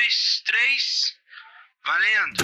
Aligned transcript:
dois, 0.00 0.42
três. 0.46 1.12
Valendo! 1.84 2.42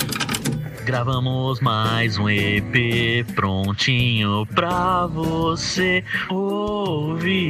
Gravamos 0.85 1.59
mais 1.61 2.19
um 2.19 2.29
EP 2.29 3.25
prontinho 3.35 4.45
pra 4.55 5.07
você 5.07 6.05
ouvir. 6.29 7.47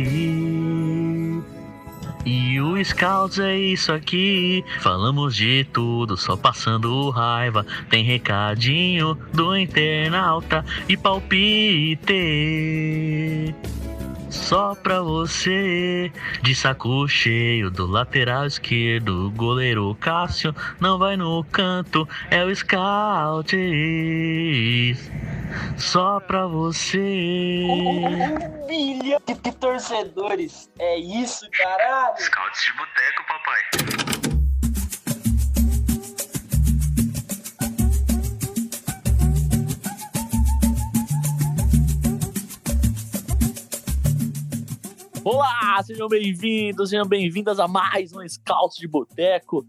E 2.25 2.61
o 2.61 2.85
Scouts 2.85 3.41
é 3.41 3.59
isso 3.59 3.91
aqui. 3.93 4.65
Falamos 4.81 5.35
de 5.35 5.65
tudo, 5.73 6.17
só 6.17 6.37
passando 6.37 7.11
raiva. 7.11 7.67
Tem 7.91 8.05
recadinho 8.05 9.17
do 9.33 9.57
internauta 9.57 10.65
e 10.89 10.97
palpite. 10.97 12.07
Só 14.37 14.75
pra 14.77 15.01
você, 15.01 16.13
de 16.43 16.55
saco 16.55 17.09
cheio 17.09 17.69
do 17.69 17.85
lateral 17.85 18.47
esquerdo, 18.47 19.33
goleiro 19.35 19.93
Cássio 19.97 20.55
não 20.79 20.99
vai 20.99 21.17
no 21.17 21.43
canto, 21.45 22.09
é 22.31 22.45
o 22.45 22.55
Scout. 22.55 23.57
Só 25.77 26.21
pra 26.21 26.47
você. 26.47 26.99
Um 26.99 28.67
milhão 28.69 29.21
de 29.27 29.53
torcedores. 29.53 30.71
É 30.79 30.97
isso, 30.99 31.49
caralho. 31.51 32.17
Scouts 32.19 32.65
de 32.65 32.73
boteco, 32.73 33.25
papai. 33.27 34.16
Olá, 45.29 45.83
sejam 45.83 46.07
bem-vindos, 46.07 46.91
sejam 46.91 47.05
bem-vindas 47.05 47.59
a 47.59 47.67
mais 47.67 48.13
um 48.13 48.21
Scouts 48.29 48.77
de 48.77 48.87
Boteco. 48.87 49.67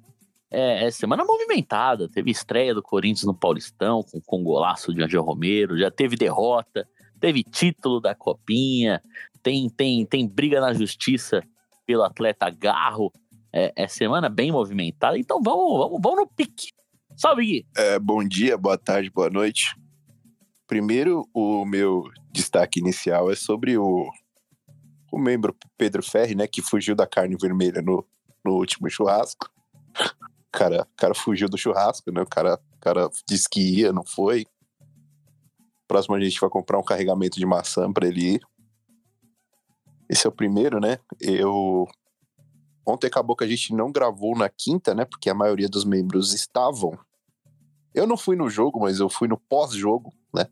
É, 0.51 0.85
é 0.85 0.91
semana 0.91 1.25
movimentada, 1.25 2.07
teve 2.07 2.29
estreia 2.29 2.75
do 2.75 2.83
Corinthians 2.83 3.23
no 3.23 3.33
Paulistão, 3.33 4.03
com, 4.03 4.21
com 4.21 4.43
golaço 4.43 4.93
de 4.93 5.01
Angel 5.01 5.23
Romero, 5.23 5.75
já 5.75 5.89
teve 5.89 6.15
derrota, 6.15 6.87
teve 7.19 7.43
título 7.43 7.99
da 7.99 8.13
Copinha, 8.13 9.01
tem, 9.41 9.67
tem, 9.67 10.05
tem 10.05 10.27
briga 10.27 10.61
na 10.61 10.75
justiça 10.75 11.41
pelo 11.87 12.03
atleta 12.03 12.51
Garro. 12.51 13.11
É, 13.51 13.73
é 13.75 13.87
semana 13.87 14.29
bem 14.29 14.51
movimentada, 14.51 15.17
então 15.17 15.41
vamos, 15.41 15.75
vamos, 15.75 15.99
vamos 15.99 16.19
no 16.19 16.27
pique. 16.27 16.67
Salve, 17.15 17.43
Gui! 17.43 17.65
É, 17.75 17.97
bom 17.97 18.23
dia, 18.23 18.59
boa 18.59 18.77
tarde, 18.77 19.09
boa 19.09 19.31
noite. 19.31 19.75
Primeiro, 20.67 21.27
o 21.33 21.65
meu 21.65 22.03
destaque 22.31 22.79
inicial 22.79 23.31
é 23.31 23.35
sobre 23.35 23.75
o, 23.75 24.07
o 25.11 25.17
membro 25.19 25.55
Pedro 25.77 26.03
Ferri, 26.03 26.35
né, 26.35 26.47
que 26.47 26.61
fugiu 26.61 26.95
da 26.95 27.07
carne 27.07 27.35
vermelha 27.39 27.81
no, 27.81 28.05
no 28.43 28.53
último 28.53 28.89
churrasco. 28.89 29.49
O 29.99 30.03
cara, 30.51 30.83
o 30.83 30.97
cara 30.97 31.13
fugiu 31.13 31.49
do 31.49 31.57
churrasco, 31.57 32.11
né? 32.11 32.21
O 32.21 32.25
cara, 32.25 32.55
o 32.55 32.79
cara 32.79 33.09
disse 33.27 33.47
que 33.49 33.59
ia, 33.59 33.91
não 33.91 34.03
foi. 34.05 34.45
Próximo 35.87 36.15
a 36.15 36.19
gente 36.19 36.39
vai 36.39 36.49
comprar 36.49 36.77
um 36.77 36.83
carregamento 36.83 37.39
de 37.39 37.45
maçã 37.45 37.91
para 37.91 38.07
ele 38.07 38.35
ir. 38.35 38.41
Esse 40.09 40.25
é 40.25 40.29
o 40.29 40.33
primeiro, 40.33 40.79
né? 40.79 40.99
Eu 41.19 41.87
ontem 42.85 43.07
acabou 43.07 43.35
que 43.35 43.43
a 43.43 43.47
gente 43.47 43.73
não 43.73 43.91
gravou 43.91 44.37
na 44.37 44.49
quinta, 44.49 44.95
né? 44.95 45.05
Porque 45.05 45.29
a 45.29 45.33
maioria 45.33 45.67
dos 45.67 45.83
membros 45.83 46.33
estavam. 46.33 46.97
Eu 47.93 48.07
não 48.07 48.15
fui 48.15 48.35
no 48.35 48.49
jogo, 48.49 48.79
mas 48.79 48.99
eu 48.99 49.09
fui 49.09 49.27
no 49.27 49.37
pós-jogo, 49.37 50.13
né? 50.33 50.47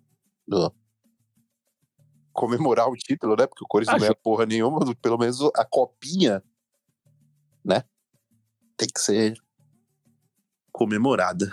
Comemorar 2.36 2.90
o 2.90 2.96
título, 2.98 3.36
né? 3.38 3.48
Porque 3.48 3.64
o 3.64 3.68
Corinthians 3.68 4.02
não 4.02 4.10
é 4.10 4.14
porra 4.14 4.46
nenhuma, 4.46 4.80
mas 4.86 4.94
pelo 4.96 5.18
menos 5.18 5.40
a 5.56 5.64
copinha, 5.64 6.44
né? 7.64 7.84
Tem 8.76 8.90
que 8.94 9.00
ser 9.00 9.34
comemorada. 10.70 11.50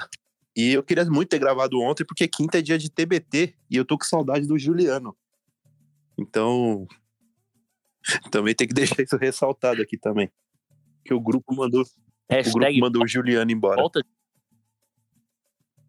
E 0.57 0.73
eu 0.73 0.83
queria 0.83 1.05
muito 1.05 1.29
ter 1.29 1.39
gravado 1.39 1.81
ontem, 1.81 2.05
porque 2.05 2.27
quinta 2.27 2.59
é 2.59 2.63
dia 2.63 2.77
de 2.77 2.91
TBT 2.91 3.55
e 3.71 3.77
eu 3.77 3.85
tô 3.85 3.97
com 3.97 4.05
saudade 4.05 4.45
do 4.47 4.59
Juliano. 4.59 5.17
Então, 6.19 6.87
também 8.33 8.53
tem 8.53 8.67
que 8.67 8.75
deixar 8.75 9.03
isso 9.03 9.17
ressaltado 9.17 9.81
aqui 9.81 9.97
também. 9.97 10.31
Que 11.05 11.15
o 11.15 11.21
grupo 11.21 11.55
mandou, 11.55 11.85
Hashtag 12.29 12.51
o 12.51 12.59
grupo 12.59 12.81
mandou 12.81 13.05
o 13.05 13.09
Juliano 13.09 13.53
embora. 13.53 13.81
volta. 13.81 14.05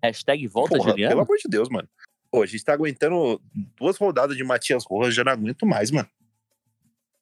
Hashtag 0.03 0.47
volta, 0.47 0.77
Porra, 0.77 0.91
Juliano. 0.91 1.11
Pelo 1.11 1.21
amor 1.23 1.37
de 1.37 1.49
Deus, 1.49 1.67
mano. 1.69 1.89
Pô, 2.33 2.41
a 2.41 2.47
gente 2.47 2.65
tá 2.65 2.73
aguentando 2.73 3.39
duas 3.77 3.95
rodadas 3.95 4.35
de 4.35 4.43
Matias 4.43 4.83
Rojas, 4.89 5.13
já 5.13 5.23
não 5.23 5.33
aguento 5.33 5.67
mais, 5.67 5.91
mano. 5.91 6.09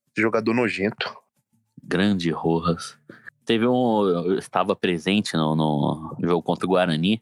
Esse 0.09 0.21
jogador 0.21 0.53
nojento. 0.53 1.13
Grande 1.83 2.31
Rojas. 2.31 2.97
Teve 3.43 3.67
um. 3.67 4.07
Eu 4.07 4.37
estava 4.39 4.73
presente 4.73 5.35
no, 5.35 5.53
no 5.53 6.15
jogo 6.21 6.41
contra 6.41 6.65
o 6.65 6.69
Guarani. 6.69 7.21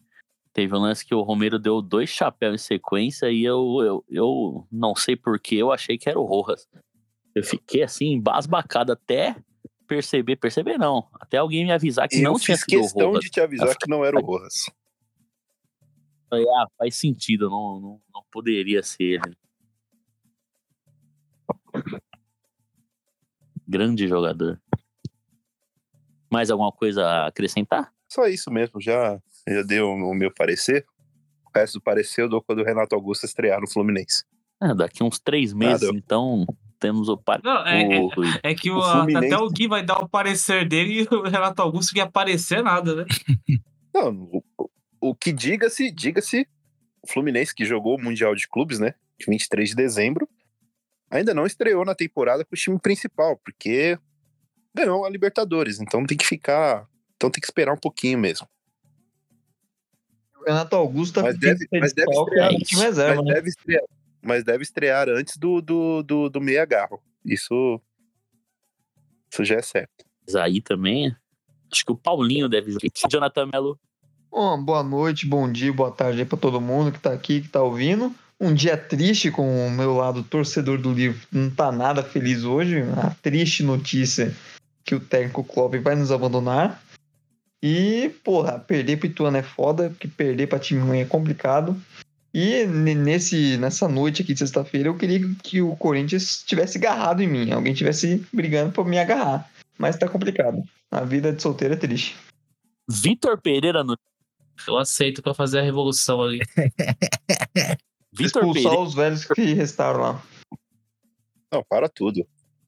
Teve 0.54 0.76
um 0.76 0.82
lance 0.82 1.04
que 1.04 1.16
o 1.16 1.24
Romero 1.24 1.58
deu 1.58 1.82
dois 1.82 2.12
chapéus 2.12 2.62
em 2.62 2.64
sequência 2.64 3.32
e 3.32 3.44
eu, 3.44 3.78
eu, 3.82 4.06
eu 4.08 4.68
não 4.72 4.96
sei 4.96 5.16
porquê, 5.16 5.56
eu 5.56 5.72
achei 5.72 5.98
que 5.98 6.08
era 6.08 6.20
o 6.20 6.26
Rojas. 6.26 6.68
Eu 7.34 7.44
fiquei 7.44 7.82
assim, 7.82 8.14
embasbacado 8.14 8.92
até 8.92 9.36
perceber, 9.88 10.36
perceber 10.36 10.78
não, 10.78 11.08
até 11.16 11.38
alguém 11.38 11.66
me 11.66 11.72
avisar 11.72 12.08
que 12.08 12.22
não 12.22 12.38
tinha 12.38 12.56
sido 12.56 12.78
o 12.78 12.82
questão 12.82 13.08
Rojas. 13.08 13.24
de 13.24 13.32
te 13.32 13.42
avisar 13.42 13.68
Eu 13.68 13.76
que 13.76 13.90
não 13.90 14.06
era 14.06 14.16
o 14.16 14.24
Rojas. 14.24 14.70
Falei, 16.30 16.46
ah, 16.48 16.68
faz 16.78 16.96
sentido, 16.96 17.50
não, 17.50 17.80
não, 17.80 18.02
não 18.14 18.24
poderia 18.32 18.84
ser 18.84 19.20
ele. 19.26 19.38
Grande 23.68 24.08
jogador. 24.08 24.60
Mais 26.32 26.50
alguma 26.50 26.72
coisa 26.72 27.06
a 27.06 27.28
acrescentar? 27.28 27.92
Só 28.08 28.28
isso 28.28 28.52
mesmo, 28.52 28.80
já, 28.82 29.20
já 29.48 29.62
deu 29.64 29.90
o 29.90 30.14
meu 30.14 30.34
parecer. 30.34 30.86
O 31.46 31.52
resto 31.58 31.80
do 31.80 31.82
parecer 31.84 32.22
eu 32.24 32.30
dou 32.30 32.42
quando 32.42 32.60
o 32.60 32.66
Renato 32.66 32.96
Augusto 32.96 33.26
estrear 33.26 33.60
no 33.60 33.70
Fluminense. 33.70 34.24
É, 34.62 34.74
daqui 34.74 35.04
uns 35.04 35.20
três 35.20 35.54
meses, 35.54 35.88
Nada. 35.88 35.98
então, 35.98 36.46
temos 36.80 37.08
o 37.10 37.18
par... 37.18 37.40
Não, 37.44 37.66
é, 37.66 38.00
o- 38.02 38.10
É 38.44 38.54
que 38.54 38.70
o, 38.70 38.78
O 38.78 38.82
Fluminense- 38.84 39.34
até 39.34 39.38
o 39.38 39.50
Gui 39.50 39.68
vai 39.68 39.84
dar 39.84 40.00
o 40.04 40.10
parecer 40.10 40.68
dele 40.68 41.02
e 41.04 41.16
o 41.16 41.24
Renato 41.24 41.62
Augusto 41.62 41.94
que 41.94 42.00
aparecer 42.02 42.64
nada, 42.64 42.96
né? 42.96 43.06
Não, 43.94 44.44
o, 45.02 45.16
que 45.16 45.32
diga-se, 45.32 45.92
diga-se, 45.92 46.48
o 47.02 47.08
Fluminense 47.08 47.54
que 47.54 47.66
jogou 47.66 47.98
o 47.98 48.02
Mundial 48.02 48.36
de 48.36 48.48
Clubes, 48.48 48.80
né? 48.80 48.94
De 49.20 49.26
23 49.28 49.70
de 49.70 49.76
dezembro, 49.76 50.28
ainda 51.10 51.34
não 51.34 51.46
estreou 51.46 51.84
na 51.86 51.96
temporada 51.96 52.46
com 52.46 52.56
o 52.56 52.58
time 52.58 52.80
principal, 52.80 53.38
porque 53.38 53.98
ganhou 54.74 55.06
a 55.06 55.10
Libertadores, 55.10 55.80
então 55.80 56.06
tem 56.06 56.18
que 56.18 56.26
ficar. 56.26 56.88
Então 57.16 57.30
tem 57.30 57.42
que 57.42 57.48
esperar 57.48 57.74
um 57.74 57.78
pouquinho 57.80 58.18
mesmo. 58.18 58.48
O 60.38 60.44
Renato 60.46 60.76
Augusto 60.76 61.16
tá 61.16 61.24
Mas 61.24 61.38
deve- 61.38 61.68
mas 61.74 61.94
deve 61.94 62.12
estrear. 62.12 62.54
no 62.54 62.60
time 62.60 62.82
reserva, 62.82 63.16
mas, 63.18 63.26
né? 63.26 63.34
deve 63.34 63.50
estrear, 63.50 63.84
mas 64.22 64.44
deve 64.44 64.64
estrear 64.64 65.10
antes 65.10 65.38
do, 65.38 65.62
do, 65.62 66.02
do, 66.04 66.30
do 66.30 66.40
meia 66.42 66.66
garro. 66.66 67.02
Isso, 67.26 67.82
isso 69.32 69.44
já 69.44 69.56
é 69.56 69.62
certo. 69.62 70.06
aí 70.38 70.62
também. 70.62 71.14
Acho 71.72 71.86
que 71.86 71.92
o 71.92 71.98
Paulinho 71.98 72.48
deve 72.48 72.72
jogar. 72.72 72.88
Jonathan 73.12 73.48
Melo. 73.52 73.80
Bom, 74.32 74.62
boa 74.62 74.84
noite, 74.84 75.26
bom 75.26 75.52
dia, 75.52 75.74
boa 75.74 75.92
tarde 75.92 76.20
aí 76.20 76.26
pra 76.26 76.38
todo 76.38 76.62
mundo 76.62 76.92
que 76.92 77.00
tá 77.00 77.12
aqui, 77.12 77.42
que 77.42 77.48
tá 77.50 77.62
ouvindo. 77.62 78.14
Um 78.40 78.54
dia 78.54 78.78
triste 78.78 79.32
com 79.32 79.68
o 79.68 79.72
meu 79.72 79.96
lado 79.96 80.24
torcedor 80.24 80.78
do 80.78 80.94
livro. 80.94 81.20
Não 81.32 81.50
tá 81.50 81.72
nada 81.72 82.02
feliz 82.04 82.44
hoje. 82.44 82.82
A 83.04 83.10
triste 83.22 83.64
notícia 83.64 84.34
que 84.86 84.96
o 84.96 85.00
técnico 85.00 85.44
Klopp 85.44 85.76
vai 85.76 85.96
nos 85.96 86.12
abandonar. 86.12 86.82
E, 87.62 88.10
porra, 88.24 88.58
perder 88.58 88.98
pro 88.98 89.08
Ituano 89.08 89.36
é 89.36 89.44
foda, 89.44 89.90
porque 89.90 90.08
perder 90.08 90.48
pra 90.48 90.58
time 90.60 90.80
ruim 90.80 91.00
é 91.00 91.06
complicado. 91.06 91.76
E 92.34 92.66
ne- 92.66 92.96
nesse, 92.96 93.58
nessa 93.58 93.90
noite 93.90 94.22
aqui 94.22 94.32
de 94.34 94.40
sexta-feira, 94.40 94.88
eu 94.88 94.96
queria 94.96 95.20
que 95.44 95.62
o 95.62 95.76
Corinthians 95.76 96.42
tivesse 96.46 96.78
agarrado 96.78 97.22
em 97.22 97.28
mim. 97.28 97.52
Alguém 97.52 97.74
tivesse 97.74 98.26
brigando 98.32 98.72
pra 98.72 98.86
me 98.86 98.98
agarrar. 98.98 99.50
Mas 99.78 99.98
tá 99.98 100.08
complicado. 100.08 100.64
A 100.90 101.02
vida 101.04 101.34
de 101.34 101.42
solteiro 101.42 101.74
é 101.74 101.78
triste. 101.78 102.16
Vitor 102.90 103.42
Pereira 103.42 103.84
no. 103.84 103.98
Eu 104.68 104.78
aceito 104.78 105.22
pra 105.22 105.34
fazer 105.34 105.60
a 105.60 105.64
revolução 105.64 106.22
ali. 106.22 106.40
Vitor 108.14 108.42
expulsar 108.44 108.64
Pereira. 108.64 108.80
os 108.82 108.94
velhos 108.94 109.26
que 109.26 109.54
restaram 109.54 110.00
lá. 110.02 110.24
Não, 111.52 111.64
para 111.68 111.88
tudo. 111.90 112.26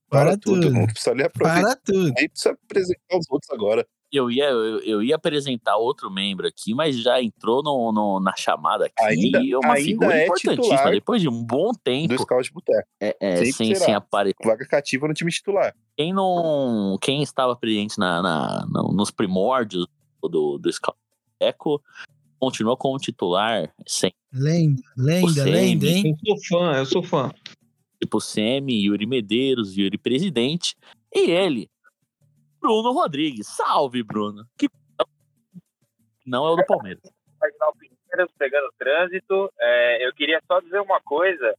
Para 0.10 0.38
tudo. 0.38 0.70
Não 0.70 0.86
precisa 0.86 1.16
nem 1.16 1.26
aproveitar. 1.26 1.62
Para 1.62 1.76
tudo. 1.78 2.12
Nem 2.14 2.30
precisa 2.30 2.52
apresentar 2.64 3.18
os 3.18 3.26
outros 3.30 3.50
agora. 3.52 3.86
Eu 4.12 4.30
ia, 4.30 4.44
eu, 4.50 4.80
eu 4.82 5.02
ia 5.02 5.16
apresentar 5.16 5.78
outro 5.78 6.12
membro 6.12 6.46
aqui, 6.46 6.74
mas 6.74 7.02
já 7.02 7.22
entrou 7.22 7.64
no, 7.64 7.94
no- 7.94 8.20
na 8.20 8.36
chamada 8.36 8.86
aqui. 8.88 8.94
Ainda- 9.06 9.40
e 9.42 9.52
é 9.54 9.58
uma 9.58 9.74
ainda 9.76 9.86
figura 9.86 10.14
é 10.18 10.26
importantíssima. 10.26 10.92
Depois 10.92 11.22
de 11.22 11.30
um 11.30 11.44
bom 11.46 11.72
Do 11.72 11.80
tempo 11.80 12.18
Scout 12.22 12.52
Boteco. 12.52 12.88
é, 13.02 13.16
é, 13.22 13.46
sem, 13.54 13.74
sem 13.74 13.94
aparecer. 13.96 14.36
Vaga 14.46 14.68
cativa 14.68 15.08
no 15.08 15.14
time 15.14 15.32
titular. 15.32 15.74
Quem 15.96 16.14
não. 16.14 16.98
Quem 17.02 17.24
estava 17.24 17.56
presente 17.56 17.98
na, 17.98 18.22
na- 18.22 18.66
no- 18.70 18.92
nos 18.92 19.12
primórdios 19.12 19.88
do, 20.22 20.58
do 20.58 20.72
Scout 20.74 20.98
Eco 21.42 21.82
continua 22.40 22.76
como 22.78 22.98
titular, 22.98 23.74
sem 23.88 24.14
Lenda, 24.34 24.82
lenda, 24.98 25.28
Você, 25.28 25.44
lenda, 25.44 25.86
hein? 25.86 26.16
Eu 26.26 26.38
sou 26.38 26.60
fã, 26.60 26.78
eu 26.78 26.86
sou 26.86 27.04
fã. 27.04 27.32
tipo 28.02 28.22
Semi, 28.22 28.86
Yuri 28.86 29.06
Medeiros, 29.06 29.76
Yuri 29.76 29.98
Presidente. 29.98 30.76
E 31.14 31.30
ele, 31.30 31.70
Bruno 32.62 32.94
Rodrigues. 32.94 33.48
Salve, 33.48 34.02
Bruno. 34.04 34.46
Que 34.58 34.70
não 36.26 36.48
é 36.48 36.52
o 36.52 36.56
do 36.56 36.66
Palmeiras. 36.66 37.02
Pegando 38.38 38.72
trânsito. 38.78 39.52
É, 39.60 40.08
eu 40.08 40.14
queria 40.14 40.42
só 40.48 40.62
dizer 40.62 40.80
uma 40.80 41.02
coisa: 41.02 41.54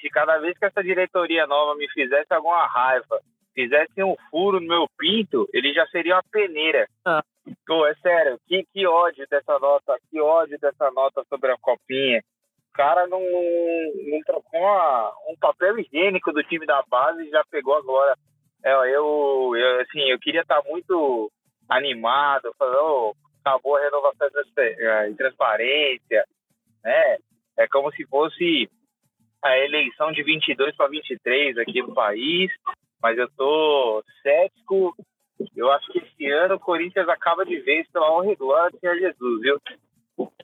se 0.00 0.08
cada 0.08 0.38
vez 0.38 0.56
que 0.56 0.64
essa 0.64 0.82
diretoria 0.82 1.46
nova 1.46 1.74
me 1.74 1.88
fizesse 1.90 2.32
alguma 2.32 2.66
raiva, 2.66 3.20
fizesse 3.54 4.02
um 4.02 4.16
furo 4.30 4.60
no 4.60 4.66
meu 4.66 4.88
pinto, 4.96 5.46
ele 5.52 5.74
já 5.74 5.86
seria 5.88 6.14
uma 6.14 6.24
peneira. 6.30 6.88
Ah. 7.04 7.22
Pô, 7.66 7.86
é 7.86 7.94
sério, 7.96 8.38
que, 8.46 8.64
que 8.72 8.86
ódio 8.86 9.26
dessa 9.28 9.58
nota, 9.58 9.96
que 10.10 10.20
ódio 10.20 10.58
dessa 10.58 10.90
nota 10.90 11.22
sobre 11.28 11.50
a 11.52 11.56
copinha. 11.58 12.22
O 12.70 12.72
cara 12.72 13.06
não, 13.06 13.20
não 13.20 14.20
trocou 14.24 14.60
uma- 14.60 15.12
um 15.28 15.36
papel 15.40 15.78
higiênico 15.78 16.32
do 16.32 16.42
time 16.44 16.64
da 16.66 16.82
base 16.88 17.22
e 17.26 17.30
já 17.30 17.42
pegou 17.50 17.74
agora. 17.74 18.14
É, 18.64 18.72
eu, 18.94 19.52
eu, 19.56 19.80
assim, 19.80 20.00
eu 20.10 20.18
queria 20.18 20.42
estar 20.42 20.62
muito 20.64 21.30
animado, 21.68 22.52
falando, 22.58 22.78
"Ô, 22.78 23.14
acabou 23.44 23.76
a 23.76 23.80
renovação 23.80 24.28
de 24.28 25.14
transparência, 25.16 26.24
né? 26.84 27.16
É 27.58 27.66
como 27.68 27.90
se 27.92 28.06
fosse 28.06 28.68
a 29.42 29.58
eleição 29.58 30.12
de 30.12 30.22
22 30.22 30.74
para 30.76 30.88
23 30.88 31.56
aqui 31.58 31.80
no 31.82 31.94
país, 31.94 32.50
mas 33.02 33.16
eu 33.18 33.28
tô 33.36 34.02
cético. 34.22 34.94
Eu 35.56 35.70
acho 35.72 35.86
que 35.92 35.98
esse 35.98 36.30
ano 36.30 36.54
o 36.54 36.60
Corinthians 36.60 37.08
acaba 37.08 37.44
de 37.44 37.60
vez 37.60 37.88
pela 37.90 38.10
honra 38.12 38.32
e 38.32 38.36
glória 38.36 38.70
do 38.70 38.78
Senhor 38.78 38.98
Jesus, 38.98 39.40
viu? 39.40 39.60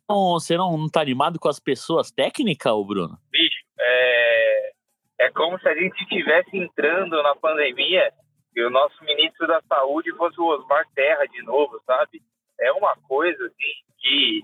Não, 0.09 0.33
você 0.35 0.57
não, 0.57 0.77
não 0.77 0.89
tá 0.89 1.01
animado 1.01 1.39
com 1.39 1.49
as 1.49 1.59
pessoas 1.59 2.11
técnicas, 2.11 2.73
Bruno? 2.87 3.19
Bicho, 3.31 3.65
é, 3.79 4.73
é 5.21 5.31
como 5.31 5.59
se 5.59 5.69
a 5.69 5.75
gente 5.75 6.01
estivesse 6.03 6.57
entrando 6.57 7.21
na 7.23 7.35
pandemia 7.35 8.13
e 8.55 8.63
o 8.63 8.71
nosso 8.71 9.03
ministro 9.05 9.47
da 9.47 9.61
Saúde 9.63 10.15
fosse 10.17 10.41
o 10.41 10.47
Osmar 10.47 10.87
Terra 10.95 11.25
de 11.27 11.43
novo, 11.43 11.81
sabe? 11.85 12.23
É 12.61 12.71
uma 12.73 12.97
coisa 13.09 13.45
assim 13.47 13.73
que, 13.99 14.43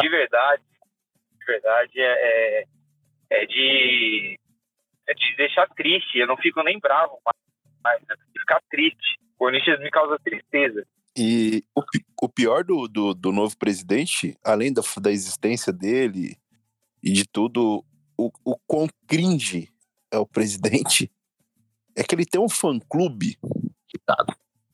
de 0.00 0.08
verdade, 0.08 0.62
de 1.38 1.44
verdade, 1.44 2.00
é, 2.00 2.60
é, 2.60 2.64
é 3.30 3.46
de, 3.46 4.38
é 5.08 5.14
de 5.14 5.36
deixar 5.36 5.68
triste. 5.70 6.18
Eu 6.18 6.28
não 6.28 6.36
fico 6.36 6.62
nem 6.62 6.78
bravo 6.78 7.18
mais, 7.24 7.36
mas 7.82 8.02
é 8.10 8.14
de 8.14 8.35
ficar 8.46 8.62
triste. 8.70 9.18
O 9.34 9.38
Corinthians 9.38 9.80
me 9.80 9.90
causa 9.90 10.18
tristeza. 10.20 10.86
E 11.16 11.64
o, 11.74 11.82
o 12.22 12.28
pior 12.28 12.62
do, 12.62 12.86
do, 12.86 13.12
do 13.14 13.32
novo 13.32 13.56
presidente, 13.56 14.38
além 14.44 14.72
da, 14.72 14.82
da 15.00 15.10
existência 15.10 15.72
dele 15.72 16.36
e 17.02 17.12
de 17.12 17.24
tudo, 17.26 17.84
o, 18.16 18.30
o 18.44 18.56
quão 18.66 18.86
cringe 19.06 19.72
é 20.10 20.18
o 20.18 20.26
presidente, 20.26 21.10
é 21.96 22.02
que 22.02 22.14
ele 22.14 22.26
tem 22.26 22.40
um 22.40 22.48
fã-clube 22.48 23.38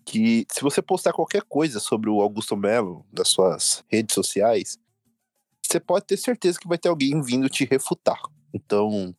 que, 0.05 0.45
se 0.51 0.61
você 0.61 0.83
postar 0.83 1.13
qualquer 1.13 1.43
coisa 1.43 1.79
sobre 1.79 2.11
o 2.11 2.21
Augusto 2.21 2.57
Melo 2.57 3.07
nas 3.17 3.29
suas 3.29 3.85
redes 3.89 4.15
sociais, 4.15 4.79
você 5.65 5.79
pode 5.79 6.07
ter 6.07 6.17
certeza 6.17 6.59
que 6.59 6.69
vai 6.69 6.77
ter 6.77 6.89
alguém 6.89 7.23
vindo 7.23 7.49
te 7.49 7.65
refutar. 7.65 8.21
Então, 8.53 9.15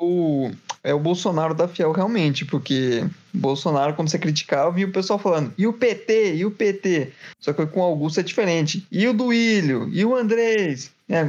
o, 0.00 0.50
é 0.82 0.92
o 0.92 1.00
Bolsonaro 1.00 1.54
da 1.54 1.66
Fiel, 1.68 1.92
realmente, 1.92 2.44
porque 2.44 3.08
Bolsonaro, 3.32 3.94
quando 3.94 4.08
você 4.10 4.18
criticava, 4.18 4.78
e 4.78 4.84
o 4.84 4.92
pessoal 4.92 5.18
falando, 5.18 5.52
e 5.56 5.66
o 5.66 5.72
PT, 5.72 6.36
e 6.36 6.44
o 6.44 6.50
PT. 6.50 7.12
Só 7.38 7.52
que 7.52 7.66
com 7.66 7.80
o 7.80 7.84
Augusto 7.84 8.20
é 8.20 8.22
diferente. 8.22 8.86
E 8.90 9.06
o 9.06 9.14
Duílio, 9.14 9.88
e 9.88 10.04
o 10.04 10.14
Andrés. 10.14 10.92
É, 11.08 11.24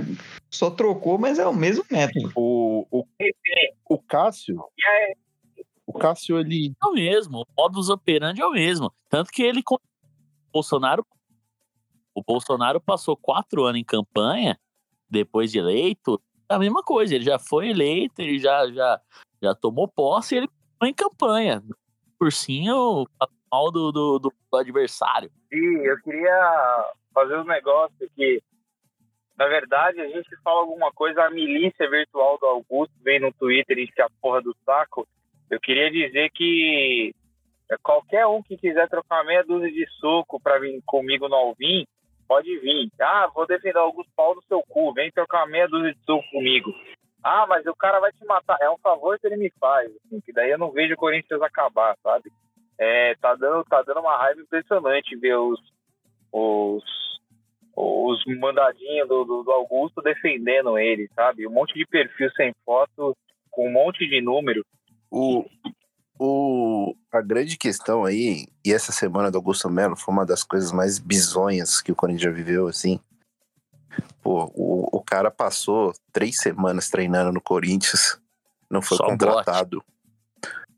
só 0.50 0.70
trocou, 0.70 1.18
mas 1.18 1.38
é 1.40 1.46
o 1.48 1.54
mesmo 1.54 1.84
método. 1.92 2.32
o, 2.36 2.86
o, 2.90 3.06
o 3.90 3.98
Cássio, 4.00 4.64
o 5.86 5.94
Cássio, 5.94 6.40
ele 6.40 6.74
É 6.82 6.88
o 6.88 6.94
mesmo, 6.94 7.42
o 7.42 7.46
modus 7.62 7.90
operandi 7.90 8.42
é 8.42 8.46
o 8.46 8.52
mesmo. 8.52 8.92
Tanto 9.10 9.32
que 9.32 9.44
ele. 9.44 9.62
con- 9.62 9.80
Bolsonaro. 10.52 11.06
O 12.14 12.24
Bolsonaro 12.24 12.80
passou 12.80 13.18
quatro 13.18 13.66
anos 13.66 13.82
em 13.82 13.84
campanha, 13.84 14.58
depois 15.10 15.52
de 15.52 15.60
eleito, 15.60 16.22
a 16.50 16.60
mesma 16.60 16.84
coisa. 16.84 17.16
Ele 17.16 17.24
já 17.24 17.40
foi 17.40 17.70
eleito, 17.70 18.22
ele 18.22 18.40
já, 18.40 18.70
já, 18.72 19.00
já 19.42 19.56
tomou 19.56 19.88
posse 19.88 20.36
e 20.36 20.38
ele 20.40 20.50
foi 20.80 20.90
em 20.90 20.94
campanha. 20.94 21.64
Por 22.18 22.32
sim, 22.32 22.70
o 22.70 23.06
mal 23.52 23.72
do, 23.72 23.92
do, 23.92 24.20
do 24.20 24.58
adversário. 24.58 25.30
Sim, 25.50 25.78
eu 25.80 25.98
queria 26.02 26.92
fazer 27.14 27.38
um 27.38 27.46
negócio 27.46 28.10
que, 28.16 28.42
na 29.38 29.48
verdade, 29.48 30.02
a 30.02 30.08
gente 30.08 30.30
fala 30.44 30.62
alguma 30.62 30.92
coisa, 30.92 31.24
a 31.24 31.30
milícia 31.30 31.90
virtual 31.90 32.38
do 32.38 32.46
Augusto 32.46 32.94
vem 33.02 33.20
no 33.20 33.32
Twitter 33.34 33.78
e 33.78 33.84
enche 33.84 34.02
a 34.02 34.10
porra 34.22 34.42
do 34.42 34.56
saco. 34.66 35.08
Eu 35.50 35.60
queria 35.60 35.92
dizer 35.92 36.30
que 36.32 37.14
qualquer 37.82 38.28
um 38.28 38.44
que 38.44 38.58
quiser 38.58 38.88
trocar 38.90 39.24
meia 39.24 39.44
dúzia 39.44 39.72
de 39.72 39.88
soco 40.00 40.40
pra 40.40 40.60
vir 40.60 40.82
comigo 40.86 41.28
no 41.28 41.36
Alvin, 41.36 41.86
pode 42.28 42.58
vir. 42.60 42.90
Ah, 43.00 43.30
vou 43.34 43.48
defender 43.48 43.78
o 43.78 43.84
Augusto 43.84 44.12
Paulo 44.16 44.36
no 44.36 44.44
seu 44.44 44.62
cu, 44.68 44.94
vem 44.94 45.12
trocar 45.12 45.48
meia 45.48 45.68
dúzia 45.68 45.94
de 45.94 46.00
soco 46.06 46.24
comigo. 46.32 46.74
Ah, 47.24 47.46
mas 47.48 47.66
o 47.66 47.76
cara 47.76 48.00
vai 48.00 48.12
te 48.12 48.24
matar. 48.26 48.58
É 48.62 48.70
um 48.70 48.78
favor 48.78 49.18
que 49.20 49.26
ele 49.26 49.38
me 49.38 49.52
faz, 49.60 49.92
assim, 50.06 50.22
que 50.22 50.32
daí 50.32 50.52
eu 50.52 50.58
não 50.58 50.72
vejo 50.72 50.94
o 50.94 50.98
Corinthians 50.98 51.42
acabar, 51.42 51.98
sabe? 52.04 52.32
É, 52.78 53.16
tá 53.16 53.34
dando, 53.36 53.64
tá 53.64 53.82
dando 53.82 54.02
uma 54.02 54.18
raiva 54.18 54.42
impressionante 54.42 55.16
ver 55.16 55.36
os, 55.36 55.60
os, 56.32 56.84
os 57.76 58.24
mandadinhos 58.40 59.08
do, 59.08 59.24
do, 59.24 59.44
do 59.44 59.52
Augusto 59.52 60.02
defendendo 60.02 60.78
ele, 60.78 61.10
sabe? 61.16 61.48
Um 61.48 61.52
monte 61.52 61.74
de 61.74 61.86
perfil 61.86 62.30
sem 62.32 62.54
foto, 62.64 63.16
com 63.50 63.70
um 63.70 63.72
monte 63.72 64.08
de 64.08 64.22
número. 64.22 64.64
O, 65.10 65.46
o, 66.18 66.96
a 67.12 67.22
grande 67.22 67.58
questão 67.58 68.06
aí, 68.06 68.48
e 68.64 68.74
essa 68.74 68.92
semana 68.92 69.30
do 69.30 69.38
Augusto 69.38 69.70
Melo 69.70 69.96
foi 69.96 70.14
uma 70.14 70.26
das 70.26 70.44
coisas 70.44 70.72
mais 70.72 71.00
bizonhas 71.00 71.82
que 71.82 71.92
o 71.92 71.96
Corinthians 71.96 72.24
já 72.24 72.32
viveu, 72.32 72.68
assim. 72.68 73.00
Pô, 74.22 74.52
o, 74.54 74.98
o 74.98 75.02
cara 75.02 75.32
passou 75.32 75.94
três 76.12 76.38
semanas 76.38 76.90
treinando 76.90 77.32
no 77.32 77.42
Corinthians, 77.42 78.20
não 78.70 78.82
foi 78.82 78.98
Só 78.98 79.06
contratado. 79.06 79.84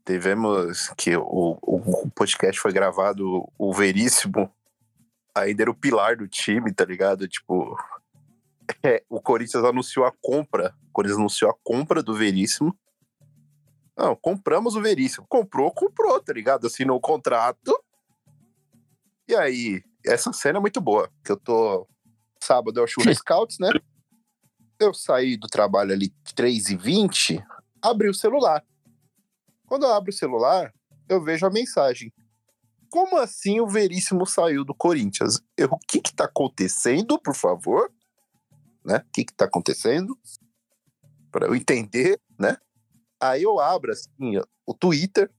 Tivemos 0.04 0.92
que 0.96 1.16
o, 1.16 1.58
o, 1.62 2.04
o 2.04 2.10
podcast 2.10 2.60
foi 2.60 2.72
gravado, 2.72 3.46
o 3.58 3.72
Veríssimo 3.72 4.50
ainda 5.34 5.62
era 5.62 5.70
o 5.70 5.74
pilar 5.74 6.16
do 6.16 6.26
time, 6.26 6.72
tá 6.72 6.84
ligado? 6.84 7.28
Tipo, 7.28 7.76
é, 8.82 9.02
o 9.08 9.20
Corinthians 9.20 9.64
anunciou 9.64 10.06
a 10.06 10.12
compra, 10.20 10.74
o 10.88 10.92
Corinthians 10.92 11.18
anunciou 11.18 11.50
a 11.50 11.54
compra 11.62 12.02
do 12.02 12.14
Veríssimo. 12.14 12.76
Não, 13.98 14.14
compramos 14.14 14.76
o 14.76 14.80
Veríssimo. 14.80 15.26
Comprou, 15.28 15.72
comprou, 15.72 16.20
tá 16.20 16.32
ligado? 16.32 16.68
Assinou 16.68 16.96
o 16.96 17.00
contrato. 17.00 17.76
E 19.26 19.34
aí, 19.34 19.82
essa 20.06 20.32
cena 20.32 20.58
é 20.58 20.60
muito 20.60 20.80
boa. 20.80 21.10
Que 21.24 21.32
eu 21.32 21.36
tô. 21.36 21.88
Sábado 22.40 22.78
é 22.78 22.82
o 22.84 22.86
Churra 22.86 23.12
Scouts, 23.12 23.58
né? 23.58 23.70
Eu 24.78 24.94
saí 24.94 25.36
do 25.36 25.48
trabalho 25.48 25.92
ali 25.92 26.14
3h20, 26.36 27.44
abri 27.82 28.08
o 28.08 28.14
celular. 28.14 28.64
Quando 29.66 29.84
eu 29.84 29.92
abro 29.92 30.10
o 30.10 30.14
celular, 30.14 30.72
eu 31.08 31.20
vejo 31.20 31.44
a 31.44 31.50
mensagem. 31.50 32.12
Como 32.88 33.18
assim 33.18 33.60
o 33.60 33.66
Veríssimo 33.66 34.24
saiu 34.24 34.64
do 34.64 34.72
Corinthians? 34.72 35.42
Eu, 35.56 35.70
o 35.72 35.78
que 35.78 36.00
que 36.00 36.14
tá 36.14 36.26
acontecendo, 36.26 37.20
por 37.20 37.34
favor? 37.34 37.92
Né? 38.84 38.98
O 38.98 39.12
que 39.12 39.24
que 39.24 39.34
tá 39.34 39.46
acontecendo? 39.46 40.16
Para 41.32 41.48
eu 41.48 41.56
entender, 41.56 42.20
né? 42.38 42.56
Aí 43.20 43.42
eu 43.42 43.58
abro 43.58 43.92
assim, 43.92 44.40
o 44.66 44.74
Twitter. 44.74 45.30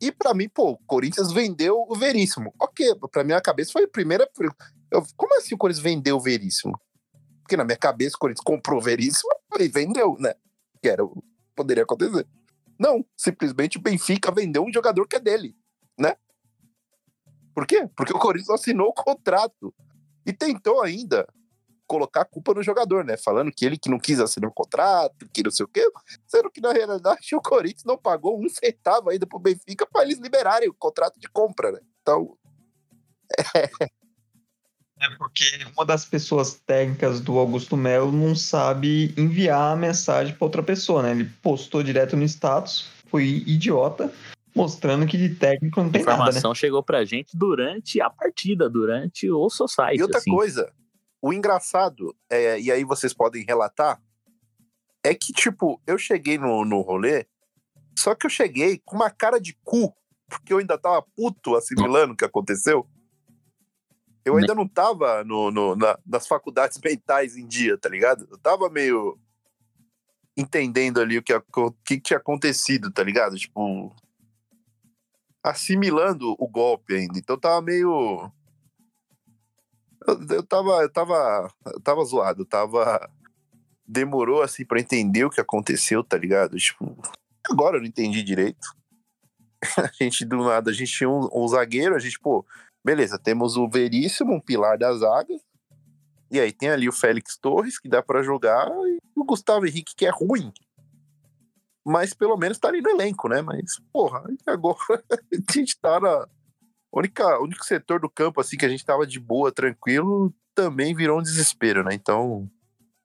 E 0.00 0.10
pra 0.10 0.34
mim, 0.34 0.48
pô, 0.48 0.70
o 0.72 0.78
Corinthians 0.86 1.32
vendeu 1.32 1.84
o 1.88 1.94
Veríssimo. 1.94 2.52
Ok, 2.60 2.94
pra 3.10 3.22
minha 3.24 3.40
cabeça 3.40 3.72
foi 3.72 3.84
a 3.84 3.88
primeira. 3.88 4.28
eu- 4.90 5.04
como 5.16 5.36
assim 5.36 5.54
o 5.54 5.58
Corinthians 5.58 5.82
vendeu 5.82 6.16
o 6.16 6.20
Veríssimo? 6.20 6.78
Porque 7.42 7.56
na 7.56 7.64
minha 7.64 7.76
cabeça 7.78 8.16
o 8.16 8.18
Corinthians 8.18 8.44
comprou 8.44 8.78
o 8.78 8.82
Veríssimo 8.82 9.30
e 9.60 9.68
vendeu, 9.68 10.16
né? 10.18 10.34
Que 10.82 10.88
era, 10.88 11.02
poderia 11.54 11.84
acontecer. 11.84 12.26
Não, 12.78 13.04
simplesmente 13.16 13.78
o 13.78 13.80
Benfica 13.80 14.32
vendeu 14.32 14.64
um 14.64 14.72
jogador 14.72 15.06
que 15.06 15.16
é 15.16 15.20
dele, 15.20 15.56
né? 15.98 16.16
Por 17.54 17.66
quê? 17.66 17.88
Porque 17.96 18.12
o 18.12 18.18
Corinthians 18.18 18.50
assinou 18.50 18.88
o 18.88 18.94
contrato 18.94 19.72
e 20.26 20.32
tentou 20.32 20.82
ainda 20.82 21.26
colocar 21.92 22.22
a 22.22 22.24
culpa 22.24 22.54
no 22.54 22.62
jogador, 22.62 23.04
né? 23.04 23.18
Falando 23.18 23.52
que 23.54 23.66
ele 23.66 23.76
que 23.76 23.90
não 23.90 23.98
quis 23.98 24.18
assinar 24.18 24.48
o 24.48 24.54
contrato, 24.54 25.28
que 25.30 25.42
não 25.42 25.50
sei 25.50 25.64
o 25.64 25.68
quê. 25.68 25.86
Sendo 26.26 26.50
que, 26.50 26.58
na 26.58 26.72
realidade, 26.72 27.34
o 27.36 27.42
Corinthians 27.42 27.84
não 27.84 27.98
pagou 27.98 28.42
um 28.42 28.48
centavo 28.48 29.10
ainda 29.10 29.26
pro 29.26 29.38
Benfica 29.38 29.86
para 29.86 30.04
eles 30.04 30.18
liberarem 30.18 30.70
o 30.70 30.74
contrato 30.74 31.20
de 31.20 31.28
compra, 31.28 31.70
né? 31.72 31.80
Então, 32.00 32.34
É 34.98 35.10
porque 35.18 35.44
uma 35.74 35.84
das 35.84 36.04
pessoas 36.04 36.54
técnicas 36.64 37.20
do 37.20 37.36
Augusto 37.36 37.76
Melo 37.76 38.12
não 38.12 38.36
sabe 38.36 39.12
enviar 39.18 39.72
a 39.72 39.76
mensagem 39.76 40.32
para 40.32 40.44
outra 40.44 40.62
pessoa, 40.62 41.02
né? 41.02 41.10
Ele 41.10 41.28
postou 41.42 41.82
direto 41.82 42.16
no 42.16 42.22
status, 42.22 42.88
foi 43.08 43.42
idiota, 43.46 44.12
mostrando 44.54 45.04
que 45.06 45.18
de 45.18 45.30
técnico 45.34 45.80
não 45.80 45.88
A 45.88 45.92
tem 45.92 46.02
nada, 46.02 46.16
né? 46.16 46.22
informação 46.22 46.54
chegou 46.54 46.84
pra 46.84 47.04
gente 47.04 47.36
durante 47.36 48.00
a 48.00 48.08
partida, 48.08 48.70
durante 48.70 49.28
o 49.28 49.50
society. 49.50 49.98
e 49.98 50.02
outra 50.02 50.18
assim. 50.18 50.30
coisa, 50.30 50.72
o 51.22 51.32
engraçado, 51.32 52.14
é, 52.28 52.60
e 52.60 52.70
aí 52.72 52.82
vocês 52.84 53.14
podem 53.14 53.44
relatar, 53.44 54.02
é 55.04 55.14
que, 55.14 55.32
tipo, 55.32 55.80
eu 55.86 55.96
cheguei 55.96 56.36
no, 56.36 56.64
no 56.64 56.80
rolê, 56.80 57.26
só 57.98 58.14
que 58.14 58.26
eu 58.26 58.30
cheguei 58.30 58.80
com 58.84 58.96
uma 58.96 59.08
cara 59.10 59.40
de 59.40 59.56
cu, 59.62 59.94
porque 60.28 60.52
eu 60.52 60.58
ainda 60.58 60.76
tava 60.76 61.00
puto 61.16 61.54
assimilando 61.54 62.14
o 62.14 62.16
que 62.16 62.24
aconteceu. 62.24 62.88
Eu 64.24 64.36
ainda 64.36 64.54
não 64.54 64.66
tava 64.68 65.22
no, 65.24 65.50
no- 65.50 65.76
na- 65.76 65.98
nas 66.06 66.26
faculdades 66.26 66.78
mentais 66.82 67.36
em 67.36 67.46
dia, 67.46 67.76
tá 67.78 67.88
ligado? 67.88 68.26
Eu 68.30 68.38
tava 68.38 68.68
meio 68.70 69.18
entendendo 70.36 71.00
ali 71.00 71.18
o 71.18 71.22
que, 71.22 71.34
o 71.34 71.72
que 71.84 72.00
tinha 72.00 72.18
acontecido, 72.18 72.90
tá 72.90 73.02
ligado? 73.02 73.36
Tipo, 73.36 73.94
assimilando 75.42 76.34
o 76.38 76.48
golpe 76.48 76.94
ainda. 76.94 77.18
Então 77.18 77.38
tava 77.38 77.60
meio. 77.60 78.30
Eu, 80.06 80.36
eu 80.36 80.42
tava, 80.42 80.82
eu 80.82 80.92
tava, 80.92 81.50
eu 81.66 81.80
tava 81.80 82.04
zoado, 82.04 82.42
eu 82.42 82.46
tava. 82.46 83.10
Demorou 83.86 84.42
assim 84.42 84.64
pra 84.64 84.80
entender 84.80 85.24
o 85.24 85.30
que 85.30 85.40
aconteceu, 85.40 86.02
tá 86.02 86.16
ligado? 86.16 86.56
Tipo, 86.56 86.96
agora 87.48 87.76
eu 87.76 87.80
não 87.80 87.88
entendi 87.88 88.22
direito. 88.22 88.66
A 89.78 89.90
gente 89.92 90.24
do 90.24 90.38
nada, 90.38 90.70
a 90.70 90.74
gente 90.74 90.92
tinha 90.92 91.08
um, 91.08 91.28
um 91.32 91.46
zagueiro, 91.46 91.94
a 91.94 91.98
gente, 92.00 92.18
pô, 92.18 92.44
beleza, 92.84 93.16
temos 93.16 93.56
o 93.56 93.68
Veríssimo, 93.68 94.34
um 94.34 94.40
pilar 94.40 94.76
da 94.76 94.92
zaga. 94.92 95.38
E 96.32 96.40
aí 96.40 96.50
tem 96.50 96.70
ali 96.70 96.88
o 96.88 96.92
Félix 96.92 97.36
Torres, 97.36 97.78
que 97.78 97.88
dá 97.88 98.02
pra 98.02 98.24
jogar, 98.24 98.68
e 98.68 98.98
o 99.14 99.24
Gustavo 99.24 99.66
Henrique, 99.66 99.94
que 99.94 100.04
é 100.04 100.10
ruim. 100.10 100.52
Mas 101.84 102.14
pelo 102.14 102.36
menos 102.36 102.58
tá 102.58 102.68
ali 102.68 102.80
no 102.80 102.90
elenco, 102.90 103.28
né? 103.28 103.42
Mas, 103.42 103.78
porra, 103.92 104.24
agora 104.46 104.78
a 105.10 105.52
gente 105.52 105.78
tá 105.80 106.00
na. 106.00 106.28
Única, 106.92 107.38
o 107.40 107.44
único 107.44 107.64
setor 107.64 108.00
do 108.00 108.10
campo, 108.10 108.40
assim, 108.40 108.56
que 108.56 108.66
a 108.66 108.68
gente 108.68 108.84
tava 108.84 109.06
de 109.06 109.18
boa, 109.18 109.50
tranquilo, 109.50 110.32
também 110.54 110.94
virou 110.94 111.18
um 111.18 111.22
desespero, 111.22 111.82
né? 111.84 111.94
Então, 111.94 112.48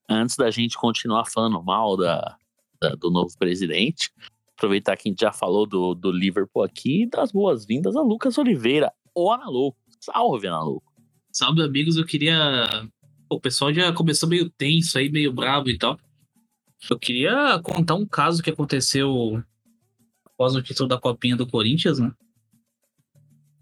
Antes 0.10 0.38
da 0.38 0.50
gente 0.50 0.77
continuar 0.77 1.25
falando 1.25 1.62
mal 1.62 1.98
da, 1.98 2.38
da- 2.82 2.96
do 2.96 3.12
novo 3.12 3.38
presidente, 3.38 4.10
aproveitar 4.56 4.96
que 4.96 5.10
a 5.10 5.12
gente 5.12 5.20
já 5.20 5.34
falou 5.34 5.65
do, 5.67 5.94
do 5.94 6.10
Liverpool 6.12 6.63
aqui 6.63 7.03
e 7.03 7.10
das 7.10 7.29
boas-vindas 7.29 7.94
a 7.94 8.01
Lucas 8.01 8.38
Oliveira, 8.38 8.89
o 9.13 9.29
Analouco. 9.29 9.77
Salve, 10.00 10.48
Analouco. 10.48 10.89
Salve, 11.29 11.62
amigos. 11.62 11.98
Eu 11.98 12.06
queria. 12.06 12.88
O 13.29 13.38
pessoal 13.38 13.74
já 13.74 13.91
começou 13.91 14.29
meio 14.29 14.50
tenso 14.50 14.98
aí, 14.98 15.10
meio 15.12 15.34
bravo 15.34 15.70
e 15.70 15.77
tal. 15.77 16.00
Eu 16.89 16.98
queria 16.98 17.60
contar 17.62 17.96
um 17.96 18.06
caso 18.06 18.41
que 18.41 18.50
aconteceu 18.50 19.44
após 20.25 20.56
o 20.56 20.62
título 20.62 20.88
da 20.88 20.98
Copinha 20.98 21.36
do 21.36 21.46
Corinthians, 21.46 22.00
né? 22.00 22.13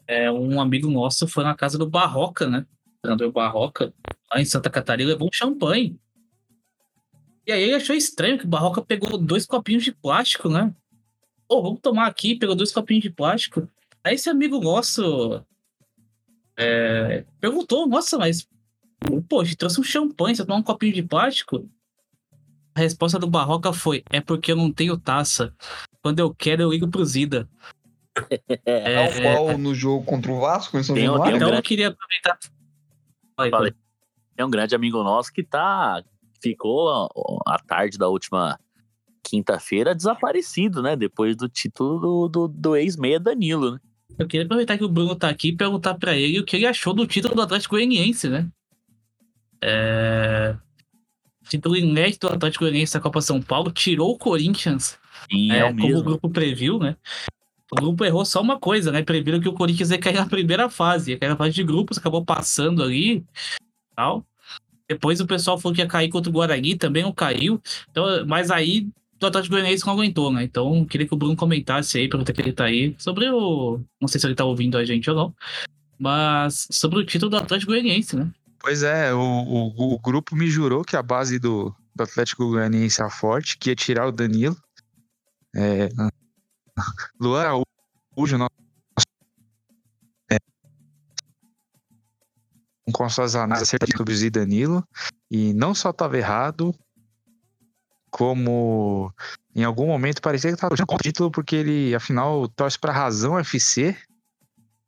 É, 0.07 0.31
um 0.31 0.59
amigo 0.62 0.89
nosso 0.89 1.27
foi 1.27 1.43
na 1.43 1.55
casa 1.55 1.77
do 1.77 1.89
Barroca, 1.89 2.47
né? 2.47 2.65
O 2.85 3.01
treinador 3.01 3.31
Barroca, 3.31 3.93
lá 4.33 4.41
em 4.41 4.45
Santa 4.45 4.69
Catarina, 4.69 5.09
levou 5.09 5.27
um 5.27 5.33
champanhe. 5.33 6.00
E 7.47 7.51
aí 7.51 7.63
ele 7.63 7.75
achou 7.75 7.95
estranho 7.95 8.38
que 8.38 8.45
o 8.45 8.50
Barroca 8.50 8.81
pegou 8.81 9.17
dois 9.17 9.45
copinhos 9.45 9.83
de 9.83 9.91
plástico, 9.91 10.50
né? 10.50 10.74
Pô, 11.47 11.62
vamos 11.62 11.79
tomar 11.79 12.07
aqui, 12.07 12.35
pegou 12.35 12.55
dois 12.55 12.71
copinhos 12.71 13.03
de 13.03 13.09
plástico. 13.09 13.69
Aí 14.03 14.15
esse 14.15 14.29
amigo 14.29 14.59
nosso 14.59 15.43
é, 16.57 17.25
perguntou, 17.39 17.88
nossa, 17.88 18.17
mas 18.17 18.47
pô, 19.27 19.43
te 19.43 19.55
trouxe 19.55 19.79
um 19.79 19.83
champanhe, 19.83 20.35
você 20.35 20.45
tomar 20.45 20.59
um 20.59 20.63
copinho 20.63 20.93
de 20.93 21.03
plástico? 21.03 21.69
A 22.74 22.79
resposta 22.81 23.17
do 23.17 23.27
Barroca 23.27 23.71
foi: 23.71 24.03
é 24.12 24.19
porque 24.19 24.51
eu 24.51 24.55
não 24.55 24.71
tenho 24.71 24.97
taça. 24.97 25.53
Quando 26.01 26.19
eu 26.19 26.33
quero, 26.33 26.62
eu 26.62 26.71
ligo 26.71 26.88
pro 26.88 27.05
Zida. 27.05 27.50
É, 28.65 28.95
Tal 29.12 29.22
qual 29.45 29.57
no 29.57 29.74
jogo 29.75 30.05
contra 30.05 30.31
o 30.31 30.39
Vasco 30.39 30.77
em 30.77 30.84
São 30.84 30.95
Tem 30.95 31.05
Januário. 31.05 31.25
tem 31.25 31.34
um 31.34 31.38
Então 31.38 31.48
eu 31.48 31.51
grande- 31.53 31.67
queria 31.67 31.88
aproveitar. 31.89 32.39
Vai, 33.38 33.50
Falei. 33.50 33.74
é 34.38 34.45
um 34.45 34.50
grande 34.50 34.74
amigo 34.75 35.03
nosso 35.03 35.31
que 35.34 35.43
tá. 35.43 36.01
Ficou 36.41 36.88
ó, 36.88 37.10
a 37.48 37.57
tarde 37.57 37.98
da 37.98 38.07
última 38.07 38.60
quinta-feira 39.24 39.95
desaparecido, 39.95 40.81
né? 40.84 40.95
Depois 40.95 41.36
do 41.36 41.50
título 41.50 42.00
do, 42.00 42.27
do, 42.29 42.48
do 42.48 42.75
ex-meia 42.75 43.19
Danilo, 43.19 43.72
né? 43.72 43.79
Eu 44.19 44.27
queria 44.27 44.45
aproveitar 44.45 44.77
que 44.77 44.84
o 44.84 44.89
Bruno 44.89 45.15
tá 45.15 45.27
aqui 45.29 45.50
e 45.50 45.55
perguntar 45.57 45.95
pra 45.95 46.15
ele 46.15 46.39
o 46.39 46.45
que 46.45 46.55
ele 46.55 46.67
achou 46.67 46.93
do 46.93 47.07
título 47.07 47.34
do 47.36 47.41
Atlético 47.41 47.75
Goianiense, 47.75 48.29
né? 48.29 48.48
É... 49.62 50.55
Título 51.50 51.75
inédito 51.75 52.27
do 52.27 52.34
Atlético 52.36 52.63
Goianiense 52.63 52.93
da 52.93 53.00
Copa 53.00 53.22
São 53.22 53.41
Paulo, 53.41 53.72
tirou 53.72 54.12
o 54.12 54.17
Corinthians 54.17 54.98
Sim, 55.31 55.51
É, 55.51 55.60
é, 55.60 55.65
o 55.65 55.75
como 55.75 55.98
o 55.98 56.03
grupo 56.03 56.29
previu, 56.29 56.77
né? 56.79 56.95
O 57.77 57.82
grupo 57.82 58.05
errou 58.05 58.24
só 58.24 58.41
uma 58.41 58.58
coisa, 58.58 58.89
né? 58.89 59.03
Previram 59.03 59.41
que 59.41 59.50
o 59.50 59.53
Corinthians 59.53 59.91
ia 59.91 60.00
cair 60.00 60.15
na 60.15 60.25
primeira 60.25 60.70
fase, 60.70 61.12
ia 61.12 61.20
cair 61.20 61.27
na 61.27 61.36
fase 61.36 61.53
de 61.53 61.63
grupos, 61.63 61.98
acabou 61.98 62.24
passando 62.24 62.82
ali 62.82 63.25
tal. 63.94 64.25
Depois 64.88 65.20
o 65.20 65.27
pessoal 65.27 65.58
falou 65.58 65.75
que 65.75 65.82
ia 65.82 65.88
cair 65.88 66.10
contra 66.10 66.29
o 66.29 66.34
Guarani, 66.34 66.77
também 66.77 67.03
não 67.03 67.12
caiu. 67.12 67.62
Então, 67.91 68.05
mas 68.25 68.50
aí 68.50 68.88
o 69.22 69.25
Atlético 69.25 69.55
Goianiense 69.55 69.86
não 69.86 69.94
aguentou, 69.94 70.32
né? 70.32 70.44
Então, 70.44 70.86
queria 70.86 71.05
que 71.05 71.13
o 71.13 71.17
Bruno 71.17 71.36
comentasse 71.36 71.98
aí, 71.98 72.08
pergunta 72.08 72.32
que 72.32 72.41
ele 72.41 72.53
tá 72.53 72.65
aí, 72.65 72.96
sobre 72.98 73.29
o. 73.29 73.82
Não 74.00 74.08
sei 74.08 74.22
se 74.22 74.27
ele 74.27 74.36
tá 74.36 74.46
ouvindo 74.46 74.77
a 74.77 74.86
gente 74.86 75.10
ou 75.10 75.15
não. 75.15 75.36
Mas 76.00 76.67
sobre 76.72 77.00
o 77.00 77.05
título 77.05 77.32
do 77.32 77.38
Atlético 77.38 77.72
Goianiense, 77.72 78.15
né? 78.15 78.32
Pois 78.60 78.84
é, 78.84 79.13
o, 79.13 79.20
o, 79.20 79.94
o 79.96 80.00
grupo 80.00 80.36
me 80.36 80.48
jurou 80.48 80.84
que 80.84 80.96
a 80.96 81.03
base 81.03 81.39
do, 81.39 81.74
do 81.94 82.03
Atlético 82.03 82.50
Goianiense 82.50 83.01
é 83.01 83.10
forte, 83.10 83.58
que 83.58 83.70
ia 83.70 83.75
tirar 83.75 84.08
o 84.08 84.12
Danilo. 84.12 84.55
É, 85.55 85.89
Luan 87.20 87.41
Araújo, 87.41 88.38
nosso, 88.38 88.51
é, 90.32 90.38
com 92.91 93.10
suas 93.10 93.36
análises 93.36 93.74
Rubens 93.98 94.22
e 94.24 94.29
Danilo, 94.29 94.84
e 95.29 95.53
não 95.53 95.74
só 95.74 95.89
estava 95.89 96.17
errado, 96.17 96.74
como 98.10 99.13
em 99.55 99.63
algum 99.63 99.88
momento 99.88 100.22
parecia 100.22 100.50
que 100.50 100.55
estava 100.55 100.75
com 100.86 100.96
o 100.96 101.00
título, 101.00 101.32
porque 101.32 101.55
ele, 101.55 101.96
afinal, 101.96 102.48
torce 102.50 102.77
para 102.79 102.91
a 102.91 102.96
Razão 102.96 103.38
FC, 103.39 103.96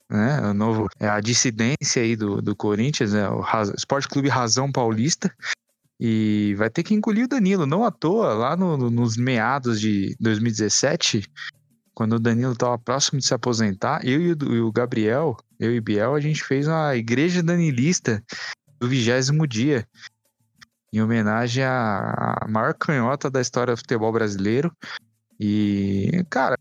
né? 0.10 0.39
O 0.50 0.53
novo, 0.53 0.88
é 1.00 1.10
a 1.10 1.20
dissidência 1.20 2.01
aí 2.01 2.15
do, 2.15 2.41
do 2.41 2.56
Corinthians, 2.56 3.13
é 3.13 3.27
o 3.29 3.41
Raz- 3.41 3.74
Esporte 3.75 4.08
Clube 4.08 4.29
Razão 4.29 4.72
Paulista. 4.72 5.34
E 6.00 6.53
vai 6.58 6.70
ter 6.70 6.84
que 6.84 6.94
engolir 6.94 7.25
o 7.25 7.27
Danilo, 7.27 7.65
não 7.65 7.84
à 7.84 7.89
toa, 7.91 8.34
lá 8.34 8.56
no- 8.56 8.77
no- 8.77 8.91
nos 8.91 9.17
meados 9.17 9.82
de 9.82 10.15
2017, 10.20 11.24
quando 11.98 12.13
o 12.13 12.20
Danilo 12.20 12.54
estava 12.54 12.77
próximo 12.77 13.20
de 13.20 13.25
se 13.25 13.34
aposentar, 13.34 14.06
eu 14.06 14.22
e 14.22 14.32
o, 14.62 14.72
Gabriel, 14.72 15.36
eu 15.60 15.74
e 15.74 15.82
Biel, 15.82 16.13
a 16.13 16.20
gente 16.20 16.44
fez 16.44 16.68
uma 16.68 16.96
igreja 16.96 17.42
danilista 17.42 18.24
do 18.80 18.88
vigésimo 18.88 19.48
dia, 19.48 19.84
em 20.94 21.01
homenagem 21.01 21.63
à, 21.63 22.46
maior 22.48 22.75
canhota 22.75 23.32
da 23.32 23.42
história 23.42 23.74
do 23.74 23.77
futebol 23.77 24.12
brasileiro. 24.12 24.72
E, 25.39 26.24
cara, 26.30 26.56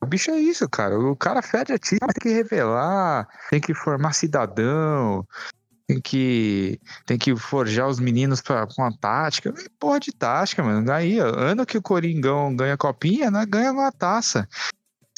o 0.00 0.06
bicho 0.06 0.30
é 0.30 0.38
isso, 0.38 0.68
cara. 0.68 0.96
O 0.96 1.16
cara 1.16 1.42
fede 1.42 1.72
a 1.72 1.78
time, 1.78 1.98
tem 1.98 2.22
que 2.22 2.28
revelar, 2.28 3.26
tem 3.50 3.60
que 3.60 3.74
formar 3.74 4.12
cidadão, 4.12 5.26
tem 5.86 6.00
que, 6.00 6.80
tem 7.06 7.16
que 7.16 7.36
forjar 7.36 7.88
os 7.88 8.00
meninos 8.00 8.40
pra, 8.40 8.66
com 8.66 8.82
a 8.82 8.92
tática. 8.92 9.54
Porra 9.78 10.00
de 10.00 10.12
tática, 10.12 10.62
mano. 10.62 10.90
Aí, 10.90 11.20
ó, 11.20 11.26
ano 11.26 11.64
que 11.64 11.78
o 11.78 11.82
Coringão 11.82 12.54
ganha 12.54 12.76
copinha, 12.76 13.30
né, 13.30 13.46
ganha 13.46 13.72
uma 13.72 13.92
taça. 13.92 14.48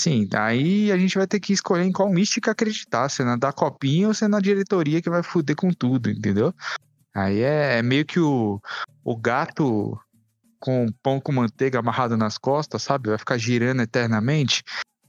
Sim, 0.01 0.29
aí 0.35 0.93
a 0.93 0.99
gente 0.99 1.17
vai 1.17 1.27
ter 1.27 1.41
que 1.41 1.53
escolher 1.53 1.85
em 1.85 1.91
qual 1.91 2.09
mística 2.09 2.53
acreditar, 2.53 3.09
se 3.09 3.23
é 3.23 3.25
na 3.25 3.37
da 3.37 3.53
copinha 3.53 4.07
ou 4.07 4.15
se 4.15 4.25
é 4.25 4.29
na 4.29 4.39
diretoria 4.39 5.03
que 5.03 5.11
vai 5.11 5.25
fuder 5.25 5.57
com 5.57 5.73
tudo, 5.73 6.09
entendeu? 6.09 6.55
Aí 7.13 7.41
é, 7.41 7.79
é 7.79 7.83
meio 7.83 8.05
que 8.05 8.21
o, 8.21 8.61
o 9.03 9.17
gato 9.17 9.99
com 10.61 10.87
pão 11.03 11.21
com 11.21 11.33
manteiga 11.33 11.81
amarrado 11.81 12.17
nas 12.17 12.39
costas, 12.39 12.83
sabe? 12.83 13.09
Vai 13.09 13.19
ficar 13.19 13.39
girando 13.39 13.83
eternamente. 13.83 14.63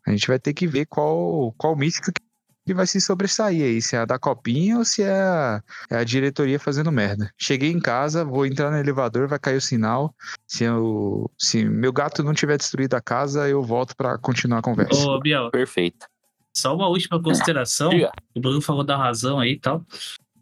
A 0.08 0.12
gente 0.12 0.28
vai 0.28 0.40
ter 0.40 0.54
que 0.54 0.66
ver 0.66 0.88
qual, 0.88 1.54
qual 1.58 1.76
mística 1.76 2.12
que 2.12 2.29
vai 2.74 2.88
se 2.88 3.00
sobressair 3.00 3.64
aí, 3.64 3.82
se 3.82 3.96
é 3.96 4.00
a 4.00 4.06
da 4.06 4.20
copinha 4.20 4.78
ou 4.78 4.86
se 4.86 5.04
é 5.04 5.22
a, 5.22 5.64
é 5.90 5.98
a 5.98 6.04
diretoria 6.04 6.60
fazendo 6.60 6.92
merda. 6.92 7.32
Cheguei 7.38 7.72
em 7.72 7.80
casa, 7.80 8.24
vou 8.24 8.46
entrar 8.46 8.72
no 8.72 8.78
elevador, 8.78 9.28
vai 9.28 9.40
cair 9.40 9.58
o 9.58 9.62
sinal. 9.62 10.14
Se, 10.48 10.64
eu, 10.64 11.30
se 11.38 11.66
meu 11.66 11.92
gato 11.92 12.24
não 12.24 12.34
tiver 12.34 12.58
destruído 12.58 12.96
a 12.96 13.02
casa, 13.02 13.48
eu 13.48 13.62
volto 13.62 13.96
pra 13.96 14.18
continuar 14.18 14.60
a 14.60 14.62
conversa. 14.62 15.00
Ô, 15.08 15.20
Biel, 15.20 15.52
Perfeito. 15.52 16.08
Só 16.56 16.76
uma 16.76 16.88
última 16.88 17.22
consideração. 17.22 17.92
O 18.36 18.40
Bruno 18.40 18.62
falou 18.62 18.84
da 18.84 18.98
razão 18.98 19.40
aí 19.40 19.54
e 19.54 19.60
tal. 19.60 19.86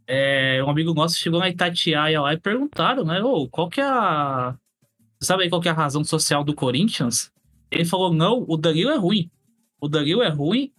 É, 0.08 0.64
um 0.64 0.70
amigo 0.70 0.94
nosso 0.94 1.18
chegou 1.18 1.40
na 1.40 1.50
Itatiaia 1.50 2.22
lá 2.22 2.34
e 2.34 2.38
perguntaram, 2.38 3.04
né? 3.04 3.22
Ô, 3.22 3.48
qual 3.48 3.70
que 3.70 3.82
é 3.82 3.86
a. 3.86 4.56
Sabe 5.20 5.44
aí 5.44 5.50
qual 5.50 5.62
que 5.62 5.68
é 5.68 5.72
a 5.72 5.76
razão 5.76 6.04
social 6.04 6.44
do 6.44 6.56
Corinthians? 6.56 7.32
Ele 7.70 7.84
falou: 7.84 8.14
não, 8.14 8.46
o 8.48 8.56
Danilo 8.56 8.92
é 8.92 8.98
ruim. 8.98 9.30
O 9.82 9.90
Danilo 9.90 10.24
é 10.24 10.30
ruim. 10.30 10.72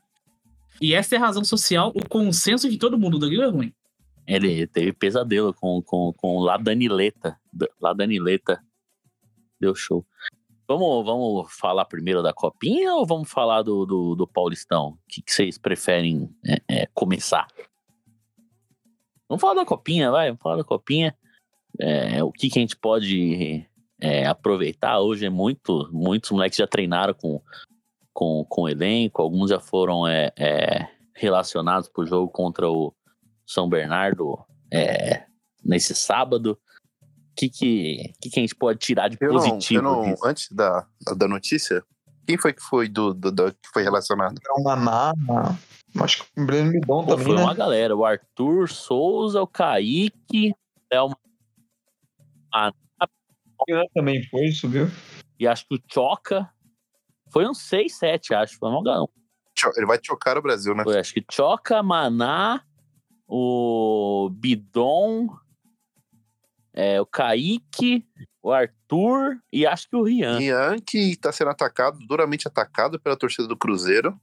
E 0.81 0.95
essa 0.95 1.15
é 1.15 1.19
a 1.19 1.21
razão 1.21 1.45
social, 1.45 1.93
o 1.95 2.09
consenso 2.09 2.69
de 2.71 2.79
todo 2.79 2.99
mundo. 2.99 3.17
O 3.17 3.19
Danilo 3.19 3.43
é 3.43 3.49
ruim. 3.49 3.73
Ele 4.27 4.67
teve 4.67 4.93
pesadelo 4.93 5.55
com, 5.55 5.83
com, 5.83 6.13
com 6.13 6.39
La 6.41 6.57
Danileta. 6.57 7.39
Da- 7.53 7.69
La 7.81 7.93
Danileta. 7.93 8.63
Deu 9.61 9.75
show. 9.75 10.07
Vamos, 10.69 11.05
vamos 11.07 11.53
falar 11.55 11.87
primeiro 11.87 12.23
da 12.23 12.33
Copinha 12.33 12.95
ou 12.95 13.07
vamos 13.07 13.31
falar 13.31 13.63
do, 13.63 13.87
do, 13.87 14.15
do 14.15 14.27
Paulistão? 14.27 14.91
O 14.91 14.99
que, 15.09 15.23
que 15.23 15.33
vocês 15.33 15.57
preferem 15.57 16.29
é, 16.47 16.83
é, 16.83 16.87
começar? 16.93 17.49
Vamos 19.29 19.41
falar 19.41 19.55
da 19.55 19.65
Copinha, 19.65 20.11
vai. 20.11 20.29
Vamos 20.29 20.43
falar 20.43 20.57
da 20.57 20.65
Copinha. 20.65 21.17
É, 21.81 22.23
o 22.23 22.31
que, 22.31 22.51
que 22.51 22.59
a 22.59 22.63
gente 22.63 22.77
pode 22.77 23.67
é, 24.01 24.27
aproveitar? 24.27 25.01
Hoje 25.01 25.25
é 25.25 25.31
muito, 25.31 25.89
muitos 25.91 26.31
moleques 26.31 26.59
já 26.59 26.67
treinaram 26.67 27.15
com, 27.15 27.41
com, 28.19 28.45
com 28.49 28.63
o 28.63 28.69
elenco, 28.69 29.23
alguns 29.23 29.49
já 29.51 29.61
foram 29.61 30.05
é, 30.05 30.33
é, 30.37 30.89
relacionados 31.15 31.89
para 31.89 32.03
o 32.03 32.07
jogo 32.07 32.29
contra 32.33 32.69
o 32.69 32.93
São 33.47 33.69
Bernardo 33.69 34.37
é, 34.73 35.25
nesse 35.65 35.95
sábado. 35.95 36.59
O 37.01 37.35
que, 37.37 37.49
que, 37.49 38.13
que, 38.21 38.29
que 38.29 38.41
a 38.41 38.43
gente 38.43 38.57
pode 38.57 38.81
tirar 38.81 39.07
de 39.07 39.17
Eu 39.21 39.33
não, 39.33 39.39
positivo 39.41 39.79
eu 39.79 39.83
não 39.85 40.15
antes 40.25 40.51
da, 40.51 40.85
da 41.17 41.29
notícia, 41.29 41.81
quem 42.27 42.37
foi 42.37 42.53
que 42.53 42.61
foi 42.61 42.89
do, 42.89 43.15
do- 43.15 43.31
do- 43.31 43.53
que 43.53 43.69
foi 43.73 43.85
relacionado? 43.85 44.41
É 44.45 44.51
o 44.61 44.65
Maná, 44.65 45.13
acho 46.01 46.25
que 46.25 46.41
o 46.41 46.45
Breno 46.45 46.73
Midon 46.73 47.07
também, 47.07 47.25
foi 47.25 47.37
né? 47.37 47.43
uma 47.43 47.55
galera. 47.55 47.97
O 47.97 48.05
Arthur 48.05 48.69
Souza, 48.69 49.41
o 49.41 49.47
Kaique, 49.47 50.53
Léo 50.93 51.11
Ian 53.69 53.85
também 53.95 54.25
foi, 54.25 54.51
subiu. 54.51 54.89
e 55.39 55.47
acho 55.47 55.65
que 55.69 55.77
o 55.77 55.81
Choca. 55.89 56.51
Foi 57.31 57.47
uns 57.49 57.59
6, 57.63 57.95
7, 57.99 58.35
acho. 58.35 58.59
Foi 58.59 58.69
uma 58.71 58.83
galera. 58.83 59.07
Cho- 59.59 59.73
Ele 59.77 59.87
vai 59.87 59.99
chocar 60.03 60.39
o 60.39 60.43
Brasil, 60.43 60.75
né? 60.75 60.85
Foi, 60.85 60.99
acho 60.99 61.13
que 61.15 61.25
Choca, 61.31 61.83
Maná, 61.83 62.63
o 63.27 64.31
Bidon, 64.33 65.29
é, 66.73 67.01
o 67.01 67.07
Kaique, 67.07 68.07
o 68.43 68.53
Arthur 68.53 69.37
e 69.53 69.67
acho 69.67 69.89
que 69.89 69.97
o 69.97 70.03
Rian. 70.05 70.41
Ian 70.41 70.77
que 70.79 71.17
tá 71.17 71.33
sendo 71.33 71.51
atacado, 71.51 71.99
duramente 72.07 72.47
atacado 72.47 73.01
pela 73.01 73.17
torcida 73.17 73.49
do 73.49 73.57
Cruzeiro. 73.57 74.19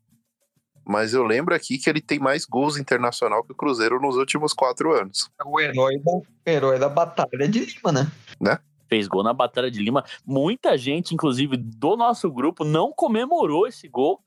Mas 0.87 1.13
eu 1.15 1.23
lembro 1.23 1.55
aqui 1.55 1.79
que 1.79 1.89
ele 1.89 1.99
tem 1.99 2.19
mais 2.19 2.45
gols 2.45 2.77
internacional 2.77 3.43
que 3.43 3.51
o 3.51 3.55
Cruzeiro 3.55 3.99
nos 3.99 4.15
últimos 4.17 4.53
quatro 4.53 4.93
anos. 4.95 5.29
O 5.43 5.59
herói 5.59 5.97
da, 5.99 6.11
o 6.11 6.23
herói 6.45 6.77
da 6.79 6.87
batalha 6.87 7.47
de 7.49 7.65
Lima, 7.65 7.91
né? 7.91 8.07
Fez 8.95 9.09
gol 9.09 9.23
na 9.23 9.33
Batalha 9.33 9.69
de 9.69 9.83
Lima. 9.83 10.05
Muita 10.25 10.77
gente, 10.77 11.13
inclusive 11.13 11.57
do 11.57 11.97
nosso 11.97 12.31
grupo, 12.31 12.63
não 12.63 12.93
comemorou 12.93 13.67
esse 13.67 13.89
gol, 13.89 14.21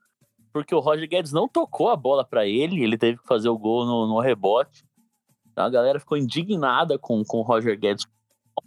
porque 0.52 0.74
o 0.74 0.78
Roger 0.78 1.08
Guedes 1.08 1.32
não 1.32 1.48
tocou 1.48 1.88
a 1.88 1.96
bola 1.96 2.22
pra 2.22 2.46
ele, 2.46 2.82
ele 2.84 2.98
teve 2.98 3.16
que 3.18 3.26
fazer 3.26 3.48
o 3.48 3.56
gol 3.56 3.86
no, 3.86 4.06
no 4.06 4.20
rebote. 4.20 4.84
Então 5.50 5.64
a 5.64 5.70
galera 5.70 5.98
ficou 5.98 6.18
indignada 6.18 6.98
com, 6.98 7.24
com 7.24 7.38
o 7.38 7.42
Roger 7.42 7.78
Guedes. 7.78 8.06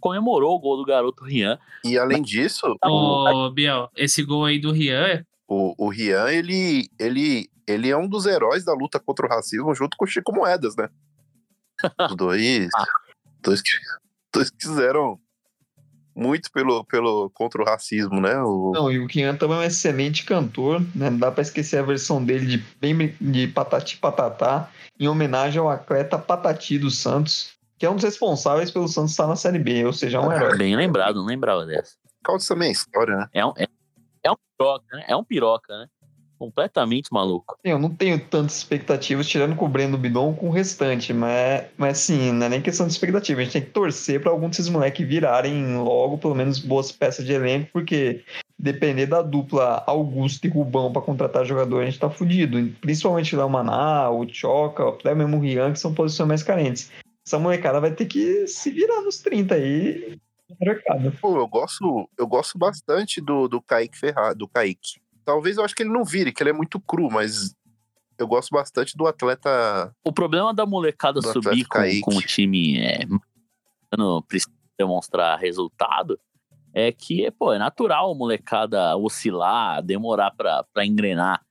Comemorou 0.00 0.56
o 0.56 0.58
gol 0.58 0.76
do 0.76 0.84
garoto 0.84 1.22
Rian. 1.22 1.56
E 1.84 1.96
além 1.96 2.20
disso, 2.20 2.62
Tá 2.80 2.88
bom, 2.88 3.46
Ô, 3.46 3.50
Biel, 3.50 3.88
esse 3.94 4.24
gol 4.24 4.44
aí 4.44 4.58
do 4.58 4.72
Rian, 4.72 5.24
o, 5.46 5.86
o 5.86 5.88
Rian, 5.88 6.32
ele, 6.32 6.88
ele, 6.98 7.48
ele 7.64 7.90
é 7.90 7.96
um 7.96 8.08
dos 8.08 8.26
heróis 8.26 8.64
da 8.64 8.72
luta 8.74 8.98
contra 8.98 9.24
o 9.24 9.28
racismo 9.28 9.72
junto 9.72 9.96
com 9.96 10.04
o 10.04 10.08
Chico 10.08 10.34
Moedas, 10.34 10.74
né? 10.74 10.88
Os 12.10 12.16
dois, 12.16 12.68
Ah. 12.74 12.84
dois, 13.40 13.62
que, 13.62 13.70
dois 14.34 14.50
que 14.50 14.66
fizeram 14.66 15.20
muito 16.14 16.50
pelo, 16.52 16.84
pelo, 16.84 17.30
contra 17.30 17.62
o 17.62 17.64
racismo, 17.64 18.20
né? 18.20 18.36
O, 18.42 18.72
Não, 18.74 18.90
e 18.90 18.98
o 18.98 19.06
Kian 19.06 19.34
também 19.34 19.56
é 19.56 19.60
um 19.60 19.64
excelente 19.64 20.24
cantor, 20.24 20.80
né? 20.94 21.10
Não 21.10 21.18
dá 21.18 21.30
pra 21.30 21.42
esquecer 21.42 21.78
a 21.78 21.82
versão 21.82 22.24
dele 22.24 22.46
de, 22.46 22.64
bem, 22.80 23.14
de 23.20 23.48
Patati 23.48 23.96
Patatá, 23.96 24.70
em 24.98 25.08
homenagem 25.08 25.60
ao 25.60 25.70
atleta 25.70 26.18
Patati 26.18 26.78
dos 26.78 26.98
Santos, 26.98 27.52
que 27.78 27.86
é 27.86 27.90
um 27.90 27.94
dos 27.94 28.04
responsáveis 28.04 28.70
pelo 28.70 28.88
Santos 28.88 29.12
estar 29.12 29.26
na 29.26 29.36
Série 29.36 29.58
B, 29.58 29.84
ou 29.84 29.92
seja, 29.92 30.18
é 30.18 30.20
um 30.20 30.32
herói. 30.32 30.56
Bem 30.56 30.76
lembrado, 30.76 31.16
não 31.16 31.26
lembrava 31.26 31.64
dessa. 31.66 31.96
Caldas 32.22 32.46
também 32.46 32.68
é 32.68 32.72
história, 32.72 33.16
né? 33.16 33.28
É 33.32 33.44
um, 33.44 33.52
é, 33.56 33.66
é 34.22 34.30
um 34.30 34.36
piroca, 34.56 34.96
né? 34.96 35.04
É 35.08 35.16
um 35.16 35.24
piroca, 35.24 35.78
né? 35.78 35.86
Completamente 36.42 37.12
maluco. 37.12 37.56
Eu 37.62 37.78
não 37.78 37.88
tenho 37.88 38.18
tantas 38.18 38.56
expectativas, 38.56 39.28
tirando 39.28 39.54
com 39.54 39.64
o 39.64 39.68
Breno 39.68 39.96
Bidon, 39.96 40.34
com 40.34 40.48
o 40.48 40.50
restante, 40.50 41.12
mas, 41.12 41.66
mas 41.78 41.98
assim, 42.00 42.32
não 42.32 42.46
é 42.46 42.48
nem 42.48 42.60
questão 42.60 42.84
de 42.84 42.92
expectativa, 42.92 43.40
a 43.40 43.44
gente 43.44 43.52
tem 43.52 43.62
que 43.62 43.70
torcer 43.70 44.20
para 44.20 44.32
algum 44.32 44.48
desses 44.48 44.68
moleques 44.68 45.06
virarem 45.06 45.76
logo, 45.76 46.18
pelo 46.18 46.34
menos, 46.34 46.58
boas 46.58 46.90
peças 46.90 47.24
de 47.24 47.32
elenco, 47.32 47.70
porque 47.72 48.24
depender 48.58 49.06
da 49.06 49.22
dupla 49.22 49.84
Augusto 49.86 50.44
e 50.44 50.50
Rubão 50.50 50.92
para 50.92 51.00
contratar 51.00 51.46
jogador, 51.46 51.80
a 51.80 51.84
gente 51.84 52.00
tá 52.00 52.10
fudido. 52.10 52.58
Principalmente 52.80 53.36
o 53.36 53.38
Léo 53.38 53.48
Maná, 53.48 54.10
o 54.10 54.28
Choca, 54.28 54.88
até 54.88 55.14
mesmo 55.14 55.36
o 55.36 55.40
Rian, 55.40 55.72
que 55.72 55.78
são 55.78 55.94
posições 55.94 56.26
mais 56.26 56.42
carentes. 56.42 56.90
Essa 57.24 57.38
molecada 57.38 57.78
vai 57.78 57.92
ter 57.92 58.06
que 58.06 58.48
se 58.48 58.68
virar 58.68 59.00
nos 59.02 59.18
30 59.20 59.54
aí. 59.54 60.18
Pô, 61.20 61.36
eu 61.36 61.46
gosto, 61.46 62.10
eu 62.18 62.26
gosto 62.26 62.58
bastante 62.58 63.20
do, 63.20 63.46
do 63.46 63.62
Kaique 63.62 63.96
Ferrari, 63.96 64.36
do 64.36 64.48
Kaique. 64.48 65.00
Talvez 65.24 65.56
eu 65.56 65.64
acho 65.64 65.74
que 65.74 65.82
ele 65.82 65.92
não 65.92 66.04
vire, 66.04 66.32
que 66.32 66.42
ele 66.42 66.50
é 66.50 66.52
muito 66.52 66.80
cru, 66.80 67.10
mas 67.10 67.54
eu 68.18 68.26
gosto 68.26 68.50
bastante 68.50 68.96
do 68.96 69.06
atleta. 69.06 69.94
O 70.04 70.12
problema 70.12 70.52
da 70.52 70.66
molecada 70.66 71.20
Do 71.20 71.32
subir 71.32 71.66
com, 71.66 71.78
com 72.02 72.16
o 72.16 72.22
time 72.22 72.78
é, 72.80 73.06
não 73.96 74.22
precisa 74.22 74.52
demonstrar 74.78 75.38
resultado 75.38 76.18
é 76.74 76.90
que, 76.90 77.30
pô, 77.32 77.52
é 77.52 77.58
natural 77.58 78.10
a 78.10 78.14
molecada 78.14 78.96
oscilar, 78.96 79.82
demorar 79.82 80.30
pra, 80.30 80.64
pra 80.72 80.86
engrenar. 80.86 81.42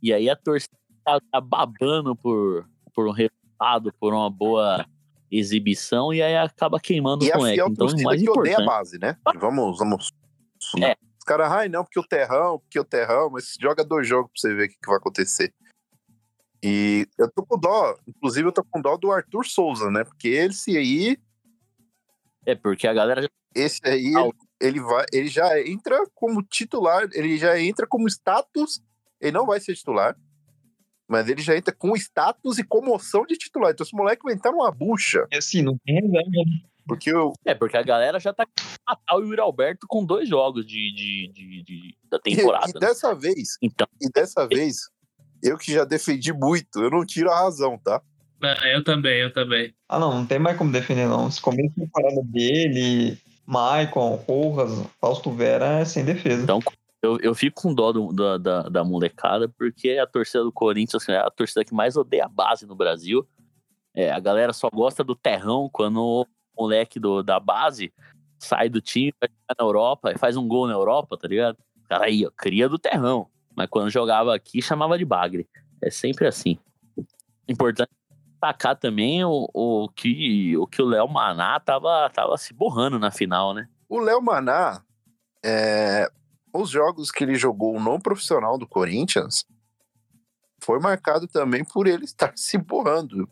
E 0.00 0.12
aí 0.12 0.30
a 0.30 0.36
torcida 0.36 0.72
tá, 1.04 1.40
babando 1.40 2.14
por, 2.14 2.68
por 2.94 3.08
um 3.08 3.10
resultado, 3.10 3.92
por 3.98 4.14
uma 4.14 4.30
boa 4.30 4.86
exibição, 5.30 6.14
e 6.14 6.22
aí 6.22 6.36
acaba 6.36 6.78
queimando 6.78 7.24
E 7.24 7.30
o 7.30 7.34
a 7.34 7.36
moleque. 7.38 7.54
fiel 7.56 7.68
Então, 7.68 7.86
o 7.86 7.88
torcida 7.88 8.02
mais 8.08 8.22
que 8.22 8.30
odeia 8.30 8.44
a 8.44 8.62
importante. 8.62 8.66
base, 8.66 8.98
né? 8.98 9.16
Vamos, 9.36 9.78
vamos. 9.78 10.12
É. 10.80 10.96
Caras, 11.28 11.52
ai, 11.52 11.68
não, 11.68 11.84
porque 11.84 12.00
o 12.00 12.04
terrão, 12.04 12.58
porque 12.58 12.80
o 12.80 12.84
terrão, 12.84 13.28
mas 13.28 13.54
joga 13.60 13.84
dois 13.84 14.08
jogos 14.08 14.30
pra 14.32 14.40
você 14.40 14.54
ver 14.54 14.64
o 14.64 14.68
que, 14.70 14.78
que 14.80 14.88
vai 14.88 14.96
acontecer. 14.96 15.52
E 16.62 17.06
eu 17.18 17.30
tô 17.30 17.44
com 17.44 17.58
dó, 17.58 17.98
inclusive 18.06 18.48
eu 18.48 18.52
tô 18.52 18.64
com 18.64 18.80
dó 18.80 18.96
do 18.96 19.12
Arthur 19.12 19.44
Souza, 19.44 19.90
né? 19.90 20.04
Porque 20.04 20.28
esse 20.28 20.74
aí, 20.74 21.18
É, 22.46 22.54
porque 22.54 22.86
a 22.88 22.94
galera 22.94 23.20
já 23.20 23.28
esse 23.54 23.80
aí, 23.84 24.06
ele, 24.06 24.32
ele 24.58 24.80
vai, 24.80 25.04
ele 25.12 25.28
já 25.28 25.60
entra 25.60 26.02
como 26.14 26.42
titular, 26.42 27.06
ele 27.12 27.36
já 27.36 27.60
entra 27.60 27.86
como 27.86 28.08
status, 28.08 28.82
ele 29.20 29.32
não 29.32 29.44
vai 29.44 29.60
ser 29.60 29.74
titular, 29.74 30.16
mas 31.06 31.28
ele 31.28 31.42
já 31.42 31.54
entra 31.54 31.74
com 31.74 31.94
status 31.94 32.58
e 32.58 32.64
comoção 32.64 33.26
de 33.26 33.36
titular. 33.36 33.72
Então 33.72 33.84
esse 33.84 33.94
moleque 33.94 34.22
vai 34.22 34.32
entrar 34.32 34.52
numa 34.52 34.72
bucha, 34.72 35.26
E 35.30 35.36
assim, 35.36 35.60
não 35.60 35.76
tem 35.84 35.96
reserva. 35.96 36.30
né? 36.30 36.62
Porque 36.88 37.10
eu, 37.10 37.32
É, 37.44 37.54
porque 37.54 37.76
a 37.76 37.82
galera 37.82 38.18
já 38.18 38.32
tá 38.32 38.44
com 38.46 38.52
o 38.52 38.90
Natal 38.94 39.20
e 39.20 39.24
o 39.24 39.28
Yuri 39.28 39.40
Alberto 39.40 39.86
com 39.86 40.04
dois 40.04 40.28
jogos 40.28 40.66
de, 40.66 40.92
de, 40.94 41.30
de- 41.32 41.62
de- 41.62 41.96
da 42.10 42.18
temporada. 42.18 42.70
e 42.70 42.72
né? 42.74 42.80
dessa 42.80 43.14
vez, 43.14 43.56
Então, 43.62 43.86
e 44.00 44.10
dessa 44.10 44.46
vez, 44.48 44.88
eu 45.42 45.56
que 45.58 45.72
já 45.72 45.84
defendi 45.84 46.32
muito, 46.32 46.80
eu 46.82 46.90
não 46.90 47.04
tiro 47.04 47.30
a 47.30 47.38
razão, 47.40 47.78
tá? 47.78 48.00
é, 48.42 48.74
eu 48.76 48.82
também, 48.82 49.20
eu 49.20 49.32
também. 49.32 49.74
Ah, 49.88 49.98
não, 49.98 50.14
não 50.14 50.26
tem 50.26 50.38
mais 50.38 50.56
como 50.56 50.72
defender, 50.72 51.06
não. 51.06 51.28
Esse 51.28 51.40
começo 51.40 51.68
de 51.70 51.80
temporada 51.82 52.20
dele, 52.24 53.18
Maicon, 53.46 54.14
Rojas, 54.28 54.86
Fausto 55.00 55.30
Vera 55.32 55.80
é 55.80 55.84
sem 55.84 56.04
defesa. 56.04 56.42
Então, 56.42 56.60
eu, 57.02 57.18
eu 57.20 57.34
fico 57.34 57.60
com 57.62 57.74
dó 57.74 57.92
do- 57.92 58.12
da, 58.12 58.38
da, 58.38 58.62
da 58.68 58.84
molecada, 58.84 59.48
porque 59.48 59.90
a 59.98 60.06
torcida 60.06 60.42
do 60.44 60.52
Corinthians 60.52 61.02
assim, 61.02 61.12
é 61.12 61.18
a 61.18 61.30
torcida 61.30 61.64
que 61.64 61.74
mais 61.74 61.96
odeia 61.96 62.24
a 62.24 62.28
base 62.28 62.66
no 62.66 62.74
Brasil. 62.74 63.26
É, 63.94 64.10
a 64.12 64.20
galera 64.20 64.52
só 64.52 64.68
gosta 64.70 65.02
do 65.02 65.16
terrão 65.16 65.68
quando 65.72 66.24
moleque 66.58 66.98
do, 66.98 67.22
da 67.22 67.38
base 67.38 67.92
sai 68.38 68.68
do 68.68 68.80
time, 68.80 69.12
vai 69.20 69.28
na 69.58 69.64
Europa 69.64 70.12
e 70.12 70.18
faz 70.18 70.36
um 70.36 70.46
gol 70.46 70.66
na 70.66 70.72
Europa, 70.72 71.16
tá 71.16 71.26
ligado? 71.26 71.58
Cara 71.88 72.06
aí, 72.06 72.24
ó, 72.26 72.30
cria 72.36 72.68
do 72.68 72.78
terrão. 72.78 73.28
Mas 73.56 73.68
quando 73.68 73.90
jogava 73.90 74.34
aqui, 74.34 74.62
chamava 74.62 74.96
de 74.96 75.04
bagre. 75.04 75.48
É 75.82 75.90
sempre 75.90 76.26
assim. 76.26 76.58
Importante 77.48 77.90
destacar 78.38 78.76
também 78.76 79.24
o, 79.24 79.48
o 79.52 79.88
que 79.88 80.56
o 80.56 80.66
que 80.66 80.80
o 80.80 80.86
Léo 80.86 81.08
Maná 81.08 81.58
tava, 81.58 82.08
tava 82.10 82.36
se 82.38 82.54
borrando 82.54 82.98
na 82.98 83.10
final, 83.10 83.52
né? 83.52 83.68
O 83.88 83.98
Léo 83.98 84.22
Maná, 84.22 84.82
é, 85.44 86.08
os 86.54 86.70
jogos 86.70 87.10
que 87.10 87.24
ele 87.24 87.34
jogou 87.34 87.80
no 87.80 88.00
profissional 88.00 88.56
do 88.56 88.66
Corinthians, 88.66 89.44
foi 90.62 90.78
marcado 90.78 91.26
também 91.26 91.64
por 91.64 91.86
ele 91.86 92.04
estar 92.06 92.32
se 92.36 92.56
borrando. 92.58 93.28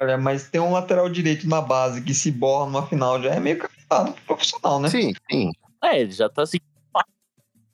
Olha, 0.00 0.16
mas 0.16 0.48
tem 0.48 0.60
um 0.60 0.72
lateral 0.72 1.08
direito 1.08 1.46
na 1.46 1.60
base 1.60 2.00
que 2.00 2.14
se 2.14 2.30
borra 2.30 2.66
numa 2.66 2.86
final 2.86 3.22
já 3.22 3.34
é 3.34 3.40
meio 3.40 3.58
pro 3.58 3.68
profissional, 4.26 4.80
né? 4.80 4.88
Sim, 4.88 5.12
sim. 5.30 5.50
É, 5.84 6.00
ele 6.00 6.10
já 6.10 6.28
tá 6.28 6.46
se 6.46 6.60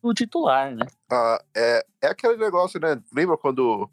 o 0.02 0.14
titular, 0.14 0.74
né? 0.74 0.86
Ah, 1.10 1.42
é, 1.56 1.84
é 2.02 2.06
aquele 2.08 2.36
negócio, 2.36 2.80
né? 2.80 3.00
Lembra 3.14 3.36
quando 3.36 3.90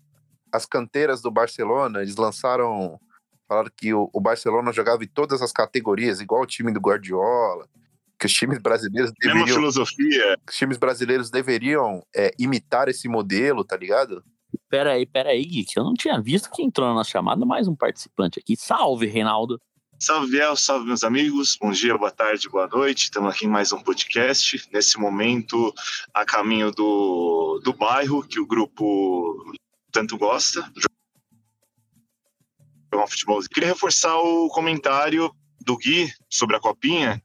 as 0.51 0.65
canteiras 0.65 1.21
do 1.21 1.31
Barcelona, 1.31 2.01
eles 2.01 2.15
lançaram. 2.15 2.99
Falaram 3.47 3.69
que 3.75 3.93
o, 3.93 4.09
o 4.13 4.21
Barcelona 4.21 4.71
jogava 4.71 5.03
em 5.03 5.07
todas 5.07 5.41
as 5.41 5.51
categorias, 5.51 6.21
igual 6.21 6.41
o 6.41 6.47
time 6.47 6.71
do 6.71 6.79
Guardiola, 6.79 7.67
que 8.17 8.25
os 8.25 8.33
times 8.33 8.57
brasileiros 8.59 9.11
Mesma 9.19 9.33
deveriam, 9.33 9.57
filosofia. 9.57 10.37
que 10.45 10.51
os 10.51 10.57
times 10.57 10.77
brasileiros 10.77 11.29
deveriam 11.29 12.01
é, 12.15 12.31
imitar 12.39 12.87
esse 12.87 13.07
modelo, 13.07 13.63
tá 13.63 13.75
ligado? 13.75 14.23
Pera 14.73 14.93
aí, 14.93 15.05
pera 15.05 15.29
aí, 15.29 15.63
que 15.63 15.77
eu 15.77 15.83
não 15.83 15.93
tinha 15.93 16.19
visto 16.19 16.49
que 16.49 16.63
entrou 16.63 16.87
na 16.87 16.95
nossa 16.95 17.11
chamada 17.11 17.45
mais 17.45 17.67
um 17.67 17.75
participante 17.75 18.39
aqui. 18.39 18.55
Salve, 18.57 19.05
Reinaldo. 19.05 19.61
Salve, 19.99 20.31
Biel, 20.31 20.55
salve, 20.55 20.87
meus 20.87 21.03
amigos. 21.03 21.55
Bom 21.61 21.69
dia, 21.69 21.95
boa 21.95 22.09
tarde, 22.09 22.49
boa 22.49 22.67
noite. 22.67 23.03
Estamos 23.03 23.35
aqui 23.35 23.45
em 23.45 23.49
mais 23.49 23.71
um 23.71 23.79
podcast. 23.79 24.67
Nesse 24.73 24.99
momento, 24.99 25.71
a 26.11 26.25
caminho 26.25 26.71
do, 26.71 27.61
do 27.63 27.71
bairro, 27.71 28.23
que 28.23 28.39
o 28.39 28.47
grupo 28.47 29.45
tanto 29.91 30.17
gosta. 30.17 30.61
Jogar 32.91 33.05
um 33.05 33.07
futebol. 33.07 33.43
Queria 33.53 33.69
reforçar 33.69 34.17
o 34.17 34.47
comentário 34.47 35.31
do 35.61 35.77
Gui 35.77 36.11
sobre 36.27 36.55
a 36.55 36.59
Copinha, 36.59 37.21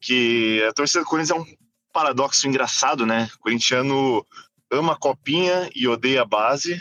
que 0.00 0.62
a 0.62 0.72
torcida 0.72 1.02
do 1.02 1.08
Corinthians 1.08 1.36
é 1.36 1.42
um 1.42 1.56
paradoxo 1.92 2.46
engraçado, 2.46 3.04
né? 3.04 3.28
O 3.34 3.38
corintiano 3.40 4.24
ama 4.70 4.98
Copinha 4.98 5.70
e 5.74 5.86
odeia 5.86 6.24
base. 6.24 6.80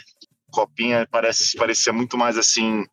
Copinha 0.52 1.08
parece 1.10 1.58
parecia 1.58 1.94
muito 1.94 2.18
mais 2.18 2.38
assim. 2.38 2.86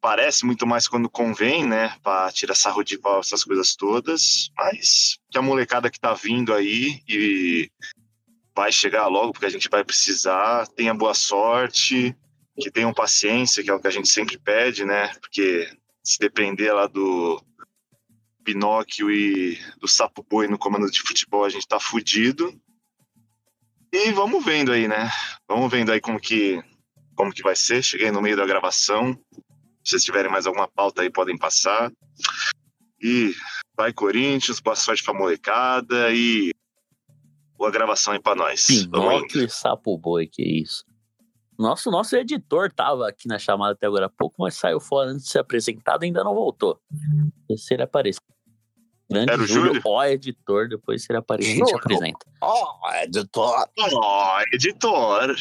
Parece 0.00 0.46
muito 0.46 0.66
mais 0.66 0.86
quando 0.86 1.10
convém, 1.10 1.66
né? 1.66 1.96
Pra 2.02 2.30
tirar 2.30 2.54
sarro 2.54 2.84
de 2.84 2.98
pau, 2.98 3.20
essas 3.20 3.42
coisas 3.42 3.74
todas. 3.74 4.50
Mas 4.56 5.18
que 5.30 5.38
a 5.38 5.42
molecada 5.42 5.90
que 5.90 5.98
tá 5.98 6.14
vindo 6.14 6.54
aí 6.54 7.00
e 7.08 7.70
vai 8.54 8.72
chegar 8.72 9.06
logo, 9.06 9.32
porque 9.32 9.46
a 9.46 9.50
gente 9.50 9.68
vai 9.68 9.84
precisar. 9.84 10.66
Tenha 10.68 10.94
boa 10.94 11.14
sorte, 11.14 12.16
que 12.56 12.70
tenham 12.70 12.92
paciência, 12.92 13.62
que 13.62 13.70
é 13.70 13.74
o 13.74 13.80
que 13.80 13.86
a 13.86 13.90
gente 13.90 14.08
sempre 14.08 14.38
pede, 14.38 14.84
né? 14.84 15.08
Porque 15.20 15.68
se 16.02 16.18
depender 16.18 16.72
lá 16.72 16.86
do 16.86 17.42
Pinóquio 18.44 19.10
e 19.10 19.58
do 19.80 19.86
Sapo 19.86 20.24
Boi 20.28 20.48
no 20.48 20.58
comando 20.58 20.90
de 20.90 21.00
futebol, 21.02 21.44
a 21.44 21.50
gente 21.50 21.68
tá 21.68 21.78
fudido. 21.78 22.52
E 23.92 24.10
vamos 24.12 24.44
vendo 24.44 24.72
aí, 24.72 24.86
né? 24.86 25.10
Vamos 25.48 25.70
vendo 25.70 25.90
aí 25.90 26.00
como 26.00 26.20
que, 26.20 26.62
como 27.14 27.32
que 27.32 27.42
vai 27.42 27.56
ser. 27.56 27.82
Cheguei 27.82 28.10
no 28.10 28.20
meio 28.20 28.36
da 28.36 28.46
gravação. 28.46 29.14
Se 29.82 29.92
vocês 29.92 30.04
tiverem 30.04 30.30
mais 30.30 30.46
alguma 30.46 30.68
pauta 30.68 31.02
aí, 31.02 31.10
podem 31.10 31.38
passar. 31.38 31.90
E 33.00 33.32
vai 33.76 33.92
Corinthians, 33.92 34.60
boa 34.60 34.76
sorte 34.76 35.02
pra 35.02 35.14
molecada 35.14 36.12
e 36.12 36.52
boa 37.56 37.70
gravação 37.70 38.12
aí 38.12 38.20
pra 38.20 38.34
nós. 38.34 38.66
Pinóquio 38.66 39.44
e 39.44 39.48
Sapo 39.48 39.96
Boi, 39.96 40.26
que 40.26 40.42
isso. 40.42 40.84
Nosso, 41.58 41.90
nosso 41.90 42.14
editor 42.14 42.72
tava 42.72 43.08
aqui 43.08 43.26
na 43.26 43.38
chamada 43.38 43.72
até 43.72 43.86
agora 43.86 44.06
há 44.06 44.10
pouco, 44.10 44.36
mas 44.38 44.54
saiu 44.54 44.78
fora 44.78 45.10
antes 45.10 45.24
de 45.24 45.30
ser 45.32 45.40
apresentado 45.40 46.04
e 46.04 46.06
ainda 46.06 46.22
não 46.22 46.34
voltou. 46.34 46.80
Se 47.56 47.74
ele 47.74 47.82
aparecer. 47.82 48.20
Grande 49.10 49.32
Era 49.32 49.42
o 49.42 49.46
Júlio, 49.46 49.66
Júlio? 49.68 49.82
ó, 49.86 50.04
editor, 50.04 50.68
depois 50.68 51.02
se 51.02 51.10
ele 51.10 51.18
aparecer, 51.18 51.52
a 51.52 51.54
gente 51.54 51.74
apresenta. 51.74 52.26
Ó, 52.42 52.92
editor. 53.02 53.66
Ó, 53.94 54.40
editor. 54.52 55.36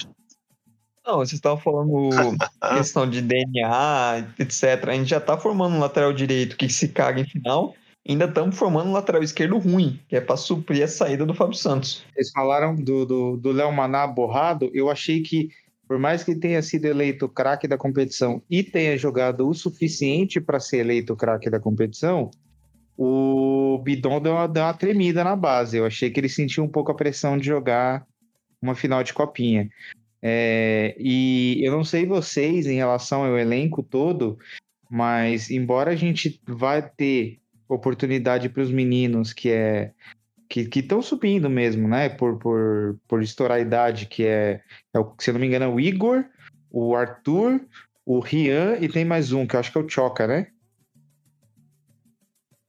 Não, 1.05 1.17
vocês 1.17 1.33
estavam 1.33 1.57
falando 1.57 2.09
questão 2.77 3.09
de 3.09 3.21
DNA, 3.21 4.33
etc. 4.39 4.87
A 4.87 4.93
gente 4.93 5.09
já 5.09 5.19
tá 5.19 5.37
formando 5.37 5.75
um 5.75 5.79
lateral 5.79 6.13
direito 6.13 6.55
que 6.57 6.69
se 6.69 6.89
caga 6.89 7.19
em 7.19 7.25
final. 7.25 7.75
Ainda 8.07 8.23
estamos 8.23 8.57
formando 8.57 8.89
um 8.89 8.93
lateral 8.93 9.21
esquerdo 9.21 9.57
ruim, 9.57 9.99
que 10.07 10.15
é 10.15 10.21
para 10.21 10.37
suprir 10.37 10.83
a 10.83 10.87
saída 10.87 11.25
do 11.25 11.33
Fábio 11.33 11.57
Santos. 11.57 12.05
Vocês 12.13 12.31
falaram 12.31 12.73
do 12.73 13.05
do 13.05 13.37
do 13.37 13.51
Léo 13.51 13.71
Maná 13.71 14.07
borrado. 14.07 14.71
Eu 14.73 14.89
achei 14.89 15.21
que, 15.21 15.49
por 15.85 15.99
mais 15.99 16.23
que 16.23 16.33
tenha 16.33 16.61
sido 16.61 16.85
eleito 16.85 17.27
craque 17.27 17.67
da 17.67 17.77
competição 17.77 18.41
e 18.49 18.63
tenha 18.63 18.97
jogado 18.97 19.45
o 19.45 19.53
suficiente 19.53 20.39
para 20.39 20.57
ser 20.57 20.77
eleito 20.77 21.17
craque 21.17 21.49
da 21.49 21.59
competição, 21.59 22.31
o 22.97 23.79
Bidon 23.83 24.19
deu 24.19 24.33
uma, 24.33 24.47
deu 24.47 24.63
uma 24.63 24.73
tremida 24.73 25.23
na 25.23 25.35
base. 25.35 25.77
Eu 25.77 25.85
achei 25.85 26.09
que 26.09 26.19
ele 26.19 26.29
sentiu 26.29 26.63
um 26.63 26.67
pouco 26.67 26.91
a 26.91 26.95
pressão 26.95 27.37
de 27.37 27.45
jogar 27.45 28.05
uma 28.61 28.73
final 28.73 29.03
de 29.03 29.13
copinha. 29.13 29.69
É, 30.21 30.95
e 30.97 31.61
eu 31.63 31.71
não 31.71 31.83
sei 31.83 32.05
vocês 32.05 32.65
em 32.65 32.75
relação 32.75 33.23
ao 33.23 33.37
elenco 33.37 33.83
todo, 33.83 34.39
mas 34.89 35.51
embora 35.51 35.91
a 35.91 35.95
gente 35.95 36.41
vai 36.47 36.81
ter 36.81 37.39
oportunidade 37.69 38.49
para 38.49 38.63
os 38.63 38.71
meninos 38.71 39.31
que 39.31 39.49
é 39.49 39.91
que 40.49 40.61
estão 40.79 41.01
subindo 41.01 41.49
mesmo, 41.49 41.89
né? 41.89 42.07
Por, 42.07 42.39
por, 42.39 42.97
por 43.05 43.21
estourar 43.21 43.57
a 43.57 43.61
idade, 43.61 44.05
que 44.05 44.23
é, 44.23 44.61
é 44.93 44.99
o- 44.99 45.13
se 45.19 45.29
eu 45.29 45.33
não 45.33 45.41
me 45.41 45.47
engano, 45.47 45.65
é 45.65 45.67
o 45.67 45.77
Igor, 45.77 46.23
o 46.71 46.95
Arthur, 46.95 47.59
o 48.05 48.19
Rian 48.21 48.77
e 48.79 48.87
tem 48.87 49.03
mais 49.03 49.33
um, 49.33 49.45
que 49.45 49.57
eu 49.57 49.59
acho 49.59 49.71
que 49.71 49.77
é 49.77 49.81
o 49.81 49.89
Choca, 49.89 50.25
né? 50.25 50.47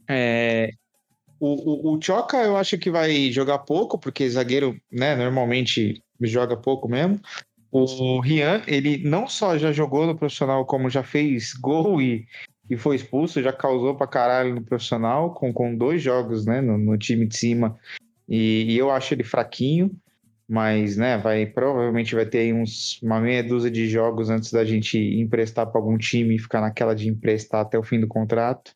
É, 0.09 0.71
o, 1.40 1.92
o, 1.92 1.97
o 1.97 2.03
Choca 2.03 2.38
eu 2.38 2.57
acho 2.57 2.79
que 2.79 2.90
vai 2.90 3.31
jogar 3.31 3.59
pouco, 3.59 3.99
porque 3.99 4.29
zagueiro, 4.29 4.77
né, 4.90 5.14
normalmente 5.14 6.03
joga 6.21 6.57
pouco 6.57 6.88
mesmo. 6.88 7.21
O 7.71 8.21
Rian, 8.21 8.62
ele 8.66 8.99
não 9.05 9.29
só 9.29 9.59
já 9.59 9.73
jogou 9.73 10.07
no 10.07 10.16
profissional, 10.16 10.64
como 10.64 10.88
já 10.88 11.03
fez 11.03 11.53
gol 11.53 12.01
e, 12.01 12.27
e 12.68 12.77
foi 12.77 12.97
expulso, 12.97 13.42
já 13.42 13.53
causou 13.53 13.94
pra 13.94 14.07
caralho 14.07 14.55
no 14.55 14.62
profissional, 14.62 15.35
com, 15.35 15.53
com 15.53 15.77
dois 15.77 16.03
jogos, 16.03 16.47
né, 16.47 16.61
no, 16.61 16.79
no 16.79 16.97
time 16.97 17.27
de 17.27 17.37
cima. 17.37 17.79
E, 18.29 18.73
e 18.73 18.79
eu 18.79 18.90
acho 18.90 19.14
ele 19.14 19.23
fraquinho, 19.23 19.94
mas, 20.49 20.97
né, 20.97 21.18
vai, 21.18 21.44
provavelmente 21.44 22.14
vai 22.14 22.25
ter 22.25 22.55
uns, 22.55 23.01
uma 23.03 23.21
meia 23.21 23.44
dúzia 23.44 23.71
de 23.71 23.87
jogos 23.87 24.31
antes 24.31 24.51
da 24.51 24.64
gente 24.64 24.99
emprestar 24.99 25.66
para 25.66 25.79
algum 25.79 25.99
time 25.99 26.35
e 26.35 26.38
ficar 26.38 26.62
naquela 26.62 26.94
de 26.94 27.09
emprestar 27.09 27.61
até 27.61 27.79
o 27.79 27.83
fim 27.83 28.01
do 28.01 28.09
contrato. 28.09 28.73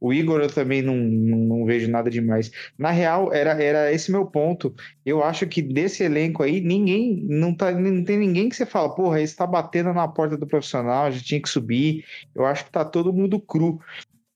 O 0.00 0.12
Igor 0.12 0.40
eu 0.40 0.52
também 0.52 0.82
não, 0.82 0.94
não, 0.96 1.64
vejo 1.64 1.90
nada 1.90 2.10
demais. 2.10 2.50
Na 2.78 2.90
real, 2.90 3.32
era, 3.32 3.62
era 3.62 3.92
esse 3.92 4.10
meu 4.12 4.26
ponto. 4.26 4.74
Eu 5.04 5.22
acho 5.22 5.46
que 5.46 5.62
desse 5.62 6.02
elenco 6.04 6.42
aí, 6.42 6.60
ninguém, 6.60 7.24
não, 7.28 7.54
tá, 7.54 7.72
não 7.72 8.04
tem 8.04 8.18
ninguém 8.18 8.48
que 8.48 8.56
você 8.56 8.66
fala, 8.66 8.94
porra, 8.94 9.20
esse 9.20 9.34
tá 9.34 9.46
batendo 9.46 9.92
na 9.92 10.06
porta 10.06 10.36
do 10.36 10.46
profissional, 10.46 11.10
já 11.10 11.20
tinha 11.22 11.40
que 11.40 11.48
subir. 11.48 12.04
Eu 12.34 12.44
acho 12.44 12.64
que 12.64 12.70
tá 12.70 12.84
todo 12.84 13.12
mundo 13.12 13.40
cru. 13.40 13.80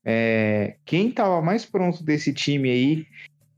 É, 0.03 0.77
quem 0.83 1.11
tava 1.11 1.41
mais 1.41 1.65
pronto 1.65 2.03
desse 2.03 2.33
time 2.33 2.69
aí 2.69 3.05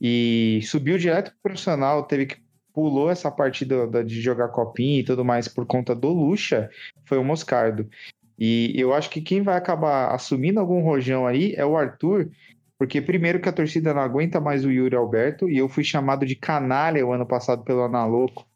e 0.02 0.60
subiu 0.64 0.98
direto 0.98 1.32
pro 1.32 1.40
profissional, 1.44 2.04
teve 2.04 2.26
que 2.26 2.44
pulou 2.74 3.10
essa 3.10 3.32
partida 3.32 3.88
da- 3.88 4.04
de 4.04 4.20
jogar 4.20 4.50
copinha 4.50 5.00
e 5.00 5.04
tudo 5.04 5.24
mais 5.24 5.48
por 5.48 5.66
conta 5.66 5.96
do 5.96 6.10
Lucha, 6.10 6.70
foi 7.06 7.18
o 7.18 7.24
Moscardo. 7.24 7.88
E 8.38 8.74
eu 8.76 8.94
acho 8.94 9.10
que 9.10 9.22
quem 9.22 9.42
vai 9.42 9.58
acabar 9.58 10.14
assumindo 10.14 10.60
algum 10.60 10.82
rojão 10.82 11.26
aí 11.26 11.54
é 11.56 11.66
o 11.66 11.78
Arthur, 11.78 12.30
porque 12.78 13.02
primeiro 13.02 13.40
que 13.40 13.48
a 13.48 13.54
torcida 13.54 13.94
não 13.94 14.02
aguenta 14.02 14.42
mais 14.42 14.66
o 14.66 14.72
Yuri 14.72 14.96
Alberto, 14.96 15.50
e 15.50 15.58
eu 15.58 15.70
fui 15.70 15.84
chamado 15.84 16.26
de 16.26 16.36
canalha 16.36 17.06
o 17.06 17.14
ano 17.14 17.26
passado 17.26 17.64
pelo 17.64 17.84
Analoco. 17.84 18.48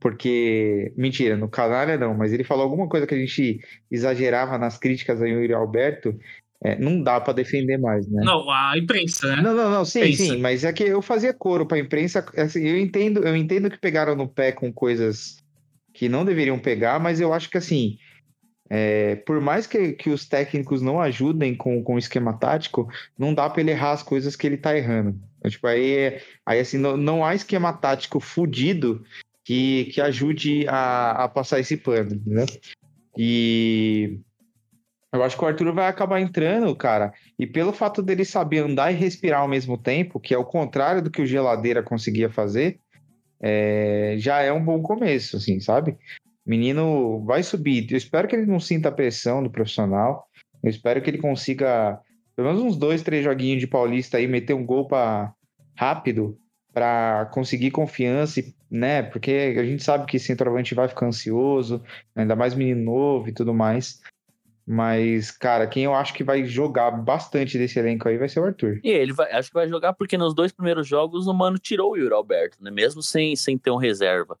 Porque, 0.00 0.92
mentira, 0.96 1.36
no 1.36 1.48
canalha 1.48 1.96
não, 1.96 2.14
mas 2.14 2.32
ele 2.32 2.44
falou 2.44 2.64
alguma 2.64 2.88
coisa 2.88 3.06
que 3.06 3.14
a 3.14 3.18
gente 3.18 3.60
exagerava 3.90 4.58
nas 4.58 4.76
críticas 4.76 5.22
a 5.22 5.26
Yuri 5.26 5.54
Alberto, 5.54 6.18
é, 6.62 6.78
não 6.78 7.02
dá 7.02 7.20
pra 7.20 7.32
defender 7.32 7.78
mais, 7.78 8.06
né? 8.08 8.22
Não, 8.24 8.50
a 8.50 8.76
imprensa, 8.76 9.36
né? 9.36 9.42
Não, 9.42 9.54
não, 9.54 9.70
não, 9.70 9.84
sim, 9.84 10.00
Pensa. 10.00 10.22
sim, 10.24 10.38
mas 10.38 10.64
é 10.64 10.72
que 10.72 10.82
eu 10.82 11.02
fazia 11.02 11.32
coro 11.32 11.66
pra 11.66 11.78
imprensa, 11.78 12.24
assim, 12.36 12.66
eu 12.66 12.78
entendo, 12.78 13.22
eu 13.26 13.36
entendo 13.36 13.70
que 13.70 13.78
pegaram 13.78 14.14
no 14.14 14.26
pé 14.26 14.50
com 14.50 14.72
coisas 14.72 15.36
que 15.92 16.08
não 16.08 16.24
deveriam 16.24 16.58
pegar, 16.58 16.98
mas 16.98 17.20
eu 17.20 17.32
acho 17.32 17.50
que 17.50 17.58
assim, 17.58 17.96
é, 18.76 19.14
por 19.14 19.40
mais 19.40 19.68
que, 19.68 19.92
que 19.92 20.10
os 20.10 20.26
técnicos 20.26 20.82
não 20.82 21.00
ajudem 21.00 21.54
com, 21.54 21.80
o 21.86 21.96
esquema 21.96 22.36
tático, 22.36 22.88
não 23.16 23.32
dá 23.32 23.48
pra 23.48 23.60
ele 23.60 23.70
errar 23.70 23.92
as 23.92 24.02
coisas 24.02 24.34
que 24.34 24.48
ele 24.48 24.56
tá 24.56 24.76
errando. 24.76 25.16
Então, 25.38 25.48
tipo, 25.48 25.64
aí, 25.68 25.96
é- 25.96 26.22
aí 26.44 26.58
assim, 26.58 26.76
não, 26.76 26.96
não 26.96 27.24
há 27.24 27.36
esquema 27.36 27.72
tático 27.72 28.18
fudido 28.18 29.04
que, 29.44 29.84
que 29.92 30.00
ajude 30.00 30.66
a, 30.66 31.24
a 31.24 31.28
passar 31.28 31.60
esse 31.60 31.76
pano, 31.76 32.20
né? 32.26 32.46
E 33.16 34.18
eu 35.12 35.22
acho 35.22 35.36
que 35.38 35.44
o 35.44 35.46
Arthur 35.46 35.72
vai 35.72 35.86
acabar 35.86 36.20
entrando, 36.20 36.74
cara, 36.74 37.14
e 37.38 37.46
pelo 37.46 37.72
fato 37.72 38.02
dele 38.02 38.24
saber 38.24 38.58
andar 38.58 38.90
e 38.90 38.96
respirar 38.96 39.42
ao 39.42 39.48
mesmo 39.48 39.78
tempo, 39.78 40.18
que 40.18 40.34
é 40.34 40.38
o 40.38 40.44
contrário 40.44 41.00
do 41.00 41.12
que 41.12 41.22
o 41.22 41.26
Geladeira 41.26 41.80
conseguia 41.80 42.28
fazer, 42.28 42.80
é, 43.40 44.16
já 44.18 44.42
é 44.42 44.52
um 44.52 44.64
bom 44.64 44.82
começo, 44.82 45.36
assim, 45.36 45.60
sabe? 45.60 45.96
Menino 46.46 47.24
vai 47.24 47.42
subir. 47.42 47.90
Eu 47.90 47.96
espero 47.96 48.28
que 48.28 48.36
ele 48.36 48.46
não 48.46 48.60
sinta 48.60 48.88
a 48.88 48.92
pressão 48.92 49.42
do 49.42 49.50
profissional. 49.50 50.26
Eu 50.62 50.70
espero 50.70 51.00
que 51.00 51.10
ele 51.10 51.18
consiga 51.18 52.00
pelo 52.36 52.48
menos 52.48 52.62
uns 52.62 52.76
dois, 52.76 53.02
três 53.02 53.24
joguinhos 53.24 53.60
de 53.60 53.66
Paulista 53.66 54.16
aí, 54.16 54.26
meter 54.26 54.54
um 54.54 54.66
gol 54.66 54.86
para 54.86 55.32
rápido 55.76 56.36
para 56.72 57.26
conseguir 57.32 57.70
confiança, 57.70 58.42
né? 58.68 59.02
Porque 59.02 59.54
a 59.56 59.64
gente 59.64 59.84
sabe 59.84 60.06
que 60.06 60.18
centroavante 60.18 60.74
vai 60.74 60.88
ficar 60.88 61.06
ansioso, 61.06 61.80
ainda 62.16 62.34
mais 62.34 62.54
menino 62.54 62.82
novo 62.82 63.28
e 63.28 63.32
tudo 63.32 63.54
mais. 63.54 64.00
Mas, 64.66 65.30
cara, 65.30 65.66
quem 65.68 65.84
eu 65.84 65.94
acho 65.94 66.14
que 66.14 66.24
vai 66.24 66.44
jogar 66.44 66.90
bastante 66.90 67.58
desse 67.58 67.78
elenco 67.78 68.08
aí 68.08 68.16
vai 68.16 68.28
ser 68.28 68.40
o 68.40 68.44
Arthur. 68.44 68.80
E 68.82 68.90
ele 68.90 69.12
vai, 69.12 69.30
acho 69.30 69.50
que 69.50 69.54
vai 69.54 69.68
jogar 69.68 69.92
porque 69.92 70.18
nos 70.18 70.34
dois 70.34 70.50
primeiros 70.50 70.88
jogos 70.88 71.28
o 71.28 71.34
Mano 71.34 71.58
tirou 71.58 71.92
o 71.92 71.96
Yuri 71.96 72.14
Alberto, 72.14 72.56
né? 72.60 72.70
Mesmo 72.70 73.02
sem, 73.02 73.36
sem 73.36 73.56
ter 73.56 73.70
um 73.70 73.76
reserva. 73.76 74.36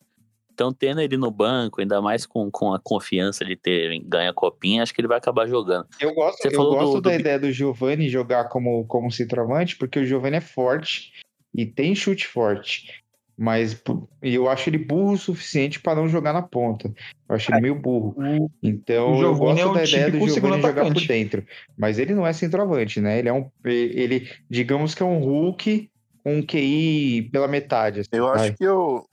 Então, 0.54 0.72
tendo 0.72 1.00
ele 1.00 1.16
no 1.16 1.32
banco, 1.32 1.80
ainda 1.80 2.00
mais 2.00 2.24
com, 2.24 2.48
com 2.48 2.72
a 2.72 2.78
confiança 2.78 3.44
de 3.44 3.56
ter 3.56 3.98
ganha 4.06 4.30
a 4.30 4.34
copinha, 4.34 4.82
acho 4.84 4.94
que 4.94 5.00
ele 5.00 5.08
vai 5.08 5.18
acabar 5.18 5.48
jogando. 5.48 5.86
Eu 6.00 6.14
gosto, 6.14 6.40
Você 6.40 6.48
eu 6.48 6.52
falou 6.52 6.76
gosto 6.76 6.94
do- 6.94 7.00
da 7.02 7.10
do- 7.10 7.20
ideia 7.20 7.38
do 7.40 7.50
Giovani 7.50 8.08
jogar 8.08 8.44
como, 8.48 8.84
como 8.86 9.10
centroavante, 9.10 9.76
porque 9.76 9.98
o 9.98 10.04
Giovani 10.06 10.36
é 10.36 10.40
forte 10.40 11.12
e 11.52 11.66
tem 11.66 11.92
chute 11.94 12.26
forte. 12.26 13.02
Mas 13.36 13.82
eu 14.22 14.48
acho 14.48 14.70
ele 14.70 14.78
burro 14.78 15.14
o 15.14 15.18
suficiente 15.18 15.80
para 15.80 15.96
não 15.96 16.06
jogar 16.08 16.32
na 16.32 16.40
ponta. 16.40 16.94
Eu 17.28 17.34
acho 17.34 17.50
ele 17.52 17.62
meio 17.62 17.74
burro. 17.74 18.14
Então 18.62 19.16
o 19.16 19.22
eu 19.22 19.32
é 19.32 19.36
gosto 19.36 19.70
o 19.70 19.74
da 19.74 19.82
ideia 19.84 20.08
do 20.08 20.28
segundo 20.30 20.60
jogar 20.60 20.84
por 20.92 21.04
dentro. 21.04 21.44
Mas 21.76 21.98
ele 21.98 22.14
não 22.14 22.24
é 22.24 22.32
centroavante, 22.32 23.00
né? 23.00 23.18
Ele 23.18 23.28
é 23.28 23.32
um. 23.32 23.50
Ele, 23.64 24.30
digamos 24.48 24.94
que 24.94 25.02
é 25.02 25.06
um 25.06 25.18
Hulk 25.18 25.90
com 26.22 26.36
um 26.36 26.42
QI 26.46 27.28
pela 27.32 27.48
metade. 27.48 28.00
assim, 28.00 28.08
Eu 28.12 28.26
vai. 28.26 28.36
acho 28.50 28.56
que 28.56 28.68
o, 28.68 29.04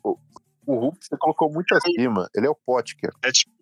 o, 0.71 0.79
Hulk 0.79 0.97
você 1.01 1.17
colocou 1.17 1.51
muito 1.51 1.73
acima. 1.75 2.27
Ele 2.35 2.47
é 2.47 2.49
o 2.49 2.55
Potker. 2.65 3.11
É 3.23 3.31
tipo, 3.31 3.53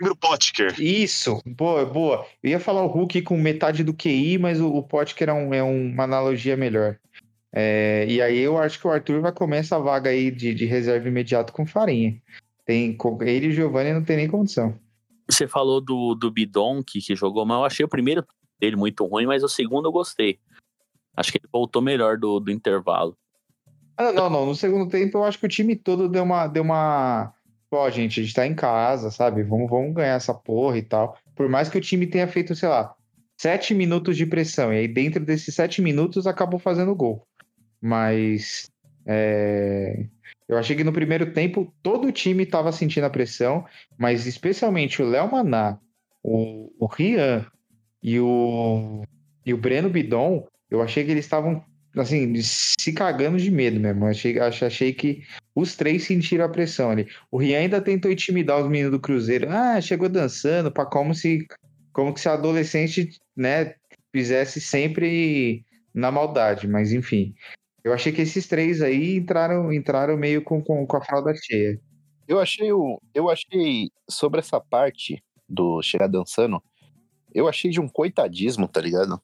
lembra 0.00 0.12
o 0.12 0.16
Potker. 0.16 0.80
Isso, 0.80 1.40
boa, 1.46 1.84
boa. 1.86 2.26
Eu 2.42 2.50
ia 2.50 2.60
falar 2.60 2.82
o 2.82 2.88
Hulk 2.88 3.22
com 3.22 3.36
metade 3.36 3.82
do 3.84 3.94
QI, 3.94 4.38
mas 4.38 4.60
o, 4.60 4.68
o 4.68 4.82
Potker 4.82 5.28
é, 5.28 5.32
um- 5.32 5.54
é 5.54 5.62
uma 5.62 6.04
analogia 6.04 6.56
melhor. 6.56 6.98
É, 7.52 8.04
e 8.08 8.20
aí 8.20 8.38
eu 8.38 8.58
acho 8.58 8.78
que 8.78 8.86
o 8.86 8.90
Arthur 8.90 9.20
vai 9.20 9.32
comer 9.32 9.58
essa 9.58 9.78
vaga 9.78 10.10
aí 10.10 10.30
de, 10.30 10.54
de 10.54 10.66
reserva 10.66 11.08
imediato 11.08 11.52
com 11.52 11.66
farinha. 11.66 12.20
Tem, 12.64 12.96
ele 13.22 13.46
e 13.46 13.48
o 13.48 13.52
Giovanni 13.52 13.92
não 13.94 14.04
tem 14.04 14.16
nem 14.18 14.28
condição. 14.28 14.78
Você 15.30 15.48
falou 15.48 15.80
do, 15.80 16.14
do 16.14 16.30
Bidon, 16.30 16.82
que, 16.82 17.00
que 17.00 17.14
jogou 17.16 17.46
mal. 17.46 17.62
Eu 17.62 17.66
achei 17.66 17.84
o 17.84 17.88
primeiro 17.88 18.24
dele 18.60 18.76
muito 18.76 19.04
ruim, 19.06 19.26
mas 19.26 19.42
o 19.42 19.48
segundo 19.48 19.88
eu 19.88 19.92
gostei. 19.92 20.38
Acho 21.16 21.32
que 21.32 21.38
ele 21.38 21.48
voltou 21.52 21.80
melhor 21.80 22.18
do, 22.18 22.38
do 22.38 22.50
intervalo. 22.50 23.16
Ah, 23.98 24.12
não, 24.12 24.30
não. 24.30 24.46
No 24.46 24.54
segundo 24.54 24.88
tempo, 24.88 25.18
eu 25.18 25.24
acho 25.24 25.38
que 25.40 25.46
o 25.46 25.48
time 25.48 25.74
todo 25.74 26.08
deu 26.08 26.22
uma. 26.22 26.46
Deu 26.46 26.62
uma... 26.62 27.34
Ó, 27.70 27.90
gente, 27.90 28.20
a 28.20 28.22
gente 28.22 28.34
tá 28.34 28.46
em 28.46 28.54
casa, 28.54 29.10
sabe? 29.10 29.42
Vamos, 29.42 29.68
vamos 29.68 29.92
ganhar 29.94 30.14
essa 30.14 30.32
porra 30.32 30.78
e 30.78 30.82
tal. 30.82 31.18
Por 31.34 31.48
mais 31.48 31.68
que 31.68 31.76
o 31.76 31.80
time 31.80 32.06
tenha 32.06 32.26
feito, 32.28 32.54
sei 32.54 32.68
lá, 32.68 32.94
sete 33.36 33.74
minutos 33.74 34.16
de 34.16 34.24
pressão. 34.24 34.72
E 34.72 34.78
aí, 34.78 34.88
dentro 34.88 35.24
desses 35.24 35.54
sete 35.54 35.82
minutos, 35.82 36.26
acabou 36.26 36.60
fazendo 36.60 36.94
gol. 36.94 37.26
Mas. 37.80 38.70
é, 39.06 40.06
Eu 40.48 40.56
achei 40.58 40.76
que 40.76 40.84
no 40.84 40.92
primeiro 40.92 41.32
tempo 41.32 41.72
todo 41.82 42.06
o 42.08 42.12
time 42.12 42.46
tava 42.46 42.72
sentindo 42.72 43.04
a 43.04 43.10
pressão, 43.10 43.66
mas 43.98 44.26
especialmente 44.26 45.02
o 45.02 45.08
Léo 45.08 45.30
Maná, 45.30 45.78
o, 46.22 46.72
o 46.78 46.86
Rian 46.86 47.46
e 48.02 48.18
o, 48.20 49.02
e 49.44 49.52
o 49.52 49.58
Breno 49.58 49.90
Bidon, 49.90 50.46
eu 50.70 50.80
achei 50.82 51.04
que 51.04 51.10
eles 51.10 51.24
estavam 51.24 51.62
assim, 51.96 52.34
se 52.42 52.92
cagando 52.92 53.38
de 53.38 53.50
medo 53.50 53.78
mesmo. 53.80 54.06
Achei, 54.06 54.38
ach- 54.38 54.62
achei 54.62 54.92
que 54.92 55.22
os 55.54 55.76
três 55.76 56.04
sentiram 56.04 56.44
a 56.44 56.48
pressão 56.48 56.90
ali. 56.90 57.08
O 57.30 57.38
Rian 57.38 57.58
ainda 57.60 57.80
tentou 57.80 58.10
intimidar 58.10 58.60
os 58.60 58.68
meninos 58.68 58.92
do 58.92 59.00
Cruzeiro. 59.00 59.48
Ah, 59.50 59.80
chegou 59.80 60.08
dançando, 60.08 60.70
para 60.70 60.86
como 60.86 61.14
se 61.14 61.46
como 61.92 62.14
que 62.14 62.20
se 62.20 62.28
adolescente, 62.28 63.10
né, 63.36 63.74
fizesse 64.12 64.60
sempre 64.60 65.64
na 65.92 66.12
maldade, 66.12 66.68
mas 66.68 66.92
enfim. 66.92 67.34
Eu 67.82 67.92
achei 67.92 68.12
que 68.12 68.22
esses 68.22 68.46
três 68.46 68.80
aí 68.82 69.16
entraram, 69.16 69.72
entraram 69.72 70.16
meio 70.16 70.42
com, 70.42 70.62
com, 70.62 70.86
com 70.86 70.96
a 70.96 71.04
fralda 71.04 71.34
cheia. 71.34 71.80
Eu 72.28 72.38
achei 72.38 72.70
o. 72.72 73.00
Eu 73.14 73.28
achei 73.28 73.90
sobre 74.08 74.38
essa 74.38 74.60
parte 74.60 75.20
do 75.48 75.82
chegar 75.82 76.06
dançando, 76.06 76.62
eu 77.34 77.48
achei 77.48 77.70
de 77.70 77.80
um 77.80 77.88
coitadismo, 77.88 78.68
tá 78.68 78.80
ligado? 78.80 79.20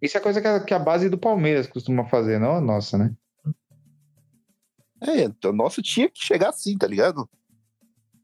Isso 0.00 0.16
é 0.16 0.20
coisa 0.20 0.40
que 0.40 0.46
a, 0.46 0.60
que 0.60 0.74
a 0.74 0.78
base 0.78 1.08
do 1.08 1.18
Palmeiras 1.18 1.66
costuma 1.66 2.04
fazer, 2.04 2.38
não 2.38 2.56
a 2.56 2.60
nossa, 2.60 2.96
né? 2.96 3.14
É, 5.00 5.22
então, 5.22 5.52
nosso 5.52 5.80
tinha 5.82 6.08
que 6.08 6.20
chegar 6.20 6.50
assim, 6.50 6.76
tá 6.76 6.86
ligado? 6.86 7.28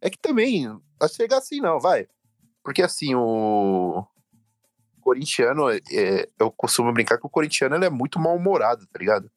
É 0.01 0.11
que 0.11 0.19
também, 0.19 0.67
a 1.01 1.09
chegar 1.09 1.39
assim 1.39 1.61
não, 1.61 1.81
vai. 1.81 2.07
Porque 2.63 2.83
assim, 2.83 3.15
o 3.15 4.05
corintiano, 5.01 5.71
é, 5.71 6.29
eu 6.39 6.51
costumo 6.51 6.93
brincar 6.93 7.19
que 7.19 7.27
o 7.27 7.31
corintiano 7.31 7.77
é 7.77 7.91
muito 7.91 8.19
mal-humorado, 8.19 8.87
tá 8.87 8.99
ligado? 8.99 9.31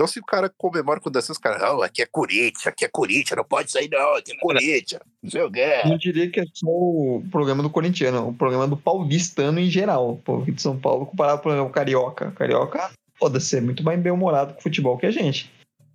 Então 0.00 0.08
se 0.08 0.18
o 0.18 0.24
cara 0.24 0.48
comemora 0.48 0.98
com 0.98 1.10
danças, 1.10 1.36
os 1.36 1.38
caras, 1.38 1.60
não, 1.60 1.82
aqui 1.82 2.00
é 2.00 2.06
Corinthians, 2.06 2.66
aqui 2.66 2.86
é 2.86 2.88
Corinthians, 2.88 3.36
não 3.36 3.44
pode 3.44 3.70
sair 3.70 3.90
não, 3.90 4.14
aqui 4.14 4.32
é 4.32 4.36
Corinthians, 4.38 5.02
não 5.22 5.30
sei 5.30 5.42
o 5.42 5.52
quê. 5.52 5.82
Não 5.84 5.98
diria 5.98 6.30
que 6.30 6.40
é 6.40 6.44
só 6.54 6.66
o 6.66 7.22
programa 7.30 7.62
do 7.62 7.68
corintiano, 7.68 8.26
o 8.26 8.32
programa 8.32 8.66
do 8.66 8.78
paulistano 8.78 9.60
em 9.60 9.68
geral. 9.68 10.12
O 10.12 10.16
povo 10.16 10.50
de 10.50 10.62
São 10.62 10.80
Paulo 10.80 11.04
comparado 11.04 11.42
com 11.42 11.50
o 11.50 11.68
carioca. 11.68 12.30
Carioca, 12.30 12.90
foda-se, 13.16 13.58
é 13.58 13.60
muito 13.60 13.84
mais 13.84 14.00
bem-humorado 14.00 14.54
com 14.54 14.62
futebol 14.62 14.96
que 14.96 15.04
a 15.04 15.10
gente. 15.10 15.52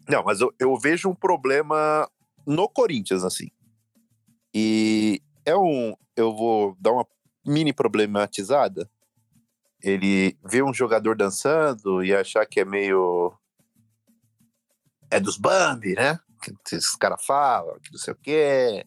Não, 0.07 0.23
mas 0.23 0.39
eu, 0.39 0.53
eu 0.59 0.77
vejo 0.77 1.09
um 1.09 1.15
problema 1.15 2.07
no 2.45 2.69
Corinthians, 2.69 3.23
assim. 3.23 3.49
E 4.53 5.19
é 5.43 5.57
um. 5.57 5.95
Eu 6.15 6.31
vou 6.31 6.77
dar 6.79 6.91
uma 6.91 7.07
mini 7.43 7.73
problematizada. 7.73 8.87
Ele 9.81 10.37
vê 10.45 10.61
um 10.61 10.75
jogador 10.75 11.17
dançando 11.17 12.03
e 12.03 12.13
achar 12.13 12.45
que 12.45 12.59
é 12.59 12.65
meio. 12.65 13.33
É 15.09 15.19
dos 15.19 15.37
Bambi, 15.37 15.93
né? 15.93 16.19
Que 16.41 16.53
esses 16.75 16.95
caras 16.95 17.23
falam, 17.25 17.79
que 17.79 17.91
não 17.91 17.99
sei 17.99 18.13
o 18.13 18.17
quê, 18.17 18.85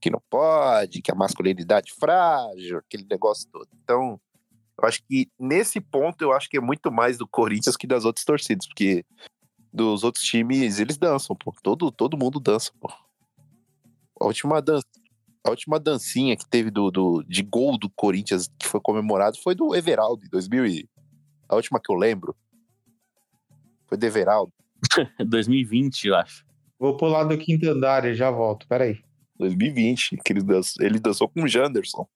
que 0.00 0.10
não 0.10 0.22
pode, 0.28 1.02
que 1.02 1.10
a 1.10 1.14
masculinidade 1.14 1.92
frágil, 1.94 2.78
aquele 2.78 3.06
negócio 3.08 3.48
todo. 3.50 3.68
Então, 3.82 4.20
eu 4.80 4.88
acho 4.88 5.02
que 5.04 5.30
nesse 5.38 5.80
ponto 5.80 6.22
eu 6.22 6.32
acho 6.32 6.48
que 6.48 6.56
é 6.56 6.60
muito 6.60 6.90
mais 6.90 7.18
do 7.18 7.26
Corinthians 7.26 7.76
que 7.76 7.86
das 7.86 8.04
outras 8.04 8.24
torcidas, 8.24 8.66
porque 8.66 9.04
dos 9.72 10.04
outros 10.04 10.24
times, 10.24 10.78
eles 10.78 10.96
dançam, 10.96 11.36
pô. 11.36 11.54
Todo, 11.62 11.90
todo 11.90 12.16
mundo 12.16 12.40
dança, 12.40 12.72
pô. 12.80 12.88
A 14.20 14.26
última 14.26 14.60
dança, 14.60 14.86
a 15.44 15.50
última 15.50 15.78
dancinha 15.78 16.36
que 16.36 16.48
teve 16.48 16.70
do, 16.70 16.90
do, 16.90 17.22
de 17.22 17.42
gol 17.42 17.78
do 17.78 17.88
Corinthians 17.90 18.48
que 18.58 18.66
foi 18.66 18.80
comemorado 18.80 19.38
foi 19.42 19.54
do 19.54 19.74
Everaldo, 19.74 20.24
em 20.24 20.28
2000 20.28 20.66
e... 20.66 20.88
A 21.48 21.56
última 21.56 21.80
que 21.80 21.90
eu 21.90 21.96
lembro 21.96 22.36
foi 23.86 23.96
do 23.96 24.04
Everaldo, 24.04 24.52
2020, 25.24 26.08
eu 26.08 26.16
acho. 26.16 26.44
Vou 26.78 26.96
pular 26.96 27.24
do 27.24 27.36
quinto 27.36 27.68
andar 27.68 28.04
e 28.04 28.14
já 28.14 28.30
volto, 28.30 28.66
peraí. 28.68 29.00
2020, 29.38 30.18
que 30.24 30.32
ele 30.32 30.42
dançou, 30.42 30.84
ele 30.84 30.98
dançou 30.98 31.28
com 31.28 31.42
o 31.42 31.48
Janderson. 31.48 32.06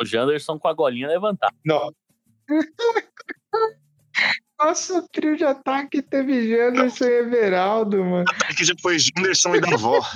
O 0.00 0.04
Janderson 0.04 0.58
com 0.58 0.68
a 0.68 0.74
golinha 0.74 1.08
levantada. 1.08 1.54
Não. 1.64 1.92
Nossa, 4.58 4.98
o 4.98 5.08
trio 5.08 5.36
de 5.36 5.44
ataque 5.44 6.00
teve 6.00 6.48
Janderson 6.48 7.04
e 7.04 7.18
Everaldo, 7.18 8.02
mano. 8.02 8.24
Que 8.56 8.64
já 8.64 8.74
foi 8.80 8.98
Janderson 8.98 9.54
e 9.56 9.60
da 9.60 9.74
avó. 9.74 10.00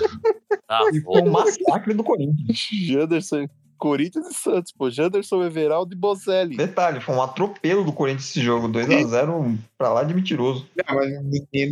E 0.92 1.00
foi 1.00 1.22
um 1.22 1.30
massacre 1.32 1.92
do 1.94 2.04
Corinthians. 2.04 2.68
Janderson, 2.86 3.48
Corinthians 3.80 4.26
e 4.28 4.34
Santos, 4.34 4.70
pô. 4.72 4.88
Janderson, 4.90 5.42
Everaldo 5.42 5.94
e 5.94 5.96
Bozelli. 5.96 6.56
Detalhe, 6.56 7.00
foi 7.00 7.14
um 7.14 7.22
atropelo 7.22 7.82
do 7.84 7.92
Corinthians 7.92 8.30
esse 8.30 8.40
jogo. 8.42 8.68
2x0 8.68 9.56
pra 9.76 9.92
lá 9.92 10.04
de 10.04 10.14
mentiroso. 10.14 10.66
Não, 10.86 10.94
mas 10.94 11.10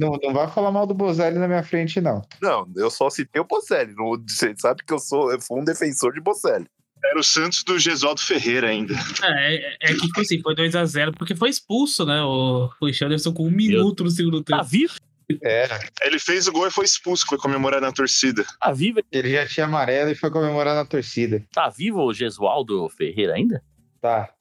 não, 0.01 0.18
não 0.23 0.33
vai 0.33 0.49
falar 0.51 0.73
mal 0.73 0.87
do 0.87 0.94
Bozelli 0.94 1.38
na 1.38 1.47
minha 1.47 1.62
frente, 1.62 2.01
não. 2.01 2.23
Não, 2.42 2.66
eu 2.77 2.90
só 2.90 3.09
citei 3.11 3.40
o 3.40 3.44
Bozelli. 3.47 3.94
Você 4.27 4.55
sabe 4.57 4.83
que 4.85 4.92
eu 4.92 4.99
sou, 4.99 5.31
eu 5.31 5.40
fui 5.40 5.61
um 5.61 5.64
defensor 5.64 6.12
de 6.12 6.21
Bozelli. 6.21 6.66
Era 7.05 7.21
o 7.21 7.23
Santos 7.23 7.62
do 7.62 7.79
Gesualdo 7.79 8.21
Ferreira 8.21 8.68
ainda. 8.68 8.92
É, 9.23 9.55
é, 9.55 9.77
é 9.83 9.94
que 9.94 10.09
foi 10.12 10.25
assim, 10.25 10.42
foi 10.42 10.55
2x0, 10.57 11.14
porque 11.16 11.37
foi 11.37 11.49
expulso, 11.49 12.05
né? 12.05 12.21
O, 12.25 12.68
o 12.81 12.87
Richarlison 12.87 13.33
com 13.33 13.47
um 13.47 13.51
minuto 13.51 14.03
no 14.03 14.11
segundo 14.11 14.42
Tá 14.42 14.57
tempo. 14.59 14.68
vivo? 14.68 14.94
Era. 15.43 15.79
Ele 16.03 16.19
fez 16.19 16.47
o 16.49 16.53
gol 16.53 16.67
e 16.67 16.71
foi 16.71 16.85
expulso, 16.85 17.27
foi 17.27 17.37
comemorar 17.38 17.81
na 17.81 17.93
torcida. 17.93 18.45
Tá 18.61 18.73
vivo? 18.73 19.01
Ele 19.12 19.33
já 19.33 19.47
tinha 19.47 19.67
amarelo 19.67 20.11
e 20.11 20.14
foi 20.14 20.31
comemorar 20.31 20.75
na 20.75 20.85
torcida. 20.85 21.45
Tá 21.53 21.69
vivo 21.69 22.03
o 22.03 22.14
Gesualdo 22.14 22.88
Ferreira 22.88 23.35
ainda? 23.35 23.62
Tá. 24.01 24.33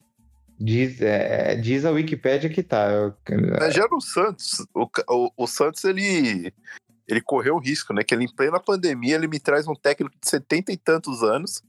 Diz, 0.60 1.00
é, 1.00 1.54
diz 1.56 1.84
a 1.84 1.90
Wikipédia 1.90 2.50
que 2.50 2.62
tá. 2.62 2.90
Eu- 2.90 3.14
Mas 3.60 3.74
já 3.74 3.86
no 3.88 4.00
Santos, 4.00 4.66
o, 4.74 4.88
o, 5.08 5.30
o 5.36 5.46
Santos, 5.46 5.84
ele, 5.84 6.52
ele 7.06 7.20
correu 7.20 7.54
o 7.56 7.60
risco, 7.60 7.92
né? 7.92 8.02
Que 8.02 8.14
ele, 8.14 8.24
em 8.24 8.34
plena 8.34 8.58
pandemia, 8.58 9.14
ele 9.14 9.28
me 9.28 9.38
traz 9.38 9.68
um 9.68 9.74
técnico 9.74 10.16
de 10.20 10.28
setenta 10.28 10.72
e 10.72 10.76
tantos 10.76 11.22
anos, 11.22 11.62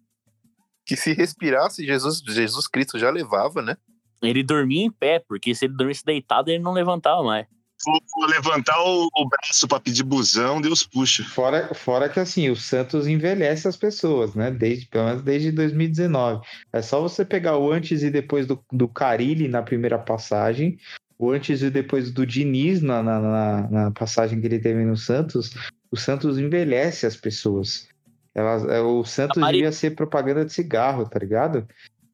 que 0.86 0.96
se 0.96 1.14
respirasse, 1.14 1.86
Jesus, 1.86 2.24
Jesus 2.26 2.68
Cristo 2.68 2.98
já 2.98 3.12
levava, 3.12 3.62
né? 3.62 3.78
Ele 4.24 4.42
dormia 4.44 4.84
em 4.86 4.92
pé, 4.92 5.20
porque 5.20 5.54
se 5.54 5.66
ele 5.66 5.76
dormisse 5.76 6.04
deitado, 6.04 6.50
ele 6.50 6.64
não 6.64 6.72
levantava 6.74 7.22
mais. 7.22 7.46
Vou, 7.86 8.00
vou 8.15 8.28
levantar 8.28 8.78
o, 8.82 9.08
o 9.15 9.30
braço 9.30 9.68
pra 9.68 9.80
pedir 9.80 10.04
busão, 10.04 10.60
Deus 10.60 10.84
puxa. 10.86 11.24
Fora, 11.24 11.74
fora 11.74 12.10
que 12.10 12.20
assim, 12.20 12.50
o 12.50 12.56
Santos 12.56 13.08
envelhece 13.08 13.68
as 13.68 13.78
pessoas, 13.78 14.36
né? 14.36 14.52
Desde, 14.52 14.86
pelo 14.88 15.06
menos 15.06 15.22
desde 15.22 15.52
2019. 15.52 16.46
É 16.74 16.82
só 16.82 17.02
você 17.02 17.24
pegar 17.24 17.58
o 17.58 17.72
antes 17.72 18.04
e 18.04 18.10
depois 18.10 18.46
do, 18.46 18.62
do 18.72 18.88
Carilli 18.88 19.48
na 19.48 19.62
primeira 19.62 19.98
passagem, 19.98 20.78
o 21.18 21.32
antes 21.32 21.62
e 21.62 21.70
depois 21.70 22.12
do 22.12 22.26
Diniz 22.26 22.82
na, 22.82 23.02
na, 23.02 23.20
na- 23.20 23.70
na 23.70 23.92
passagem 23.92 24.39
que 24.42 24.48
ele 24.48 24.60
teve 24.60 24.84
no 24.84 24.98
Santos. 24.98 25.52
O 25.92 25.96
Santos 25.98 26.38
envelhece 26.38 27.06
as 27.06 27.15
pessoas. 27.15 27.88
Elas, 28.36 28.63
é, 28.65 28.82
o 28.82 29.04
Santos 29.06 29.38
A 29.38 29.42
Mari- 29.42 29.58
devia 29.58 29.72
ser 29.72 29.92
propaganda 29.96 30.46
de 30.46 30.52
cigarro, 30.54 31.08
tá 31.10 31.18
ligado? 31.18 31.68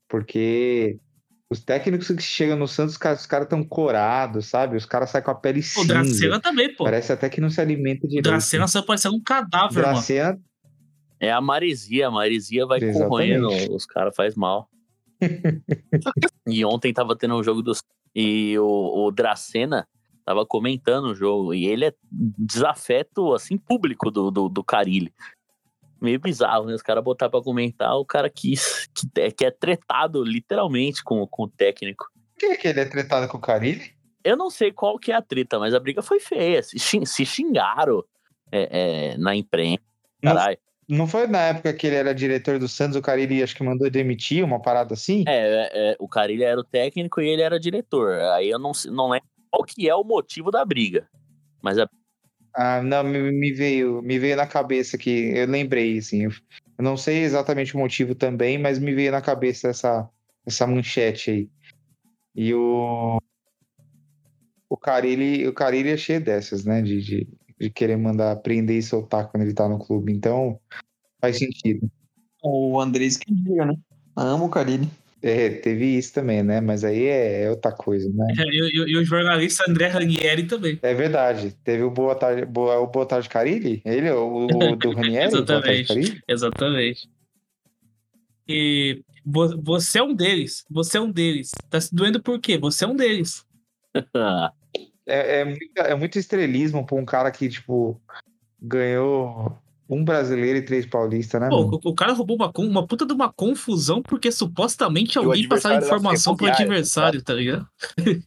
Porque 0.07 0.97
os 1.49 1.59
técnicos 1.59 2.07
que 2.07 2.21
chegam 2.21 2.57
no 2.57 2.67
Santos, 2.67 2.93
os 2.93 2.97
caras 2.97 3.21
os 3.21 3.27
caras 3.27 3.45
estão 3.45 3.63
corados, 3.63 4.47
sabe? 4.47 4.75
Os 4.75 4.85
caras 4.85 5.11
saem 5.11 5.23
com 5.23 5.31
a 5.31 5.35
pele 5.35 5.59
O 5.59 5.63
cinza. 5.63 5.87
Dracena 5.87 6.39
também, 6.39 6.75
pô. 6.75 6.83
Parece 6.83 7.11
até 7.11 7.29
que 7.29 7.39
não 7.39 7.49
se 7.49 7.61
alimenta 7.61 8.05
O 8.05 8.09
direito. 8.09 8.23
Dracena 8.23 8.67
saiu 8.67 8.85
parecendo 8.85 9.15
um 9.15 9.21
cadáver, 9.21 9.81
mano. 9.81 9.93
Dracena 9.93 10.39
É 11.19 11.31
a 11.31 11.39
maresia, 11.39 12.07
a 12.07 12.11
maresia 12.11 12.65
vai 12.65 12.79
Exatamente. 12.79 13.07
corroendo, 13.07 13.75
os 13.75 13.85
caras 13.85 14.15
faz 14.15 14.35
mal. 14.35 14.67
e 16.47 16.65
ontem 16.65 16.91
tava 16.91 17.15
tendo 17.15 17.35
um 17.35 17.43
jogo 17.43 17.61
dos. 17.61 17.81
E 18.13 18.57
o, 18.57 19.05
o 19.05 19.11
Dracena 19.11 19.87
tava 20.25 20.45
comentando 20.45 21.05
o 21.05 21.15
jogo. 21.15 21.53
E 21.53 21.65
ele 21.65 21.85
é 21.85 21.93
desafeto, 22.11 23.33
assim, 23.33 23.57
público 23.57 24.09
do, 24.09 24.31
do, 24.31 24.49
do 24.49 24.63
Carilli. 24.63 25.13
Meio 26.01 26.19
bizarro, 26.19 26.65
né? 26.65 26.73
Os 26.73 26.81
caras 26.81 27.03
botar 27.03 27.29
pra 27.29 27.41
comentar, 27.41 27.95
o 27.97 28.05
cara 28.05 28.29
que, 28.29 28.53
que, 28.93 29.21
é, 29.21 29.31
que 29.31 29.45
é 29.45 29.51
tretado 29.51 30.23
literalmente 30.23 31.03
com, 31.03 31.25
com 31.27 31.43
o 31.43 31.47
técnico. 31.49 32.05
Que, 32.37 32.57
que 32.57 32.67
ele 32.67 32.81
é 32.81 32.85
tretado 32.85 33.27
com 33.27 33.37
o 33.37 33.41
Carilli? 33.41 33.93
Eu 34.23 34.35
não 34.35 34.49
sei 34.49 34.71
qual 34.71 34.97
que 34.97 35.11
é 35.11 35.15
a 35.15 35.21
treta, 35.21 35.59
mas 35.59 35.73
a 35.73 35.79
briga 35.79 36.01
foi 36.01 36.19
feia. 36.19 36.61
Se, 36.63 36.77
se 37.05 37.25
xingaram 37.25 38.03
é, 38.51 39.13
é, 39.13 39.17
na 39.17 39.35
imprensa. 39.35 39.81
Não- 40.21 40.33
Caralho. 40.35 40.57
Não 40.87 41.07
foi 41.07 41.25
na 41.25 41.39
época 41.41 41.73
que 41.73 41.87
ele 41.87 41.95
era 41.95 42.13
diretor 42.13 42.59
do 42.59 42.67
Santos, 42.67 42.95
o 42.95 43.01
Carilli 43.01 43.41
acho 43.41 43.55
que 43.55 43.63
mandou 43.63 43.89
demitir, 43.89 44.43
uma 44.43 44.61
parada 44.61 44.93
assim? 44.93 45.23
É, 45.27 45.31
é, 45.33 45.91
é, 45.91 45.95
o 45.97 46.07
Carilli 46.07 46.43
era 46.43 46.59
o 46.59 46.63
técnico 46.63 47.19
e 47.21 47.27
ele 47.27 47.41
era 47.41 47.59
diretor. 47.59 48.19
Aí 48.33 48.49
eu 48.49 48.59
não, 48.59 48.71
sei- 48.71 48.91
não 48.91 49.09
lembro 49.09 49.27
qual 49.49 49.63
que 49.63 49.89
é 49.89 49.95
o 49.95 50.03
motivo 50.03 50.51
da 50.51 50.63
briga. 50.63 51.07
Mas 51.59 51.79
a, 51.79 51.89
Ah, 52.55 52.81
não, 52.81 53.03
me, 53.03 53.31
me 53.31 53.51
veio, 53.51 54.01
me 54.01 54.17
veio 54.17 54.37
na 54.37 54.47
cabeça 54.47 54.97
que 54.97 55.09
eu 55.35 55.45
lembrei, 55.45 55.97
assim. 55.97 56.23
Eu 56.23 56.31
não 56.79 56.95
sei 56.95 57.23
exatamente 57.23 57.75
o 57.75 57.79
motivo 57.79 58.15
também, 58.15 58.57
mas 58.57 58.79
me 58.79 58.93
veio 58.93 59.11
na 59.11 59.21
cabeça 59.21 59.67
essa, 59.67 60.09
essa 60.45 60.65
manchete 60.65 61.31
aí. 61.31 61.49
E 62.33 62.53
o. 62.53 63.17
O 64.69 64.77
Carilli, 64.77 65.47
o 65.47 65.53
Carilli 65.53 65.89
é 65.89 65.97
cheio 65.97 66.23
dessas, 66.23 66.65
né? 66.65 66.81
De, 66.81 67.01
de, 67.01 67.27
de 67.59 67.69
querer 67.69 67.97
mandar 67.97 68.35
prender 68.37 68.77
e 68.77 68.83
soltar 68.83 69.29
quando 69.29 69.43
ele 69.43 69.53
tá 69.53 69.67
no 69.67 69.77
clube. 69.77 70.13
Então, 70.13 70.59
faz 71.19 71.37
sentido. 71.37 71.89
O 72.41 72.79
Andrés 72.79 73.17
que 73.17 73.33
diga, 73.33 73.65
né? 73.65 73.75
Amo 74.15 74.45
o 74.45 74.49
Carilli. 74.49 74.89
É, 75.27 75.49
teve 75.49 75.85
isso 75.97 76.13
também, 76.13 76.43
né? 76.43 76.61
Mas 76.61 76.83
aí 76.83 77.05
é, 77.05 77.45
é 77.45 77.49
outra 77.49 77.71
coisa, 77.71 78.07
né? 78.13 78.27
E, 78.37 78.91
e- 78.91 78.95
o 78.97 79.03
jornalista 79.03 79.63
André 79.67 79.87
Ranieri 79.87 80.43
também. 80.45 80.77
É 80.83 80.93
verdade. 80.93 81.57
Teve 81.63 81.81
o 81.81 81.89
Boa 81.89 82.13
Tarde, 82.13 82.45
Boa, 82.45 82.77
o 82.79 82.85
Boa 82.85 83.07
Tarde 83.07 83.27
Carilli? 83.27 83.81
Ele, 83.83 84.11
o, 84.11 84.45
o 84.45 84.75
do 84.75 84.91
Ranieri? 84.93 85.25
Exatamente. 85.25 86.23
Exatamente. 86.27 87.09
E 88.47 89.01
vo- 89.25 89.59
você 89.63 89.97
é 89.97 90.03
um 90.03 90.13
deles. 90.13 90.63
Você 90.69 90.99
é 90.99 91.01
um 91.01 91.11
deles. 91.11 91.49
Tá 91.71 91.81
se 91.81 91.93
doendo 91.95 92.21
por 92.21 92.39
quê? 92.39 92.59
Você 92.59 92.85
é 92.85 92.87
um 92.87 92.95
deles. 92.95 93.43
É, 95.07 95.41
é, 95.41 95.45
muito, 95.45 95.77
é 95.77 95.93
muito 95.95 96.17
estrelismo 96.17 96.83
pra 96.83 96.95
um 96.95 97.05
cara 97.05 97.29
que, 97.29 97.47
tipo, 97.47 98.01
ganhou 98.59 99.55
um 99.89 100.03
brasileiro 100.03 100.57
e 100.57 100.61
três 100.61 100.85
paulistas, 100.85 101.39
né? 101.39 101.49
Pô, 101.49 101.61
o, 101.61 101.89
o 101.89 101.95
cara 101.95 102.13
roubou 102.13 102.35
uma, 102.35 102.51
uma 102.57 102.87
puta 102.87 103.05
de 103.05 103.13
uma 103.13 103.31
confusão 103.31 104.01
porque 104.01 104.31
supostamente 104.31 105.17
alguém 105.17 105.47
passava 105.47 105.75
informação 105.85 106.35
pro 106.35 106.47
adversário, 106.47 107.21
tá 107.21 107.33
ligado? 107.33 107.67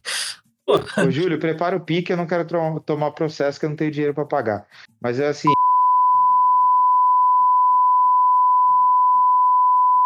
Ô, 0.67 1.09
Júlio, 1.09 1.39
prepara 1.39 1.75
o 1.75 1.79
pique, 1.81 2.11
eu 2.13 2.17
não 2.17 2.27
quero 2.27 2.45
tomar 2.85 3.11
processo 3.11 3.59
que 3.59 3.65
eu 3.65 3.69
não 3.69 3.75
tenho 3.75 3.89
dinheiro 3.91 4.13
pra 4.13 4.23
pagar. 4.25 4.67
Mas 5.01 5.19
é 5.19 5.27
assim, 5.27 5.49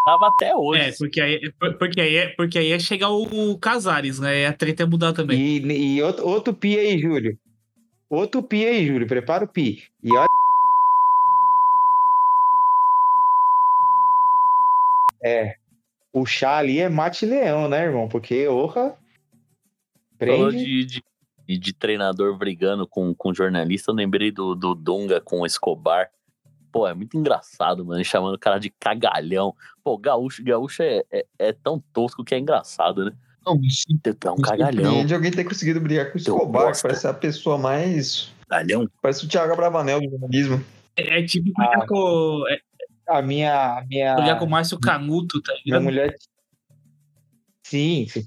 Tava 0.06 0.28
até 0.28 0.54
hoje. 0.56 0.82
É, 0.82 0.92
porque 0.98 1.22
aí, 1.22 1.52
por- 1.54 1.78
porque 1.78 2.02
aí, 2.02 2.16
é- 2.18 2.28
porque 2.30 2.60
aí 2.60 2.70
ia 2.70 2.80
chegar 2.80 3.10
o 3.10 3.58
Casares, 3.58 4.20
né? 4.20 4.42
E 4.42 4.46
a 4.46 4.54
treta 4.54 4.84
ia 4.84 4.88
mudar 4.88 5.14
também. 5.14 5.40
e, 5.40 5.96
e 5.96 6.02
outro, 6.04 6.28
outro 6.28 6.54
pi 6.54 6.78
aí, 6.78 7.00
Júlio. 7.00 7.38
Outro 8.10 8.44
pi 8.44 8.66
aí, 8.66 8.86
Júlio, 8.86 9.08
prepara 9.08 9.46
o 9.46 9.48
pi. 9.48 9.84
E 10.04 10.12
olha. 10.16 10.28
É, 15.24 15.56
o 16.12 16.26
chá 16.26 16.58
ali 16.58 16.80
é 16.80 16.90
mate 16.90 17.26
leão, 17.26 17.68
né, 17.70 17.84
irmão? 17.86 18.08
Porque, 18.08 18.48
orra, 18.48 18.98
Falou 20.20 20.50
prende. 20.50 20.64
de, 20.66 20.86
de, 20.86 21.04
de- 21.48 21.58
de 21.58 21.74
treinador 21.74 22.38
brigando 22.38 22.88
com, 22.88 23.14
com 23.14 23.34
jornalista, 23.34 23.92
eu 23.92 23.96
lembrei 23.96 24.32
do, 24.32 24.56
do 24.56 24.74
Dunga 24.76 25.20
com 25.20 25.42
o 25.42 25.46
Escobar. 25.46 26.10
Pô, 26.72 26.88
é 26.88 26.94
muito 26.94 27.18
engraçado, 27.18 27.86
mano, 27.86 28.04
chamando 28.04 28.34
o 28.36 28.40
cara 28.40 28.58
de 28.60 28.70
cagalhão. 28.70 29.54
Pô, 29.84 29.98
gaúcho, 29.98 30.44
gaúcho 30.44 30.82
é, 30.82 31.04
é, 31.12 31.26
é 31.38 31.52
tão 31.54 31.84
tosco 31.94 32.24
que 32.24 32.34
é 32.34 32.40
engraçado, 32.40 33.06
né? 33.06 33.12
Não, 33.46 33.54
É 34.26 34.32
um 34.32 34.36
cagalhão. 34.38 34.84
surpreende 34.86 35.14
alguém 35.14 35.30
ter 35.32 35.44
conseguido 35.44 35.82
brigar 35.82 36.08
com 36.12 36.18
o 36.18 36.18
Escobar, 36.22 36.74
que 36.74 36.82
parece 36.82 37.06
a 37.08 37.14
pessoa 37.14 37.58
mais. 37.58 38.32
Cagalhão. 38.50 38.88
Parece 39.02 39.26
o 39.26 39.28
Thiago 39.30 39.56
Bravanel 39.56 40.00
do 40.00 40.10
jornalismo. 40.10 40.64
É, 40.96 41.20
é 41.20 41.24
tipo 41.26 41.52
Ah. 41.60 41.86
é, 42.50 42.60
A 43.08 43.22
minha. 43.22 43.78
A 43.78 43.86
minha... 43.86 44.36
com 44.38 44.46
o 44.46 44.50
Márcio 44.50 44.80
Canuto, 44.80 45.42
tá 45.42 45.54
Minha 45.54 45.80
ligado? 45.80 45.84
mulher. 45.84 46.16
Sim, 47.66 48.06
sim. 48.10 48.24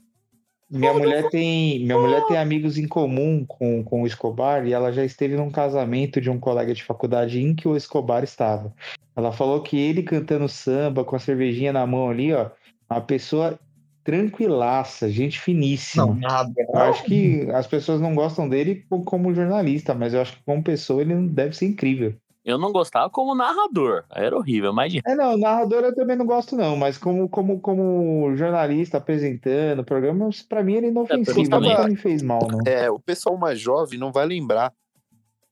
Minha 0.68 0.92
mulher 0.92 1.30
tem, 1.30 1.78
minha 1.84 1.96
mulher 1.96 2.26
tem 2.26 2.36
amigos 2.36 2.76
em 2.76 2.88
comum 2.88 3.44
com, 3.46 3.84
com 3.84 4.02
o 4.02 4.06
Escobar 4.06 4.66
e 4.66 4.72
ela 4.72 4.92
já 4.92 5.04
esteve 5.04 5.36
num 5.36 5.50
casamento 5.50 6.20
de 6.20 6.28
um 6.28 6.40
colega 6.40 6.74
de 6.74 6.82
faculdade 6.82 7.40
em 7.40 7.54
que 7.54 7.68
o 7.68 7.76
Escobar 7.76 8.24
estava. 8.24 8.74
Ela 9.14 9.30
falou 9.30 9.62
que 9.62 9.78
ele 9.78 10.02
cantando 10.02 10.48
samba 10.48 11.04
com 11.04 11.14
a 11.14 11.20
cervejinha 11.20 11.72
na 11.72 11.86
mão 11.86 12.10
ali, 12.10 12.32
ó, 12.32 12.50
uma 12.90 13.00
pessoa 13.00 13.58
tranquilaça, 14.02 15.08
gente 15.08 15.38
finíssima. 15.40 16.06
Não, 16.06 16.14
nada. 16.14 16.52
Eu 16.58 16.80
acho 16.80 17.04
que 17.04 17.48
as 17.52 17.66
pessoas 17.66 18.00
não 18.00 18.14
gostam 18.14 18.48
dele 18.48 18.84
co- 18.88 19.04
como 19.04 19.34
jornalista, 19.34 19.94
mas 19.94 20.14
eu 20.14 20.20
acho 20.20 20.36
que 20.36 20.44
como 20.44 20.64
pessoa 20.64 21.00
ele 21.00 21.28
deve 21.28 21.56
ser 21.56 21.66
incrível. 21.66 22.14
Eu 22.46 22.58
não 22.58 22.70
gostava 22.70 23.10
como 23.10 23.34
narrador. 23.34 24.04
Era 24.08 24.36
horrível, 24.36 24.72
mas 24.72 24.94
É, 25.04 25.16
não, 25.16 25.36
narrador 25.36 25.82
eu 25.82 25.92
também 25.92 26.14
não 26.14 26.24
gosto, 26.24 26.54
não, 26.54 26.76
mas 26.76 26.96
como, 26.96 27.28
como, 27.28 27.60
como 27.60 28.36
jornalista 28.36 28.98
apresentando 28.98 29.80
o 29.80 29.84
programa, 29.84 30.30
pra 30.48 30.62
mim 30.62 30.74
ele 30.74 30.86
é 30.86 30.90
inofensivo, 30.90 31.50
também. 31.50 31.70
nunca 31.70 31.88
me 31.88 31.96
fez 31.96 32.22
mal, 32.22 32.46
não. 32.46 32.60
É, 32.64 32.88
o 32.88 33.00
pessoal 33.00 33.36
mais 33.36 33.58
jovem 33.58 33.98
não 33.98 34.12
vai 34.12 34.24
lembrar. 34.24 34.72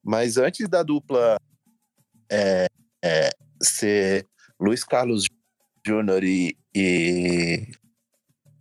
Mas 0.05 0.37
antes 0.37 0.69
da 0.69 0.85
dupla 0.85 1.37
é, 2.31 2.67
é, 3.05 3.31
ser 3.61 4.25
Luiz 4.61 4.85
Carlos 4.85 5.25
Júnior 5.85 6.23
e, 6.23 6.57
e 6.73 7.67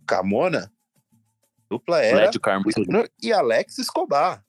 Camona, 0.04 0.72
a 0.72 1.62
dupla 1.70 2.02
era 2.02 2.32
Júnior 2.32 3.08
e 3.22 3.32
Alex 3.32 3.78
Escobar. 3.78 4.44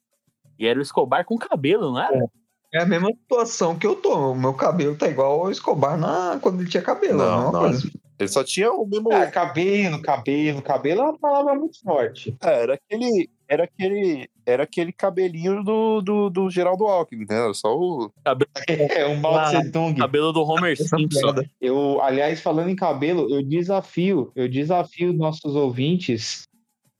E 0.58 0.66
era 0.66 0.76
o 0.76 0.82
Escobar 0.82 1.24
com 1.24 1.38
cabelo, 1.38 1.92
não 1.92 2.02
era? 2.02 2.18
É 2.18 2.45
a 2.74 2.86
mesma 2.86 3.08
situação 3.08 3.78
que 3.78 3.86
eu 3.86 3.96
tô. 3.96 4.32
O 4.32 4.34
meu 4.34 4.54
cabelo 4.54 4.96
tá 4.96 5.08
igual 5.08 5.40
ao 5.40 5.50
Escobar 5.50 5.96
na... 5.98 6.38
quando 6.40 6.60
ele 6.60 6.70
tinha 6.70 6.82
cabelo. 6.82 7.18
Não, 7.18 7.44
Não, 7.44 7.52
não, 7.52 7.60
coisa. 7.60 7.90
Ele 8.18 8.28
só 8.28 8.42
tinha 8.42 8.72
o 8.72 8.86
mesmo. 8.86 9.12
Ah, 9.12 9.26
cabelo, 9.26 10.00
cabelo, 10.00 10.62
cabelo 10.62 11.00
é 11.00 11.04
uma 11.04 11.18
palavra 11.18 11.54
muito 11.54 11.80
forte. 11.80 12.34
É, 12.42 12.62
era 12.62 12.74
aquele. 12.74 13.30
Era 13.48 13.64
aquele. 13.64 14.28
Era 14.46 14.62
aquele 14.62 14.92
cabelinho 14.92 15.62
do, 15.62 16.00
do, 16.00 16.30
do 16.30 16.50
Geraldo 16.50 16.86
Alckmin, 16.86 17.26
né? 17.28 17.36
Era 17.36 17.54
Só 17.54 17.76
o. 17.76 18.10
É, 18.68 19.06
um 19.06 19.16
Mao 19.16 19.44
Tse 19.44 19.70
Tung. 19.70 19.94
Cabelo 19.94 20.32
do 20.32 20.42
Homer 20.42 20.76
Simpson. 20.76 21.34
Eu, 21.60 22.00
aliás, 22.00 22.40
falando 22.40 22.70
em 22.70 22.76
cabelo, 22.76 23.28
eu 23.28 23.42
desafio, 23.42 24.32
eu 24.34 24.48
desafio 24.48 25.12
nossos 25.12 25.54
ouvintes, 25.54 26.45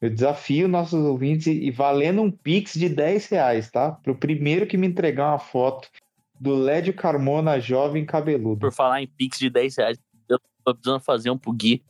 eu 0.01 0.11
desafio 0.11 0.69
nossos 0.69 1.05
ouvintes 1.05 1.47
e, 1.47 1.71
valendo 1.71 2.21
um 2.21 2.31
pix 2.31 2.75
de 2.75 2.89
10 2.89 3.29
reais, 3.29 3.71
tá? 3.71 3.93
Pro 3.93 4.15
primeiro 4.15 4.67
que 4.67 4.77
me 4.77 4.87
entregar 4.87 5.31
uma 5.31 5.39
foto 5.39 5.89
do 6.39 6.55
Lédio 6.55 6.95
Carmona 6.95 7.59
jovem 7.59 8.05
cabeludo. 8.05 8.61
Por 8.61 8.73
falar 8.73 9.03
em 9.03 9.07
Pix 9.07 9.39
de 9.39 9.49
10 9.49 9.77
reais, 9.77 9.99
eu 10.29 10.39
tô 10.65 10.75
precisando 10.75 11.01
fazer 11.01 11.31
um 11.31 11.39
pro 11.39 11.53
Gui. 11.53 11.83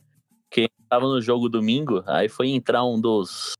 Que 0.49 0.69
tava 0.87 1.05
no 1.05 1.21
jogo 1.21 1.49
domingo, 1.49 2.01
aí 2.07 2.29
foi 2.29 2.47
entrar 2.49 2.85
um 2.85 2.99
dos 2.99 3.53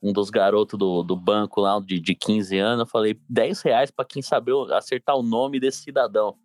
um 0.00 0.12
dos 0.12 0.30
garotos 0.30 0.78
do, 0.78 1.02
do 1.02 1.16
banco 1.16 1.60
lá 1.60 1.80
de, 1.80 1.98
de 1.98 2.14
15 2.14 2.56
anos. 2.56 2.80
Eu 2.80 2.86
falei 2.86 3.20
10 3.28 3.62
reais 3.62 3.90
pra 3.90 4.04
quem 4.04 4.22
saber 4.22 4.52
acertar 4.72 5.16
o 5.16 5.22
nome 5.22 5.58
desse 5.58 5.82
cidadão. 5.82 6.36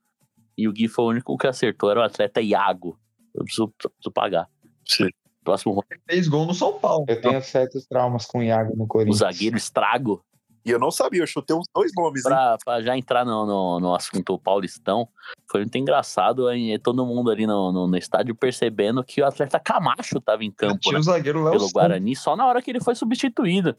E 0.58 0.68
o 0.68 0.74
Gui 0.74 0.88
foi 0.88 1.06
o 1.06 1.10
único 1.10 1.38
que 1.38 1.46
acertou, 1.46 1.92
era 1.92 2.00
o 2.00 2.04
atleta 2.04 2.42
Iago. 2.42 3.00
Eu 3.36 3.44
preciso, 3.44 3.72
preciso 3.78 4.12
pagar. 4.12 4.50
Sim. 4.88 5.10
Próximo 5.44 5.74
round, 5.74 5.88
Fez 6.10 6.28
gol 6.28 6.46
no 6.46 6.54
São 6.54 6.80
Paulo. 6.80 7.06
Eu 7.08 7.20
tenho 7.22 7.42
certos 7.42 7.86
traumas 7.86 8.26
com 8.26 8.40
o 8.40 8.44
Iago 8.44 8.76
no 8.76 8.86
o 8.86 8.88
Corinthians. 8.88 9.18
zagueiro 9.20 9.58
estrago. 9.58 10.24
E 10.66 10.72
eu 10.72 10.80
não 10.80 10.90
sabia, 10.90 11.22
eu 11.22 11.28
chutei 11.28 11.54
uns 11.54 11.66
dois 11.76 11.92
nomes, 11.94 12.26
hein? 12.26 12.32
Pra, 12.32 12.58
pra 12.64 12.82
já 12.82 12.98
entrar 12.98 13.26
no, 13.26 13.46
no, 13.46 13.80
no 13.82 13.94
assunto 13.94 14.40
paulistão, 14.40 15.10
foi 15.52 15.60
muito 15.60 15.78
engraçado 15.78 16.48
aí, 16.48 16.80
todo 16.80 17.06
mundo 17.06 17.30
ali 17.30 17.46
no, 17.46 17.70
no, 17.74 17.86
no 17.86 17.98
estádio 17.98 18.34
percebendo 18.34 19.04
que 19.04 19.22
o 19.22 19.26
atleta 19.26 19.60
Camacho 19.60 20.22
tava 20.22 20.42
em 20.46 20.52
campo, 20.52 20.80
Tinha 20.80 20.94
né? 20.94 21.00
o 21.00 21.04
zagueiro 21.04 21.44
Léo 21.44 21.52
pelo. 21.52 21.70
Guarani, 21.70 22.16
só 22.16 22.38
na 22.38 22.46
hora 22.48 22.62
que 22.62 22.72
ele 22.72 22.80
foi 22.80 22.96
substituído. 22.96 23.76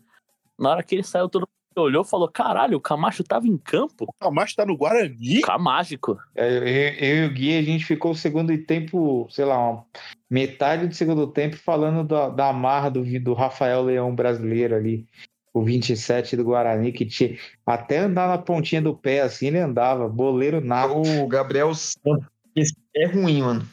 Na 0.59 0.71
hora 0.73 0.83
que 0.83 0.95
ele 0.95 1.03
saiu, 1.03 1.27
todo 1.27 1.43
mundo 1.43 1.49
olhou 1.83 2.03
e 2.03 2.09
falou: 2.09 2.29
caralho, 2.29 2.77
o 2.77 2.81
Camacho 2.81 3.23
tava 3.25 3.47
em 3.47 3.57
campo? 3.57 4.05
O 4.09 4.13
Camacho 4.21 4.55
tá 4.57 4.65
no 4.67 4.77
Guarani? 4.77 5.41
Camágico. 5.43 6.19
É, 6.35 6.49
Eu, 6.49 6.63
eu- 6.67 6.95
eu 6.95 7.25
e 7.25 7.27
o 7.27 7.33
Gui, 7.33 7.57
a 7.59 7.63
gente 7.63 7.85
ficou 7.85 8.13
o 8.13 8.17
segundo 8.17 8.57
tempo, 8.59 9.27
sei 9.31 9.45
lá, 9.45 9.59
uma- 9.59 9.85
metade 10.31 10.87
do 10.87 10.95
segundo 10.95 11.27
tempo 11.27 11.57
falando 11.57 12.03
da, 12.07 12.29
da 12.29 12.49
amarra 12.49 12.91
do, 12.91 13.03
do 13.21 13.35
Rafael 13.35 13.83
Leão 13.83 14.15
brasileiro 14.15 14.75
ali, 14.75 15.07
o 15.53 15.63
27 15.63 16.37
do 16.37 16.45
Guarani, 16.45 16.91
que 16.93 17.05
tinha 17.07 17.37
até 17.65 17.99
andar 17.99 18.29
na 18.29 18.39
pontinha 18.39 18.83
do 18.83 18.95
pé 18.95 19.21
assim, 19.21 19.47
ele 19.47 19.59
andava, 19.59 20.09
boleiro 20.09 20.61
nato. 20.61 20.95
O 21.01 21.29
Gabriel 21.29 21.73
Santos. 21.75 22.27
Esse 22.57 22.75
é 22.97 23.07
ruim, 23.07 23.43
mano. 23.43 23.69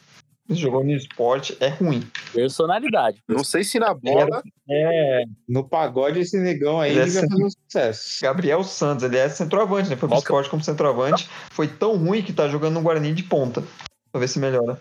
Jogou 0.58 0.84
no 0.84 0.92
esporte, 0.92 1.56
é 1.60 1.68
ruim. 1.68 2.02
Personalidade. 2.32 3.22
Não 3.28 3.44
sei 3.44 3.64
se 3.64 3.78
na 3.78 3.94
bola. 3.94 4.42
É, 4.68 5.24
no 5.48 5.68
pagode 5.68 6.20
esse 6.20 6.38
negão 6.38 6.80
aí 6.80 6.92
Ele 6.92 7.00
é 7.00 7.04
vai 7.04 7.28
fazer 7.28 7.44
um 7.44 7.50
sucesso. 7.50 8.18
Gabriel 8.22 8.64
Santos, 8.64 9.04
ele 9.04 9.18
é 9.18 9.28
centroavante, 9.28 9.90
né? 9.90 9.96
Foi 9.96 10.08
pro 10.08 10.18
esporte 10.18 10.50
como 10.50 10.62
centroavante. 10.62 11.28
Foi 11.50 11.68
tão 11.68 11.96
ruim 11.96 12.22
que 12.22 12.32
tá 12.32 12.48
jogando 12.48 12.74
no 12.74 12.82
Guarani 12.82 13.12
de 13.12 13.22
ponta. 13.22 13.62
Pra 14.10 14.20
ver 14.20 14.28
se 14.28 14.38
melhora. 14.38 14.80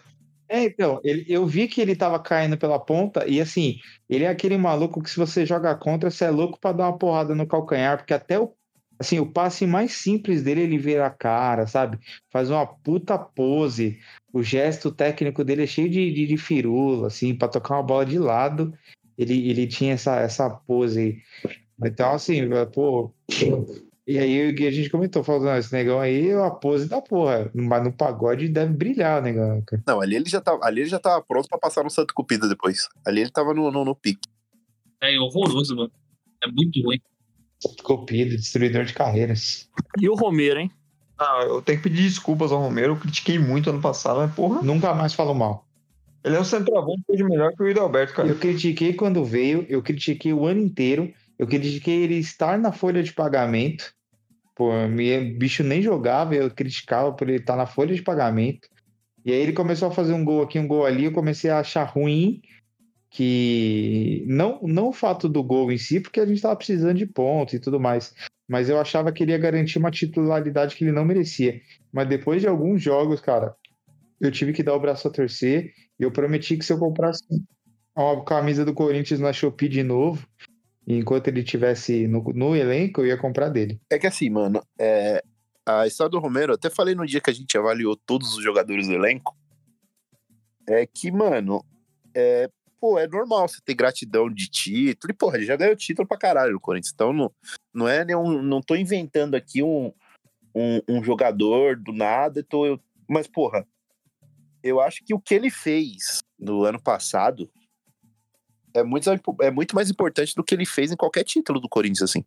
É, 0.51 0.65
então, 0.65 0.99
ele, 1.01 1.25
eu 1.29 1.45
vi 1.45 1.65
que 1.65 1.79
ele 1.79 1.95
tava 1.95 2.19
caindo 2.19 2.57
pela 2.57 2.77
ponta 2.77 3.25
e 3.25 3.39
assim, 3.39 3.77
ele 4.09 4.25
é 4.25 4.27
aquele 4.27 4.57
maluco 4.57 5.01
que 5.01 5.09
se 5.09 5.15
você 5.15 5.45
joga 5.45 5.73
contra, 5.75 6.11
você 6.11 6.25
é 6.25 6.29
louco 6.29 6.59
pra 6.59 6.73
dar 6.73 6.89
uma 6.89 6.97
porrada 6.97 7.33
no 7.33 7.47
calcanhar, 7.47 7.97
porque 7.97 8.13
até 8.13 8.37
o 8.37 8.53
assim, 9.01 9.19
o 9.19 9.25
passe 9.25 9.67
mais 9.67 9.93
simples 9.93 10.41
dele 10.43 10.61
ele 10.61 10.77
vira 10.77 11.05
a 11.05 11.09
cara, 11.09 11.67
sabe? 11.67 11.99
Faz 12.29 12.49
uma 12.49 12.65
puta 12.65 13.17
pose. 13.17 13.99
O 14.31 14.41
gesto 14.41 14.91
técnico 14.91 15.43
dele 15.43 15.63
é 15.63 15.67
cheio 15.67 15.89
de, 15.89 16.11
de, 16.11 16.25
de 16.27 16.37
firula, 16.37 17.07
assim, 17.07 17.35
pra 17.35 17.47
tocar 17.47 17.75
uma 17.75 17.83
bola 17.83 18.05
de 18.05 18.17
lado, 18.17 18.73
ele, 19.17 19.49
ele 19.49 19.67
tinha 19.67 19.93
essa, 19.93 20.15
essa 20.17 20.49
pose 20.49 20.99
aí. 20.99 21.17
Então, 21.83 22.11
assim, 22.11 22.41
pô, 22.73 23.11
E 24.07 24.17
aí 24.17 24.49
o 24.49 24.55
que 24.55 24.65
a 24.65 24.71
gente 24.71 24.89
comentou, 24.89 25.23
falou, 25.23 25.43
não, 25.43 25.57
esse 25.57 25.71
negão 25.71 25.99
aí 25.99 26.29
é 26.29 26.37
uma 26.37 26.53
pose 26.53 26.87
da 26.87 27.01
porra. 27.01 27.51
Mas 27.53 27.83
no 27.83 27.93
pagode 27.93 28.47
deve 28.49 28.73
brilhar, 28.73 29.21
negão. 29.21 29.61
cara. 29.65 29.83
Não, 29.85 30.01
ali 30.01 30.15
ele 30.15 30.29
já 30.29 30.41
tava, 30.41 30.65
ali 30.65 30.81
ele 30.81 30.89
já 30.89 30.99
tava 30.99 31.23
pronto 31.23 31.47
pra 31.47 31.57
passar 31.59 31.83
no 31.83 31.89
Santo 31.89 32.13
Cupido 32.13 32.49
depois. 32.49 32.89
Ali 33.05 33.21
ele 33.21 33.31
tava 33.31 33.53
no, 33.53 33.71
no, 33.71 33.85
no 33.85 33.95
pique. 33.95 34.27
É 35.01 35.17
horroroso, 35.19 35.75
mano. 35.75 35.91
É 36.43 36.47
muito 36.47 36.81
ruim. 36.81 36.99
Cupido, 37.83 38.35
destruidor 38.35 38.85
de 38.85 38.93
carreiras. 38.93 39.69
E 39.99 40.09
o 40.09 40.15
Romero, 40.15 40.59
hein? 40.59 40.71
Ah, 41.19 41.43
eu 41.47 41.61
tenho 41.61 41.77
que 41.77 41.89
pedir 41.89 42.03
desculpas 42.03 42.51
ao 42.51 42.59
Romero. 42.59 42.93
Eu 42.93 42.97
critiquei 42.99 43.37
muito 43.37 43.69
ano 43.69 43.81
passado, 43.81 44.19
mas 44.19 44.33
porra. 44.33 44.61
Nunca 44.61 44.93
mais 44.93 45.13
falo 45.13 45.33
mal. 45.35 45.65
Ele 46.23 46.35
é 46.35 46.39
um 46.39 46.43
centroavante 46.43 47.01
que 47.07 47.23
melhor 47.23 47.51
que 47.53 47.63
o 47.63 47.81
Alberto, 47.81 48.13
cara. 48.13 48.27
Eu 48.27 48.37
critiquei 48.37 48.93
quando 48.93 49.23
veio, 49.23 49.65
eu 49.69 49.81
critiquei 49.81 50.33
o 50.33 50.45
ano 50.45 50.61
inteiro, 50.61 51.11
eu 51.37 51.47
critiquei 51.47 52.03
ele 52.03 52.15
estar 52.15 52.57
na 52.57 52.71
folha 52.71 53.01
de 53.01 53.13
pagamento. 53.13 53.91
Pô, 54.55 54.71
me- 54.87 55.17
o 55.17 55.37
bicho 55.37 55.63
nem 55.63 55.81
jogava, 55.81 56.35
eu 56.35 56.49
criticava 56.51 57.11
por 57.11 57.27
ele 57.27 57.39
estar 57.39 57.55
na 57.55 57.65
folha 57.65 57.95
de 57.95 58.01
pagamento. 58.01 58.67
E 59.25 59.31
aí 59.31 59.39
ele 59.39 59.53
começou 59.53 59.87
a 59.87 59.91
fazer 59.91 60.13
um 60.13 60.25
gol 60.25 60.41
aqui, 60.43 60.59
um 60.59 60.67
gol 60.67 60.85
ali, 60.85 61.05
eu 61.05 61.11
comecei 61.11 61.49
a 61.49 61.59
achar 61.59 61.83
ruim 61.83 62.41
que 63.11 64.23
não, 64.25 64.59
não 64.63 64.87
o 64.87 64.93
fato 64.93 65.27
do 65.27 65.43
gol 65.43 65.69
em 65.69 65.77
si, 65.77 65.99
porque 65.99 66.21
a 66.21 66.25
gente 66.25 66.37
estava 66.37 66.55
precisando 66.55 66.97
de 66.97 67.05
pontos 67.05 67.53
e 67.53 67.59
tudo 67.59 67.77
mais, 67.77 68.13
mas 68.47 68.69
eu 68.69 68.79
achava 68.79 69.11
que 69.11 69.21
ele 69.21 69.33
ia 69.33 69.37
garantir 69.37 69.77
uma 69.77 69.91
titularidade 69.91 70.75
que 70.75 70.85
ele 70.85 70.93
não 70.93 71.03
merecia. 71.03 71.59
Mas 71.91 72.07
depois 72.07 72.41
de 72.41 72.47
alguns 72.47 72.81
jogos, 72.81 73.19
cara, 73.19 73.53
eu 74.19 74.31
tive 74.31 74.53
que 74.53 74.63
dar 74.63 74.75
o 74.75 74.79
braço 74.79 75.09
a 75.09 75.11
torcer 75.11 75.73
e 75.99 76.03
eu 76.03 76.11
prometi 76.11 76.55
que 76.55 76.63
se 76.63 76.71
eu 76.71 76.79
comprasse 76.79 77.21
uma 77.93 78.23
camisa 78.23 78.63
do 78.63 78.73
Corinthians 78.73 79.19
na 79.19 79.33
Shopee 79.33 79.67
de 79.67 79.83
novo, 79.83 80.25
enquanto 80.87 81.27
ele 81.27 81.43
tivesse 81.43 82.07
no, 82.07 82.23
no 82.33 82.55
elenco, 82.55 83.01
eu 83.01 83.07
ia 83.07 83.17
comprar 83.17 83.49
dele. 83.49 83.81
É 83.89 83.99
que 83.99 84.07
assim, 84.07 84.29
mano, 84.29 84.63
é, 84.79 85.21
a 85.65 85.85
história 85.85 86.11
do 86.11 86.19
Romero, 86.19 86.53
até 86.53 86.69
falei 86.69 86.95
no 86.95 87.05
dia 87.05 87.19
que 87.19 87.29
a 87.29 87.33
gente 87.33 87.57
avaliou 87.57 87.97
todos 87.97 88.37
os 88.37 88.41
jogadores 88.41 88.87
do 88.87 88.93
elenco, 88.93 89.35
é 90.65 90.85
que, 90.85 91.11
mano, 91.11 91.61
é, 92.15 92.49
pô, 92.81 92.97
é 92.97 93.07
normal 93.07 93.47
você 93.47 93.61
ter 93.63 93.75
gratidão 93.75 94.27
de 94.27 94.49
título, 94.49 95.13
e 95.13 95.15
porra, 95.15 95.37
ele 95.37 95.45
já 95.45 95.55
ganhou 95.55 95.75
título 95.75 96.07
pra 96.07 96.17
caralho 96.17 96.53
no 96.53 96.59
Corinthians, 96.59 96.91
então 96.91 97.13
não, 97.13 97.31
não 97.71 97.87
é 97.87 98.03
nenhum, 98.03 98.41
não 98.41 98.59
tô 98.59 98.75
inventando 98.75 99.35
aqui 99.35 99.61
um, 99.61 99.93
um, 100.55 100.81
um 100.89 101.03
jogador 101.03 101.77
do 101.77 101.93
nada, 101.93 102.43
tô, 102.43 102.65
eu, 102.65 102.81
mas 103.07 103.27
porra, 103.27 103.67
eu 104.63 104.81
acho 104.81 105.03
que 105.05 105.13
o 105.13 105.19
que 105.19 105.35
ele 105.35 105.51
fez 105.51 106.19
no 106.39 106.63
ano 106.63 106.81
passado 106.81 107.51
é 108.73 108.83
muito, 108.83 109.09
é 109.41 109.51
muito 109.51 109.75
mais 109.75 109.91
importante 109.91 110.33
do 110.33 110.43
que 110.43 110.55
ele 110.55 110.65
fez 110.65 110.91
em 110.91 110.97
qualquer 110.97 111.23
título 111.23 111.59
do 111.59 111.69
Corinthians, 111.69 112.09
assim. 112.09 112.25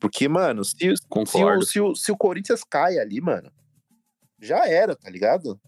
Porque, 0.00 0.28
mano, 0.28 0.64
se, 0.64 0.76
se, 0.78 0.88
o, 0.88 0.94
Concordo. 1.08 1.66
se, 1.66 1.80
o, 1.80 1.94
se 1.94 2.12
o 2.12 2.16
Corinthians 2.16 2.62
cai 2.62 2.98
ali, 2.98 3.20
mano, 3.20 3.50
já 4.40 4.66
era, 4.68 4.94
tá 4.94 5.10
ligado? 5.10 5.60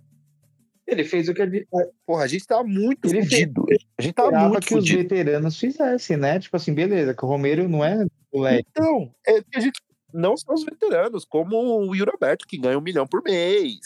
Ele 0.86 1.04
fez 1.04 1.28
o 1.28 1.34
que 1.34 1.42
ele 1.42 1.66
Porra, 2.06 2.24
a 2.24 2.26
gente 2.28 2.46
tava 2.46 2.62
muito 2.62 3.08
Ele 3.08 3.22
fudido. 3.22 3.66
A 3.98 4.02
gente 4.02 4.10
esperava 4.12 4.48
muito 4.48 4.66
que 4.66 4.74
os 4.74 4.80
fudido. 4.80 4.98
veteranos 5.02 5.58
fizessem, 5.58 6.16
né? 6.16 6.38
Tipo 6.38 6.56
assim, 6.56 6.72
beleza, 6.72 7.12
que 7.14 7.24
o 7.24 7.28
Romero 7.28 7.68
não 7.68 7.84
é 7.84 8.06
moleque. 8.32 8.68
Então, 8.70 9.12
é 9.26 9.40
a 9.54 9.60
gente 9.60 9.80
não 10.14 10.36
são 10.36 10.54
os 10.54 10.64
veteranos, 10.64 11.24
como 11.24 11.56
o 11.56 11.94
Yuri 11.94 12.10
Alberto, 12.12 12.46
que 12.46 12.56
ganha 12.56 12.78
um 12.78 12.82
milhão 12.82 13.06
por 13.06 13.22
mês. 13.22 13.78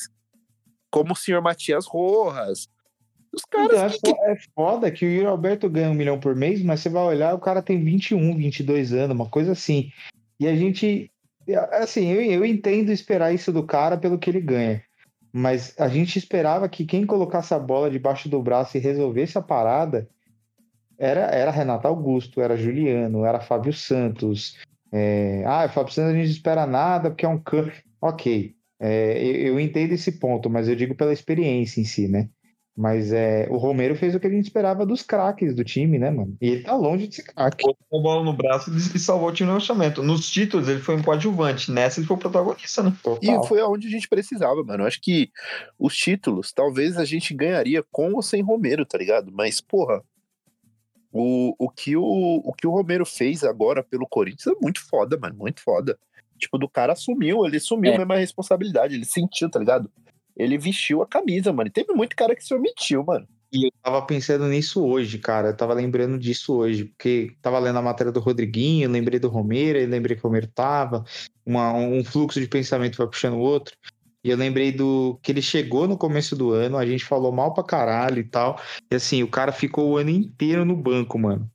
Como 0.90 1.12
o 1.12 1.16
senhor 1.16 1.40
Matias 1.40 1.86
Rojas. 1.86 2.68
Os 3.32 3.42
caras 3.44 3.70
Então, 3.70 3.84
é, 3.86 3.90
que, 3.90 4.10
fo- 4.10 4.24
é 4.26 4.36
foda 4.54 4.90
que 4.90 5.06
o 5.06 5.08
Yuri 5.08 5.26
Alberto 5.26 5.70
ganha 5.70 5.88
um 5.90 5.94
milhão 5.94 6.18
por 6.20 6.34
mês, 6.36 6.62
mas 6.62 6.80
você 6.80 6.88
vai 6.88 7.04
olhar, 7.04 7.34
o 7.34 7.38
cara 7.40 7.62
tem 7.62 7.82
21, 7.82 8.36
22 8.36 8.92
anos, 8.92 9.14
uma 9.16 9.28
coisa 9.28 9.52
assim. 9.52 9.90
E 10.38 10.46
a 10.48 10.54
gente, 10.56 11.10
assim, 11.70 12.08
eu, 12.08 12.20
eu 12.20 12.44
entendo 12.44 12.90
esperar 12.90 13.32
isso 13.32 13.52
do 13.52 13.64
cara 13.64 13.96
pelo 13.96 14.18
que 14.18 14.28
ele 14.28 14.40
ganha. 14.40 14.82
Mas 15.32 15.74
a 15.78 15.88
gente 15.88 16.18
esperava 16.18 16.68
que 16.68 16.84
quem 16.84 17.06
colocasse 17.06 17.54
a 17.54 17.58
bola 17.58 17.90
debaixo 17.90 18.28
do 18.28 18.42
braço 18.42 18.76
e 18.76 18.80
resolvesse 18.80 19.38
a 19.38 19.42
parada 19.42 20.08
era, 20.98 21.20
era 21.26 21.50
Renato 21.50 21.86
Augusto, 21.86 22.40
era 22.40 22.56
Juliano, 22.56 23.24
era 23.24 23.40
Fábio 23.40 23.72
Santos. 23.72 24.58
É, 24.92 25.44
ah, 25.46 25.68
Fábio 25.68 25.92
Santos 25.92 26.10
a 26.10 26.14
gente 26.14 26.26
não 26.26 26.32
espera 26.32 26.66
nada 26.66 27.10
porque 27.10 27.24
é 27.24 27.28
um 27.28 27.38
can. 27.38 27.70
Ok, 28.00 28.54
é, 28.78 29.22
eu, 29.22 29.52
eu 29.52 29.60
entendo 29.60 29.92
esse 29.92 30.12
ponto, 30.12 30.50
mas 30.50 30.68
eu 30.68 30.74
digo 30.74 30.94
pela 30.94 31.12
experiência 31.12 31.80
em 31.80 31.84
si, 31.84 32.08
né? 32.08 32.28
Mas 32.76 33.12
é, 33.12 33.46
o 33.50 33.56
Romero 33.56 33.94
fez 33.94 34.14
o 34.14 34.20
que 34.20 34.26
a 34.26 34.30
gente 34.30 34.44
esperava 34.44 34.86
dos 34.86 35.02
craques 35.02 35.54
do 35.54 35.62
time, 35.64 35.98
né, 35.98 36.10
mano? 36.10 36.36
E 36.40 36.48
ele 36.48 36.62
tá 36.62 36.74
longe 36.74 37.08
de 37.08 37.16
ser 37.16 37.24
craque. 37.24 37.66
Botou 37.66 37.98
a 37.98 38.02
bola 38.02 38.24
no 38.24 38.32
braço 38.32 38.70
e 38.74 38.98
salvou 38.98 39.28
o 39.28 39.32
time 39.32 39.48
no 39.48 39.54
lançamento. 39.54 40.02
Nos 40.02 40.30
títulos, 40.30 40.68
ele 40.68 40.80
foi 40.80 40.96
um 40.96 41.02
coadjuvante. 41.02 41.70
Nessa, 41.70 42.00
ele 42.00 42.06
foi 42.06 42.16
o 42.16 42.20
protagonista, 42.20 42.82
né? 42.82 42.92
E 43.20 43.46
foi 43.46 43.60
aonde 43.60 43.88
a 43.88 43.90
gente 43.90 44.08
precisava, 44.08 44.62
mano. 44.64 44.84
Eu 44.84 44.86
acho 44.86 45.00
que 45.00 45.30
os 45.78 45.94
títulos, 45.94 46.52
talvez 46.52 46.96
a 46.96 47.04
gente 47.04 47.34
ganharia 47.34 47.84
com 47.90 48.14
ou 48.14 48.22
sem 48.22 48.40
Romero, 48.40 48.86
tá 48.86 48.96
ligado? 48.96 49.30
Mas, 49.32 49.60
porra, 49.60 50.02
o, 51.12 51.54
o, 51.58 51.68
que, 51.68 51.96
o, 51.96 52.02
o 52.44 52.52
que 52.52 52.66
o 52.66 52.70
Romero 52.70 53.04
fez 53.04 53.42
agora 53.42 53.82
pelo 53.82 54.06
Corinthians 54.06 54.56
é 54.56 54.62
muito 54.62 54.80
foda, 54.88 55.18
mano. 55.18 55.34
Muito 55.36 55.60
foda. 55.60 55.98
Tipo, 56.38 56.56
do 56.56 56.68
cara 56.68 56.94
assumiu, 56.94 57.44
ele 57.44 57.58
assumiu 57.58 57.92
É. 57.92 57.98
mesmo 57.98 58.12
a 58.12 58.16
responsabilidade, 58.16 58.94
ele 58.94 59.04
sentiu, 59.04 59.50
tá 59.50 59.58
ligado? 59.58 59.90
Ele 60.40 60.58
vestiu 60.58 61.02
a 61.02 61.06
camisa, 61.06 61.52
mano. 61.52 61.68
E 61.68 61.72
teve 61.72 61.92
muito 61.92 62.16
cara 62.16 62.34
que 62.34 62.44
se 62.44 62.54
omitiu, 62.54 63.04
mano. 63.04 63.26
E 63.52 63.66
eu 63.66 63.72
tava 63.82 64.02
pensando 64.02 64.46
nisso 64.46 64.84
hoje, 64.84 65.18
cara. 65.18 65.48
Eu 65.48 65.56
tava 65.56 65.74
lembrando 65.74 66.18
disso 66.18 66.54
hoje, 66.54 66.84
porque 66.84 67.32
tava 67.42 67.58
lendo 67.58 67.78
a 67.78 67.82
matéria 67.82 68.12
do 68.12 68.20
Rodriguinho, 68.20 68.88
lembrei 68.88 69.18
do 69.18 69.28
Romero, 69.28 69.78
lembrei 69.88 70.16
que 70.16 70.24
o 70.24 70.28
Romero 70.28 70.46
tava, 70.46 71.04
uma- 71.44 71.72
um 71.72 72.04
fluxo 72.04 72.40
de 72.40 72.46
pensamento 72.46 72.96
vai 72.96 73.08
puxando 73.08 73.34
o 73.34 73.40
outro. 73.40 73.74
E 74.22 74.30
eu 74.30 74.36
lembrei 74.36 74.70
do 74.70 75.18
que 75.22 75.32
ele 75.32 75.42
chegou 75.42 75.88
no 75.88 75.96
começo 75.96 76.36
do 76.36 76.52
ano, 76.52 76.76
a 76.76 76.86
gente 76.86 77.04
falou 77.04 77.32
mal 77.32 77.52
pra 77.52 77.64
caralho 77.64 78.20
e 78.20 78.24
tal. 78.24 78.60
E 78.90 78.94
assim, 78.94 79.22
o 79.22 79.28
cara 79.28 79.50
ficou 79.50 79.90
o 79.90 79.96
ano 79.96 80.10
inteiro 80.10 80.64
no 80.64 80.76
banco, 80.76 81.18
mano. 81.18 81.50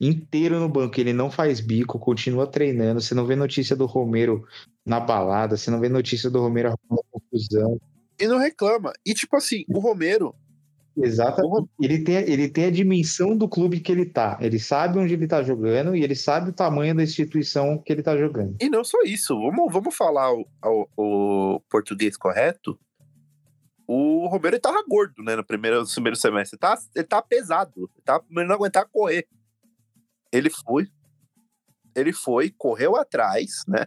Inteiro 0.00 0.58
no 0.58 0.68
banco. 0.68 0.98
Ele 0.98 1.12
não 1.12 1.30
faz 1.30 1.60
bico, 1.60 1.98
continua 1.98 2.46
treinando. 2.46 3.00
Você 3.00 3.14
não 3.14 3.26
vê 3.26 3.36
notícia 3.36 3.76
do 3.76 3.84
Romero 3.84 4.46
na 4.86 5.00
balada, 5.00 5.56
você 5.56 5.70
não 5.70 5.80
vê 5.80 5.88
notícia 5.88 6.30
do 6.30 6.40
Romero 6.40 6.68
arrumando 6.68 7.04
confusão. 7.10 7.80
E 8.24 8.28
não 8.28 8.38
reclama. 8.38 8.92
E, 9.04 9.14
tipo 9.14 9.36
assim, 9.36 9.64
o 9.68 9.78
Romero, 9.78 10.34
Exatamente. 10.96 11.68
Ele 11.80 12.04
tem, 12.04 12.14
ele 12.18 12.48
tem 12.48 12.66
a 12.66 12.70
dimensão 12.70 13.36
do 13.36 13.48
clube 13.48 13.80
que 13.80 13.90
ele 13.90 14.06
tá. 14.06 14.38
Ele 14.40 14.60
sabe 14.60 14.96
onde 14.96 15.12
ele 15.12 15.26
tá 15.26 15.42
jogando 15.42 15.96
e 15.96 16.04
ele 16.04 16.14
sabe 16.14 16.50
o 16.50 16.52
tamanho 16.52 16.94
da 16.94 17.02
instituição 17.02 17.76
que 17.78 17.92
ele 17.92 18.00
tá 18.02 18.16
jogando. 18.16 18.56
E 18.60 18.68
não 18.70 18.84
só 18.84 18.98
isso, 19.02 19.34
vamos, 19.34 19.72
vamos 19.72 19.92
falar 19.94 20.32
o, 20.32 20.46
o- 20.64 20.88
o 21.56 21.60
português 21.68 22.16
correto. 22.16 22.78
O 23.88 24.28
Romero 24.28 24.54
ele 24.54 24.60
tava 24.60 24.84
gordo, 24.88 25.20
né, 25.24 25.34
no 25.34 25.44
primeiro, 25.44 25.80
no 25.80 25.86
primeiro 25.88 26.16
semestre. 26.16 26.54
Ele 26.56 26.60
tá, 26.60 26.78
ele 26.94 27.04
tá 27.04 27.20
pesado, 27.20 27.72
ele, 27.76 28.02
tá, 28.04 28.20
ele 28.30 28.46
não 28.46 28.54
aguentar 28.54 28.86
correr. 28.88 29.26
Ele 30.32 30.48
foi, 30.48 30.86
ele 31.96 32.12
foi, 32.12 32.50
correu 32.56 32.94
atrás, 32.94 33.62
né? 33.66 33.84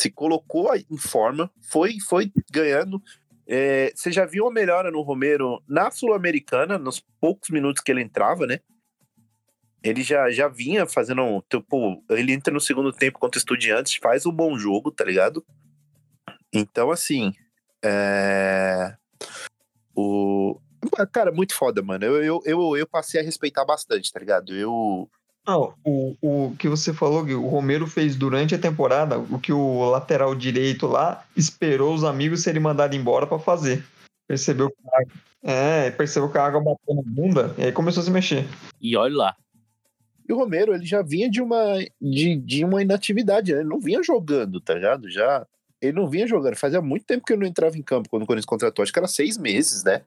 Se 0.00 0.10
colocou 0.10 0.74
em 0.74 0.96
forma, 0.96 1.50
foi, 1.60 1.98
foi 2.00 2.32
ganhando. 2.50 3.02
É, 3.46 3.92
você 3.94 4.12
já 4.12 4.24
viu 4.24 4.44
uma 4.44 4.52
melhora 4.52 4.90
no 4.90 5.02
Romero 5.02 5.62
na 5.68 5.90
Sul-Americana, 5.90 6.78
nos 6.78 7.00
poucos 7.20 7.50
minutos 7.50 7.82
que 7.82 7.90
ele 7.90 8.00
entrava, 8.00 8.46
né? 8.46 8.60
Ele 9.82 10.02
já, 10.02 10.30
já 10.30 10.46
vinha 10.46 10.86
fazendo. 10.86 11.44
Tipo, 11.50 12.02
ele 12.10 12.32
entra 12.32 12.52
no 12.52 12.60
segundo 12.60 12.92
tempo 12.92 13.18
contra 13.18 13.38
o 13.38 13.40
Estudiantes, 13.40 13.96
faz 13.96 14.24
um 14.24 14.32
bom 14.32 14.56
jogo, 14.56 14.90
tá 14.90 15.04
ligado? 15.04 15.44
Então, 16.52 16.90
assim. 16.90 17.32
É... 17.84 18.94
O. 19.94 20.60
Cara, 21.12 21.32
muito 21.32 21.54
foda, 21.54 21.82
mano. 21.82 22.04
Eu, 22.04 22.22
eu, 22.22 22.42
eu, 22.44 22.76
eu 22.76 22.86
passei 22.86 23.20
a 23.20 23.24
respeitar 23.24 23.64
bastante, 23.64 24.12
tá 24.12 24.20
ligado? 24.20 24.54
Eu. 24.54 25.10
Não, 25.46 25.74
o, 25.84 26.16
o 26.20 26.56
que 26.56 26.68
você 26.68 26.92
falou, 26.92 27.24
Gui, 27.24 27.34
o 27.34 27.48
Romero 27.48 27.86
fez 27.86 28.14
durante 28.14 28.54
a 28.54 28.58
temporada 28.58 29.18
o 29.18 29.38
que 29.38 29.52
o 29.52 29.90
lateral 29.90 30.34
direito 30.34 30.86
lá 30.86 31.24
esperou 31.36 31.94
os 31.94 32.04
amigos 32.04 32.42
serem 32.42 32.60
mandados 32.60 32.96
embora 32.96 33.26
pra 33.26 33.38
fazer. 33.38 33.84
Percebeu 34.28 34.70
que 34.70 34.76
a 34.86 35.00
água, 35.00 35.12
é, 35.42 35.90
percebeu 35.90 36.30
que 36.30 36.38
a 36.38 36.44
água 36.44 36.60
bateu 36.60 36.94
na 36.94 37.02
bunda 37.04 37.54
e 37.58 37.64
aí 37.64 37.72
começou 37.72 38.02
a 38.02 38.04
se 38.04 38.10
mexer. 38.10 38.46
E 38.80 38.96
olha 38.96 39.16
lá. 39.16 39.36
E 40.28 40.32
o 40.32 40.36
Romero, 40.36 40.72
ele 40.72 40.86
já 40.86 41.02
vinha 41.02 41.28
de 41.28 41.42
uma, 41.42 41.78
de, 42.00 42.36
de 42.36 42.64
uma 42.64 42.80
inatividade, 42.80 43.52
né? 43.52 43.60
ele 43.60 43.68
não 43.68 43.80
vinha 43.80 44.00
jogando, 44.02 44.60
tá 44.60 44.74
ligado? 44.74 45.10
Já. 45.10 45.44
Ele 45.82 45.92
não 45.92 46.08
vinha 46.08 46.26
jogando. 46.26 46.54
Fazia 46.54 46.80
muito 46.80 47.06
tempo 47.06 47.24
que 47.24 47.32
ele 47.32 47.40
não 47.40 47.48
entrava 47.48 47.76
em 47.76 47.82
campo 47.82 48.08
quando 48.08 48.22
o 48.22 48.26
Corinthians 48.26 48.46
contratou. 48.46 48.82
Acho 48.82 48.92
que 48.92 48.98
era 48.98 49.08
seis 49.08 49.36
meses, 49.36 49.82
né? 49.82 50.02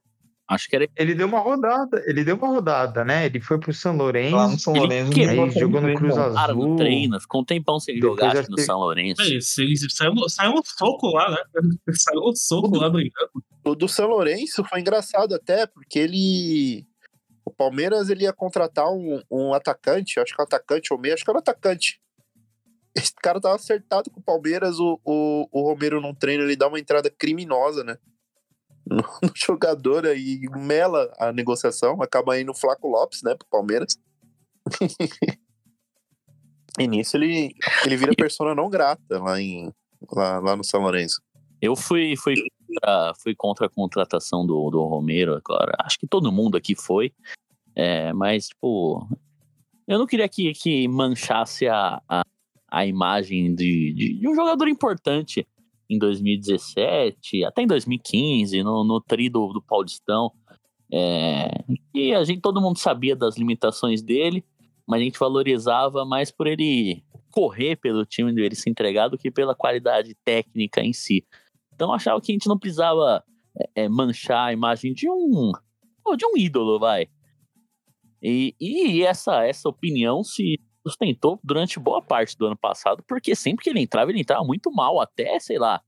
Acho 0.53 0.67
que 0.69 0.75
era. 0.75 0.87
Ele 0.95 1.13
deu 1.15 1.27
uma 1.27 1.39
rodada, 1.39 2.03
ele 2.07 2.23
deu 2.23 2.35
uma 2.35 2.47
rodada, 2.47 3.03
né? 3.03 3.25
Ele 3.25 3.41
foi 3.41 3.59
pro 3.59 3.73
São 3.73 3.95
Lourenço, 3.97 4.35
Lá 4.35 4.47
no 4.47 4.59
São 4.59 4.73
Ele 4.73 4.81
Lourenço. 4.81 5.11
que- 5.11 5.25
aí 5.25 5.51
jogou 5.51 5.81
no 5.81 5.93
Cruz 5.95 6.15
não. 6.15 6.33
Cara, 6.33 6.53
não 6.53 6.61
Azul. 6.63 6.75
treina, 6.77 7.19
ficou 7.19 7.41
um 7.41 7.45
tempão 7.45 7.79
sem 7.79 7.97
jogar 7.99 8.47
no 8.49 8.59
São 8.59 8.79
Lourenço. 8.79 9.21
É 9.21 9.27
isso, 9.27 9.61
ele 9.61 9.75
saiu, 9.89 10.13
saiu 10.29 10.51
um 10.53 10.61
soco 10.63 11.07
lá, 11.09 11.29
né? 11.31 11.37
Saiu 11.93 12.21
um 12.29 12.35
soco 12.35 12.75
lá 12.77 12.89
brincando. 12.89 13.29
O 13.65 13.75
do 13.75 13.87
São 13.87 14.07
Lourenço 14.07 14.63
foi 14.65 14.79
engraçado 14.81 15.33
até, 15.35 15.65
porque 15.65 15.99
ele. 15.99 16.85
O 17.45 17.51
Palmeiras 17.51 18.09
ele 18.09 18.23
ia 18.23 18.31
contratar 18.33 18.89
um, 18.89 19.21
um 19.29 19.53
atacante, 19.53 20.19
acho 20.19 20.33
que 20.33 20.41
é 20.41 20.43
um 20.43 20.45
atacante 20.47 20.93
ou 20.93 20.99
meio, 20.99 21.13
acho 21.13 21.23
que 21.25 21.29
era 21.29 21.37
um 21.37 21.41
atacante. 21.41 21.99
esse 22.95 23.11
cara 23.21 23.39
tava 23.41 23.55
acertado 23.55 24.09
com 24.11 24.19
o 24.19 24.23
Palmeiras, 24.23 24.79
o, 24.79 24.99
o, 25.03 25.47
o 25.51 25.61
Romero 25.69 25.99
num 25.99 26.13
treino, 26.13 26.43
ele 26.43 26.55
dá 26.55 26.67
uma 26.67 26.79
entrada 26.79 27.09
criminosa, 27.09 27.83
né? 27.83 27.97
No, 28.85 28.97
no 29.23 29.31
jogador 29.35 30.05
aí, 30.05 30.41
mela 30.55 31.11
a 31.17 31.31
negociação, 31.31 32.01
acaba 32.01 32.39
indo 32.39 32.51
o 32.51 32.55
Flaco 32.55 32.87
Lopes, 32.87 33.21
né, 33.23 33.35
pro 33.35 33.47
Palmeiras. 33.49 33.97
e 36.79 36.87
nisso 36.87 37.17
ele, 37.17 37.55
ele 37.85 37.97
vira 37.97 38.13
persona 38.15 38.55
não 38.55 38.69
grata 38.69 39.19
lá, 39.19 39.39
em, 39.41 39.71
lá, 40.11 40.39
lá 40.39 40.55
no 40.55 40.63
São 40.63 40.81
Lourenço. 40.81 41.21
Eu 41.61 41.75
fui, 41.75 42.15
fui, 42.17 42.35
contra, 42.67 43.13
fui 43.21 43.35
contra 43.35 43.65
a 43.67 43.69
contratação 43.69 44.45
do, 44.45 44.69
do 44.69 44.83
Romero, 44.85 45.35
agora. 45.35 45.73
Acho 45.79 45.97
que 45.97 46.07
todo 46.07 46.31
mundo 46.31 46.57
aqui 46.57 46.75
foi. 46.75 47.13
É, 47.75 48.11
mas, 48.13 48.47
tipo, 48.47 49.07
eu 49.87 49.97
não 49.97 50.05
queria 50.05 50.27
que, 50.27 50.53
que 50.53 50.87
manchasse 50.87 51.67
a, 51.67 52.01
a, 52.07 52.23
a 52.69 52.85
imagem 52.85 53.55
de, 53.55 53.93
de, 53.93 54.19
de 54.19 54.27
um 54.27 54.35
jogador 54.35 54.67
importante 54.67 55.47
em 55.89 55.97
2017, 55.97 57.45
até 57.45 57.61
em 57.61 57.67
2015, 57.67 58.63
no, 58.63 58.83
no 58.83 59.01
tri 59.01 59.29
do, 59.29 59.47
do 59.53 59.61
Paulistão. 59.61 60.31
É, 60.91 61.49
e 61.93 62.13
a 62.13 62.23
gente, 62.23 62.41
todo 62.41 62.61
mundo 62.61 62.77
sabia 62.77 63.15
das 63.15 63.37
limitações 63.37 64.01
dele, 64.01 64.45
mas 64.87 65.01
a 65.01 65.03
gente 65.03 65.19
valorizava 65.19 66.05
mais 66.05 66.31
por 66.31 66.47
ele 66.47 67.03
correr 67.31 67.75
pelo 67.77 68.05
time 68.05 68.33
dele 68.33 68.55
se 68.55 68.69
entregar 68.69 69.07
do 69.07 69.17
que 69.17 69.31
pela 69.31 69.55
qualidade 69.55 70.15
técnica 70.23 70.81
em 70.81 70.93
si. 70.93 71.25
Então 71.73 71.91
achava 71.91 72.21
que 72.21 72.31
a 72.31 72.35
gente 72.35 72.47
não 72.47 72.59
precisava 72.59 73.23
é, 73.75 73.89
manchar 73.89 74.49
a 74.49 74.53
imagem 74.53 74.93
de 74.93 75.09
um 75.09 75.51
de 76.17 76.25
um 76.25 76.37
ídolo, 76.37 76.77
vai. 76.79 77.07
E, 78.21 78.55
e 78.59 79.03
essa, 79.03 79.45
essa 79.45 79.67
opinião 79.67 80.23
se 80.23 80.59
sustentou 80.85 81.39
durante 81.43 81.79
boa 81.79 82.01
parte 82.01 82.37
do 82.37 82.45
ano 82.45 82.57
passado, 82.57 83.03
porque 83.07 83.35
sempre 83.35 83.63
que 83.63 83.69
ele 83.69 83.79
entrava, 83.79 84.11
ele 84.11 84.19
entrava 84.21 84.43
muito 84.43 84.71
mal, 84.71 84.99
até, 84.99 85.39
sei 85.39 85.57
lá, 85.57 85.81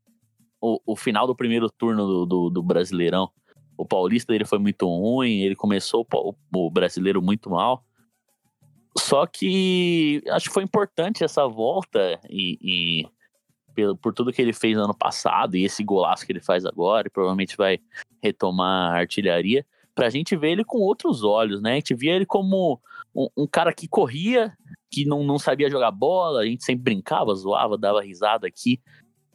o, 0.61 0.79
o 0.85 0.95
final 0.95 1.27
do 1.27 1.35
primeiro 1.35 1.69
turno 1.69 2.05
do, 2.05 2.25
do, 2.25 2.49
do 2.49 2.63
Brasileirão. 2.63 3.29
O 3.77 3.85
Paulista 3.85 4.31
dele 4.31 4.45
foi 4.45 4.57
muito 4.57 4.87
ruim, 4.87 5.41
ele 5.41 5.55
começou 5.55 6.07
o, 6.13 6.33
o 6.53 6.71
brasileiro 6.71 7.21
muito 7.21 7.49
mal. 7.49 7.83
Só 8.97 9.25
que 9.25 10.23
acho 10.29 10.47
que 10.47 10.53
foi 10.53 10.63
importante 10.63 11.23
essa 11.23 11.45
volta 11.45 12.17
e, 12.29 12.57
e 12.61 13.07
pelo, 13.75 13.97
por 13.97 14.13
tudo 14.13 14.31
que 14.31 14.41
ele 14.41 14.53
fez 14.53 14.77
ano 14.77 14.95
passado 14.95 15.57
e 15.57 15.65
esse 15.65 15.83
golaço 15.83 16.25
que 16.25 16.31
ele 16.31 16.39
faz 16.39 16.65
agora, 16.65 17.07
e 17.07 17.11
provavelmente 17.11 17.57
vai 17.57 17.79
retomar 18.23 18.93
a 18.93 18.99
artilharia, 18.99 19.65
pra 19.93 20.09
gente 20.09 20.35
ver 20.35 20.51
ele 20.51 20.63
com 20.63 20.79
outros 20.79 21.23
olhos, 21.23 21.61
né? 21.61 21.73
A 21.73 21.75
gente 21.75 21.93
via 21.93 22.13
ele 22.13 22.25
como 22.25 22.81
um, 23.13 23.27
um 23.37 23.47
cara 23.47 23.73
que 23.73 23.87
corria, 23.87 24.57
que 24.95 25.05
não, 25.05 25.25
não 25.25 25.37
sabia 25.37 25.69
jogar 25.69 25.91
bola, 25.91 26.39
a 26.39 26.45
gente 26.45 26.63
sempre 26.63 26.83
brincava, 26.83 27.35
zoava, 27.35 27.77
dava 27.77 28.01
risada 28.01 28.47
aqui, 28.47 28.79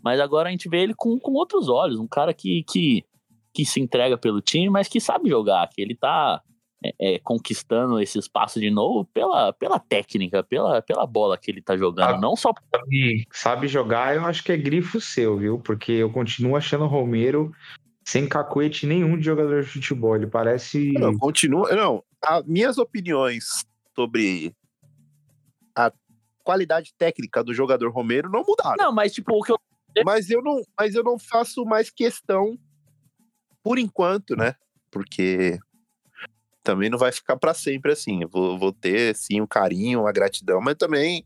mas 0.02 0.18
agora 0.18 0.48
a 0.48 0.50
gente 0.50 0.70
vê 0.70 0.78
ele 0.78 0.94
com, 0.96 1.18
com 1.18 1.32
outros 1.32 1.68
olhos, 1.68 2.00
um 2.00 2.08
cara 2.08 2.32
que, 2.32 2.64
que, 2.66 3.04
que 3.52 3.66
se 3.66 3.78
entrega 3.78 4.16
pelo 4.16 4.40
time, 4.40 4.70
mas 4.70 4.88
que 4.88 4.98
sabe 4.98 5.28
jogar, 5.28 5.68
que 5.68 5.82
ele 5.82 5.94
tá 5.94 6.40
é, 6.82 6.94
é, 6.98 7.18
conquistando 7.18 8.00
esse 8.00 8.18
espaço 8.18 8.58
de 8.58 8.70
novo 8.70 9.04
pela, 9.12 9.52
pela 9.52 9.78
técnica, 9.78 10.42
pela, 10.42 10.80
pela 10.80 11.06
bola 11.06 11.36
que 11.36 11.50
ele 11.50 11.60
tá 11.60 11.76
jogando, 11.76 12.14
Ah, 12.14 12.18
não 12.18 12.34
só 12.34 12.54
Sabe, 12.74 13.26
sabe 13.30 13.68
jogar, 13.68 14.16
eu 14.16 14.24
acho 14.24 14.42
que 14.42 14.52
é 14.52 14.56
grifo 14.56 14.98
seu, 14.98 15.36
viu? 15.36 15.58
Porque 15.58 15.92
eu 15.92 16.10
continuo 16.10 16.56
achando 16.56 16.84
o 16.84 16.88
Romero 16.88 17.52
sem 18.02 18.26
cacuete 18.26 18.86
nenhum 18.86 19.18
de 19.18 19.26
jogador 19.26 19.62
de 19.62 19.68
futebol. 19.68 20.16
Ele 20.16 20.26
parece. 20.26 20.90
Não, 20.94 21.16
continua. 21.18 21.70
Não, 21.76 22.02
as 22.24 22.44
minhas 22.46 22.78
opiniões 22.78 23.44
sobre 23.94 24.54
qualidade 26.44 26.92
técnica 26.96 27.42
do 27.44 27.54
jogador 27.54 27.90
Romero 27.90 28.30
não 28.30 28.42
mudaram. 28.46 28.76
Não, 28.78 28.92
mas 28.92 29.12
tipo, 29.12 29.32
o 29.36 29.42
que 29.42 29.52
eu. 29.52 29.58
Mas 30.06 30.30
eu 30.30 30.40
não, 30.40 30.62
mas 30.78 30.94
eu 30.94 31.02
não 31.02 31.18
faço 31.18 31.64
mais 31.64 31.90
questão 31.90 32.56
por 33.60 33.76
enquanto, 33.76 34.36
né? 34.36 34.54
Porque 34.88 35.58
também 36.62 36.88
não 36.88 36.96
vai 36.96 37.10
ficar 37.10 37.36
para 37.36 37.52
sempre 37.54 37.90
assim. 37.90 38.22
Eu 38.22 38.28
vou, 38.28 38.56
vou 38.56 38.72
ter 38.72 39.16
sim 39.16 39.40
um 39.40 39.46
carinho, 39.48 40.02
uma 40.02 40.12
gratidão, 40.12 40.60
mas 40.60 40.76
também 40.76 41.24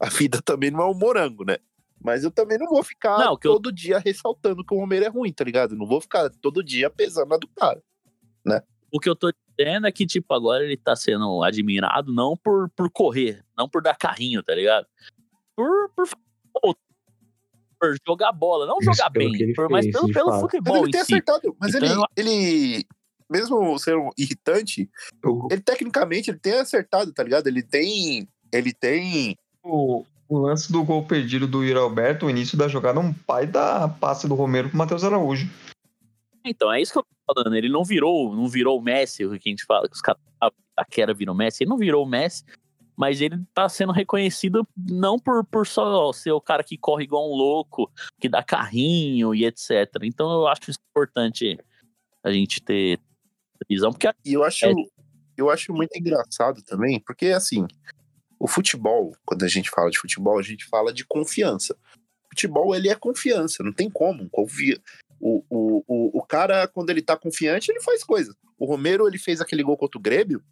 a 0.00 0.08
vida 0.08 0.40
também 0.42 0.70
não 0.70 0.80
é 0.80 0.86
um 0.86 0.94
morango, 0.98 1.44
né? 1.44 1.58
Mas 2.02 2.24
eu 2.24 2.30
também 2.30 2.56
não 2.56 2.68
vou 2.68 2.82
ficar 2.82 3.18
Não, 3.18 3.36
que 3.36 3.46
eu- 3.46 3.52
todo 3.52 3.70
dia 3.70 3.98
ressaltando 3.98 4.64
que 4.64 4.74
o 4.74 4.78
Romero 4.78 5.04
é 5.04 5.08
ruim, 5.08 5.30
tá 5.30 5.44
ligado? 5.44 5.76
Não 5.76 5.86
vou 5.86 6.00
ficar 6.00 6.30
todo 6.40 6.64
dia 6.64 6.88
pesando 6.88 7.28
na 7.28 7.36
do 7.36 7.48
cara. 7.48 7.82
O 8.90 8.98
que 8.98 9.10
eu 9.10 9.16
tô 9.16 9.30
é 9.58 9.92
que, 9.92 10.06
tipo, 10.06 10.32
agora 10.34 10.64
ele 10.64 10.76
tá 10.76 10.94
sendo 10.94 11.42
admirado 11.42 12.12
não 12.12 12.36
por, 12.36 12.68
por 12.70 12.90
correr, 12.90 13.42
não 13.56 13.68
por 13.68 13.82
dar 13.82 13.96
carrinho, 13.96 14.42
tá 14.42 14.54
ligado? 14.54 14.86
Por, 15.56 15.90
por, 15.94 16.08
por 17.80 17.96
jogar 18.06 18.32
bola, 18.32 18.66
não 18.66 18.78
Isso, 18.78 18.92
jogar 18.92 19.10
bem, 19.10 19.52
por- 19.54 19.70
mas 19.70 19.84
fez, 19.84 19.94
pelo, 19.96 20.12
pelo. 20.12 20.30
Mas 20.30 20.40
futebol 20.40 20.76
ele 20.78 20.88
em 20.88 20.90
tem 20.90 21.04
si. 21.04 21.12
acertado, 21.14 21.56
mas 21.60 21.74
Então, 21.74 22.06
ele, 22.16 22.30
ele, 22.30 22.86
mesmo 23.30 23.78
sendo 23.78 24.10
irritante, 24.18 24.90
O, 25.24 25.48
ele 25.50 25.60
tecnicamente 25.60 26.30
ele 26.30 26.38
tem 26.38 26.54
acertado, 26.54 27.12
tá 27.12 27.22
ligado? 27.22 27.46
Ele 27.46 27.62
tem, 27.62 28.28
ele 28.52 28.72
tem 28.72 29.36
O, 29.62 30.04
o 30.28 30.38
lance 30.38 30.70
do 30.72 30.82
gol 30.84 31.04
perdido 31.04 31.46
do 31.46 31.62
Yuri 31.64 31.78
Alberto, 31.78 32.26
o 32.26 32.30
início 32.30 32.56
da 32.58 32.68
jogada, 32.68 32.98
é 32.98 33.02
um 33.02 33.12
pai 33.12 33.46
da 33.46 33.88
passe 33.88 34.26
do 34.28 34.34
Romero 34.34 34.68
pro 34.68 34.78
Matheus 34.78 35.04
Araújo. 35.04 35.48
Então, 36.44 36.72
é 36.72 36.80
isso 36.80 36.92
que 36.92 36.98
eu 36.98 37.04
falando. 37.26 37.54
Ele 37.54 37.68
não 37.68 37.84
virou, 37.84 38.34
não 38.34 38.48
virou 38.48 38.78
o 38.78 38.82
Messi, 38.82 39.24
o 39.24 39.38
que 39.38 39.48
a 39.48 39.50
gente 39.50 39.64
fala, 39.64 39.88
que 39.88 39.94
os 39.94 40.00
caras 40.00 40.20
a 40.76 40.84
Quera 40.84 41.14
virou 41.14 41.34
Messi. 41.34 41.62
Ele 41.62 41.70
não 41.70 41.78
virou 41.78 42.04
o 42.04 42.08
Messi, 42.08 42.44
mas 42.96 43.20
ele 43.20 43.42
tá 43.54 43.68
sendo 43.68 43.92
reconhecido 43.92 44.66
não 44.76 45.18
por, 45.18 45.44
por 45.44 45.66
só 45.66 46.12
ser 46.12 46.32
o 46.32 46.40
cara 46.40 46.62
que 46.62 46.76
corre 46.76 47.04
igual 47.04 47.30
um 47.30 47.34
louco, 47.34 47.90
que 48.20 48.28
dá 48.28 48.42
carrinho 48.42 49.34
e 49.34 49.44
etc. 49.44 49.70
Então 50.02 50.30
eu 50.30 50.46
acho 50.46 50.70
isso 50.70 50.78
importante 50.90 51.58
a 52.22 52.30
gente 52.30 52.60
ter 52.62 53.00
visão, 53.68 53.90
porque 53.92 54.08
eu 54.24 54.44
acho, 54.44 54.66
É. 54.66 54.72
eu 55.36 55.50
acho 55.50 55.72
muito 55.72 55.96
engraçado 55.96 56.62
também, 56.62 57.00
porque 57.00 57.26
assim, 57.26 57.66
o 58.38 58.46
futebol, 58.46 59.14
quando 59.24 59.44
a 59.44 59.48
gente 59.48 59.70
fala 59.70 59.90
de 59.90 59.98
futebol, 59.98 60.38
a 60.38 60.42
gente 60.42 60.66
fala 60.66 60.92
de 60.92 61.04
confiança. 61.06 61.76
Futebol, 62.28 62.74
ele 62.74 62.88
é 62.90 62.94
confiança, 62.94 63.62
não 63.62 63.72
tem 63.72 63.88
como. 63.88 64.28
O, 65.20 65.44
o, 65.48 65.84
o, 65.86 66.18
o 66.18 66.22
cara, 66.26 66.66
quando 66.68 66.90
ele 66.90 67.02
tá 67.02 67.16
confiante, 67.16 67.70
ele 67.70 67.80
faz 67.80 68.04
coisa. 68.04 68.36
O 68.58 68.66
Romero, 68.66 69.06
ele 69.06 69.18
fez 69.18 69.40
aquele 69.40 69.62
gol 69.62 69.76
contra 69.76 69.98
o 69.98 70.02
Grêmio. 70.02 70.42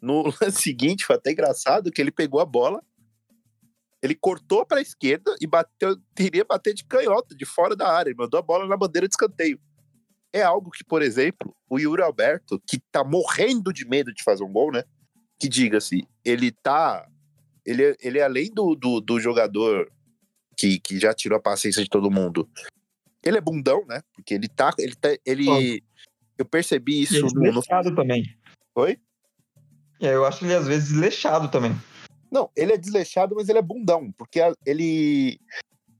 No 0.00 0.24
lance 0.40 0.62
seguinte, 0.62 1.04
foi 1.04 1.16
até 1.16 1.32
engraçado 1.32 1.90
que 1.90 2.00
ele 2.00 2.10
pegou 2.10 2.40
a 2.40 2.44
bola, 2.44 2.82
ele 4.02 4.14
cortou 4.14 4.64
para 4.64 4.78
a 4.78 4.82
esquerda 4.82 5.34
e 5.40 5.46
bateu, 5.46 5.96
queria 6.14 6.44
bater 6.44 6.72
de 6.72 6.84
canhota, 6.84 7.34
de 7.34 7.44
fora 7.44 7.74
da 7.74 7.88
área. 7.88 8.10
Ele 8.10 8.18
mandou 8.18 8.38
a 8.38 8.42
bola 8.42 8.66
na 8.66 8.76
bandeira 8.76 9.08
de 9.08 9.12
escanteio. 9.14 9.60
É 10.32 10.42
algo 10.42 10.70
que, 10.70 10.84
por 10.84 11.02
exemplo, 11.02 11.54
o 11.68 11.78
Yuri 11.78 12.02
Alberto, 12.02 12.62
que 12.66 12.78
tá 12.92 13.02
morrendo 13.02 13.72
de 13.72 13.86
medo 13.88 14.12
de 14.12 14.22
fazer 14.22 14.44
um 14.44 14.52
gol, 14.52 14.70
né? 14.70 14.84
Que 15.38 15.48
diga-se, 15.48 16.06
ele 16.24 16.52
tá. 16.52 17.08
Ele, 17.64 17.84
é- 17.84 17.96
ele 18.00 18.18
é 18.18 18.22
além 18.22 18.50
do, 18.52 18.74
do, 18.74 19.00
do 19.00 19.18
jogador 19.18 19.90
que, 20.56 20.78
que 20.80 20.98
já 20.98 21.12
tirou 21.14 21.38
a 21.38 21.42
paciência 21.42 21.82
de 21.82 21.88
todo 21.88 22.10
mundo. 22.10 22.48
Ele 23.24 23.38
é 23.38 23.40
bundão, 23.40 23.84
né? 23.86 24.02
Porque 24.14 24.34
ele 24.34 24.48
tá. 24.48 24.72
Ele 24.78 24.94
tá. 24.94 25.08
Ele. 25.24 25.82
Eu 26.36 26.44
percebi 26.44 27.00
E 27.00 27.02
isso 27.02 27.16
ele 27.16 27.26
é 27.26 27.30
no. 27.34 27.40
desleixado 27.42 27.94
também. 27.94 28.22
Oi? 28.76 28.98
É, 30.00 30.14
eu 30.14 30.24
acho 30.24 30.44
ele 30.44 30.54
às 30.54 30.66
vezes 30.66 30.90
desleixado 30.90 31.48
também. 31.50 31.72
Não, 32.30 32.50
ele 32.54 32.72
é 32.72 32.76
desleixado, 32.76 33.34
mas 33.34 33.48
ele 33.48 33.58
é 33.58 33.62
bundão. 33.62 34.12
Porque 34.12 34.40
ele. 34.64 35.40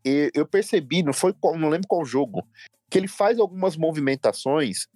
Eu 0.04 0.46
percebi, 0.46 1.02
não 1.02 1.12
foi 1.12 1.32
qual- 1.34 1.58
não 1.58 1.68
lembro 1.68 1.88
qual 1.88 2.04
jogo, 2.04 2.46
que 2.88 2.96
ele 2.96 3.08
faz 3.08 3.38
algumas 3.38 3.76
movimentações 3.76 4.86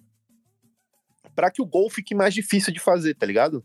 para 1.35 1.51
que 1.51 1.61
o 1.61 1.65
gol 1.65 1.89
fique 1.89 2.15
mais 2.15 2.33
difícil 2.33 2.73
de 2.73 2.79
fazer, 2.79 3.13
tá 3.15 3.25
ligado? 3.25 3.63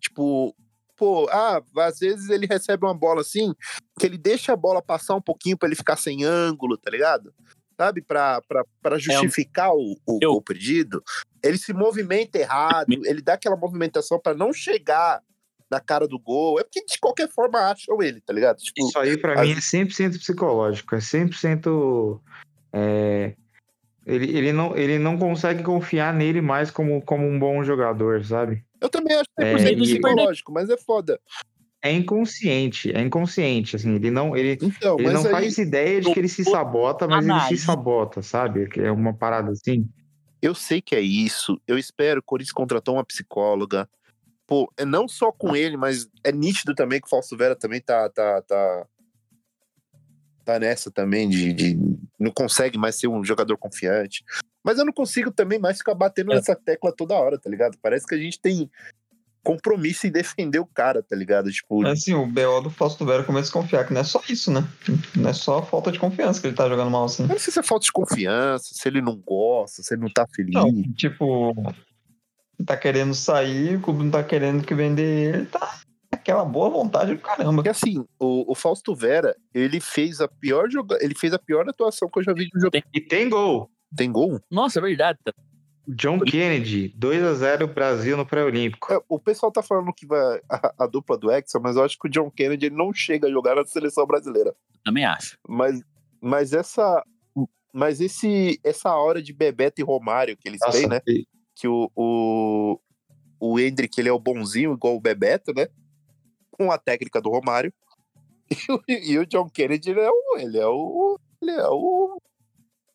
Tipo, 0.00 0.56
pô, 0.96 1.28
ah, 1.30 1.62
às 1.78 1.98
vezes 1.98 2.30
ele 2.30 2.46
recebe 2.46 2.84
uma 2.84 2.94
bola 2.94 3.20
assim, 3.20 3.52
que 3.98 4.06
ele 4.06 4.16
deixa 4.18 4.52
a 4.52 4.56
bola 4.56 4.82
passar 4.82 5.14
um 5.14 5.20
pouquinho 5.20 5.56
para 5.58 5.68
ele 5.68 5.76
ficar 5.76 5.96
sem 5.96 6.24
ângulo, 6.24 6.76
tá 6.76 6.90
ligado? 6.90 7.34
Sabe, 7.78 8.00
pra, 8.00 8.40
pra, 8.48 8.64
pra 8.80 8.98
justificar 8.98 9.70
o, 9.74 9.96
o 10.06 10.18
Eu- 10.22 10.32
gol 10.32 10.42
perdido. 10.42 11.02
Ele 11.42 11.58
se 11.58 11.72
movimenta 11.74 12.38
errado, 12.38 12.86
ele 13.04 13.20
dá 13.20 13.34
aquela 13.34 13.56
movimentação 13.56 14.18
para 14.18 14.34
não 14.34 14.52
chegar 14.52 15.20
na 15.70 15.78
cara 15.78 16.08
do 16.08 16.18
gol. 16.18 16.58
É 16.58 16.64
porque 16.64 16.84
de 16.84 16.98
qualquer 16.98 17.28
forma 17.28 17.58
acham 17.58 18.02
ele, 18.02 18.20
tá 18.22 18.32
ligado? 18.32 18.56
Tipo, 18.58 18.86
Isso 18.88 18.98
aí, 18.98 19.16
pra 19.18 19.34
as- 19.40 19.46
mim, 19.46 19.52
é 19.52 19.60
100% 19.60 20.18
psicológico. 20.18 20.94
É 20.94 20.98
100%. 21.00 22.20
É... 22.72 23.34
Ele, 24.06 24.38
ele, 24.38 24.52
não, 24.52 24.76
ele 24.76 24.98
não 25.00 25.18
consegue 25.18 25.62
confiar 25.64 26.14
nele 26.14 26.40
mais 26.40 26.70
como, 26.70 27.02
como 27.02 27.26
um 27.26 27.38
bom 27.38 27.62
jogador, 27.64 28.24
sabe? 28.24 28.64
eu 28.80 28.88
também 28.88 29.16
acho 29.16 29.28
É, 29.38 29.54
100% 29.56 29.72
e- 29.72 29.76
psicológico, 29.80 30.52
mas 30.52 30.70
é 30.70 30.76
foda. 30.76 31.18
É 31.86 31.92
inconsciente, 31.92 32.90
é 32.92 33.00
inconsciente, 33.00 33.76
assim, 33.76 33.94
ele 33.94 34.10
não, 34.10 34.36
ele, 34.36 34.58
Então, 34.60 34.98
ele 34.98 35.12
não 35.12 35.24
aí, 35.24 35.30
faz 35.30 35.58
ideia 35.58 36.00
de 36.00 36.12
que 36.12 36.18
ele 36.18 36.28
se 36.28 36.42
sabota, 36.44 37.06
mas 37.06 37.26
ele 37.26 37.40
se 37.42 37.58
sabota, 37.58 38.22
sabe? 38.22 38.68
Que 38.68 38.80
é 38.80 38.90
uma 38.90 39.14
parada 39.14 39.50
assim. 39.52 39.88
eu 40.42 40.54
sei 40.54 40.80
que 40.80 40.94
é 40.94 41.00
isso. 41.00 41.60
Eu 41.66 41.78
espero. 41.78 42.20
O 42.20 42.22
Corinthians 42.22 42.52
contratou 42.52 42.94
uma 42.94 43.04
psicóloga. 43.04 43.88
Pô, 44.46 44.72
é 44.76 44.84
não 44.84 45.08
só 45.08 45.32
com 45.32 45.56
ele, 45.56 45.76
mas 45.76 46.08
é 46.22 46.30
nítido 46.30 46.74
também 46.74 47.00
que 47.00 47.06
o 47.06 47.10
Fausto 47.10 47.36
Vera 47.36 47.56
também 47.56 47.80
tá, 47.80 48.08
tá, 48.08 48.40
tá, 48.42 48.86
tá 50.44 50.58
nessa 50.60 50.90
também 50.90 51.28
de, 51.28 51.52
de 51.52 51.78
não 52.18 52.30
consegue 52.30 52.78
mais 52.78 52.94
ser 52.94 53.08
um 53.08 53.24
jogador 53.24 53.56
confiante. 53.58 54.24
Mas 54.64 54.78
eu 54.78 54.84
não 54.84 54.92
consigo 54.92 55.30
também 55.32 55.58
mais 55.58 55.78
ficar 55.78 55.94
batendo 55.94 56.32
É. 56.32 56.36
nessa 56.36 56.54
tecla 56.54 56.92
toda 56.92 57.14
hora, 57.14 57.38
tá 57.38 57.50
ligado? 57.50 57.76
Parece 57.82 58.06
que 58.06 58.14
a 58.14 58.18
gente 58.18 58.40
tem 58.40 58.70
compromisso 59.46 60.08
em 60.08 60.10
defender 60.10 60.58
o 60.58 60.66
cara, 60.66 61.04
tá 61.04 61.14
ligado? 61.14 61.52
Tipo, 61.52 61.86
assim, 61.86 62.12
o 62.14 62.26
BO 62.26 62.62
do 62.64 62.68
Fausto 62.68 63.06
Vera 63.06 63.22
começa 63.22 63.42
a 63.42 63.46
desconfiar 63.46 63.86
que 63.86 63.94
não 63.94 64.00
é 64.00 64.04
só 64.04 64.20
isso, 64.28 64.50
né? 64.50 64.66
Não 65.14 65.30
é 65.30 65.32
só 65.32 65.62
falta 65.62 65.92
de 65.92 66.00
confiança 66.00 66.40
que 66.40 66.48
ele 66.48 66.56
tá 66.56 66.68
jogando 66.68 66.90
mal 66.90 67.04
assim. 67.04 67.22
eu 67.22 67.28
não 67.28 67.38
sei 67.38 67.52
se 67.52 67.60
é 67.60 67.62
falta 67.62 67.84
de 67.84 67.92
confiança, 67.92 68.70
se 68.72 68.88
ele 68.88 69.00
não 69.00 69.16
gosta, 69.16 69.84
se 69.84 69.94
ele 69.94 70.02
não 70.02 70.10
tá 70.10 70.26
feliz. 70.26 70.52
Não, 70.52 70.82
tipo, 70.94 71.54
tá 72.66 72.76
querendo 72.76 73.14
sair, 73.14 73.76
o 73.76 73.80
clube 73.80 74.02
não 74.02 74.10
tá 74.10 74.24
querendo 74.24 74.64
que 74.64 74.74
vender 74.74 75.36
ele, 75.36 75.46
tá 75.46 75.78
aquela 76.10 76.44
boa 76.44 76.68
vontade 76.68 77.14
do 77.14 77.20
caramba. 77.20 77.54
Porque 77.54 77.68
assim, 77.68 78.04
o, 78.18 78.50
o 78.50 78.54
Fausto 78.56 78.96
Vera, 78.96 79.36
ele 79.54 79.78
fez 79.78 80.20
a 80.20 80.26
pior 80.26 80.68
joga... 80.68 80.98
ele 81.00 81.14
fez 81.14 81.32
a 81.32 81.38
pior 81.38 81.68
atuação 81.68 82.08
que 82.10 82.18
eu 82.18 82.24
já 82.24 82.32
vi 82.32 82.48
de 82.48 82.58
um 82.58 82.60
jogo. 82.60 82.76
E 82.92 83.00
tem 83.00 83.28
gol. 83.28 83.70
Tem 83.96 84.10
gol? 84.10 84.40
Nossa, 84.50 84.80
é 84.80 84.82
verdade. 84.82 85.20
John 85.88 86.18
Kennedy, 86.20 86.88
2 86.96 87.22
a 87.22 87.34
0 87.34 87.68
Brasil 87.68 88.16
no 88.16 88.26
pré-olímpico. 88.26 88.92
É, 88.92 89.00
o 89.08 89.20
pessoal 89.20 89.52
tá 89.52 89.62
falando 89.62 89.92
que 89.92 90.06
vai 90.06 90.40
a, 90.48 90.74
a 90.84 90.86
dupla 90.86 91.16
do 91.16 91.30
Hexa, 91.30 91.60
mas 91.60 91.76
eu 91.76 91.84
acho 91.84 91.96
que 91.98 92.08
o 92.08 92.10
John 92.10 92.30
Kennedy 92.30 92.70
não 92.70 92.92
chega 92.92 93.28
a 93.28 93.30
jogar 93.30 93.54
na 93.54 93.64
seleção 93.64 94.04
brasileira. 94.06 94.54
Também 94.84 95.04
acho. 95.04 95.38
Mas, 95.48 95.80
mas 96.20 96.52
essa 96.52 97.02
mas 97.72 98.00
esse 98.00 98.58
essa 98.64 98.94
hora 98.96 99.22
de 99.22 99.34
Bebeto 99.34 99.82
e 99.82 99.84
Romário 99.84 100.34
que 100.34 100.48
eles 100.48 100.60
Nossa, 100.60 100.78
têm, 100.78 100.88
né? 100.88 101.00
Que 101.54 101.68
o, 101.68 101.90
o 101.94 102.80
o 103.38 103.60
Hendrick 103.60 104.00
ele 104.00 104.08
é 104.08 104.12
o 104.12 104.18
bonzinho 104.18 104.72
igual 104.72 104.96
o 104.96 105.00
Bebeto, 105.00 105.52
né? 105.54 105.68
Com 106.50 106.72
a 106.72 106.78
técnica 106.78 107.20
do 107.20 107.30
Romário. 107.30 107.72
E 108.48 108.72
o, 108.72 108.82
e 108.86 109.18
o 109.18 109.26
John 109.26 109.50
Kennedy 109.50 109.90
ele 109.90 110.00
é 110.00 110.08
o 110.08 110.38
ele 110.38 110.58
é 110.58 110.66
o 110.66 111.18
ele 111.42 111.50
é 111.50 111.66
o 111.68 112.16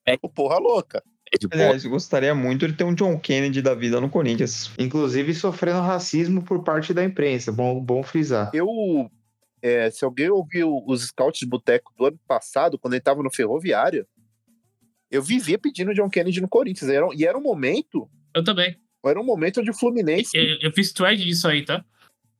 É. 0.05 0.17
o 0.21 0.29
porra 0.29 0.57
louca. 0.57 1.03
Aliás, 1.51 1.85
eu 1.85 1.91
gostaria 1.91 2.35
muito 2.35 2.67
de 2.67 2.73
ter 2.73 2.83
um 2.83 2.93
John 2.93 3.17
Kennedy 3.17 3.61
da 3.61 3.73
vida 3.73 4.01
no 4.01 4.09
Corinthians. 4.09 4.71
Inclusive 4.77 5.33
sofrendo 5.33 5.79
racismo 5.81 6.43
por 6.43 6.63
parte 6.63 6.93
da 6.93 7.03
imprensa. 7.03 7.51
Bom, 7.51 7.79
bom 7.79 8.03
frisar. 8.03 8.51
Eu 8.53 8.67
é, 9.61 9.89
se 9.91 10.03
alguém 10.03 10.29
ouviu 10.29 10.83
os 10.87 11.03
scouts 11.07 11.39
de 11.39 11.45
boteco 11.45 11.93
do 11.97 12.05
ano 12.07 12.19
passado, 12.27 12.77
quando 12.79 12.95
ele 12.95 13.01
tava 13.01 13.21
no 13.23 13.31
Ferroviário, 13.33 14.05
eu 15.09 15.21
vivia 15.21 15.59
pedindo 15.59 15.91
o 15.91 15.93
John 15.93 16.09
Kennedy 16.09 16.41
no 16.41 16.47
Corinthians. 16.49 16.89
Era, 16.89 17.07
um- 17.07 17.13
e 17.13 17.25
era 17.25 17.37
um 17.37 17.41
momento, 17.41 18.09
Eu 18.35 18.43
também. 18.43 18.75
era 19.05 19.19
um 19.19 19.23
momento 19.25 19.59
onde 19.61 19.69
o 19.69 19.73
Fluminense 19.73 20.35
Eu, 20.35 20.57
eu 20.61 20.71
fiz 20.73 20.91
thread 20.91 21.23
disso 21.23 21.47
aí, 21.47 21.63
tá? 21.63 21.83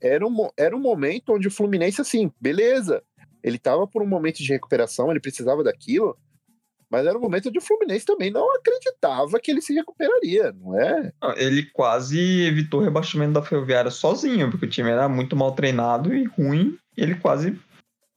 era 0.01 0.25
um, 0.25 0.49
era 0.57 0.75
um 0.75 0.79
momento 0.79 1.33
onde 1.33 1.47
o 1.47 1.51
Fluminense, 1.51 2.01
assim, 2.01 2.31
beleza, 2.41 3.03
ele 3.43 3.59
tava 3.59 3.85
por 3.87 4.01
um 4.01 4.07
momento 4.07 4.37
de 4.41 4.51
recuperação, 4.51 5.11
ele 5.11 5.19
precisava 5.19 5.63
daquilo, 5.63 6.17
mas 6.91 7.07
era 7.07 7.17
um 7.17 7.21
momento 7.21 7.47
onde 7.47 7.57
o 7.57 7.61
Fluminense 7.61 8.05
também 8.05 8.29
não 8.29 8.53
acreditava 8.53 9.39
que 9.39 9.49
ele 9.49 9.61
se 9.61 9.73
recuperaria, 9.73 10.51
não 10.51 10.77
é? 10.77 11.13
Ah, 11.21 11.33
Ele 11.37 11.63
quase 11.71 12.19
evitou 12.41 12.81
o 12.81 12.83
rebaixamento 12.83 13.31
da 13.31 13.41
Ferroviária 13.41 13.89
sozinho, 13.89 14.51
porque 14.51 14.65
o 14.65 14.69
time 14.69 14.89
era 14.89 15.07
muito 15.07 15.33
mal 15.35 15.55
treinado 15.55 16.13
e 16.13 16.25
ruim. 16.25 16.77
E 16.97 17.01
ele 17.01 17.15
quase 17.15 17.57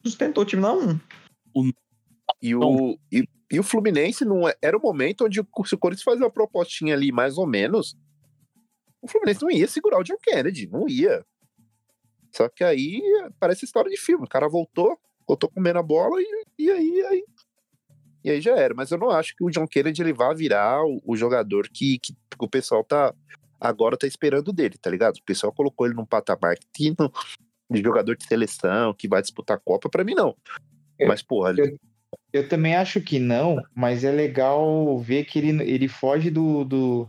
sustentou 0.05 0.43
o 0.43 0.47
time 0.47 0.61
na 0.61 0.73
1. 0.73 0.99
E 2.43 2.55
o, 2.55 2.99
e, 3.13 3.25
e 3.53 3.61
o 3.61 3.63
Fluminense 3.63 4.25
não 4.25 4.49
é- 4.49 4.57
era 4.61 4.77
o 4.77 4.81
momento 4.83 5.25
onde 5.25 5.41
o, 5.41 5.47
se 5.65 5.75
o 5.77 5.79
Corinthians 5.79 6.03
fazia 6.05 6.25
uma 6.25 6.31
propostinha 6.33 6.95
ali, 6.95 7.13
mais 7.13 7.39
ou 7.39 7.47
menos, 7.47 7.97
o 9.01 9.07
Fluminense 9.07 9.43
não 9.43 9.51
ia 9.51 9.69
segurar 9.69 10.01
o 10.01 10.03
John 10.03 10.19
Kennedy, 10.21 10.67
não 10.67 10.89
ia. 10.89 11.25
Só 12.35 12.49
que 12.49 12.65
aí 12.65 13.01
parece 13.39 13.65
história 13.65 13.89
de 13.89 13.97
filme. 13.97 14.25
O 14.25 14.29
cara 14.29 14.49
voltou, 14.49 14.99
voltou 15.29 15.49
comendo 15.49 15.79
a 15.79 15.83
bola 15.83 16.21
e, 16.21 16.45
e 16.59 16.71
aí, 16.73 17.07
aí. 17.07 17.25
E 18.25 18.31
aí 18.31 18.41
já 18.41 18.57
era. 18.57 18.75
Mas 18.75 18.91
eu 18.91 18.99
não 18.99 19.11
acho 19.11 19.37
que 19.37 19.45
o 19.45 19.51
John 19.51 19.67
Kennedy 19.67 20.01
ele 20.03 20.13
vá 20.13 20.33
virar 20.33 20.83
o, 20.85 21.01
o 21.05 21.17
jogador 21.17 21.69
que, 21.69 21.99
que 21.99 22.15
o 22.39 22.49
pessoal 22.49 22.83
tá 22.83 23.15
agora 23.61 23.97
tá 23.97 24.07
esperando 24.07 24.53
dele, 24.53 24.77
tá 24.81 24.91
ligado? 24.91 25.17
O 25.17 25.23
pessoal 25.25 25.53
colocou 25.53 25.87
ele 25.87 25.95
num 25.95 26.05
patamar 26.05 26.57
que 26.73 26.95
não- 26.99 27.13
de 27.71 27.81
jogador 27.83 28.17
de 28.17 28.25
seleção, 28.25 28.93
que 28.93 29.09
vai 29.09 29.23
disputar 29.23 29.57
a 29.57 29.61
Copa, 29.61 29.89
pra 29.89 30.05
mim 30.05 30.15
não. 30.15 30.37
Eu- 30.99 31.09
Mas, 31.09 31.23
porra, 31.23 31.51
ele- 31.51 31.79
Eu 32.33 32.49
também 32.49 32.75
acho 32.77 33.01
que 33.01 33.19
não, 33.19 33.61
mas 33.75 34.05
é 34.05 34.11
legal 34.11 34.99
ver 34.99 35.25
que 35.25 35.39
ele, 35.39 35.63
ele 35.63 35.89
foge 35.89 36.31
do. 36.31 36.65
do 36.65 37.09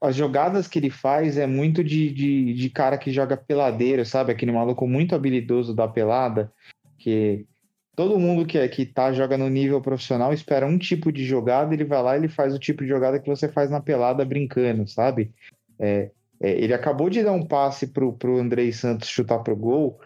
as 0.00 0.14
jogadas 0.14 0.68
que 0.68 0.78
ele 0.78 0.90
faz 0.90 1.38
é 1.38 1.46
muito 1.46 1.82
de, 1.82 2.10
de, 2.10 2.52
de 2.52 2.70
cara 2.70 2.98
que 2.98 3.10
joga 3.12 3.36
peladeiro, 3.36 4.04
sabe? 4.04 4.32
Aquele 4.32 4.52
maluco 4.52 4.86
muito 4.86 5.14
habilidoso 5.14 5.74
da 5.74 5.88
pelada, 5.88 6.52
que 6.98 7.46
todo 7.94 8.18
mundo 8.18 8.46
que, 8.46 8.58
é- 8.58 8.68
que 8.68 8.84
tá, 8.86 9.12
joga 9.12 9.38
no 9.38 9.48
nível 9.48 9.80
profissional 9.80 10.32
espera 10.32 10.66
um 10.66 10.78
tipo 10.78 11.12
de 11.12 11.24
jogada, 11.24 11.72
ele 11.74 11.84
vai 11.84 12.02
lá 12.02 12.16
e 12.16 12.20
ele 12.20 12.28
faz 12.28 12.54
o 12.54 12.58
tipo 12.58 12.82
de 12.82 12.88
jogada 12.88 13.18
que 13.18 13.28
você 13.28 13.48
faz 13.48 13.70
na 13.70 13.80
pelada 13.80 14.24
brincando, 14.24 14.86
sabe? 14.88 15.30
É, 15.78 16.10
é, 16.40 16.50
ele 16.52 16.74
acabou 16.74 17.08
de 17.08 17.22
dar 17.22 17.32
um 17.32 17.46
passe 17.46 17.86
pro, 17.88 18.12
pro 18.12 18.38
Andrei 18.38 18.72
Santos 18.72 19.08
chutar 19.08 19.38
pro 19.40 19.56
gol, 19.56 19.98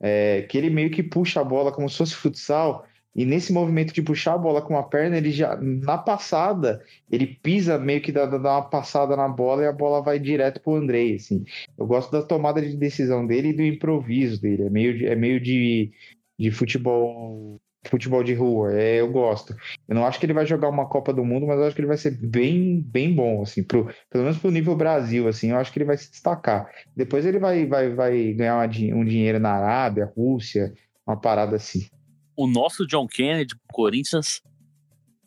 é, 0.00 0.42
que 0.42 0.58
ele 0.58 0.70
meio 0.70 0.90
que 0.90 1.02
puxa 1.02 1.40
a 1.40 1.44
bola 1.44 1.72
como 1.72 1.88
se 1.88 1.96
fosse 1.96 2.14
futsal, 2.14 2.84
e 3.14 3.24
nesse 3.24 3.50
movimento 3.50 3.94
de 3.94 4.02
puxar 4.02 4.34
a 4.34 4.38
bola 4.38 4.60
com 4.60 4.76
a 4.76 4.82
perna, 4.82 5.16
ele 5.16 5.30
já, 5.30 5.56
na 5.56 5.96
passada, 5.96 6.82
ele 7.10 7.26
pisa 7.26 7.78
meio 7.78 8.02
que 8.02 8.12
dá, 8.12 8.26
dá 8.26 8.36
uma 8.58 8.68
passada 8.68 9.16
na 9.16 9.26
bola 9.26 9.62
e 9.62 9.66
a 9.66 9.72
bola 9.72 10.02
vai 10.02 10.18
direto 10.18 10.60
pro 10.60 10.74
Andrei, 10.74 11.14
assim. 11.14 11.42
Eu 11.78 11.86
gosto 11.86 12.12
da 12.12 12.20
tomada 12.22 12.60
de 12.60 12.76
decisão 12.76 13.26
dele 13.26 13.48
e 13.48 13.52
do 13.54 13.62
improviso 13.62 14.42
dele, 14.42 14.64
é 14.64 14.70
meio 14.70 15.06
é 15.06 15.16
meio 15.16 15.40
de, 15.40 15.90
de 16.38 16.50
futebol 16.50 17.60
futebol 17.88 18.22
de 18.22 18.34
rua, 18.34 18.72
é, 18.72 19.00
eu 19.00 19.10
gosto. 19.10 19.54
Eu 19.88 19.94
não 19.94 20.04
acho 20.04 20.18
que 20.18 20.26
ele 20.26 20.32
vai 20.32 20.44
jogar 20.44 20.68
uma 20.68 20.88
Copa 20.88 21.12
do 21.12 21.24
Mundo, 21.24 21.46
mas 21.46 21.58
eu 21.58 21.66
acho 21.66 21.74
que 21.74 21.80
ele 21.80 21.88
vai 21.88 21.96
ser 21.96 22.10
bem, 22.10 22.80
bem 22.80 23.14
bom, 23.14 23.42
assim, 23.42 23.62
pro, 23.62 23.88
pelo 24.10 24.24
menos 24.24 24.38
pro 24.38 24.50
nível 24.50 24.74
Brasil, 24.74 25.28
assim, 25.28 25.50
eu 25.50 25.56
acho 25.56 25.72
que 25.72 25.78
ele 25.78 25.84
vai 25.86 25.96
se 25.96 26.10
destacar. 26.10 26.68
Depois 26.96 27.24
ele 27.24 27.38
vai, 27.38 27.64
vai, 27.64 27.94
vai 27.94 28.32
ganhar 28.32 28.56
uma 28.56 28.66
um 28.96 29.04
dinheiro 29.04 29.38
na 29.38 29.52
Arábia, 29.52 30.12
Rússia, 30.16 30.74
uma 31.06 31.16
parada 31.16 31.56
assim. 31.56 31.88
O 32.36 32.46
nosso 32.46 32.86
John 32.86 33.06
Kennedy, 33.06 33.54
Corinthians, 33.72 34.42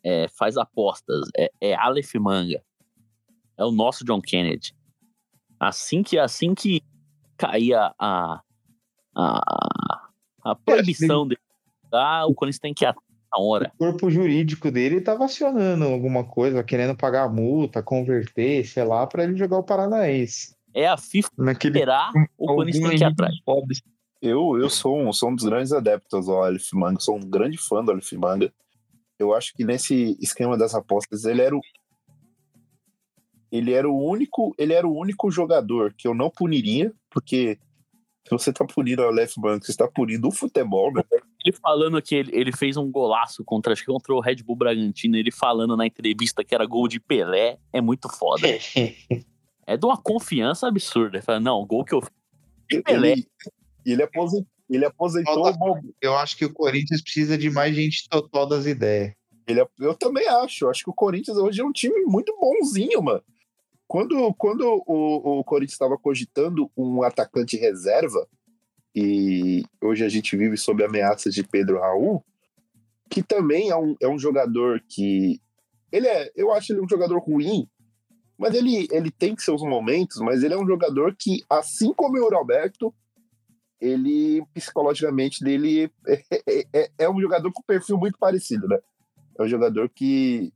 é, 0.03 0.27
faz 0.27 0.57
apostas. 0.57 1.27
É, 1.37 1.49
é 1.61 1.75
Aleph 1.75 2.13
Manga. 2.15 2.61
É 3.57 3.63
o 3.63 3.71
nosso 3.71 4.05
John 4.05 4.21
Kennedy. 4.21 4.73
Assim 5.59 6.03
que, 6.03 6.17
assim 6.17 6.53
que 6.53 6.81
cair 7.37 7.73
a, 7.73 7.93
a, 7.99 8.41
a, 9.15 10.08
a 10.43 10.55
proibição 10.55 11.27
dele 11.27 11.41
jogar, 11.83 12.25
o 12.25 12.33
Corinthians 12.33 12.59
tem 12.59 12.73
que 12.73 12.85
ir 12.85 12.87
atrás 12.87 13.09
na 13.31 13.43
hora. 13.43 13.71
O 13.75 13.77
corpo 13.77 14.09
jurídico 14.09 14.71
dele 14.71 15.01
tá 15.01 15.13
acionando 15.13 15.85
alguma 15.85 16.23
coisa, 16.23 16.63
querendo 16.63 16.95
pagar 16.95 17.23
a 17.23 17.29
multa, 17.29 17.83
converter, 17.83 18.65
sei 18.65 18.83
lá, 18.83 19.05
pra 19.05 19.23
ele 19.23 19.37
jogar 19.37 19.57
o 19.57 19.63
Paranaense. 19.63 20.55
É 20.73 20.87
a 20.87 20.97
FIFA 20.97 21.29
Naquele... 21.37 21.77
esperar, 21.77 22.11
o 22.37 22.47
Corinthians 22.47 22.89
tem 22.89 22.97
que 22.97 23.03
ir 23.03 23.07
atrás. 23.07 23.35
Eu, 24.21 24.57
eu 24.57 24.69
sou, 24.69 24.99
um, 24.99 25.13
sou 25.13 25.29
um 25.29 25.35
dos 25.35 25.45
grandes 25.45 25.71
adeptos 25.71 26.27
ao 26.27 26.43
Aleph 26.43 26.73
Manga, 26.73 26.99
sou 26.99 27.15
um 27.15 27.21
grande 27.21 27.57
fã 27.57 27.83
do 27.83 27.91
Aleph 27.91 28.11
Manga. 28.13 28.51
Eu 29.17 29.33
acho 29.33 29.53
que 29.53 29.63
nesse 29.63 30.17
esquema 30.19 30.57
das 30.57 30.75
apostas, 30.75 31.25
ele 31.25 31.41
era 31.41 31.55
o. 31.55 31.61
Ele 33.51 33.73
era 33.73 33.89
o 33.89 33.97
único, 33.97 34.53
ele 34.57 34.73
era 34.73 34.87
o 34.87 34.95
único 34.95 35.31
jogador 35.31 35.93
que 35.97 36.07
eu 36.07 36.13
não 36.13 36.29
puniria, 36.29 36.93
porque 37.09 37.57
se 38.23 38.29
você 38.31 38.53
tá 38.53 38.65
punindo 38.65 39.01
o 39.01 39.05
Aleph 39.07 39.33
Manga, 39.37 39.63
você 39.63 39.71
está 39.71 39.87
punindo 39.87 40.27
o 40.27 40.31
futebol, 40.31 40.91
né? 40.93 41.03
Ele 41.43 41.55
falando 41.55 42.01
que 42.01 42.15
ele, 42.15 42.31
ele 42.33 42.51
fez 42.51 42.77
um 42.77 42.91
golaço 42.91 43.43
contra, 43.43 43.73
acho 43.73 43.83
que 43.83 43.91
contra 43.91 44.13
o 44.13 44.19
Red 44.19 44.37
Bull 44.43 44.55
Bragantino, 44.55 45.15
ele 45.17 45.31
falando 45.31 45.75
na 45.75 45.85
entrevista 45.87 46.43
que 46.43 46.53
era 46.53 46.65
gol 46.65 46.87
de 46.87 46.99
Pelé, 46.99 47.57
é 47.73 47.81
muito 47.81 48.09
foda. 48.09 48.47
É 49.65 49.77
de 49.77 49.85
uma 49.85 50.01
confiança 50.01 50.67
absurda. 50.67 51.17
Ele 51.17 51.23
fala, 51.23 51.39
não, 51.39 51.63
gol 51.63 51.85
que 51.85 51.93
eu 51.93 52.01
fiz. 52.01 52.81
Pelé. 52.81 53.11
Ele, 53.11 53.27
ele, 53.85 54.01
aposentou, 54.01 54.47
ele 54.67 54.83
aposentou 54.83 55.43
Falta- 55.43 55.81
Eu 56.01 56.15
acho 56.17 56.35
que 56.35 56.43
o 56.43 56.51
Corinthians 56.51 57.03
precisa 57.03 57.37
de 57.37 57.51
mais 57.51 57.75
gente 57.75 58.09
totó 58.09 58.47
das 58.47 58.65
ideias. 58.65 59.13
Ele, 59.47 59.63
eu 59.79 59.93
também 59.93 60.27
acho. 60.27 60.65
Eu 60.65 60.71
acho 60.71 60.83
que 60.83 60.89
o 60.89 60.93
Corinthians 60.93 61.37
hoje 61.37 61.61
é 61.61 61.63
um 61.63 61.71
time 61.71 62.01
muito 62.05 62.35
bonzinho, 62.39 62.99
mano. 63.03 63.21
Quando, 63.89 64.31
quando 64.35 64.83
o, 64.85 65.39
o 65.39 65.43
Corinthians 65.43 65.73
estava 65.73 65.97
cogitando 65.97 66.69
um 66.77 67.01
atacante 67.01 67.57
reserva, 67.57 68.27
e 68.95 69.63
hoje 69.81 70.05
a 70.05 70.09
gente 70.09 70.37
vive 70.37 70.55
sob 70.57 70.85
ameaças 70.85 71.33
de 71.33 71.41
Pedro 71.41 71.79
Raul, 71.79 72.23
que 73.09 73.23
também 73.23 73.71
é 73.71 73.75
um, 73.75 73.95
é 73.99 74.07
um 74.07 74.19
jogador 74.19 74.79
que. 74.87 75.41
Ele 75.91 76.07
é, 76.07 76.31
eu 76.35 76.51
acho 76.53 76.71
ele 76.71 76.81
um 76.81 76.87
jogador 76.87 77.17
ruim, 77.17 77.67
mas 78.37 78.53
ele, 78.53 78.87
ele 78.91 79.09
tem 79.09 79.35
seus 79.35 79.63
momentos, 79.63 80.17
mas 80.17 80.43
ele 80.43 80.53
é 80.53 80.57
um 80.57 80.67
jogador 80.67 81.15
que, 81.17 81.43
assim 81.49 81.91
como 81.91 82.15
o 82.19 82.29
Roberto, 82.29 82.93
ele 83.81 84.45
psicologicamente 84.53 85.43
dele 85.43 85.91
é, 86.07 86.63
é- 86.71 86.91
é- 86.95 87.09
um 87.09 87.19
jogador 87.19 87.51
com 87.51 87.63
perfil 87.63 87.97
muito 87.97 88.19
parecido, 88.19 88.67
né? 88.67 88.77
É 89.39 89.41
um 89.41 89.47
jogador 89.47 89.89
que 89.89 90.53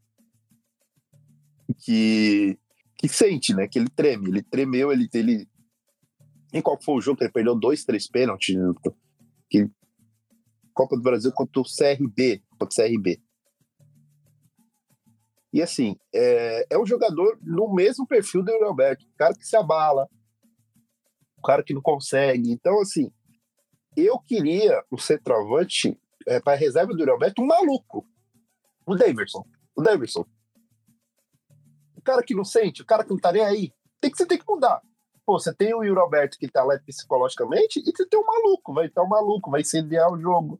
que 1.83 2.59
que 3.03 3.09
sente, 3.09 3.53
né? 3.53 3.67
Que 3.67 3.77
ele 3.77 3.89
treme, 3.89 4.29
ele 4.29 4.41
tremeu, 4.41 4.89
ele 4.89 5.09
ele 5.13 5.45
em 6.53 6.61
qual 6.61 6.81
foi 6.81 6.95
o 6.95 7.01
jogo 7.01 7.17
que 7.17 7.25
ele 7.25 7.33
perdeu 7.33 7.53
dois, 7.53 7.83
três 7.83 8.07
pênaltis, 8.07 8.55
que 9.49 9.69
Copa 10.73 10.95
do 10.95 11.01
Brasil 11.01 11.29
contra 11.33 11.61
o 11.61 11.65
CRB. 11.65 12.41
Contra 12.57 12.65
o 12.65 12.69
CRB. 12.69 13.21
E 15.51 15.61
assim, 15.61 15.97
é, 16.15 16.65
é 16.69 16.79
um 16.79 16.85
jogador 16.85 17.37
no 17.41 17.73
mesmo 17.73 18.07
perfil 18.07 18.41
do 18.41 18.51
Yuri. 18.51 18.71
O 18.71 19.17
cara 19.17 19.33
que 19.33 19.45
se 19.45 19.57
abala, 19.57 20.07
o 21.37 21.41
cara 21.41 21.61
que 21.61 21.73
não 21.73 21.81
consegue. 21.81 22.53
Então, 22.53 22.79
assim, 22.79 23.11
eu 23.97 24.17
queria 24.17 24.81
o 24.89 24.97
centroavante 24.97 25.99
é, 26.25 26.39
para 26.39 26.57
reserva 26.57 26.93
do 26.93 26.99
Yuri 26.99 27.33
um 27.37 27.45
maluco. 27.45 28.07
O 28.85 28.95
Daverson. 28.95 29.43
O 29.75 29.81
Daverson. 29.81 30.25
O 32.03 32.05
cara 32.05 32.21
que 32.21 32.35
não 32.35 32.43
sente, 32.43 32.81
o 32.81 32.85
cara 32.85 33.01
que 33.01 33.11
não 33.11 33.17
tá 33.17 33.31
nem 33.31 33.41
aí. 33.41 33.71
Tem 34.01 34.11
que, 34.11 34.17
você 34.17 34.25
tem 34.25 34.37
que 34.37 34.43
mudar. 34.45 34.81
Pô, 35.25 35.39
você 35.39 35.55
tem 35.55 35.73
o 35.73 35.85
Yuri 35.85 36.01
Alberto 36.01 36.37
que 36.37 36.49
tá 36.49 36.61
lá 36.61 36.77
psicologicamente 36.85 37.79
e 37.79 37.91
você 37.95 38.05
tem 38.05 38.19
um 38.19 38.25
maluco, 38.25 38.73
vai 38.73 38.87
estar 38.87 39.03
um 39.03 39.07
maluco, 39.07 39.49
vai 39.49 39.61
incendiar 39.61 40.11
o 40.11 40.19
jogo. 40.19 40.59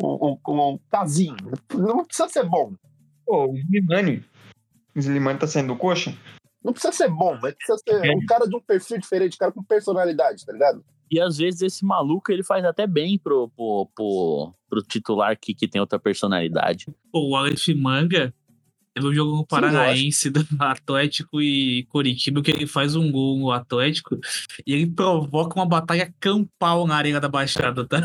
Um, 0.00 0.38
um, 0.46 0.70
um 0.72 0.78
casinho. 0.88 1.34
Não 1.74 2.04
precisa 2.04 2.28
ser 2.28 2.44
bom. 2.44 2.72
Pô, 3.26 3.46
o 3.46 3.56
Slimani. 3.56 4.24
O 4.94 4.98
Slimani 5.00 5.40
tá 5.40 5.48
saindo 5.48 5.74
do 5.74 5.76
coxa? 5.76 6.16
Não 6.62 6.72
precisa 6.72 6.92
ser 6.92 7.08
bom, 7.08 7.36
mas 7.42 7.52
precisa 7.54 7.78
ser 7.78 8.14
um 8.14 8.24
cara 8.26 8.46
de 8.46 8.54
um 8.54 8.60
perfil 8.60 8.98
diferente, 8.98 9.34
um 9.34 9.38
cara 9.38 9.50
com 9.50 9.64
personalidade, 9.64 10.46
tá 10.46 10.52
ligado? 10.52 10.84
E 11.10 11.20
às 11.20 11.38
vezes 11.38 11.62
esse 11.62 11.84
maluco 11.84 12.30
ele 12.30 12.44
faz 12.44 12.64
até 12.64 12.86
bem 12.86 13.18
pro, 13.18 13.48
pro, 13.48 13.90
pro, 13.92 14.54
pro 14.68 14.82
titular 14.82 15.36
que, 15.36 15.52
que 15.52 15.66
tem 15.66 15.80
outra 15.80 15.98
personalidade. 15.98 16.86
Pô, 17.10 17.30
o 17.30 17.34
Alex 17.34 17.66
Manga 17.74 18.32
teve 19.00 19.06
um 19.06 19.14
jogo 19.14 19.36
no 19.36 19.46
Paranaense 19.46 20.30
do 20.30 20.46
Atlético 20.58 21.40
e 21.40 21.84
Coritiba 21.84 22.42
que 22.42 22.50
ele 22.50 22.66
faz 22.66 22.94
um 22.94 23.10
gol 23.10 23.38
no 23.38 23.50
Atlético 23.50 24.18
e 24.66 24.72
ele 24.74 24.86
provoca 24.86 25.58
uma 25.58 25.66
batalha 25.66 26.12
campal 26.20 26.86
na 26.86 26.96
Arena 26.96 27.20
da 27.20 27.28
Baixada, 27.28 27.86
tá? 27.86 28.00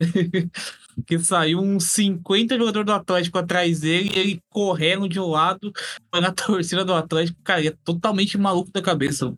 que 1.06 1.18
saiu 1.18 1.60
uns 1.60 1.84
50 1.84 2.58
jogadores 2.58 2.86
do 2.86 2.92
Atlético 2.92 3.38
atrás 3.38 3.80
dele 3.80 4.10
e 4.14 4.18
ele 4.18 4.42
correndo 4.50 5.08
de 5.08 5.20
um 5.20 5.28
lado 5.28 5.72
na 6.12 6.32
torcida 6.32 6.84
do 6.84 6.92
Atlético. 6.92 7.38
Cara, 7.42 7.60
ele 7.60 7.68
é 7.68 7.74
totalmente 7.84 8.36
maluco 8.36 8.70
da 8.72 8.82
cabeça. 8.82 9.34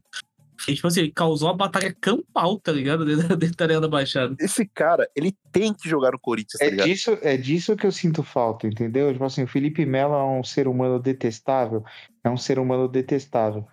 E, 0.68 0.74
tipo 0.74 0.86
assim, 0.86 1.00
ele 1.00 1.10
causou 1.12 1.48
uma 1.48 1.56
batalha 1.56 1.94
campal, 2.00 2.58
tá 2.58 2.70
ligado? 2.72 3.04
Dentro, 3.06 3.36
dentro 3.36 3.56
da 3.56 3.64
Arena 3.64 3.80
da 3.80 3.88
Baixada. 3.88 4.34
Esse 4.38 4.66
cara, 4.66 5.08
ele 5.16 5.34
tem 5.50 5.72
que 5.74 5.88
jogar 5.88 6.12
no 6.12 6.18
Corinthians, 6.18 6.58
tá 6.58 6.64
É 6.64 6.70
ligado? 6.70 6.86
disso, 6.86 7.18
é 7.22 7.36
disso 7.36 7.76
que 7.76 7.86
eu 7.86 7.92
sinto 7.92 8.22
falta, 8.22 8.66
entendeu? 8.66 9.12
Tipo 9.12 9.24
assim, 9.24 9.42
o 9.42 9.48
Felipe 9.48 9.84
Melo 9.84 10.14
é 10.14 10.24
um 10.24 10.44
ser 10.44 10.68
humano 10.68 10.98
detestável, 10.98 11.84
é 12.22 12.30
um 12.30 12.36
ser 12.36 12.58
humano 12.58 12.86
detestável. 12.88 13.66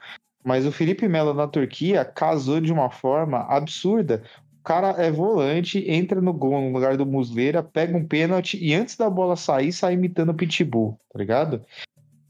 Mas 0.44 0.66
o 0.66 0.72
Felipe 0.72 1.08
Melo 1.08 1.34
na 1.34 1.48
Turquia 1.48 2.04
casou 2.06 2.60
de 2.62 2.72
uma 2.72 2.90
forma 2.90 3.40
absurda. 3.50 4.24
O 4.60 4.64
cara 4.64 4.90
é 5.02 5.12
volante, 5.12 5.84
entra 5.90 6.22
no 6.22 6.34
gol 6.34 6.60
no 6.62 6.72
lugar 6.72 6.96
do 6.98 7.06
Muslera, 7.06 7.64
pega 7.64 7.98
um 7.98 8.06
pênalti 8.06 8.58
e 8.62 8.74
antes 8.74 8.96
da 8.96 9.10
bola 9.10 9.36
sair, 9.36 9.72
sai 9.72 9.94
imitando 9.94 10.30
o 10.30 10.34
Pitbull, 10.34 11.00
tá 11.12 11.20
ligado? 11.20 11.64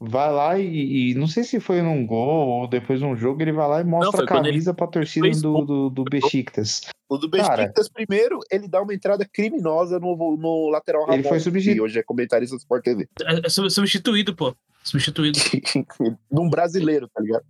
Vai 0.02 0.32
lá 0.32 0.58
e, 0.58 1.10
e 1.10 1.14
não 1.14 1.26
sei 1.26 1.44
se 1.44 1.60
foi 1.60 1.82
num 1.82 2.06
gol 2.06 2.48
ou 2.48 2.66
depois 2.66 2.98
de 3.00 3.04
um 3.04 3.14
jogo, 3.14 3.42
ele 3.42 3.52
vai 3.52 3.68
lá 3.68 3.80
e 3.82 3.84
mostra 3.84 4.10
foi 4.12 4.20
a 4.20 4.40
ele 4.40 4.46
camisa 4.48 4.72
pra 4.72 4.86
torcida 4.86 5.26
fez 5.26 5.42
do, 5.42 5.62
do, 5.62 5.90
do 5.90 6.04
Besiktas. 6.04 6.80
O 7.06 7.18
do 7.18 7.30
Cara. 7.30 7.56
Besiktas, 7.64 7.88
primeiro, 7.90 8.38
ele 8.50 8.66
dá 8.66 8.80
uma 8.80 8.94
entrada 8.94 9.28
criminosa 9.30 10.00
no, 10.00 10.16
no 10.38 10.70
lateral 10.70 11.02
Ele 11.02 11.16
Ramon, 11.18 11.28
foi 11.28 11.40
substituído. 11.40 11.82
hoje 11.82 11.98
é 11.98 12.02
comentarista 12.02 12.56
do 12.56 12.60
Sport 12.60 12.82
TV. 12.82 13.08
É, 13.22 13.46
é 13.46 13.48
sub- 13.50 13.68
substituído, 13.70 14.34
pô. 14.34 14.56
Substituído. 14.82 15.38
Num 16.32 16.48
brasileiro, 16.48 17.06
tá 17.12 17.20
ligado? 17.20 17.44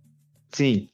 Sim. 0.51 0.89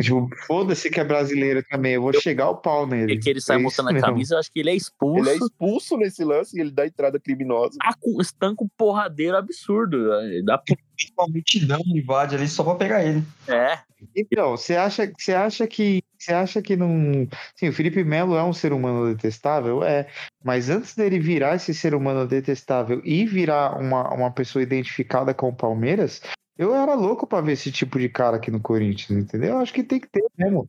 Tipo, 0.00 0.28
foda-se 0.46 0.90
que 0.90 0.98
é 0.98 1.04
brasileiro 1.04 1.62
também, 1.70 1.92
eu 1.94 2.02
vou 2.02 2.12
chegar 2.12 2.50
o 2.50 2.56
pau 2.56 2.84
nele. 2.84 3.12
E 3.14 3.18
que 3.20 3.30
ele 3.30 3.40
sai 3.40 3.56
É 3.56 3.58
mostrando 3.60 3.90
a 3.90 3.92
mesmo. 3.92 4.06
camisa, 4.08 4.34
eu 4.34 4.38
acho 4.40 4.50
que 4.50 4.58
ele 4.58 4.70
é 4.70 4.74
expulso. 4.74 5.20
Ele 5.30 5.30
é 5.30 5.36
expulso 5.44 5.96
nesse 5.96 6.24
lance 6.24 6.56
e 6.56 6.60
ele 6.60 6.72
dá 6.72 6.84
entrada 6.86 7.20
criminosa. 7.20 7.78
com- 8.00 8.20
estanca 8.20 8.64
um 8.64 8.68
porradeiro 8.76 9.36
absurdo. 9.36 10.08
né? 10.08 10.42
Dá 10.44 10.58
pra- 10.58 10.76
Uma 11.18 11.28
multidão 11.28 11.80
invade 11.86 12.34
ali 12.36 12.46
só 12.48 12.62
pra 12.64 12.74
pegar 12.76 13.04
ele. 13.04 13.22
É. 13.48 13.78
Então, 14.16 14.56
você 14.56 14.74
acha, 14.76 15.10
você 15.18 15.32
acha 15.32 15.66
que 15.66 16.02
você 16.18 16.32
acha 16.32 16.62
que 16.62 16.76
não. 16.76 17.28
Sim, 17.56 17.68
o 17.68 17.72
Felipe 17.72 18.02
Melo 18.04 18.36
é 18.36 18.42
um 18.42 18.52
ser 18.52 18.72
humano 18.72 19.14
detestável? 19.14 19.82
É. 19.84 20.06
Mas 20.42 20.70
antes 20.70 20.94
dele 20.94 21.18
virar 21.18 21.54
esse 21.56 21.72
ser 21.74 21.94
humano 21.94 22.26
detestável 22.26 23.00
e 23.04 23.24
virar 23.26 23.78
uma, 23.78 24.12
uma 24.14 24.30
pessoa 24.30 24.62
identificada 24.62 25.32
com 25.34 25.48
o 25.50 25.54
Palmeiras, 25.54 26.20
eu 26.56 26.74
era 26.74 26.94
louco 26.94 27.26
pra 27.26 27.40
ver 27.40 27.52
esse 27.52 27.70
tipo 27.72 27.98
de 27.98 28.08
cara 28.08 28.36
aqui 28.36 28.50
no 28.50 28.60
Corinthians, 28.60 29.10
entendeu? 29.24 29.50
Eu 29.50 29.58
acho 29.58 29.72
que 29.72 29.82
tem 29.82 30.00
que 30.00 30.08
ter 30.08 30.24
mesmo. 30.36 30.68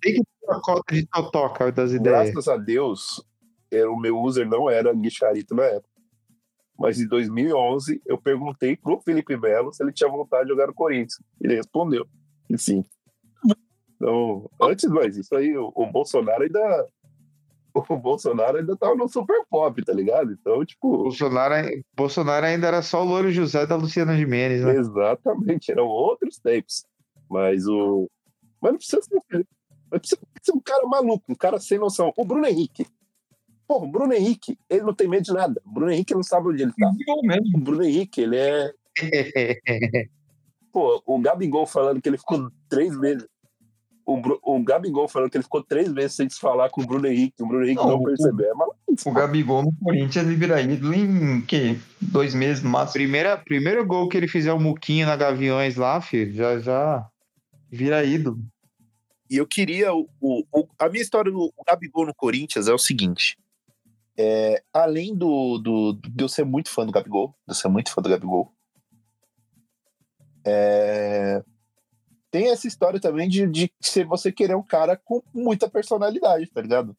Tem 0.00 0.14
que 0.14 0.20
ter 0.22 0.46
uma 0.46 0.60
cota 0.60 0.94
de 0.94 1.06
totoca 1.06 1.70
das 1.72 1.92
ideias. 1.92 2.30
Graças 2.30 2.48
a 2.48 2.56
Deus, 2.56 3.22
era- 3.70 3.90
o 3.90 3.98
meu 3.98 4.18
user 4.20 4.48
não 4.48 4.68
era 4.70 4.92
Guicharito 4.94 5.54
na 5.54 5.64
época. 5.64 5.88
Mas 6.78 6.98
em 7.00 7.06
2011, 7.06 8.02
eu 8.04 8.18
perguntei 8.18 8.76
pro 8.76 9.00
Felipe 9.00 9.36
Melo 9.36 9.72
se 9.72 9.82
ele 9.82 9.92
tinha 9.92 10.10
vontade 10.10 10.44
de 10.44 10.50
jogar 10.50 10.66
no 10.66 10.74
Corinthians. 10.74 11.22
Ele 11.40 11.54
respondeu 11.54 12.04
que 12.48 12.58
sim. 12.58 12.84
Então, 13.96 14.50
antes, 14.60 14.84
mas 14.90 15.16
isso 15.16 15.34
aí, 15.36 15.56
o, 15.56 15.72
o 15.74 15.86
Bolsonaro 15.86 16.42
ainda. 16.42 16.88
O 17.88 17.96
Bolsonaro 17.96 18.58
ainda 18.58 18.76
tava 18.76 18.94
no 18.94 19.08
super 19.08 19.44
pop, 19.50 19.84
tá 19.84 19.92
ligado? 19.92 20.32
Então, 20.32 20.64
tipo, 20.64 21.04
Bolsonaro, 21.04 21.54
Bolsonaro 21.96 22.46
ainda 22.46 22.68
era 22.68 22.82
só 22.82 23.02
o 23.02 23.04
Louro 23.04 23.32
José 23.32 23.66
da 23.66 23.74
Luciana 23.74 24.16
Gimenez, 24.16 24.64
né? 24.64 24.76
exatamente, 24.76 25.72
eram 25.72 25.86
outros 25.86 26.38
tempos. 26.38 26.84
Mas 27.28 27.66
o. 27.66 28.08
Mas 28.60 28.72
não 28.72 28.78
precisa 28.78 29.02
ser. 29.02 29.46
Mas 29.90 30.00
precisa 30.00 30.20
ser 30.40 30.52
um 30.52 30.60
cara 30.60 30.86
maluco, 30.86 31.24
um 31.28 31.34
cara 31.34 31.58
sem 31.58 31.78
noção. 31.78 32.12
O 32.16 32.24
Bruno 32.24 32.46
Henrique. 32.46 32.86
Porra, 33.66 33.86
o 33.86 33.90
Bruno 33.90 34.12
Henrique, 34.12 34.58
ele 34.68 34.82
não 34.82 34.94
tem 34.94 35.08
medo 35.08 35.24
de 35.24 35.32
nada. 35.32 35.60
O 35.64 35.72
Bruno 35.72 35.90
Henrique 35.90 36.14
não 36.14 36.22
sabe 36.22 36.48
onde 36.48 36.62
ele 36.62 36.72
tá. 36.78 36.90
Mesmo. 37.22 37.56
O 37.56 37.60
Bruno 37.60 37.82
Henrique, 37.82 38.20
ele 38.20 38.36
é. 38.36 38.72
Pô, 40.70 41.02
o 41.06 41.18
Gabigol 41.18 41.66
falando 41.66 42.00
que 42.00 42.08
ele 42.08 42.18
ficou 42.18 42.50
três 42.68 42.96
meses. 42.98 43.26
O, 44.06 44.20
o 44.56 44.62
Gabigol 44.62 45.08
falando 45.08 45.30
que 45.30 45.36
ele 45.38 45.44
ficou 45.44 45.62
três 45.62 45.90
meses 45.90 46.14
sem 46.14 46.28
se 46.28 46.38
falar 46.38 46.68
com 46.68 46.82
o 46.82 46.86
Bruno 46.86 47.06
Henrique. 47.06 47.42
O 47.42 47.46
Bruno 47.46 47.64
Henrique 47.64 47.80
Não, 47.82 47.90
não, 47.92 48.02
percebeu. 48.02 48.50
É 48.50 48.54
maluco. 48.54 48.78
O 49.06 49.12
Gabigol 49.12 49.62
no 49.62 49.72
Corinthians 49.82 50.26
ele 50.26 50.36
vira 50.36 50.60
ídolo 50.60 50.94
em 50.94 51.40
que? 51.40 51.78
Dois 52.00 52.34
meses 52.34 52.62
no 52.62 52.68
máximo. 52.70 52.92
Primeira, 52.92 53.36
primeiro 53.38 53.84
gol 53.86 54.08
que 54.08 54.16
ele 54.16 54.28
fizer 54.28 54.52
o 54.52 54.60
Muquinho 54.60 55.06
na 55.06 55.16
Gaviões 55.16 55.76
lá, 55.76 56.00
filho, 56.00 56.34
já, 56.34 56.58
já 56.58 57.08
vira 57.70 58.04
ídolo. 58.04 58.38
E 59.30 59.36
eu 59.38 59.46
queria. 59.46 59.92
O, 59.94 60.06
o- 60.20 60.44
o- 60.52 60.68
a 60.78 60.88
minha 60.88 61.02
história 61.02 61.32
do 61.32 61.50
Gabigol 61.66 62.04
no 62.06 62.14
Corinthians 62.14 62.68
é 62.68 62.72
o 62.74 62.78
seguinte. 62.78 63.38
É, 64.16 64.62
além 64.72 65.14
do, 65.14 65.58
do, 65.58 65.92
de 66.08 66.22
eu 66.22 66.28
ser 66.28 66.44
muito 66.44 66.68
fã 66.70 66.84
do 66.86 66.92
Gabigol, 66.92 67.28
de 67.46 67.52
eu 67.52 67.54
ser 67.54 67.68
muito 67.68 67.90
fã 67.90 68.00
do 68.02 68.08
Gabigol, 68.10 68.52
é, 70.44 71.42
tem 72.34 72.50
essa 72.50 72.66
história 72.66 72.98
também 72.98 73.28
de, 73.28 73.46
de 73.46 73.72
ser 73.80 74.04
você 74.04 74.32
querer 74.32 74.56
um 74.56 74.62
cara 74.62 74.96
com 74.96 75.22
muita 75.32 75.70
personalidade, 75.70 76.50
tá 76.50 76.60
ligado? 76.60 76.96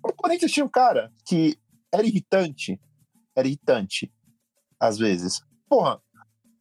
O 0.00 0.12
Corinthians 0.12 0.52
tinha 0.52 0.64
um 0.64 0.68
cara 0.68 1.10
que 1.26 1.58
era 1.92 2.06
irritante, 2.06 2.80
era 3.36 3.48
irritante, 3.48 4.12
às 4.78 4.96
vezes. 4.96 5.40
Porra, 5.68 6.00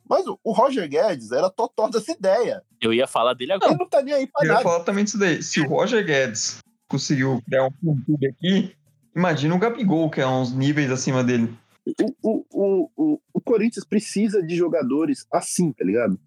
mas 0.10 0.26
o, 0.26 0.40
o 0.44 0.54
Roger 0.54 0.90
Guedes 0.90 1.32
era 1.32 1.52
totó 1.52 1.88
dessa 1.88 2.12
ideia. 2.14 2.64
Eu 2.82 2.92
ia 2.92 3.06
falar 3.06 3.36
dele 3.36 3.52
agora. 3.52 3.72
Ele 3.74 3.80
não 3.80 3.88
tá 3.88 4.02
nem 4.02 4.16
aí 4.16 4.26
pra 4.26 4.44
Eu 4.44 4.48
ia 4.48 4.54
nada. 4.54 4.64
falar 4.64 4.84
também 4.84 5.04
disso 5.04 5.20
daí. 5.20 5.44
Se 5.44 5.62
o 5.62 5.68
Roger 5.70 6.04
Guedes 6.04 6.58
conseguiu 6.90 7.40
criar 7.46 7.68
um 7.68 8.02
clube 8.04 8.26
aqui, 8.26 8.76
imagina 9.16 9.54
o 9.54 9.60
Gabigol, 9.60 10.10
que 10.10 10.20
é 10.20 10.26
uns 10.26 10.52
níveis 10.52 10.90
acima 10.90 11.24
dele. 11.24 11.56
o, 12.02 12.16
o, 12.24 12.46
o, 12.52 12.92
o, 12.98 13.22
o 13.36 13.40
Corinthians 13.40 13.86
precisa 13.86 14.42
de 14.42 14.56
jogadores 14.56 15.28
assim, 15.32 15.72
tá 15.72 15.86
ligado? 15.86 16.20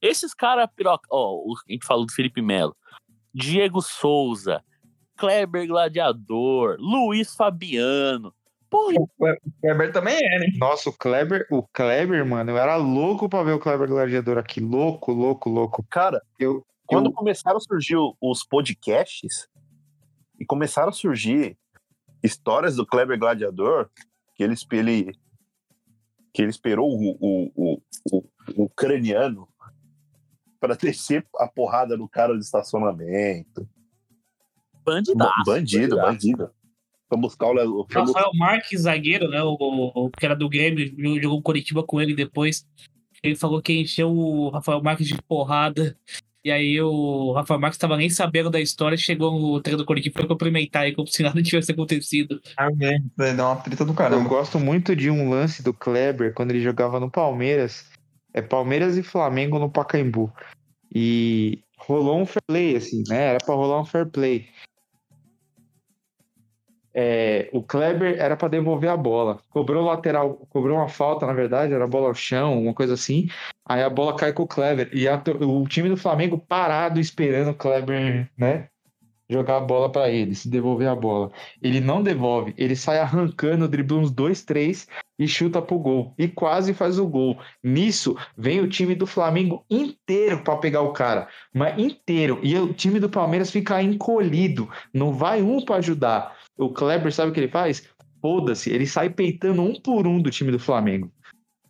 Esses 0.00 0.32
caras, 0.34 0.68
piroca. 0.74 1.06
Ó, 1.10 1.34
o- 1.36 1.54
a 1.68 1.72
gente 1.72 1.86
falou 1.86 2.06
do 2.06 2.12
Felipe 2.12 2.40
Melo. 2.42 2.76
Diego 3.34 3.80
Souza, 3.82 4.62
Kleber 5.16 5.66
Gladiador, 5.66 6.76
Luiz 6.78 7.34
Fabiano. 7.34 8.34
Porra, 8.70 8.94
O 8.98 9.08
Kleber 9.62 9.92
também 9.92 10.14
é, 10.16 10.38
né? 10.40 10.46
Nossa, 10.58 10.90
o 10.90 10.92
Kleber, 10.92 11.46
o 11.50 11.62
Kleber, 11.72 12.24
mano, 12.26 12.50
eu 12.50 12.58
era 12.58 12.76
louco 12.76 13.28
pra 13.28 13.42
ver 13.42 13.52
o 13.52 13.58
Kleber 13.58 13.88
Gladiador 13.88 14.36
aqui. 14.38 14.60
Louco, 14.60 15.10
louco, 15.12 15.48
louco. 15.48 15.84
Cara, 15.90 16.20
Eu, 16.38 16.64
quando 16.86 17.06
eu- 17.06 17.12
começaram 17.12 17.56
a 17.56 17.60
surgir 17.60 17.96
os 18.20 18.44
podcasts 18.44 19.48
e 20.38 20.44
começaram 20.44 20.90
a 20.90 20.92
surgir 20.92 21.56
histórias 22.22 22.76
do 22.76 22.86
Kleber 22.86 23.18
Gladiador, 23.18 23.88
que 24.34 24.42
ele, 24.42 24.54
ele, 24.72 25.12
que 26.34 26.42
ele 26.42 26.50
esperou 26.50 26.90
o, 26.90 27.16
o, 27.20 27.52
o, 27.56 27.82
o, 28.12 28.24
o 28.56 28.62
ucraniano 28.64 29.48
para 30.60 30.74
descer 30.74 31.24
a 31.36 31.46
porrada 31.46 31.96
no 31.96 32.08
cara 32.08 32.32
do 32.34 32.40
estacionamento. 32.40 33.68
bandidaço. 34.84 35.32
bandido, 35.46 35.96
bandidaço. 35.96 36.06
bandido. 36.12 36.50
Pra 37.08 37.18
buscar 37.18 37.46
o. 37.46 37.52
Léo- 37.52 37.84
pra 37.86 38.02
buscar- 38.02 38.20
Rafael 38.20 38.36
Marques, 38.36 38.80
zagueiro, 38.82 39.28
né? 39.30 39.42
O, 39.42 39.56
o, 39.58 40.06
o 40.06 40.10
que 40.10 40.26
era 40.26 40.36
do 40.36 40.48
Grêmio, 40.48 40.92
jogou- 41.22 41.40
Curitiba 41.42 41.82
com 41.82 42.00
ele 42.00 42.14
depois. 42.14 42.66
Ele 43.22 43.34
falou 43.34 43.60
que 43.62 43.72
encheu 43.80 44.10
o 44.10 44.50
Rafael 44.50 44.80
Marques 44.82 45.08
de 45.08 45.20
porrada 45.22 45.96
E 46.44 46.52
aí 46.52 46.80
o 46.80 47.32
Rafa 47.32 47.58
Marques 47.58 47.76
tava 47.78 47.96
nem 47.96 48.08
sabendo 48.08 48.48
da 48.48 48.60
história, 48.60 48.96
chegou 48.96 49.32
no 49.36 49.60
treino 49.60 49.78
do 49.78 49.84
Corinthians 49.84 50.14
e 50.14 50.18
foi 50.18 50.28
cumprimentar 50.28 50.82
aí 50.82 50.94
como 50.94 51.08
se 51.08 51.22
nada 51.24 51.40
tivesse 51.42 51.72
acontecido. 51.72 52.40
Ah. 52.56 52.68
Vai 53.16 53.34
dar 53.34 53.46
uma 53.48 53.56
treta 53.56 53.84
do 53.84 53.90
Eu 53.90 53.96
caramba. 53.96 54.28
gosto 54.28 54.58
muito 54.60 54.94
de 54.94 55.10
um 55.10 55.28
lance 55.28 55.62
do 55.64 55.74
Kleber 55.74 56.32
quando 56.32 56.52
ele 56.52 56.60
jogava 56.60 57.00
no 57.00 57.10
Palmeiras. 57.10 57.90
É 58.32 58.42
Palmeiras 58.42 58.96
e 58.96 59.02
Flamengo 59.02 59.58
no 59.58 59.70
Pacaembu. 59.70 60.32
E 60.94 61.62
rolou 61.78 62.20
um 62.20 62.26
fair 62.26 62.42
play, 62.46 62.76
assim, 62.76 63.02
né? 63.08 63.26
Era 63.28 63.38
pra 63.38 63.54
rolar 63.54 63.80
um 63.80 63.84
fair 63.84 64.06
play. 64.06 64.48
É, 66.94 67.48
o 67.52 67.62
Kleber 67.62 68.18
era 68.18 68.36
pra 68.36 68.48
devolver 68.48 68.90
a 68.90 68.96
bola. 68.96 69.38
Cobrou 69.50 69.84
lateral, 69.84 70.34
cobrou 70.50 70.76
uma 70.76 70.88
falta, 70.88 71.26
na 71.26 71.32
verdade, 71.32 71.72
era 71.72 71.86
bola 71.86 72.08
ao 72.08 72.14
chão, 72.14 72.60
uma 72.60 72.74
coisa 72.74 72.94
assim. 72.94 73.28
Aí 73.64 73.82
a 73.82 73.90
bola 73.90 74.16
cai 74.16 74.32
com 74.32 74.42
o 74.42 74.48
Kleber. 74.48 74.90
E 74.92 75.06
a 75.06 75.22
o 75.40 75.68
time 75.68 75.88
do 75.88 75.96
Flamengo 75.96 76.38
parado 76.38 76.98
esperando 76.98 77.50
o 77.50 77.54
Kleber, 77.54 78.28
né? 78.36 78.68
Jogar 79.30 79.58
a 79.58 79.60
bola 79.60 79.92
pra 79.92 80.08
ele, 80.08 80.34
se 80.34 80.48
devolver 80.48 80.88
a 80.88 80.94
bola. 80.94 81.30
Ele 81.62 81.80
não 81.80 82.02
devolve, 82.02 82.54
ele 82.56 82.74
sai 82.74 82.98
arrancando, 82.98 83.68
dribla 83.68 83.98
uns 83.98 84.10
dois, 84.10 84.42
três 84.42 84.88
e 85.18 85.28
chuta 85.28 85.60
pro 85.60 85.78
gol. 85.78 86.14
E 86.16 86.26
quase 86.28 86.72
faz 86.72 86.98
o 86.98 87.06
gol. 87.06 87.38
Nisso, 87.62 88.16
vem 88.36 88.60
o 88.60 88.68
time 88.68 88.94
do 88.94 89.06
Flamengo 89.06 89.64
inteiro 89.68 90.42
pra 90.42 90.56
pegar 90.56 90.80
o 90.80 90.92
cara. 90.92 91.28
Mas 91.52 91.78
inteiro. 91.78 92.40
E 92.42 92.56
o 92.56 92.72
time 92.72 92.98
do 92.98 93.10
Palmeiras 93.10 93.50
fica 93.50 93.82
encolhido. 93.82 94.68
Não 94.94 95.12
vai 95.12 95.42
um 95.42 95.62
pra 95.62 95.76
ajudar. 95.76 96.36
O 96.56 96.70
Kleber, 96.70 97.12
sabe 97.12 97.30
o 97.30 97.34
que 97.34 97.40
ele 97.40 97.48
faz? 97.48 97.86
Foda-se, 98.22 98.70
ele 98.70 98.86
sai 98.86 99.10
peitando 99.10 99.62
um 99.62 99.74
por 99.80 100.06
um 100.06 100.20
do 100.20 100.30
time 100.30 100.50
do 100.50 100.58
Flamengo. 100.58 101.12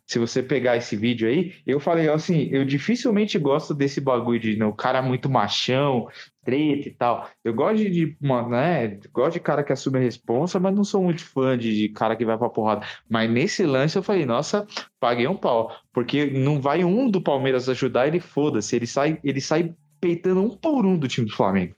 Se 0.09 0.17
você 0.17 0.41
pegar 0.41 0.75
esse 0.75 0.95
vídeo 0.95 1.29
aí, 1.29 1.53
eu 1.67 1.79
falei 1.79 2.09
assim, 2.09 2.49
eu 2.51 2.65
dificilmente 2.65 3.37
gosto 3.37 3.75
desse 3.75 4.01
bagulho 4.01 4.39
de 4.39 4.57
né, 4.57 4.65
o 4.65 4.73
cara 4.73 5.03
muito 5.03 5.29
machão, 5.29 6.07
treta 6.43 6.89
e 6.89 6.91
tal. 6.91 7.29
Eu 7.43 7.53
gosto 7.53 7.77
de, 7.77 8.17
uma, 8.19 8.41
né, 8.49 8.99
gosto 9.13 9.33
de 9.33 9.39
cara 9.39 9.63
que 9.63 9.71
assume 9.71 9.99
a 9.99 10.01
responsa, 10.01 10.59
mas 10.59 10.73
não 10.73 10.83
sou 10.83 11.03
muito 11.03 11.23
fã 11.23 11.55
de, 11.55 11.77
de 11.77 11.89
cara 11.89 12.15
que 12.15 12.25
vai 12.25 12.35
pra 12.39 12.49
porrada. 12.49 12.87
Mas 13.07 13.29
nesse 13.29 13.63
lance 13.67 13.99
eu 13.99 14.01
falei, 14.01 14.25
nossa, 14.25 14.65
paguei 14.99 15.27
um 15.27 15.37
pau, 15.37 15.71
porque 15.93 16.25
não 16.25 16.59
vai 16.59 16.83
um 16.83 17.07
do 17.07 17.21
Palmeiras 17.21 17.69
ajudar, 17.69 18.07
ele 18.07 18.19
foda-se, 18.19 18.75
ele 18.75 18.87
sai, 18.87 19.19
ele 19.23 19.39
sai 19.39 19.75
peitando 20.01 20.41
um 20.41 20.57
por 20.57 20.87
um 20.87 20.97
do 20.97 21.07
time 21.07 21.27
do 21.27 21.35
Flamengo. 21.35 21.75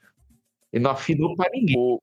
Ele 0.72 0.86
não 0.86 0.92
afinou 0.92 1.36
pra 1.36 1.50
ninguém. 1.52 1.76
O, 1.78 2.00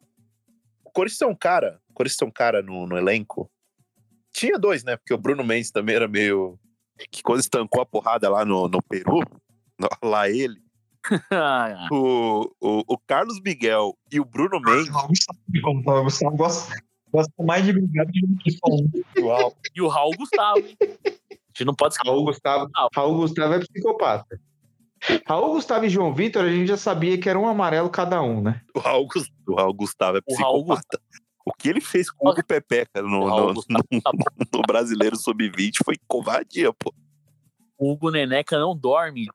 o 0.84 0.90
Corinthians 0.90 1.20
tem 1.20 1.28
um 1.28 1.34
cara, 1.34 1.80
o 1.88 1.94
Corinthians 1.94 2.18
tem 2.18 2.28
um 2.28 2.32
cara 2.32 2.60
no, 2.60 2.86
no 2.86 2.98
elenco. 2.98 3.50
Tinha 4.38 4.56
dois, 4.56 4.84
né? 4.84 4.96
Porque 4.96 5.12
o 5.12 5.18
Bruno 5.18 5.42
Mendes 5.42 5.72
também 5.72 5.96
era 5.96 6.06
meio. 6.06 6.56
Que 7.10 7.24
quando 7.24 7.40
estancou 7.40 7.82
a 7.82 7.86
porrada 7.86 8.28
lá 8.28 8.44
no, 8.44 8.68
no 8.68 8.80
Peru, 8.80 9.20
lá 10.02 10.30
ele, 10.30 10.60
o, 11.90 12.50
o, 12.60 12.82
o 12.86 12.98
Carlos 12.98 13.40
Miguel 13.40 13.96
e 14.12 14.20
o 14.20 14.24
Bruno 14.24 14.60
Mendes. 14.60 14.88
O 14.94 15.08
Gustavo, 15.08 16.36
gosta, 16.36 17.32
mais 17.40 17.64
de 17.64 17.72
brigar 17.72 18.06
do 18.06 18.12
que 18.12 18.58
falar. 18.58 19.26
Uau, 19.26 19.56
e 19.74 19.82
o 19.82 19.88
Raul 19.88 20.14
Gustavo, 20.16 20.58
hein? 20.60 20.76
A 20.80 21.08
gente 21.50 21.64
não 21.64 21.74
pode 21.74 21.94
esquecer. 21.94 22.12
Raul 22.12 22.24
Gustavo, 22.24 22.70
Raul 22.94 23.16
Gustavo 23.16 23.54
é 23.54 23.58
psicopata. 23.58 24.40
Raul 25.26 25.54
Gustavo 25.54 25.84
e 25.84 25.88
João 25.88 26.14
Vitor, 26.14 26.44
a 26.44 26.50
gente 26.50 26.68
já 26.68 26.76
sabia 26.76 27.18
que 27.18 27.28
era 27.28 27.38
um 27.38 27.48
amarelo 27.48 27.90
cada 27.90 28.22
um, 28.22 28.40
né? 28.40 28.60
o 28.74 28.78
Raul, 28.78 29.08
o 29.48 29.54
Raul 29.54 29.74
Gustavo 29.74 30.18
é 30.18 30.20
O 30.28 30.36
Raul 30.36 30.64
psicopata. 30.64 31.00
O 31.48 31.52
que 31.58 31.68
ele 31.68 31.80
fez 31.80 32.10
com 32.10 32.28
o 32.28 32.30
Hugo 32.30 32.44
Pepeca 32.44 33.00
no, 33.02 33.26
no, 33.26 33.54
Gustavo 33.54 33.84
no- 33.90 34.00
tá 34.02 34.10
no 34.52 34.62
Brasileiro 34.62 35.16
Sub-20 35.16 35.78
foi 35.84 35.96
covardia, 36.06 36.72
pô. 36.72 36.92
O 37.78 37.92
Hugo 37.92 38.10
Neneca 38.10 38.58
não 38.58 38.76
dorme 38.76 39.28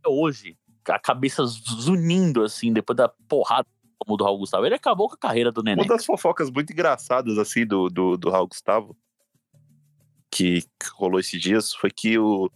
até 0.00 0.08
hoje. 0.08 0.58
A 0.88 0.98
cabeça 0.98 1.44
zunindo, 1.44 2.42
assim, 2.42 2.72
depois 2.72 2.96
da 2.96 3.08
porrada 3.08 3.66
do 4.06 4.24
Raul 4.24 4.38
Gustavo. 4.38 4.66
Ele 4.66 4.74
acabou 4.74 5.08
com 5.08 5.14
a 5.14 5.18
carreira 5.18 5.50
do 5.50 5.60
Uma 5.60 5.70
Neneca. 5.76 5.94
das 5.94 6.04
fofocas 6.04 6.50
muito 6.50 6.72
engraçadas, 6.72 7.38
assim, 7.38 7.64
do, 7.66 7.88
do, 7.88 8.16
do 8.18 8.28
Raul 8.30 8.48
Gustavo, 8.48 8.96
que, 10.30 10.64
rolou 10.94 11.20
esses 11.20 11.40
dias, 11.40 11.72
foi 11.74 11.90
que 11.90 12.18
o, 12.18 12.50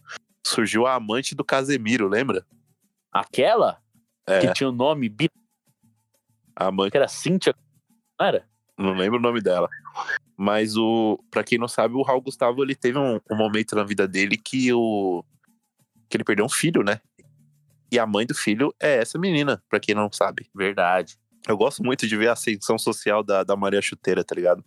surgiu 0.45 0.85
a 0.85 0.95
amante 0.95 1.33
do 1.33 1.43
Casemiro, 1.43 2.07
lembra? 2.07 2.45
Aquela 3.11 3.81
É, 4.27 4.41
que 4.41 4.53
tinha 4.53 4.69
o 4.69 4.73
nome 4.73 5.11
a 6.55 6.67
amante, 6.67 6.91
que 6.91 6.97
era 6.97 7.07
Cíntia, 7.07 7.55
não 8.19 8.27
era? 8.27 8.47
Não 8.83 8.93
lembro 8.93 9.19
o 9.19 9.21
nome 9.21 9.41
dela. 9.41 9.69
Mas 10.37 10.77
o, 10.77 11.19
pra 11.29 11.43
quem 11.43 11.57
não 11.57 11.67
sabe, 11.67 11.95
o 11.95 12.01
Raul 12.01 12.21
Gustavo, 12.21 12.63
ele 12.63 12.75
teve 12.75 12.97
um, 12.97 13.19
um 13.29 13.35
momento 13.35 13.75
na 13.75 13.83
vida 13.83 14.07
dele 14.07 14.37
que 14.37 14.71
o 14.73 15.23
que 16.09 16.17
ele 16.17 16.23
perdeu 16.23 16.45
um 16.45 16.49
filho, 16.49 16.81
né? 16.81 16.99
E 17.91 17.99
a 17.99 18.05
mãe 18.05 18.25
do 18.25 18.33
filho 18.33 18.73
é 18.79 18.97
essa 18.97 19.19
menina, 19.19 19.61
pra 19.69 19.79
quem 19.79 19.93
não 19.93 20.11
sabe. 20.11 20.49
Verdade. 20.55 21.17
Eu 21.47 21.57
gosto 21.57 21.83
muito 21.83 22.07
de 22.07 22.15
ver 22.17 22.29
a 22.29 22.33
ascensão 22.33 22.77
social 22.77 23.23
da, 23.23 23.43
da 23.43 23.55
Maria 23.55 23.81
Chuteira, 23.81 24.23
tá 24.23 24.33
ligado? 24.35 24.63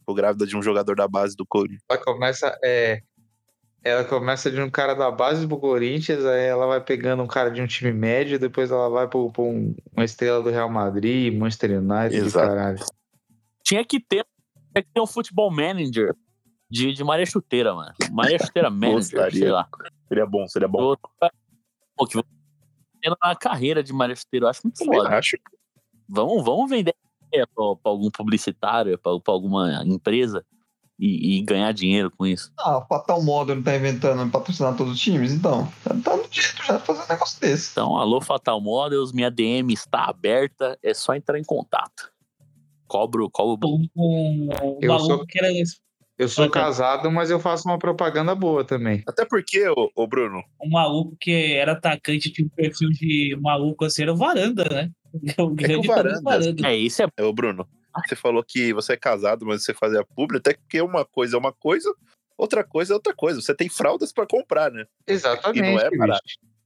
Ficou 0.00 0.14
grávida 0.14 0.46
de 0.46 0.56
um 0.56 0.62
jogador 0.62 0.94
da 0.96 1.08
base 1.08 1.34
do 1.36 1.46
Corinthians. 1.46 1.82
Ela 1.90 2.02
começa, 2.02 2.58
é, 2.62 3.02
ela 3.82 4.04
começa 4.04 4.50
de 4.50 4.60
um 4.60 4.70
cara 4.70 4.94
da 4.94 5.10
base 5.10 5.46
do 5.46 5.56
Corinthians, 5.58 6.24
aí 6.24 6.44
ela 6.44 6.66
vai 6.66 6.80
pegando 6.80 7.22
um 7.22 7.26
cara 7.26 7.50
de 7.50 7.60
um 7.62 7.66
time 7.66 7.92
médio, 7.92 8.38
depois 8.38 8.70
ela 8.70 8.88
vai 8.88 9.08
pra, 9.08 9.20
pra 9.30 9.42
um- 9.42 9.74
uma 9.92 10.04
estrela 10.04 10.42
do 10.42 10.50
Real 10.50 10.68
Madrid, 10.70 11.34
Manchester 11.34 11.78
United, 11.78 12.16
Exato. 12.16 12.48
caralho. 12.48 12.78
Tinha 13.64 13.84
que 13.84 13.98
ter, 13.98 14.26
tinha 14.72 14.82
que 14.84 14.88
ter 14.92 15.00
um 15.00 15.06
futebol 15.06 15.50
manager 15.50 16.14
de, 16.70 16.92
de 16.92 17.02
Maria 17.04 17.26
Chuteira, 17.26 17.74
mano. 17.74 17.92
Maria 18.12 18.38
Chuteira 18.38 18.68
Manager, 18.70 18.94
Gostaria. 19.20 19.38
sei 19.38 19.50
lá. 19.50 19.68
Seria 20.08 20.26
bom, 20.26 20.46
seria 20.46 20.68
bom. 20.68 20.92
Eu- 20.92 21.30
Pô, 21.96 22.06
que 22.06 22.14
vou 22.14 22.24
na 23.22 23.36
carreira 23.36 23.82
de 23.82 23.92
Maria 23.92 24.16
Chuteira, 24.16 24.46
eu 24.46 24.50
acho 24.50 24.60
muito 24.64 24.78
Também 24.78 24.98
foda. 24.98 25.16
acho. 25.16 25.36
Vamos, 26.08 26.44
vamos 26.44 26.68
vender 26.70 26.94
pra, 27.30 27.46
pra 27.76 27.90
algum 27.92 28.10
publicitário, 28.10 28.98
pra, 28.98 29.18
pra 29.20 29.32
alguma 29.32 29.82
empresa 29.84 30.44
e, 30.98 31.38
e 31.38 31.42
ganhar 31.42 31.72
dinheiro 31.72 32.10
com 32.10 32.26
isso. 32.26 32.52
Ah, 32.58 32.78
o 32.78 32.86
Fatal 32.86 33.22
Modern 33.22 33.62
tá 33.62 33.74
inventando 33.76 34.30
patrocinar 34.30 34.76
todos 34.76 34.94
os 34.94 35.00
times, 35.00 35.32
então. 35.32 35.66
Tá, 35.84 35.90
tá 36.02 36.16
no 36.16 36.24
jeito 36.30 36.64
já 36.64 36.76
de 36.78 36.84
fazer 36.84 37.02
um 37.04 37.08
negócio 37.08 37.40
desse. 37.40 37.72
Então, 37.72 37.96
alô 37.96 38.20
Fatal 38.20 38.60
Models, 38.60 39.12
minha 39.12 39.30
DM 39.30 39.72
está 39.72 40.04
aberta, 40.06 40.78
é 40.82 40.92
só 40.94 41.14
entrar 41.14 41.38
em 41.38 41.44
contato. 41.44 42.10
Cobro, 42.86 43.28
cobro. 43.30 43.68
Um, 43.68 43.86
um, 43.96 44.48
um 44.62 44.78
Eu 44.80 44.98
sou- 44.98 45.26
que 45.26 45.38
era 45.38 45.48
Eu 46.16 46.28
sou 46.28 46.44
Ah, 46.44 46.48
tá. 46.48 46.52
casado, 46.60 47.10
mas 47.10 47.28
eu 47.30 47.40
faço 47.40 47.68
uma 47.68 47.78
propaganda 47.78 48.34
boa 48.36 48.64
também. 48.64 49.02
Até 49.06 49.24
porque, 49.24 49.68
ô, 49.68 49.90
ô 49.96 50.06
Bruno, 50.06 50.42
um 50.62 50.70
maluco 50.70 51.16
que 51.20 51.54
era 51.54 51.72
atacante, 51.72 52.30
tinha 52.30 52.46
um 52.46 52.50
perfil 52.50 52.88
de 52.90 53.36
maluco 53.40 53.84
assim, 53.84 54.02
era 54.02 54.12
o 54.12 54.16
Varanda, 54.16 54.64
né? 54.70 54.90
O 55.40 55.50
grande 55.50 55.86
Varanda- 55.88 56.20
Varanda. 56.22 56.68
É, 56.68 56.76
isso 56.76 57.02
é 57.02 57.22
ô 57.22 57.32
Bruno, 57.32 57.66
você 58.06 58.14
falou 58.14 58.44
que 58.46 58.72
você 58.72 58.92
é 58.92 58.96
casado, 58.96 59.44
mas 59.44 59.64
você 59.64 59.74
fazia 59.74 60.04
público, 60.04 60.38
até 60.38 60.56
porque 60.56 60.80
uma 60.80 61.04
coisa 61.04 61.36
é 61.36 61.38
uma 61.38 61.52
coisa, 61.52 61.92
outra 62.38 62.62
coisa 62.62 62.92
é 62.92 62.96
outra 62.96 63.14
coisa. 63.14 63.40
Você 63.40 63.54
tem 63.54 63.68
fraldas 63.68 64.12
pra 64.12 64.26
comprar, 64.26 64.70
né? 64.70 64.84
Exatamente. 65.06 65.58
E 65.58 65.62
não 65.72 65.78
é 65.80 65.90
bicho. 65.90 66.20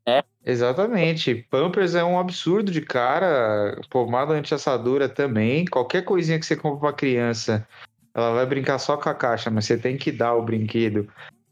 É. 0.06 0.24
Exatamente. 0.44 1.46
Pampers 1.50 1.94
é 1.94 2.02
um 2.02 2.18
absurdo 2.18 2.72
de 2.72 2.80
cara. 2.80 3.78
Pomada 3.90 4.32
anti-assadura 4.32 5.08
também. 5.08 5.64
Qualquer 5.66 6.02
coisinha 6.02 6.38
que 6.38 6.46
você 6.46 6.56
compra 6.56 6.80
pra 6.80 6.92
criança, 6.92 7.66
ela 8.14 8.34
vai 8.34 8.46
brincar 8.46 8.78
só 8.78 8.96
com 8.96 9.08
a 9.08 9.14
caixa, 9.14 9.50
mas 9.50 9.66
você 9.66 9.76
tem 9.76 9.96
que 9.96 10.10
dar 10.10 10.34
o 10.34 10.42
brinquedo. 10.42 11.08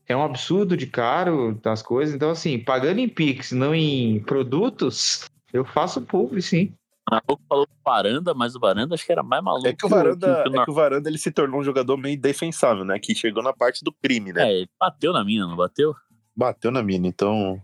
É 0.09 0.17
um 0.17 0.23
absurdo 0.23 0.77
de 0.77 0.87
caro 0.87 1.59
das 1.63 1.83
coisas. 1.83 2.15
Então, 2.15 2.31
assim, 2.31 2.59
pagando 2.59 3.01
em 3.01 3.09
Pix, 3.09 3.53
não 3.53 3.75
em 3.75 4.21
produtos, 4.21 5.29
eu 5.53 5.65
faço 5.65 6.01
publi, 6.01 6.41
sim. 6.41 6.73
maluco 7.11 7.41
falou 7.49 7.69
Varanda, 7.85 8.35
mas 8.35 8.55
o 8.57 8.61
Varanda 8.61 8.95
acho 8.95 9.05
que 9.05 9.13
era 9.13 9.23
mais 9.23 9.43
maluco. 9.43 9.67
É 9.67 9.73
que 9.73 9.85
o 9.85 9.89
Varanda, 9.89 10.43
que 10.43 10.49
o 10.49 10.61
é 10.61 10.65
que 10.65 10.71
o 10.71 10.75
Varanda 10.75 11.09
ele 11.09 11.19
se 11.19 11.31
tornou 11.31 11.61
um 11.61 11.65
jogador 11.65 11.97
meio 11.97 12.19
defensável, 12.19 12.85
né? 12.85 12.99
Que 12.99 13.15
chegou 13.15 13.43
na 13.43 13.53
parte 13.53 13.85
do 13.85 13.93
crime, 13.93 14.33
né? 14.33 14.49
É, 14.49 14.57
ele 14.59 14.71
bateu 14.79 15.13
na 15.13 15.25
mina, 15.25 15.47
não 15.47 15.57
bateu? 15.57 15.95
Bateu 16.37 16.71
na 16.71 16.83
mina, 16.83 17.07
então. 17.07 17.61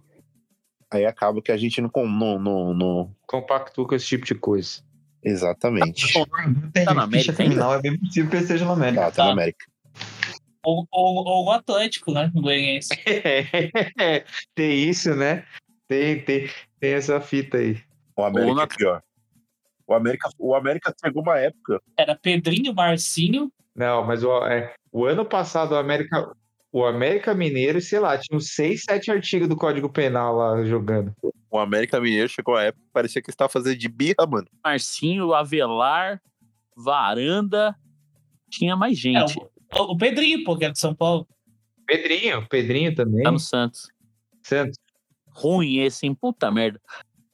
Aí 0.93 1.07
acaba 1.07 1.41
que 1.41 1.51
a 1.51 1.57
gente 1.57 1.81
não. 1.81 1.91
não, 1.95 2.39
não, 2.39 2.75
não... 2.75 3.17
Compactua 3.27 3.89
com 3.89 3.95
esse 3.95 4.07
tipo 4.07 4.27
de 4.27 4.35
coisa. 4.35 4.83
Exatamente. 5.23 6.13
Tem 6.73 6.85
Tá 6.85 6.93
na 6.93 7.05
América 7.05 7.33
criminal, 7.33 7.75
é 7.75 7.81
bem 7.81 7.99
possível 7.99 8.29
que 8.29 8.37
ele 8.37 8.43
esteja 8.43 8.65
na 8.67 8.73
América. 8.73 9.03
Tá, 9.03 9.11
tá 9.13 9.25
na 9.27 9.33
América. 9.33 9.65
Ou, 10.65 10.87
ou, 10.91 11.27
ou 11.27 11.45
o 11.47 11.51
Atlético, 11.51 12.13
né? 12.13 12.31
No 12.35 12.43
Goianiense. 12.43 12.91
tem 14.55 14.89
isso, 14.89 15.15
né? 15.15 15.45
Tem, 15.89 16.21
tem, 16.23 16.51
tem 16.79 16.93
essa 16.93 17.21
fita 17.21 17.57
aí. 17.57 17.81
O 18.17 18.23
América 18.23 18.51
Ou 18.51 18.57
na- 18.57 18.63
é 18.65 18.67
pior. 18.67 19.03
O 19.87 19.95
América, 19.95 20.31
o 20.39 20.55
América 20.55 20.95
chegou 21.05 21.23
uma 21.23 21.39
época. 21.39 21.81
Era 21.97 22.15
Pedrinho, 22.15 22.75
Marcinho. 22.75 23.51
Não, 23.75 24.05
mas 24.05 24.23
o, 24.23 24.47
é, 24.47 24.75
o 24.93 25.05
ano 25.05 25.25
passado 25.25 25.73
o 25.73 25.77
América, 25.79 26.31
o 26.73 26.87
América 26.87 27.35
Mineiro, 27.35 27.81
sei 27.83 28.01
lá, 28.01 28.17
tinha 28.17 28.37
uns 28.37 28.55
6, 28.55 28.85
7 28.85 29.11
artigos 29.11 29.47
do 29.49 29.55
Código 29.57 29.91
Penal 29.91 30.35
lá 30.37 30.65
jogando. 30.65 31.13
O 31.51 31.59
América 31.59 32.01
Mineiro 32.01 32.31
chegou 32.31 32.55
uma 32.55 32.63
época 32.63 32.83
que 32.87 32.93
parecia 32.93 33.21
que 33.23 33.29
estava 33.31 33.51
fazendo 33.51 33.77
de 33.77 33.89
birra, 33.89 34.27
mano. 34.27 34.47
Marcinho, 34.65 35.35
Avelar, 35.35 36.21
Varanda. 36.75 37.77
Tinha 38.51 38.75
mais 38.75 38.97
É, 38.99 39.01
gente. 39.03 39.39
o, 39.39 39.93
o 39.93 39.97
Pedrinho, 39.99 40.43
pô, 40.45 40.57
que 40.57 40.65
é 40.65 40.71
de 40.71 40.79
São 40.79 40.95
Paulo. 40.95 41.29
Pedrinho, 41.87 42.47
Pedrinho 42.49 42.95
também. 42.95 43.23
Tá 43.23 43.31
no 43.31 43.39
Santos. 43.39 43.89
Santos. 44.43 44.79
ruim 45.35 45.79
esse, 45.79 46.07
hein? 46.07 46.15
Puta 46.15 46.51
merda. 46.51 46.81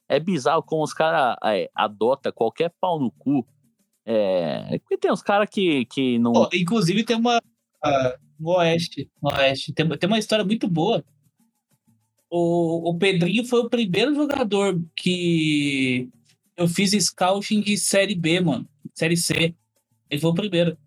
É 0.09 0.19
bizarro 0.19 0.63
como 0.63 0.83
os 0.83 0.93
caras 0.93 1.37
é, 1.45 1.69
adotam 1.73 2.31
qualquer 2.33 2.73
pau 2.81 2.99
no 2.99 3.11
cu. 3.11 3.47
É, 4.05 4.79
porque 4.79 4.97
tem 4.97 5.11
uns 5.11 5.21
caras 5.21 5.47
que, 5.49 5.85
que 5.85 6.17
não. 6.19 6.33
Pô, 6.33 6.49
inclusive 6.53 7.03
tem 7.05 7.15
uma. 7.15 7.39
Ah, 7.83 8.17
no 8.39 8.49
Oeste. 8.51 9.09
No 9.21 9.29
Oeste. 9.31 9.73
Tem, 9.73 9.87
tem 9.97 10.07
uma 10.07 10.19
história 10.19 10.45
muito 10.45 10.67
boa. 10.67 11.03
O, 12.29 12.89
o 12.91 12.97
Pedrinho 12.97 13.43
foi 13.45 13.59
o 13.61 13.69
primeiro 13.69 14.13
jogador 14.13 14.79
que 14.95 16.07
eu 16.55 16.67
fiz 16.67 16.91
scouting 16.91 17.61
de 17.61 17.77
Série 17.77 18.15
B, 18.15 18.39
mano. 18.41 18.67
Série 18.93 19.17
C. 19.17 19.55
Ele 20.09 20.21
foi 20.21 20.29
o 20.29 20.35
primeiro. 20.35 20.77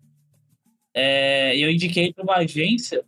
É, 0.93 1.57
eu 1.57 1.69
indiquei 1.71 2.13
para 2.13 2.23
uma 2.23 2.35
agência 2.37 3.03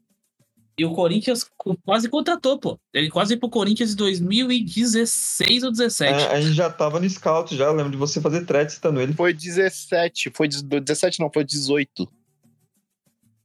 e 0.77 0.83
o 0.83 0.91
Corinthians 0.93 1.49
co- 1.55 1.77
quase 1.85 2.09
contratou, 2.09 2.59
pô. 2.59 2.79
Ele 2.93 3.09
quase 3.09 3.29
foi 3.29 3.37
pro 3.39 3.49
Corinthians 3.49 3.93
em 3.93 3.95
2016 3.95 5.63
ou 5.63 5.71
17. 5.71 6.11
É, 6.23 6.27
a 6.31 6.41
gente 6.41 6.53
já 6.53 6.69
tava 6.69 6.99
no 6.99 7.09
scout, 7.09 7.55
já 7.55 7.71
lembro 7.71 7.91
de 7.91 7.97
você 7.97 8.19
fazer 8.19 8.45
thread 8.45 8.71
citando 8.73 8.99
ele. 8.99 9.13
Foi 9.13 9.33
17, 9.33 10.31
foi 10.33 10.47
17 10.49 11.19
não, 11.19 11.31
foi 11.31 11.45
18. 11.45 12.09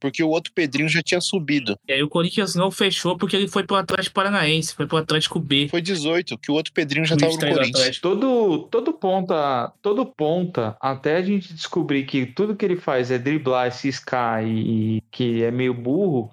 Porque 0.01 0.23
o 0.23 0.29
outro 0.29 0.51
Pedrinho 0.51 0.89
já 0.89 1.01
tinha 1.03 1.21
subido. 1.21 1.77
E 1.87 1.93
aí 1.93 2.01
o 2.01 2.09
Corinthians 2.09 2.55
não 2.55 2.71
fechou 2.71 3.15
porque 3.15 3.35
ele 3.35 3.47
foi 3.47 3.63
pro 3.63 3.75
Atlético 3.75 4.15
Paranaense, 4.15 4.73
foi 4.73 4.87
pro 4.87 4.97
Atlético 4.97 5.39
B. 5.39 5.67
Foi 5.69 5.79
18, 5.79 6.39
que 6.39 6.51
o 6.51 6.55
outro 6.55 6.73
Pedrinho 6.73 7.05
já 7.05 7.15
tava 7.15 7.31
no 7.31 7.37
23 7.37 7.53
do 7.53 7.59
Corinthians. 7.59 7.99
Todo, 7.99 8.59
todo 8.63 8.93
ponta, 8.93 9.71
todo 9.79 10.03
ponta, 10.05 10.75
até 10.81 11.17
a 11.17 11.21
gente 11.21 11.53
descobrir 11.53 12.05
que 12.05 12.25
tudo 12.25 12.55
que 12.55 12.65
ele 12.65 12.77
faz 12.77 13.11
é 13.11 13.19
driblar, 13.19 13.71
ciscar 13.71 14.43
e, 14.43 14.97
e 14.97 15.01
que 15.11 15.43
é 15.43 15.51
meio 15.51 15.73
burro, 15.73 16.31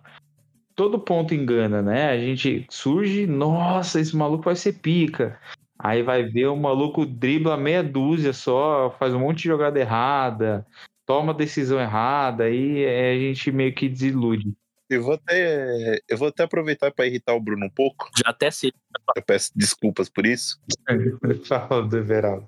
todo 0.75 0.99
ponto 0.99 1.35
engana, 1.35 1.83
né? 1.83 2.09
A 2.11 2.19
gente 2.19 2.67
surge, 2.71 3.27
nossa, 3.27 4.01
esse 4.01 4.17
maluco 4.17 4.45
vai 4.45 4.57
ser 4.57 4.75
pica. 4.75 5.39
Aí 5.79 6.03
vai 6.03 6.23
ver 6.23 6.47
o 6.47 6.57
maluco 6.57 7.05
dribla 7.05 7.57
meia 7.57 7.83
dúzia 7.83 8.33
só, 8.33 8.97
faz 8.99 9.13
um 9.13 9.21
monte 9.21 9.43
de 9.43 9.49
jogada 9.49 9.79
errada, 9.79 10.67
toma 11.09 11.33
decisão 11.33 11.81
errada, 11.81 12.45
aí 12.45 12.85
é, 12.85 13.13
a 13.13 13.19
gente 13.19 13.51
meio 13.51 13.75
que 13.75 13.89
desilude. 13.89 14.53
Eu 14.91 15.03
vou 15.03 15.15
até, 15.15 15.99
eu 16.07 16.19
vou 16.19 16.29
até 16.29 16.43
aproveitar 16.43 16.93
para 16.93 17.07
irritar 17.07 17.35
o 17.35 17.41
Bruno 17.41 17.65
um 17.65 17.71
pouco. 17.71 18.11
Já 18.17 18.29
até 18.31 18.51
se. 18.51 18.73
Eu 19.17 19.23
peço 19.23 19.51
desculpas 19.57 20.11
por 20.11 20.27
isso. 20.27 20.61
Fala 21.49 21.87
do 21.87 21.97
Everaldo. 21.97 22.47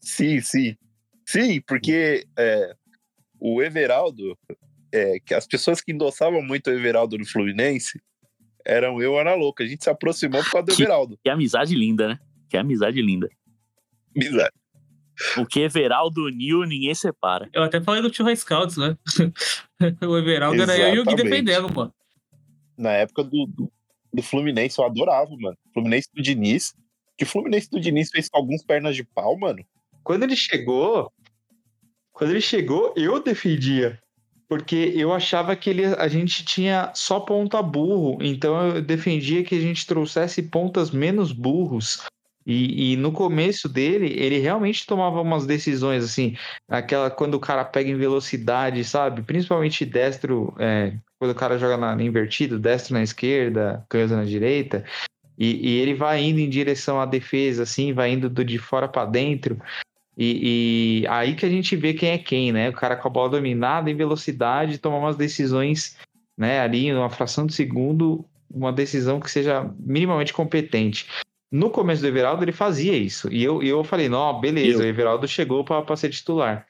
Sim, 0.00 0.40
sim. 0.40 0.76
Sim, 1.24 1.60
porque 1.60 2.26
é, 2.36 2.74
o 3.38 3.62
Everaldo, 3.62 4.36
é, 4.92 5.18
que 5.24 5.32
as 5.32 5.46
pessoas 5.46 5.80
que 5.80 5.92
endossavam 5.92 6.42
muito 6.42 6.68
o 6.70 6.72
Everaldo 6.72 7.16
no 7.16 7.24
Fluminense 7.26 8.00
eram 8.66 9.00
eu 9.00 9.14
e 9.14 9.18
a 9.18 9.20
Ana 9.20 9.34
Louca. 9.34 9.62
A 9.62 9.66
gente 9.66 9.84
se 9.84 9.90
aproximou 9.90 10.42
por 10.42 10.50
causa 10.50 10.66
do 10.66 10.74
Que- 10.74 10.82
Everaldo. 10.82 11.18
Que 11.22 11.30
amizade 11.30 11.74
linda, 11.76 12.08
né? 12.08 12.18
Que 12.48 12.56
amizade 12.56 13.00
linda. 13.00 13.28
Bizarro. 14.16 14.50
O 15.38 15.46
que 15.46 15.60
Everaldo 15.60 16.24
uniu, 16.24 16.64
ninguém 16.64 16.94
separa. 16.94 17.48
Eu 17.52 17.62
até 17.62 17.80
falei 17.80 18.02
do 18.02 18.10
Tio 18.10 18.34
Scouts, 18.34 18.76
né? 18.76 18.96
o 20.06 20.16
Everaldo 20.16 20.60
era 20.62 20.76
eu 20.76 20.94
e 20.94 20.98
o 20.98 21.04
Gui 21.04 21.14
Exatamente. 21.14 21.22
defendendo, 21.22 21.74
mano. 21.74 21.94
Na 22.76 22.90
época 22.90 23.22
do, 23.22 23.46
do, 23.46 23.72
do 24.12 24.22
Fluminense, 24.22 24.78
eu 24.78 24.84
adorava, 24.84 25.30
mano. 25.38 25.56
Fluminense 25.72 26.08
do 26.12 26.22
Diniz. 26.22 26.74
Que 27.16 27.24
o 27.24 27.26
Fluminense 27.26 27.70
do 27.70 27.80
Diniz 27.80 28.10
fez 28.10 28.28
com 28.28 28.38
alguns 28.38 28.64
pernas 28.64 28.96
de 28.96 29.04
pau, 29.04 29.38
mano. 29.38 29.64
Quando 30.02 30.24
ele 30.24 30.36
chegou, 30.36 31.12
quando 32.12 32.30
ele 32.30 32.40
chegou, 32.40 32.92
eu 32.96 33.22
defendia. 33.22 33.98
Porque 34.48 34.92
eu 34.94 35.12
achava 35.12 35.56
que 35.56 35.70
ele, 35.70 35.84
a 35.86 36.06
gente 36.06 36.44
tinha 36.44 36.92
só 36.94 37.18
ponta 37.18 37.62
burro. 37.62 38.18
Então 38.20 38.76
eu 38.76 38.82
defendia 38.82 39.42
que 39.42 39.54
a 39.54 39.60
gente 39.60 39.86
trouxesse 39.86 40.42
pontas 40.42 40.90
menos 40.90 41.32
burros. 41.32 42.04
E, 42.46 42.92
e 42.92 42.96
no 42.96 43.10
começo 43.10 43.68
dele, 43.68 44.14
ele 44.18 44.38
realmente 44.38 44.86
tomava 44.86 45.20
umas 45.20 45.46
decisões 45.46 46.04
assim, 46.04 46.36
aquela 46.68 47.10
quando 47.10 47.34
o 47.34 47.40
cara 47.40 47.64
pega 47.64 47.90
em 47.90 47.96
velocidade, 47.96 48.84
sabe? 48.84 49.22
Principalmente 49.22 49.86
destro, 49.86 50.54
é, 50.58 50.94
quando 51.18 51.30
o 51.30 51.34
cara 51.34 51.58
joga 51.58 51.76
na, 51.76 52.02
invertido, 52.02 52.58
destro 52.58 52.94
na 52.94 53.02
esquerda, 53.02 53.84
canhoto 53.88 54.14
na 54.14 54.24
direita. 54.24 54.84
E, 55.38 55.68
e 55.68 55.80
ele 55.80 55.94
vai 55.94 56.22
indo 56.22 56.38
em 56.38 56.48
direção 56.48 57.00
à 57.00 57.06
defesa, 57.06 57.62
assim, 57.62 57.92
vai 57.92 58.12
indo 58.12 58.28
do 58.28 58.44
de 58.44 58.58
fora 58.58 58.86
para 58.86 59.06
dentro. 59.06 59.58
E, 60.16 61.02
e 61.02 61.08
aí 61.08 61.34
que 61.34 61.44
a 61.44 61.48
gente 61.48 61.74
vê 61.74 61.92
quem 61.94 62.10
é 62.10 62.18
quem, 62.18 62.52
né? 62.52 62.68
O 62.68 62.72
cara 62.72 62.94
com 62.94 63.08
a 63.08 63.10
bola 63.10 63.30
dominada 63.30 63.90
em 63.90 63.96
velocidade 63.96 64.78
toma 64.78 64.98
umas 64.98 65.16
decisões, 65.16 65.96
né? 66.36 66.60
Ali, 66.60 66.92
numa 66.92 67.10
fração 67.10 67.46
de 67.46 67.54
segundo, 67.54 68.24
uma 68.48 68.72
decisão 68.72 69.18
que 69.18 69.30
seja 69.30 69.68
minimamente 69.80 70.32
competente. 70.32 71.06
No 71.54 71.70
começo 71.70 72.02
do 72.02 72.08
Everaldo, 72.08 72.42
ele 72.42 72.50
fazia 72.50 72.96
isso. 72.96 73.32
E 73.32 73.44
eu, 73.44 73.62
eu 73.62 73.84
falei, 73.84 74.08
não, 74.08 74.40
beleza, 74.40 74.82
Eu- 74.82 74.86
o 74.86 74.88
Everaldo 74.88 75.28
chegou 75.28 75.62
para 75.62 75.94
ser 75.96 76.10
titular. 76.10 76.66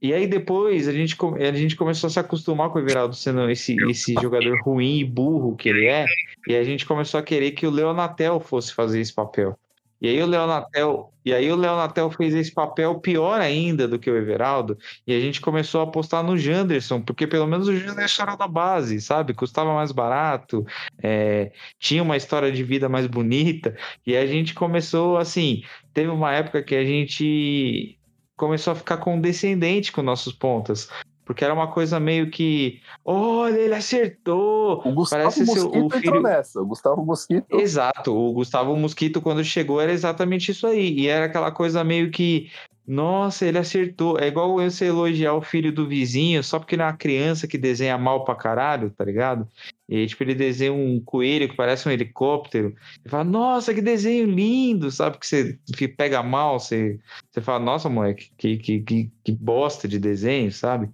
E 0.00 0.12
aí 0.14 0.28
depois 0.28 0.86
a 0.86 0.92
gente, 0.92 1.16
a 1.40 1.52
gente 1.52 1.74
começou 1.74 2.06
a 2.06 2.10
se 2.10 2.20
acostumar 2.20 2.70
com 2.70 2.78
o 2.78 2.82
Everaldo 2.82 3.16
sendo 3.16 3.50
esse, 3.50 3.74
esse 3.90 4.14
jogador 4.14 4.60
ruim 4.62 5.00
e 5.00 5.04
burro 5.04 5.56
que 5.56 5.68
ele 5.68 5.86
é. 5.86 6.04
E 6.46 6.54
a 6.54 6.62
gente 6.62 6.86
começou 6.86 7.18
a 7.18 7.22
querer 7.22 7.50
que 7.50 7.66
o 7.66 7.70
Leonatel 7.70 8.38
fosse 8.38 8.72
fazer 8.72 9.00
esse 9.00 9.12
papel. 9.12 9.58
E 10.06 10.08
aí 10.08 10.22
o 10.22 10.26
Leonatel, 10.26 11.12
e 11.24 11.34
aí 11.34 11.50
o 11.50 11.56
Leonatel 11.56 12.08
fez 12.12 12.32
esse 12.32 12.54
papel 12.54 13.00
pior 13.00 13.40
ainda 13.40 13.88
do 13.88 13.98
que 13.98 14.08
o 14.08 14.16
Everaldo, 14.16 14.78
e 15.04 15.12
a 15.12 15.18
gente 15.18 15.40
começou 15.40 15.80
a 15.80 15.84
apostar 15.84 16.22
no 16.22 16.38
Janderson, 16.38 17.00
porque 17.00 17.26
pelo 17.26 17.44
menos 17.44 17.66
o 17.66 17.76
Janderson 17.76 18.22
era 18.22 18.36
da 18.36 18.46
base, 18.46 19.00
sabe? 19.00 19.34
Custava 19.34 19.74
mais 19.74 19.90
barato, 19.90 20.64
é, 21.02 21.50
tinha 21.80 22.04
uma 22.04 22.16
história 22.16 22.52
de 22.52 22.62
vida 22.62 22.88
mais 22.88 23.08
bonita, 23.08 23.76
e 24.06 24.16
a 24.16 24.24
gente 24.24 24.54
começou 24.54 25.16
assim, 25.18 25.64
teve 25.92 26.08
uma 26.08 26.32
época 26.32 26.62
que 26.62 26.76
a 26.76 26.84
gente 26.84 27.98
começou 28.36 28.72
a 28.72 28.76
ficar 28.76 28.98
condescendente 28.98 29.90
com 29.90 30.02
nossos 30.02 30.32
pontas. 30.32 30.88
Porque 31.26 31.44
era 31.44 31.52
uma 31.52 31.66
coisa 31.66 31.98
meio 31.98 32.30
que, 32.30 32.80
olha, 33.04 33.58
ele 33.58 33.74
acertou. 33.74 34.80
O 34.84 34.92
Gustavo 34.92 35.22
Parece 35.24 35.44
ser 35.44 35.52
Mosquito 35.60 35.74
o 35.74 35.86
entrou 35.86 36.00
filho- 36.00 36.22
nessa. 36.22 36.62
O 36.62 36.66
Gustavo 36.66 37.04
Mosquito. 37.04 37.46
Exato, 37.60 38.14
o 38.16 38.32
Gustavo 38.32 38.76
Mosquito, 38.76 39.20
quando 39.20 39.42
chegou, 39.42 39.80
era 39.80 39.92
exatamente 39.92 40.52
isso 40.52 40.68
aí. 40.68 40.92
E 40.96 41.08
era 41.08 41.26
aquela 41.26 41.50
coisa 41.50 41.82
meio 41.82 42.12
que, 42.12 42.48
nossa, 42.86 43.44
ele 43.44 43.58
acertou. 43.58 44.16
É 44.18 44.28
igual 44.28 44.54
você 44.54 44.86
elogiar 44.86 45.34
o 45.34 45.42
filho 45.42 45.72
do 45.72 45.88
vizinho 45.88 46.42
só 46.44 46.58
porque 46.58 46.76
ele 46.76 46.82
é 46.82 46.84
uma 46.84 46.96
criança 46.96 47.48
que 47.48 47.58
desenha 47.58 47.98
mal 47.98 48.24
pra 48.24 48.36
caralho, 48.36 48.90
tá 48.90 49.04
ligado? 49.04 49.48
E 49.88 50.06
tipo, 50.06 50.22
ele 50.22 50.34
desenha 50.36 50.72
um 50.72 51.00
coelho 51.00 51.48
que 51.48 51.56
parece 51.56 51.88
um 51.88 51.92
helicóptero. 51.92 52.76
E 53.04 53.08
fala, 53.08 53.24
nossa, 53.24 53.74
que 53.74 53.82
desenho 53.82 54.26
lindo, 54.26 54.90
sabe? 54.92 55.18
Que 55.18 55.26
você 55.26 55.88
pega 55.88 56.22
mal, 56.22 56.60
você, 56.60 57.00
você 57.30 57.40
fala, 57.40 57.64
nossa, 57.64 57.88
moleque, 57.88 58.30
que, 58.38 58.56
que, 58.58 58.80
que, 58.80 59.12
que 59.24 59.32
bosta 59.32 59.88
de 59.88 59.98
desenho, 59.98 60.52
sabe? 60.52 60.88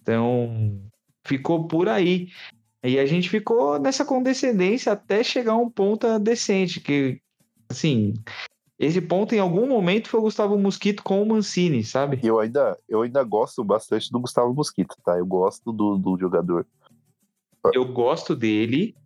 Então, 0.00 0.80
ficou 1.26 1.68
por 1.68 1.86
aí. 1.88 2.28
E 2.82 2.98
a 2.98 3.04
gente 3.04 3.28
ficou 3.28 3.78
nessa 3.78 4.06
condescendência 4.06 4.92
até 4.92 5.22
chegar 5.22 5.52
a 5.52 5.58
um 5.58 5.68
ponto 5.68 6.18
decente, 6.18 6.80
que, 6.80 7.20
assim, 7.68 8.14
esse 8.80 8.98
ponto 8.98 9.34
em 9.34 9.38
algum 9.38 9.68
momento 9.68 10.08
foi 10.08 10.18
o 10.18 10.22
Gustavo 10.22 10.56
Mosquito 10.58 11.02
com 11.02 11.22
o 11.22 11.26
Mancini, 11.26 11.84
sabe? 11.84 12.18
Eu 12.22 12.40
ainda, 12.40 12.78
eu 12.88 13.02
ainda 13.02 13.22
gosto 13.22 13.62
bastante 13.62 14.10
do 14.10 14.18
Gustavo 14.18 14.54
Mosquito, 14.54 14.96
tá? 15.04 15.18
Eu 15.18 15.26
gosto 15.26 15.70
do, 15.70 15.98
do 15.98 16.16
jogador. 16.18 16.66
Eu 17.74 17.84
gosto 17.84 18.34
dele, 18.34 18.96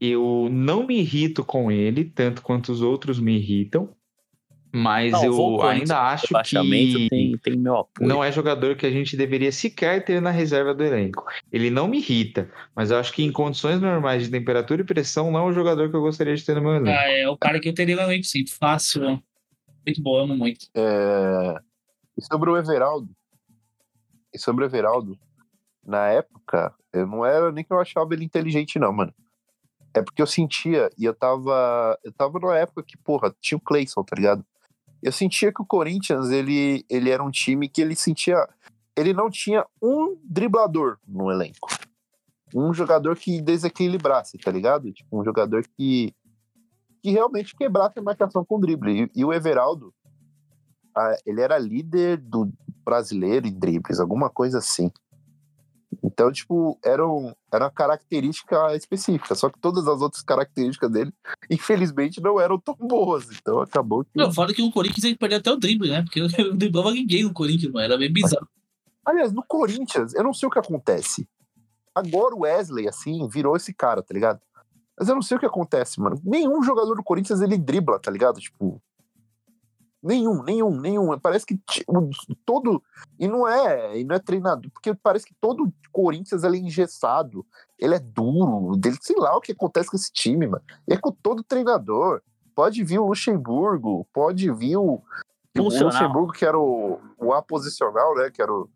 eu 0.00 0.48
não 0.50 0.86
me 0.86 1.00
irrito 1.00 1.44
com 1.44 1.70
ele, 1.70 2.06
tanto 2.06 2.40
quanto 2.40 2.72
os 2.72 2.80
outros 2.80 3.20
me 3.20 3.36
irritam, 3.36 3.90
mas 4.78 5.12
Não, 5.12 5.24
eu 5.24 5.62
ainda 5.62 6.00
acho 6.00 6.28
que 6.44 7.08
tem, 7.08 7.36
tem 7.38 7.56
meu 7.56 7.78
apoio. 7.78 8.08
não 8.08 8.22
é 8.22 8.30
jogador 8.30 8.76
que 8.76 8.86
a 8.86 8.90
gente 8.90 9.16
deveria 9.16 9.50
sequer 9.50 10.04
ter 10.04 10.22
na 10.22 10.30
reserva 10.30 10.72
do 10.74 10.84
elenco. 10.84 11.24
Ele 11.52 11.68
não 11.70 11.88
me 11.88 11.98
irrita, 11.98 12.50
mas 12.74 12.90
eu 12.90 12.98
acho 12.98 13.12
que 13.12 13.22
em 13.22 13.32
condições 13.32 13.80
normais 13.80 14.22
de 14.22 14.30
temperatura 14.30 14.82
e 14.82 14.84
pressão, 14.84 15.30
não 15.30 15.40
é 15.40 15.42
um 15.44 15.52
jogador 15.52 15.90
que 15.90 15.96
eu 15.96 16.00
gostaria 16.00 16.34
de 16.36 16.44
ter 16.44 16.54
no 16.54 16.62
meu 16.62 16.74
elenco. 16.76 16.96
Ah, 16.98 17.08
é 17.10 17.28
o 17.28 17.36
cara 17.36 17.58
que 17.58 17.68
eu 17.68 17.74
teria 17.74 17.96
no 17.96 18.02
elenco, 18.02 18.24
sim. 18.24 18.46
Fácil, 18.46 19.02
mano. 19.02 19.22
Muito 19.86 20.02
bom, 20.02 20.16
amo 20.18 20.36
muito. 20.36 20.66
É, 20.74 21.54
E 22.16 22.24
sobre 22.24 22.50
o 22.50 22.56
Everaldo. 22.56 23.08
E 24.32 24.38
sobre 24.38 24.64
o 24.64 24.66
Everaldo, 24.66 25.18
na 25.84 26.08
época, 26.08 26.74
eu 26.92 27.06
não 27.06 27.24
era 27.24 27.50
nem 27.50 27.64
que 27.64 27.72
eu 27.72 27.80
achava 27.80 28.12
ele 28.14 28.24
inteligente, 28.24 28.78
não, 28.78 28.92
mano. 28.92 29.12
É 29.94 30.02
porque 30.02 30.20
eu 30.20 30.26
sentia, 30.26 30.90
e 30.98 31.04
eu 31.04 31.14
tava. 31.14 31.98
Eu 32.04 32.12
tava 32.12 32.38
numa 32.38 32.56
época 32.58 32.82
que, 32.86 32.96
porra, 32.98 33.34
tinha 33.40 33.56
o 33.56 33.60
Clayson, 33.60 34.04
tá 34.04 34.14
ligado? 34.14 34.44
Eu 35.02 35.12
sentia 35.12 35.52
que 35.52 35.62
o 35.62 35.66
Corinthians, 35.66 36.30
ele, 36.30 36.84
ele 36.88 37.10
era 37.10 37.22
um 37.22 37.30
time 37.30 37.68
que 37.68 37.80
ele 37.80 37.94
sentia. 37.94 38.36
Ele 38.96 39.12
não 39.12 39.30
tinha 39.30 39.64
um 39.80 40.16
driblador 40.24 40.98
no 41.06 41.30
elenco. 41.30 41.68
Um 42.54 42.72
jogador 42.72 43.16
que 43.16 43.40
desequilibrasse, 43.40 44.38
tá 44.38 44.50
ligado? 44.50 44.92
Tipo, 44.92 45.20
um 45.20 45.24
jogador 45.24 45.64
que. 45.76 46.14
que 47.02 47.10
realmente 47.10 47.54
quebrasse 47.54 47.98
a 47.98 48.02
marcação 48.02 48.44
com 48.44 48.58
drible. 48.58 49.04
E, 49.04 49.20
e 49.20 49.24
o 49.24 49.32
Everaldo, 49.32 49.94
ah, 50.96 51.16
ele 51.24 51.40
era 51.40 51.58
líder 51.58 52.16
do 52.16 52.50
brasileiro 52.84 53.46
em 53.46 53.56
dribles, 53.56 54.00
alguma 54.00 54.28
coisa 54.28 54.58
assim. 54.58 54.90
Então, 56.02 56.30
tipo, 56.30 56.78
era, 56.84 57.06
um, 57.06 57.32
era 57.52 57.64
uma 57.64 57.70
característica 57.70 58.74
específica. 58.76 59.34
Só 59.34 59.48
que 59.48 59.58
todas 59.58 59.86
as 59.88 60.00
outras 60.00 60.22
características 60.22 60.90
dele, 60.90 61.12
infelizmente, 61.50 62.20
não 62.20 62.40
eram 62.40 62.58
tão 62.58 62.74
boas. 62.74 63.28
Então 63.30 63.60
acabou 63.60 64.04
que. 64.04 64.10
Não, 64.14 64.32
fora 64.32 64.52
que 64.52 64.62
o 64.62 64.70
Corinthians 64.70 65.04
ele 65.04 65.16
perdeu 65.16 65.38
até 65.38 65.50
o 65.50 65.56
drible, 65.56 65.90
né? 65.90 66.02
Porque 66.02 66.20
não 66.42 66.56
driblava 66.56 66.92
ninguém 66.92 67.24
no 67.24 67.32
Corinthians, 67.32 67.72
mano. 67.72 67.84
Era 67.84 67.98
bem 67.98 68.12
bizarro. 68.12 68.48
Aliás, 69.04 69.32
no 69.32 69.42
Corinthians, 69.42 70.14
eu 70.14 70.22
não 70.22 70.34
sei 70.34 70.48
o 70.48 70.50
que 70.50 70.58
acontece. 70.58 71.26
Agora 71.94 72.34
o 72.34 72.40
Wesley, 72.40 72.86
assim, 72.86 73.26
virou 73.28 73.56
esse 73.56 73.72
cara, 73.72 74.02
tá 74.02 74.12
ligado? 74.12 74.40
Mas 74.98 75.08
eu 75.08 75.14
não 75.14 75.22
sei 75.22 75.36
o 75.36 75.40
que 75.40 75.46
acontece, 75.46 76.00
mano. 76.00 76.20
Nenhum 76.24 76.62
jogador 76.62 76.94
do 76.94 77.02
Corinthians 77.02 77.40
ele 77.40 77.56
dribla, 77.56 77.98
tá 77.98 78.10
ligado? 78.10 78.40
Tipo. 78.40 78.82
Nenhum, 80.02 80.42
nenhum, 80.44 80.80
nenhum. 80.80 81.18
Parece 81.18 81.44
que 81.44 81.60
o- 81.88 82.10
todo. 82.44 82.82
E 83.18 83.26
não 83.26 83.46
é, 83.48 83.98
e 83.98 84.04
não 84.04 84.14
é 84.14 84.18
treinador, 84.18 84.70
porque 84.70 84.94
parece 84.94 85.26
que 85.26 85.34
todo 85.40 85.72
Corinthians 85.90 86.44
ele 86.44 86.58
é 86.58 86.60
engessado, 86.60 87.44
ele 87.78 87.94
é 87.94 87.98
duro, 87.98 88.76
dele, 88.76 88.96
sei 89.00 89.16
lá 89.16 89.36
o 89.36 89.40
que 89.40 89.52
acontece 89.52 89.90
com 89.90 89.96
esse 89.96 90.12
time, 90.12 90.46
mano. 90.46 90.62
E 90.86 90.94
é 90.94 90.96
com 90.96 91.10
todo 91.10 91.42
treinador. 91.42 92.22
Pode 92.54 92.82
vir 92.84 92.98
o 92.98 93.06
Luxemburgo, 93.06 94.06
pode 94.12 94.50
vir 94.52 94.76
o, 94.76 94.94
o. 94.94 95.02
Luxemburgo, 95.86 96.32
que 96.32 96.44
era 96.44 96.58
o, 96.58 97.00
o 97.18 97.32
aposicional, 97.32 98.14
né? 98.14 98.30
Que 98.30 98.40
era 98.42 98.52
o 98.52 98.68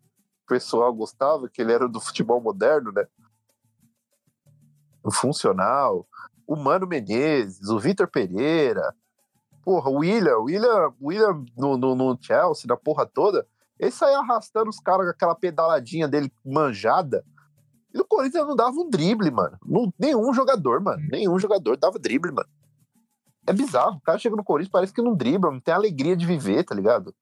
pessoal 0.47 0.93
gostava, 0.93 1.47
que 1.47 1.61
ele 1.61 1.71
era 1.71 1.87
do 1.87 2.01
futebol 2.01 2.41
moderno, 2.41 2.91
né? 2.91 3.05
O 5.03 5.11
funcional, 5.11 6.07
o 6.47 6.55
Mano 6.55 6.87
Menezes, 6.87 7.69
o 7.69 7.79
Vitor 7.79 8.07
Pereira, 8.07 8.93
porra, 9.63 9.89
o 9.89 9.99
William, 9.99 10.37
o 10.37 10.43
William, 10.43 10.93
William 11.01 11.45
no, 11.57 11.77
no, 11.77 11.95
no 11.95 12.17
Chelsea, 12.21 12.65
na 12.67 12.75
porra 12.77 13.05
toda, 13.05 13.47
ele 13.79 13.91
saía 13.91 14.19
arrastando 14.19 14.69
os 14.69 14.79
caras 14.79 15.05
com 15.05 15.11
aquela 15.11 15.35
pedaladinha 15.35 16.07
dele 16.07 16.31
manjada. 16.45 17.25
E 17.93 17.99
o 17.99 18.05
Corinthians 18.05 18.47
não 18.47 18.55
dava 18.55 18.75
um 18.75 18.89
drible, 18.89 19.29
mano. 19.31 19.57
Não- 19.65 19.93
nenhum 19.99 20.33
jogador, 20.33 20.81
mano. 20.81 21.01
Nenhum 21.11 21.37
jogador 21.39 21.77
dava 21.77 21.99
drible, 21.99 22.31
mano. 22.31 22.49
É 23.45 23.53
bizarro. 23.53 23.97
O 23.97 24.01
cara 24.01 24.17
chega 24.17 24.35
no 24.35 24.43
Corinthians, 24.43 24.71
parece 24.71 24.93
que 24.93 25.01
não 25.01 25.15
dribla, 25.15 25.51
não 25.51 25.59
tem 25.59 25.73
alegria 25.73 26.15
de 26.15 26.25
viver, 26.25 26.63
tá 26.63 26.73
ligado? 26.73 27.13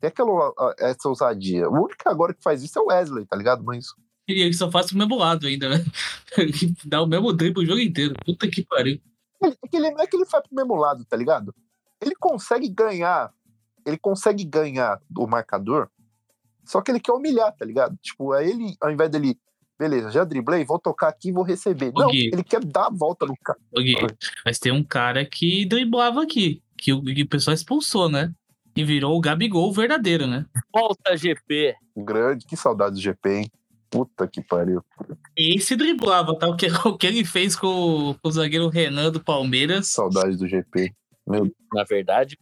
Tem 0.00 0.08
aquela, 0.08 0.52
essa 0.78 1.08
ousadia. 1.08 1.68
O 1.68 1.74
único 1.84 1.96
agora 2.06 2.32
que 2.32 2.42
faz 2.42 2.62
isso 2.62 2.78
é 2.78 2.82
o 2.82 2.86
Wesley, 2.86 3.26
tá 3.26 3.36
ligado? 3.36 3.62
Mas 3.64 3.86
E 4.28 4.40
ele 4.42 4.54
só 4.54 4.70
faz 4.70 4.90
o 4.92 4.96
mesmo 4.98 5.16
lado 5.16 5.46
ainda, 5.46 5.68
né? 5.68 5.84
Dá 6.86 7.02
o 7.02 7.06
mesmo 7.06 7.32
drible 7.32 7.62
o 7.64 7.66
jogo 7.66 7.80
inteiro. 7.80 8.14
Puta 8.24 8.48
que 8.48 8.64
pariu. 8.64 9.00
ele, 9.42 9.56
é 9.62 9.68
que 9.68 9.76
ele- 9.76 9.90
não 9.90 10.00
é 10.00 10.06
que 10.06 10.16
ele 10.16 10.24
vai 10.24 10.40
pro 10.40 10.54
mesmo 10.54 10.74
lado, 10.76 11.04
tá 11.04 11.16
ligado? 11.16 11.54
Ele 12.04 12.14
consegue 12.14 12.68
ganhar, 12.68 13.32
ele 13.86 13.98
consegue 13.98 14.44
ganhar 14.44 15.00
o 15.16 15.26
marcador, 15.26 15.88
só 16.64 16.80
que 16.80 16.90
ele 16.90 17.00
quer 17.00 17.12
humilhar, 17.12 17.54
tá 17.56 17.64
ligado? 17.64 17.96
Tipo, 18.02 18.32
aí 18.32 18.50
ele, 18.50 18.76
ao 18.80 18.90
invés 18.90 19.10
dele, 19.10 19.38
beleza, 19.78 20.10
já 20.10 20.24
driblei, 20.24 20.64
vou 20.64 20.78
tocar 20.78 21.08
aqui 21.08 21.28
e 21.28 21.32
vou 21.32 21.42
receber. 21.42 21.92
Não, 21.94 22.08
Gui. 22.08 22.30
ele 22.32 22.42
quer 22.42 22.64
dar 22.64 22.86
a 22.86 22.90
volta 22.90 23.26
no 23.26 23.36
cara. 23.36 23.58
Gui, 23.76 23.96
mas 24.44 24.58
tem 24.58 24.72
um 24.72 24.84
cara 24.84 25.24
que 25.24 25.64
driblava 25.66 26.22
aqui, 26.22 26.62
que 26.76 26.92
o, 26.92 27.02
que 27.02 27.22
o 27.22 27.28
pessoal 27.28 27.54
expulsou, 27.54 28.08
né? 28.08 28.32
E 28.76 28.84
virou 28.84 29.16
o 29.16 29.20
Gabigol 29.20 29.72
verdadeiro, 29.72 30.26
né? 30.26 30.46
Volta 30.72 31.16
GP. 31.16 31.76
Grande, 31.96 32.44
que 32.44 32.56
saudade 32.56 32.96
do 32.96 33.00
GP, 33.00 33.30
hein? 33.30 33.50
Puta 33.88 34.26
que 34.26 34.42
pariu. 34.42 34.82
Esse 35.36 35.76
driblava, 35.76 36.36
tá? 36.36 36.48
O 36.48 36.56
que, 36.56 36.66
o 36.84 36.98
que 36.98 37.06
ele 37.06 37.24
fez 37.24 37.54
com, 37.54 38.16
com 38.20 38.28
o 38.28 38.32
zagueiro 38.32 38.68
Renan 38.68 39.12
do 39.12 39.22
Palmeiras. 39.22 39.88
Saudade 39.88 40.36
do 40.36 40.48
GP. 40.48 40.92
Meu, 41.26 41.50
Na 41.72 41.84
verdade, 41.84 42.38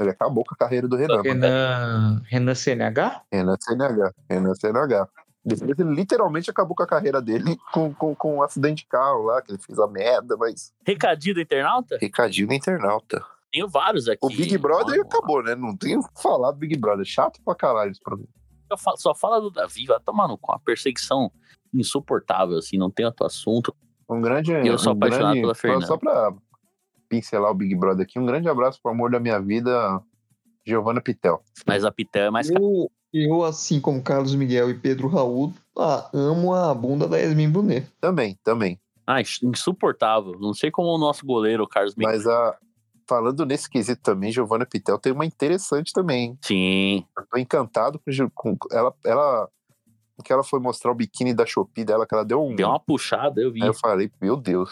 ele 0.00 0.10
acabou 0.10 0.44
com 0.44 0.54
a 0.54 0.58
carreira 0.58 0.86
do 0.86 0.96
Renan. 0.96 1.16
mano. 1.16 1.22
Renan, 1.22 2.22
Renan 2.26 2.54
CNH? 2.54 3.22
Renan 3.32 3.56
CNH. 3.60 4.12
Renan 4.28 4.54
CNH. 4.54 5.08
Depois 5.44 5.78
ele 5.78 5.94
literalmente 5.94 6.50
acabou 6.50 6.76
com 6.76 6.82
a 6.82 6.86
carreira 6.86 7.22
dele 7.22 7.56
com, 7.72 7.94
com, 7.94 8.14
com 8.14 8.36
um 8.36 8.42
acidente 8.42 8.82
de 8.82 8.88
carro 8.88 9.22
lá, 9.22 9.40
que 9.40 9.52
ele 9.52 9.58
fez 9.58 9.78
a 9.78 9.86
merda, 9.86 10.36
mas. 10.36 10.72
recadinho 10.84 11.36
do 11.36 11.40
internauta? 11.40 11.96
Recadinho 12.00 12.48
do 12.48 12.54
internauta. 12.54 13.24
Tenho 13.50 13.66
vários 13.66 14.08
aqui. 14.08 14.18
O 14.20 14.28
Big 14.28 14.58
Brother 14.58 15.00
acabou, 15.00 15.42
né? 15.42 15.54
Não 15.54 15.74
tem 15.74 15.96
o 15.96 16.02
que 16.02 16.22
falar 16.22 16.50
do 16.50 16.58
Big 16.58 16.76
Brother. 16.76 17.04
Chato 17.06 17.40
pra 17.42 17.54
caralho 17.54 17.90
esse 17.90 18.00
programa. 18.00 18.28
Só 18.70 18.76
fala, 18.76 18.96
só 18.98 19.14
fala 19.14 19.40
do 19.40 19.50
Davi, 19.50 19.86
vai 19.86 19.98
tomar 20.00 20.28
no 20.28 20.36
cu. 20.36 20.52
Uma 20.52 20.60
perseguição 20.60 21.32
insuportável, 21.72 22.58
assim, 22.58 22.76
não 22.76 22.90
tem 22.90 23.06
outro 23.06 23.24
assunto. 23.24 23.74
Um 24.08 24.20
grande. 24.20 24.52
E 24.52 24.66
eu 24.66 24.78
sou 24.78 24.92
um 24.92 24.96
apaixonado 24.96 25.24
grande, 25.28 25.40
pela 25.40 25.54
Fernanda. 25.54 25.86
Só 25.86 25.96
pra 25.96 26.30
pincelar 27.08 27.50
o 27.50 27.54
Big 27.54 27.74
Brother 27.74 28.04
aqui, 28.04 28.18
um 28.18 28.26
grande 28.26 28.48
abraço 28.48 28.80
pro 28.82 28.92
amor 28.92 29.10
da 29.10 29.18
minha 29.18 29.40
vida, 29.40 30.00
Giovanna 30.66 31.00
Pitel. 31.00 31.42
Mas 31.66 31.84
a 31.84 31.90
Pitel 31.90 32.26
é 32.26 32.30
mais. 32.30 32.50
Eu, 32.50 32.90
eu, 33.12 33.44
assim 33.44 33.80
como 33.80 34.02
Carlos 34.02 34.34
Miguel 34.34 34.70
e 34.70 34.74
Pedro 34.74 35.08
Raul, 35.08 35.52
ah, 35.78 36.08
amo 36.12 36.54
a 36.54 36.74
bunda 36.74 37.08
da 37.08 37.16
Yasmin 37.16 37.50
Brunet. 37.50 37.86
Também, 38.00 38.38
também. 38.44 38.78
Ah, 39.06 39.20
insuportável. 39.20 40.36
Não 40.38 40.52
sei 40.52 40.70
como 40.70 40.88
o 40.88 40.98
nosso 40.98 41.24
goleiro, 41.24 41.64
o 41.64 41.68
Carlos 41.68 41.94
Miguel. 41.94 42.12
Mas 42.12 42.26
a. 42.26 42.56
Falando 43.08 43.46
nesse 43.46 43.70
quesito 43.70 44.02
também, 44.02 44.30
Giovanna 44.30 44.66
Pitel 44.66 44.98
tem 44.98 45.14
uma 45.14 45.24
interessante 45.24 45.94
também, 45.94 46.24
hein? 46.24 46.38
Sim. 46.42 47.06
Eu 47.16 47.24
tô 47.26 47.38
encantado 47.38 47.98
com, 47.98 48.30
com 48.34 48.56
ela. 48.70 48.94
ela 49.02 49.48
que 50.22 50.32
ela 50.32 50.44
foi 50.44 50.60
mostrar 50.60 50.90
o 50.90 50.94
biquíni 50.94 51.32
da 51.32 51.46
Shopee 51.46 51.84
dela, 51.84 52.06
que 52.06 52.14
ela 52.14 52.24
deu 52.24 52.44
um. 52.44 52.54
Deu 52.54 52.68
uma 52.68 52.80
puxada, 52.80 53.40
eu 53.40 53.50
vi. 53.50 53.62
Aí 53.62 53.68
eu 53.68 53.72
falei, 53.72 54.10
meu 54.20 54.36
Deus. 54.36 54.70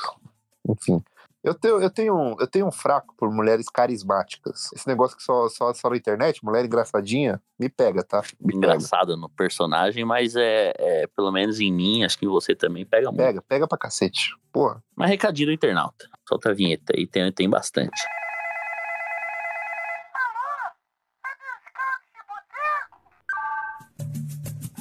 Enfim. 0.68 1.02
Eu 1.46 1.54
tenho, 1.54 1.80
eu, 1.80 1.88
tenho, 1.88 2.12
um- 2.16 2.36
eu 2.40 2.46
tenho 2.48 2.66
um 2.66 2.72
fraco 2.72 3.14
por 3.16 3.30
mulheres 3.32 3.68
carismáticas. 3.68 4.68
Esse 4.74 4.84
negócio 4.88 5.16
que 5.16 5.22
só, 5.22 5.48
só, 5.48 5.72
só 5.72 5.88
na 5.88 5.96
internet, 5.96 6.44
mulher 6.44 6.64
engraçadinha, 6.64 7.40
me 7.56 7.68
pega, 7.68 8.02
tá? 8.02 8.20
Me 8.40 8.52
pega. 8.52 8.56
Engraçado 8.56 9.16
no 9.16 9.28
personagem, 9.30 10.04
mas 10.04 10.34
é, 10.34 10.72
é, 10.76 11.06
pelo 11.06 11.30
menos 11.30 11.60
em 11.60 11.72
mim, 11.72 12.02
acho 12.02 12.18
que 12.18 12.26
você 12.26 12.52
também 12.52 12.84
pega 12.84 13.06
muito. 13.12 13.18
Pega, 13.18 13.42
pega 13.42 13.68
pra 13.68 13.78
cacete. 13.78 14.34
Porra. 14.52 14.82
Mas 14.96 15.08
recadinho 15.08 15.46
do 15.48 15.52
internauta. 15.52 16.08
Solta 16.28 16.50
a 16.50 16.52
vinheta 16.52 16.92
aí, 16.96 17.06
tem, 17.06 17.30
tem 17.32 17.48
bastante. 17.48 17.94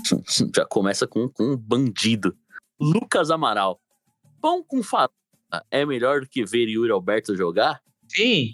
Já 0.55 0.66
começa 0.66 1.07
com, 1.07 1.28
com 1.30 1.43
um 1.53 1.57
bandido. 1.57 2.36
Lucas 2.80 3.32
Amaral. 3.32 3.80
Pão 4.41 4.63
com 4.63 4.84
farofa 4.84 5.13
é 5.71 5.85
melhor 5.85 6.21
do 6.21 6.27
que 6.29 6.45
ver 6.45 6.67
Yuri 6.67 6.91
Alberto 6.91 7.35
jogar? 7.35 7.81
Sim. 8.07 8.53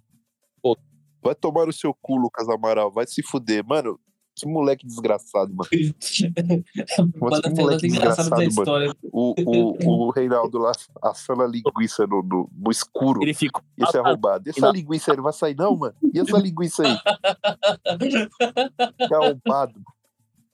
Vai 1.24 1.36
tomar 1.36 1.70
o 1.70 1.74
seu 1.74 1.94
cu, 1.94 2.16
Lucas 2.18 2.50
Amaral. 2.50 2.92
Vai 2.92 3.06
se 3.06 3.22
fuder. 3.22 3.64
Mano, 3.64 4.00
que 4.36 4.48
moleque 4.48 4.88
desgraçado, 4.88 5.54
mano. 5.54 5.70
Banda 7.20 7.42
que 7.44 7.50
moleque 7.62 7.86
engraçado 7.88 8.30
da 8.32 8.38
desgraçado, 8.38 8.44
história. 8.44 8.96
O, 9.04 9.36
o, 9.46 10.08
o 10.08 10.12
Reinaldo 10.12 10.58
lá 10.58 10.72
assando 11.00 11.44
a 11.44 11.48
linguiça 11.48 12.08
no, 12.08 12.24
no, 12.24 12.50
no 12.52 12.72
escuro. 12.72 13.22
Ele 13.22 13.36
ficou. 13.36 13.62
Isso 13.78 13.96
é 13.96 14.02
roubado. 14.02 14.48
E 14.48 14.50
essa 14.50 14.72
linguiça 14.72 15.12
aí 15.12 15.18
não 15.18 15.24
vai 15.24 15.34
sair, 15.34 15.56
não, 15.56 15.78
mano? 15.78 15.94
E 16.12 16.20
essa 16.20 16.40
linguiça 16.40 16.82
aí? 16.88 16.98
Que 18.98 19.14
arrombado. 19.14 19.80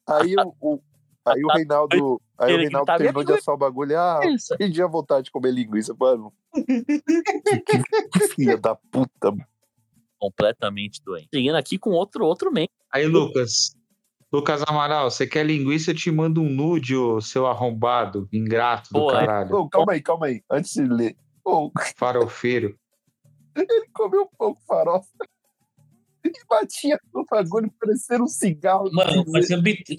Aí 0.06 0.36
o, 0.36 0.54
o- 0.60 0.82
aí 1.26 1.46
o 1.46 1.48
Reinaldo. 1.48 2.22
Aí 2.40 2.52
o 2.52 2.54
Ele 2.56 2.64
Reinaldo 2.66 2.86
gritava, 2.86 3.00
terminou 3.00 3.24
de 3.24 3.34
assar 3.34 3.56
o 3.56 3.58
bagulho. 3.58 3.98
Ah, 3.98 4.20
perdi 4.58 4.82
a 4.82 4.88
vontade 4.88 5.26
de 5.26 5.32
comer 5.32 5.52
linguiça, 5.52 5.96
mano. 6.00 6.32
Filha 8.36 8.58
da 8.58 8.76
puta, 8.76 9.32
mano. 9.32 9.46
completamente 10.20 11.02
doente. 11.04 11.28
Seguindo 11.34 11.56
aqui 11.56 11.78
com 11.78 11.92
outro, 11.92 12.26
outro 12.26 12.52
membro. 12.52 12.72
Aí, 12.92 13.06
Lucas. 13.06 13.76
Lucas 14.32 14.62
Amaral, 14.68 15.10
você 15.10 15.26
quer 15.26 15.46
linguiça? 15.46 15.92
Eu 15.92 15.96
te 15.96 16.12
mando 16.12 16.42
um 16.42 16.50
nude, 16.50 16.96
ô 16.96 17.22
seu 17.22 17.48
arrombado, 17.48 18.28
ingrato 18.34 18.90
do 18.92 19.00
Pô, 19.00 19.12
é- 19.12 19.26
caralho. 19.26 19.56
Ô, 19.56 19.70
calma 19.70 19.94
aí, 19.94 20.02
calma 20.02 20.26
aí. 20.26 20.44
Antes 20.52 20.74
de 20.74 20.84
ler. 20.84 21.16
Ô, 21.46 21.72
Farofeiro. 21.96 22.78
ele 23.56 23.88
comeu 23.94 24.24
um 24.24 24.30
pouco 24.38 24.62
farofa. 24.68 25.08
E 26.26 26.32
batia 26.50 27.00
no 27.14 27.24
bagulho 27.26 27.72
parecendo 27.80 28.26
um 28.26 28.28
cigarro. 28.28 28.90
Mano, 28.92 29.24
parecia 29.32 29.62
bit- 29.62 29.96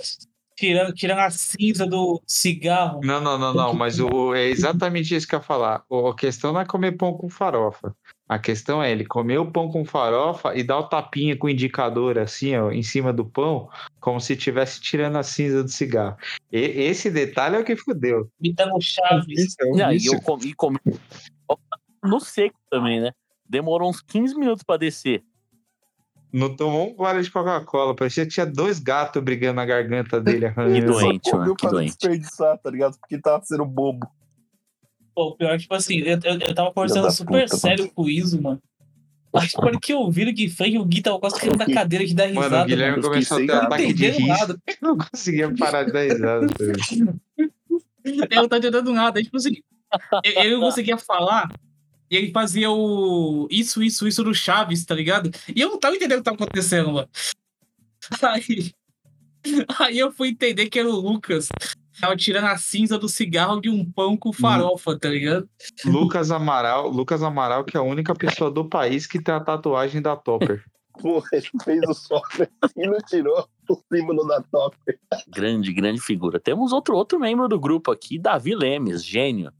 tirando, 0.59 0.93
tirando 0.93 1.19
a 1.21 1.31
cinza 1.31 1.87
do 1.87 2.21
cigarro. 2.27 3.01
Não, 3.05 3.21
não, 3.21 3.39
não, 3.39 3.55
não, 3.55 3.75
mas 3.75 4.01
o, 4.01 4.35
é 4.35 4.47
exatamente 4.49 5.15
isso 5.15 5.27
que 5.27 5.35
eu 5.35 5.39
ia 5.39 5.45
falar. 5.45 5.85
O- 5.89 6.09
A 6.09 6.17
questão 6.17 6.53
não 6.53 6.61
é 6.61 6.65
comer 6.67 6.93
pão 6.93 7.13
com 7.17 7.29
farofa. 7.29 7.95
A 8.29 8.39
questão 8.39 8.83
é 8.83 8.91
ele 8.91 9.07
comer 9.07 9.39
o 9.39 9.51
pão 9.51 9.71
com 9.71 9.85
farofa 9.85 10.55
e 10.55 10.63
dar 10.63 10.79
o 10.79 10.89
tapinha 10.89 11.37
com 11.37 11.47
o 11.47 11.51
indicador 11.51 12.19
assim, 12.19 12.57
ó, 12.57 12.71
em 12.73 12.83
cima 12.83 13.13
do 13.13 13.25
pão, 13.25 13.69
como 14.01 14.21
se 14.21 14.33
estivesse 14.35 14.81
tirando 14.81 15.17
a 15.17 15.23
cinza 15.23 15.63
do 15.63 15.71
cigarro. 15.71 16.17
E- 16.53 16.59
esse 16.59 17.11
detalhe 17.11 17.57
é 17.57 17.61
o 17.61 17.65
que 17.65 17.77
fudeu. 17.77 18.29
Imitando 18.41 18.77
Chaves. 18.83 19.55
é 19.61 19.65
um 19.67 19.93
E 19.93 20.07
eu 20.07 20.21
comi, 20.21 20.53
comi 20.55 20.79
no 22.03 22.21
seco 22.21 22.59
também, 22.71 23.01
né? 23.01 23.13
Demorou 23.49 23.89
uns 23.89 24.01
15 24.03 24.35
minutos 24.35 24.63
pra 24.63 24.77
descer. 24.77 25.23
Não 26.33 26.55
tomou 26.55 26.91
um 26.91 26.95
gole 26.95 27.23
de 27.23 27.31
Coca-Cola, 27.31 27.97
parecia 27.97 28.25
que 28.25 28.33
tinha 28.33 28.45
dois 28.45 28.79
gatos 28.79 29.23
brigando 29.23 29.55
na 29.55 29.65
garganta 29.65 30.21
dele, 30.21 30.41
Que 30.53 30.61
arranhando. 30.61 30.93
doente, 30.93 31.33
mano, 31.33 31.57
que 31.57 31.63
pra 31.63 31.71
doente. 31.71 31.89
desperdiçar, 31.97 32.59
tá 32.59 32.71
ligado? 32.71 32.99
Porque 32.99 33.19
tava 33.19 33.43
sendo 33.45 33.65
bobo. 33.65 34.07
Pô, 35.15 35.35
pior, 35.37 35.59
tipo 35.59 35.75
assim, 35.75 35.99
eu, 36.01 36.19
eu, 36.23 36.39
eu 36.39 36.55
tava 36.55 36.73
conversando 36.73 37.11
super 37.11 37.45
puta, 37.45 37.57
sério 37.57 37.91
com 37.91 38.03
o 38.03 38.11
Iso, 38.11 38.41
mano. 38.41 38.61
Acho 39.35 39.49
que 39.51 39.57
quando 39.57 39.79
que 39.81 39.93
eu 39.93 40.11
vi 40.11 40.27
o 40.29 40.33
Gui 40.33 40.49
Frank, 40.49 40.79
o 40.79 40.85
Gui 40.85 41.03
tava 41.03 41.19
quase 41.19 41.39
caindo 41.41 41.57
da 41.57 41.67
cadeira 41.67 42.05
de 42.07 42.15
dar 42.15 42.27
risada. 42.27 42.49
Mano, 42.51 42.63
o 42.63 42.67
Guilherme 42.67 42.97
mano. 42.97 43.09
começou 43.09 43.37
a 43.37 43.41
ter 43.41 43.47
não 43.47 43.63
ataque 43.63 43.93
de 43.93 44.11
riso. 44.11 44.53
Eu 44.67 44.75
não 44.81 44.99
conseguia 44.99 45.55
parar 45.55 45.85
de 45.85 45.93
dar 45.93 46.03
risada. 46.03 46.47
Eu 48.05 48.43
não 48.43 48.49
tava 48.49 48.59
entendendo 48.59 48.93
nada. 48.93 49.23
Tipo 49.23 49.37
assim, 49.37 49.57
eu, 50.25 50.33
eu 50.45 50.51
não 50.53 50.61
conseguia 50.61 50.97
falar. 50.97 51.51
E 52.11 52.17
ele 52.17 52.31
fazia 52.33 52.71
o 52.71 53.47
isso, 53.51 53.83
isso, 53.83 54.09
isso 54.09 54.25
no 54.25 54.35
Chaves, 54.35 54.85
tá 54.85 54.95
ligado? 54.95 55.31
E 55.55 55.61
eu 55.61 55.69
não 55.71 55.79
tava 55.79 55.97
entendendo 55.97 56.19
o 56.19 56.23
que 56.23 56.31
tava 56.31 56.37
acontecendo, 56.37 56.93
mano. 56.93 57.09
Aí, 58.23 58.73
aí 59.79 59.99
eu 59.99 60.11
fui 60.11 60.29
entender 60.29 60.69
que 60.71 60.79
era 60.79 60.89
o 60.89 60.93
Lucas. 60.93 61.49
Tava 62.01 62.17
tirando 62.17 62.47
a 62.47 62.57
cinza 62.57 62.97
do 62.97 63.09
cigarro 63.09 63.61
de 63.61 63.69
um 63.69 63.85
pão 63.85 64.17
com 64.17 64.33
farofa, 64.33 64.99
tá 64.99 65.09
ligado? 65.09 65.49
Lucas 65.85 66.31
Amaral, 66.31 66.89
Lucas 66.89 67.23
Amaral, 67.23 67.65
que 67.65 67.77
é 67.77 67.81
a 67.81 67.83
única 67.83 68.15
pessoa 68.15 68.51
do 68.51 68.65
país 68.65 69.07
que 69.07 69.21
tem 69.21 69.35
a 69.35 69.41
tatuagem 69.41 70.01
da 70.01 70.17
Topper. 70.17 70.65
Porra, 70.99 71.29
ele 71.33 71.49
fez 71.63 71.81
o 71.89 71.95
software 71.95 72.51
e 72.77 72.87
não 72.87 72.99
tirou 72.99 73.49
o 73.69 73.83
símbolo 73.93 74.27
da 74.27 74.43
top. 74.43 74.77
Grande, 75.29 75.73
grande 75.73 76.01
figura. 76.01 76.41
Temos 76.41 76.73
outro, 76.73 76.97
outro 76.97 77.21
membro 77.21 77.49
do 77.49 77.59
grupo 77.59 77.93
aqui, 77.93 78.19
Davi 78.19 78.55
Lemes, 78.55 79.05
gênio. 79.05 79.53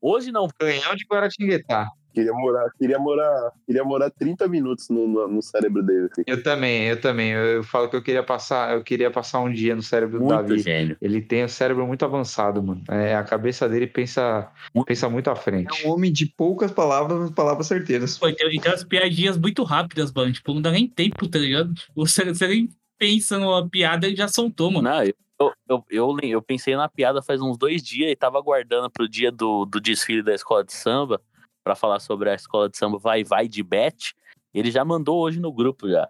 Hoje 0.00 0.32
não. 0.32 0.48
Canhão 0.58 0.94
de 0.94 1.04
Guaratinguetá. 1.04 1.88
Queria 2.12 2.32
morar, 2.32 2.68
queria 2.76 2.98
morar, 2.98 3.52
queria 3.64 3.84
morar 3.84 4.10
30 4.10 4.48
minutos 4.48 4.88
no, 4.88 5.06
no, 5.06 5.28
no 5.28 5.42
cérebro 5.42 5.82
dele. 5.84 6.08
assim. 6.10 6.22
Eu 6.26 6.42
também, 6.42 6.88
eu 6.88 7.00
também. 7.00 7.30
Eu, 7.30 7.44
eu 7.44 7.62
falo 7.62 7.88
que 7.88 7.94
eu 7.94 8.02
queria 8.02 8.24
passar, 8.24 8.74
eu 8.74 8.82
queria 8.82 9.08
passar 9.08 9.40
um 9.40 9.52
dia 9.52 9.76
no 9.76 9.82
cérebro 9.82 10.18
do 10.18 10.24
Muito 10.24 10.36
Davi. 10.36 10.58
gênio. 10.58 10.96
Ele 11.00 11.20
tem 11.20 11.44
o 11.44 11.48
cérebro 11.48 11.86
muito 11.86 12.04
avançado, 12.04 12.60
mano. 12.60 12.82
É, 12.88 13.14
a 13.14 13.22
cabeça 13.22 13.68
dele 13.68 13.86
pensa, 13.86 14.50
pensa 14.84 15.08
muito 15.08 15.30
à 15.30 15.36
frente. 15.36 15.84
É 15.84 15.86
um 15.86 15.92
homem 15.92 16.10
de 16.12 16.26
poucas 16.26 16.72
palavras, 16.72 17.20
mas 17.20 17.30
palavras 17.30 17.68
certeiras. 17.68 18.18
Pô, 18.18 18.28
e 18.28 18.34
tem, 18.34 18.60
tem 18.60 18.72
umas 18.72 18.82
piadinhas 18.82 19.38
muito 19.38 19.62
rápidas, 19.62 20.12
mano. 20.12 20.32
Tipo, 20.32 20.54
não 20.54 20.62
dá 20.62 20.72
nem 20.72 20.88
tempo, 20.88 21.28
tá 21.28 21.38
ligado? 21.38 21.72
Você, 21.94 22.24
você 22.24 22.48
nem 22.48 22.68
pensa 22.98 23.38
numa 23.38 23.68
piada 23.68 24.08
e 24.08 24.16
já 24.16 24.26
soltou, 24.26 24.72
mano. 24.72 24.88
Não, 24.88 25.04
eu, 25.04 25.14
eu, 25.38 25.52
eu, 25.68 25.84
eu, 25.90 26.16
eu 26.22 26.42
pensei 26.42 26.76
na 26.76 26.88
piada 26.88 27.22
faz 27.22 27.40
uns 27.40 27.56
dois 27.56 27.82
dias 27.82 28.10
e 28.10 28.16
tava 28.16 28.38
aguardando 28.38 28.90
pro 28.90 29.08
dia 29.08 29.30
do, 29.30 29.64
do 29.64 29.80
desfile 29.80 30.22
da 30.22 30.34
escola 30.34 30.64
de 30.64 30.72
samba 30.72 31.20
pra 31.62 31.74
falar 31.74 32.00
sobre 32.00 32.30
a 32.30 32.34
escola 32.34 32.68
de 32.68 32.76
samba 32.76 32.98
Vai 32.98 33.22
Vai 33.22 33.46
de 33.46 33.62
Bet. 33.62 34.14
Ele 34.52 34.70
já 34.70 34.84
mandou 34.84 35.18
hoje 35.20 35.38
no 35.38 35.52
grupo 35.52 35.88
já. 35.88 36.08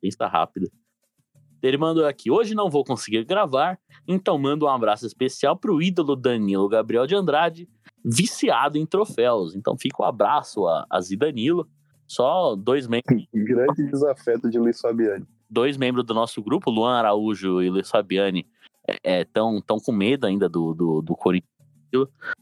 Pensa 0.00 0.26
rápido. 0.26 0.70
Ele 1.62 1.78
mandou 1.78 2.06
aqui: 2.06 2.30
hoje 2.30 2.54
não 2.54 2.68
vou 2.68 2.84
conseguir 2.84 3.24
gravar, 3.24 3.78
então 4.06 4.38
mando 4.38 4.66
um 4.66 4.68
abraço 4.68 5.06
especial 5.06 5.56
pro 5.56 5.80
ídolo 5.80 6.14
Danilo 6.14 6.68
Gabriel 6.68 7.06
de 7.06 7.14
Andrade, 7.14 7.68
viciado 8.04 8.76
em 8.76 8.84
troféus. 8.84 9.54
Então 9.54 9.76
fica 9.78 10.02
o 10.02 10.04
abraço 10.04 10.66
a, 10.66 10.84
a 10.90 11.00
Zidanilo. 11.00 11.68
Só 12.06 12.54
dois 12.54 12.86
membros 12.86 13.24
Grande 13.32 13.90
desafeto 13.90 14.50
de 14.50 14.58
Luiz 14.58 14.78
Fabiani. 14.78 15.26
Dois 15.48 15.76
membros 15.76 16.04
do 16.04 16.14
nosso 16.14 16.42
grupo, 16.42 16.70
Luan 16.70 16.94
Araújo 16.94 17.62
e 17.62 17.70
Luiz 17.70 17.90
Fabiani, 17.90 18.46
estão 19.02 19.60
tão 19.60 19.78
com 19.78 19.92
medo 19.92 20.26
ainda 20.26 20.48
do, 20.48 20.74
do, 20.74 21.02
do 21.02 21.16
Corinthians, 21.16 21.48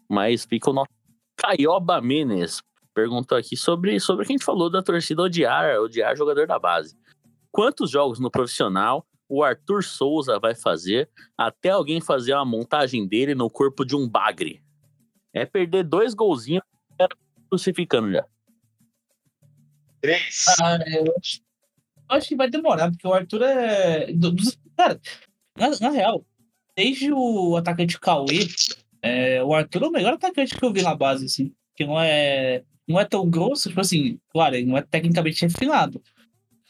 mas 0.09 0.45
fica 0.45 0.71
o 0.71 0.73
nosso 0.73 0.91
Caioba 1.37 2.01
Menes 2.01 2.63
perguntou 2.95 3.37
aqui 3.37 3.57
sobre, 3.57 3.99
sobre 3.99 4.23
o 4.23 4.27
que 4.27 4.33
a 4.33 4.37
gente 4.37 4.45
falou 4.45 4.71
da 4.71 4.83
torcida 4.83 5.23
odiar, 5.23 5.79
odiar 5.81 6.17
jogador 6.17 6.47
da 6.47 6.59
base. 6.59 6.97
Quantos 7.51 7.91
jogos 7.91 8.19
no 8.19 8.31
profissional 8.31 9.07
o 9.29 9.43
Arthur 9.43 9.83
Souza 9.83 10.39
vai 10.39 10.55
fazer 10.55 11.09
até 11.37 11.71
alguém 11.71 12.01
fazer 12.01 12.35
uma 12.35 12.45
montagem 12.45 13.07
dele 13.07 13.35
no 13.35 13.51
corpo 13.51 13.85
de 13.85 13.97
um 13.97 14.09
bagre? 14.09 14.63
É 15.33 15.47
perder 15.47 15.85
dois 15.85 16.15
golzinhos 16.15 16.63
crucificando 17.49 18.13
já. 18.13 18.25
Três. 20.01 20.45
Ah, 20.61 20.79
eu 20.87 21.15
acho, 21.19 21.41
acho 22.13 22.29
que 22.29 22.37
vai 22.37 22.49
demorar, 22.51 22.91
porque 22.91 23.07
o 23.07 23.13
Arthur 23.13 23.43
é. 23.43 24.07
cara, 24.77 25.01
na, 25.59 25.71
na 25.81 25.91
real, 25.91 26.25
desde 26.77 27.13
o 27.13 27.57
atacante 27.57 27.99
Cauê, 28.01 28.47
é, 29.03 29.43
o 29.43 29.55
Arthur 29.55 29.85
é 29.85 29.87
o 29.89 29.93
melhor 29.93 30.15
atacante 30.15 30.57
que 30.57 30.65
eu 30.65 30.73
vi 30.73 30.83
na 30.83 30.95
base, 30.95 31.25
assim. 31.27 31.53
Que 31.75 31.85
não 31.85 32.01
é, 32.01 32.63
não 32.87 33.01
é 33.01 33.05
tão 33.05 33.29
grosso, 33.29 33.69
tipo 33.69 33.81
assim, 33.81 34.19
claro, 34.31 34.55
ele 34.57 34.67
não 34.67 34.77
é 34.77 34.83
tecnicamente 34.83 35.43
refinado. 35.43 36.03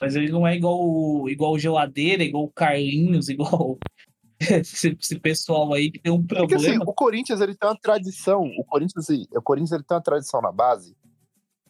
Mas 0.01 0.16
ele 0.16 0.31
não 0.32 0.47
é 0.47 0.56
igual, 0.56 0.81
o- 0.81 1.28
igual 1.28 1.52
o 1.52 1.59
Geladeira, 1.59 2.24
igual 2.24 2.44
o 2.44 2.51
Carlinhos, 2.52 3.28
igual 3.31 3.78
esse, 4.40 4.97
esse 5.01 5.19
pessoal 5.20 5.73
aí 5.73 5.90
que 5.90 6.01
tem 6.01 6.10
um 6.12 6.20
Porque 6.24 6.55
assim, 6.55 6.64
problema. 6.64 6.85
o 6.86 6.93
Corinthians 6.94 7.40
ele 7.40 7.55
tem 7.55 7.69
uma 7.69 7.78
tradição. 7.78 8.43
O 8.59 8.64
Corinthians, 8.64 9.09
assim, 9.09 9.27
o 9.32 9.43
Corinthians 9.43 9.73
ele 9.73 9.85
tem 9.85 9.97
uma 9.97 10.02
tradição 10.02 10.40
na 10.40 10.51
base. 10.51 10.97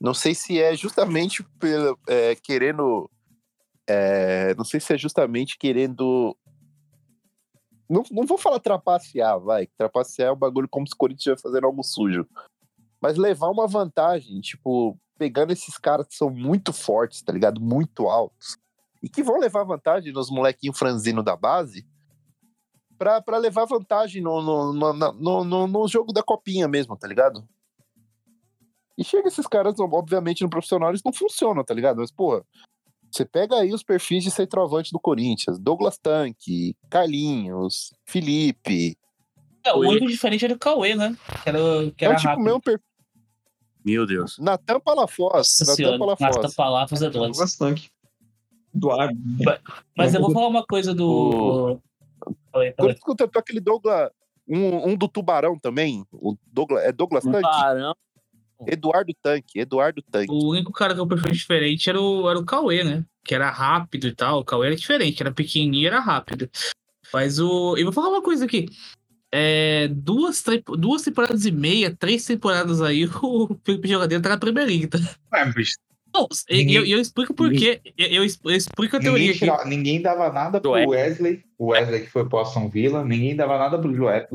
Não 0.01 0.15
sei 0.15 0.35
se 0.35 0.61
é 0.61 0.74
justamente 0.74 1.44
pelo, 1.61 1.99
é, 2.09 2.35
querendo. 2.35 3.09
É, 3.93 4.55
não 4.55 4.64
sei 4.64 4.81
se 4.81 4.94
é 4.94 4.98
justamente 4.98 5.59
querendo. 5.59 6.36
Não, 7.89 8.02
não 8.10 8.27
vou 8.27 8.39
falar 8.39 8.59
trapacear, 8.59 9.39
vai. 9.39 9.66
Trapacear 9.77 10.28
é 10.28 10.32
um 10.32 10.36
bagulho 10.36 10.69
como 10.69 10.86
se 10.86 10.94
o 10.94 10.97
Corinthians 10.97 11.20
estivesse 11.20 11.43
fazendo 11.43 11.66
algo 11.66 11.82
sujo. 11.82 12.27
Mas 13.01 13.19
levar 13.19 13.51
uma 13.51 13.66
vantagem, 13.66 14.40
tipo, 14.40 14.98
pegando 15.19 15.52
esses 15.52 15.77
caras 15.77 16.06
que 16.06 16.14
são 16.14 16.31
muito 16.31 16.73
fortes, 16.73 17.23
tá 17.23 17.32
ligado? 17.32 17.60
Muito 17.60 18.09
altos. 18.09 18.56
E 19.02 19.09
que 19.09 19.23
vão 19.23 19.39
levar 19.39 19.64
vantagem 19.64 20.12
nos 20.12 20.31
molequinhos 20.31 20.78
franzinos 20.78 21.24
da 21.24 21.36
base 21.36 21.86
pra 22.97 23.39
levar 23.39 23.64
vantagem 23.64 24.23
no, 24.23 24.40
no, 24.40 24.73
no, 24.73 25.44
no, 25.44 25.66
no, 25.66 25.89
jogo 25.89 26.12
da 26.12 26.23
copinha 26.23 26.69
mesmo, 26.69 26.97
tá 26.97 27.09
ligado? 27.09 27.44
E 28.97 29.02
chega 29.02 29.27
esses 29.27 29.47
caras, 29.47 29.74
obviamente, 29.81 30.43
no 30.43 30.51
profissional, 30.51 30.90
eles 30.90 31.02
não 31.05 31.12
funcionam, 31.12 31.64
tá 31.64 31.74
ligado? 31.74 31.97
Mas, 31.97 32.12
pô, 32.12 32.44
você 33.13 33.25
pega 33.25 33.57
aí 33.57 33.73
os 33.73 33.83
perfis 33.83 34.25
de 34.25 34.31
centroavante 34.31 34.91
do 34.91 34.99
Corinthians, 34.99 35.59
Douglas 35.59 35.99
Tanque, 35.99 36.77
Carlinhos, 36.89 37.93
Felipe. 38.05 38.97
É, 39.65 39.73
o 39.73 39.81
único 39.81 40.07
diferente 40.07 40.45
era 40.45 40.55
o 40.55 40.59
Cauê, 40.59 40.95
né? 40.95 41.17
Que 41.43 41.49
era, 41.49 41.59
que 41.97 42.05
É 42.05 42.09
era 42.09 42.15
o 42.17 42.21
tipo 42.21 42.41
mesmo 42.41 42.61
perfil. 42.61 42.85
Meu 43.85 44.07
Deus. 44.07 44.39
Natan 44.39 44.81
Palafoz. 44.81 45.59
Nossa 45.61 45.83
Natan 45.83 45.99
Palafoz. 45.99 46.37
Natan 46.37 46.51
Palavras 46.57 47.03
é 47.03 47.11
dois. 47.11 47.37
Bastante. 47.37 47.93
Eduardo. 48.75 49.19
Mas 49.97 50.15
eu 50.15 50.21
vou 50.21 50.33
falar 50.33 50.49
uma 50.49 50.65
coisa 50.65 50.95
do. 50.95 51.79
Falei, 52.51 52.73
falei. 52.73 52.73
Corinthians 52.77 53.05
contratou 53.05 53.41
aquele 53.41 53.61
Douglas. 53.61 54.11
Um, 54.49 54.91
um 54.91 54.97
do 54.97 55.09
Tubarão 55.09 55.59
também. 55.59 56.05
O 56.13 56.37
Douglas, 56.47 56.85
é 56.85 56.93
Douglas 56.93 57.25
Tanque? 57.25 57.43
Barão. 57.43 57.95
Eduardo 58.67 59.13
Tanque. 59.23 59.61
Eduardo 59.61 60.03
Tanque. 60.03 60.33
O 60.33 60.51
único 60.51 60.73
cara 60.73 60.95
que 60.95 61.01
eu 61.01 61.07
preferi 61.07 61.35
diferente 61.35 61.89
era 61.89 62.01
o, 62.01 62.29
era 62.29 62.39
o 62.39 62.45
Cauê, 62.45 62.85
né? 62.85 63.05
Que 63.25 63.35
era 63.35 63.51
rápido 63.51 64.07
e 64.07 64.15
tal. 64.15 64.41
O 64.41 64.45
Cauê 64.45 64.69
era 64.69 64.77
diferente, 64.77 65.23
era 65.23 65.33
pequenininho 65.33 65.85
e 65.85 65.87
era 65.87 66.01
rápido. 66.01 66.51
Mas 67.13 67.39
o. 67.39 67.77
Eu 67.77 67.85
vou 67.85 67.93
falar 67.93 68.09
uma 68.09 68.23
coisa 68.23 68.45
aqui. 68.45 68.67
É, 69.35 69.89
duas, 69.89 70.45
duas 70.79 71.03
temporadas 71.03 71.47
e 71.47 71.51
meia, 71.51 71.97
três 71.97 72.25
temporadas 72.27 72.83
aí, 72.83 73.07
o 73.23 73.59
Felipe 73.65 73.89
Jogadeiro 73.89 74.23
tá 74.23 74.29
na 74.29 74.37
Premier 74.37 74.67
League, 74.67 74.89
tá? 74.89 74.99
Ué, 75.33 75.53
bicho, 75.53 75.73
Não, 76.15 76.29
Ninguém- 76.51 76.75
eu, 76.75 76.85
eu 76.85 77.01
explico 77.01 77.33
por 77.33 77.51
quê. 77.51 77.81
Eu, 77.97 78.23
eu, 78.23 78.55
explico 78.55 78.97
a 78.97 79.01
teoria 79.01 79.29
ninguém, 79.29 79.31
aqui. 79.31 79.39
tira- 79.39 79.65
ninguém 79.65 80.03
dava 80.03 80.31
nada 80.33 80.61
pro 80.61 80.71
Joel. 80.73 80.89
Wesley. 80.91 81.43
O 81.59 81.67
Wesley 81.69 82.01
que 82.03 82.11
foi 82.11 82.29
pro 82.29 82.41
Aston 82.41 82.69
Villa. 82.69 83.05
Ninguém 83.05 83.35
dava 83.35 83.57
nada 83.57 83.79
pro 83.79 83.95
Joel. 83.95 84.27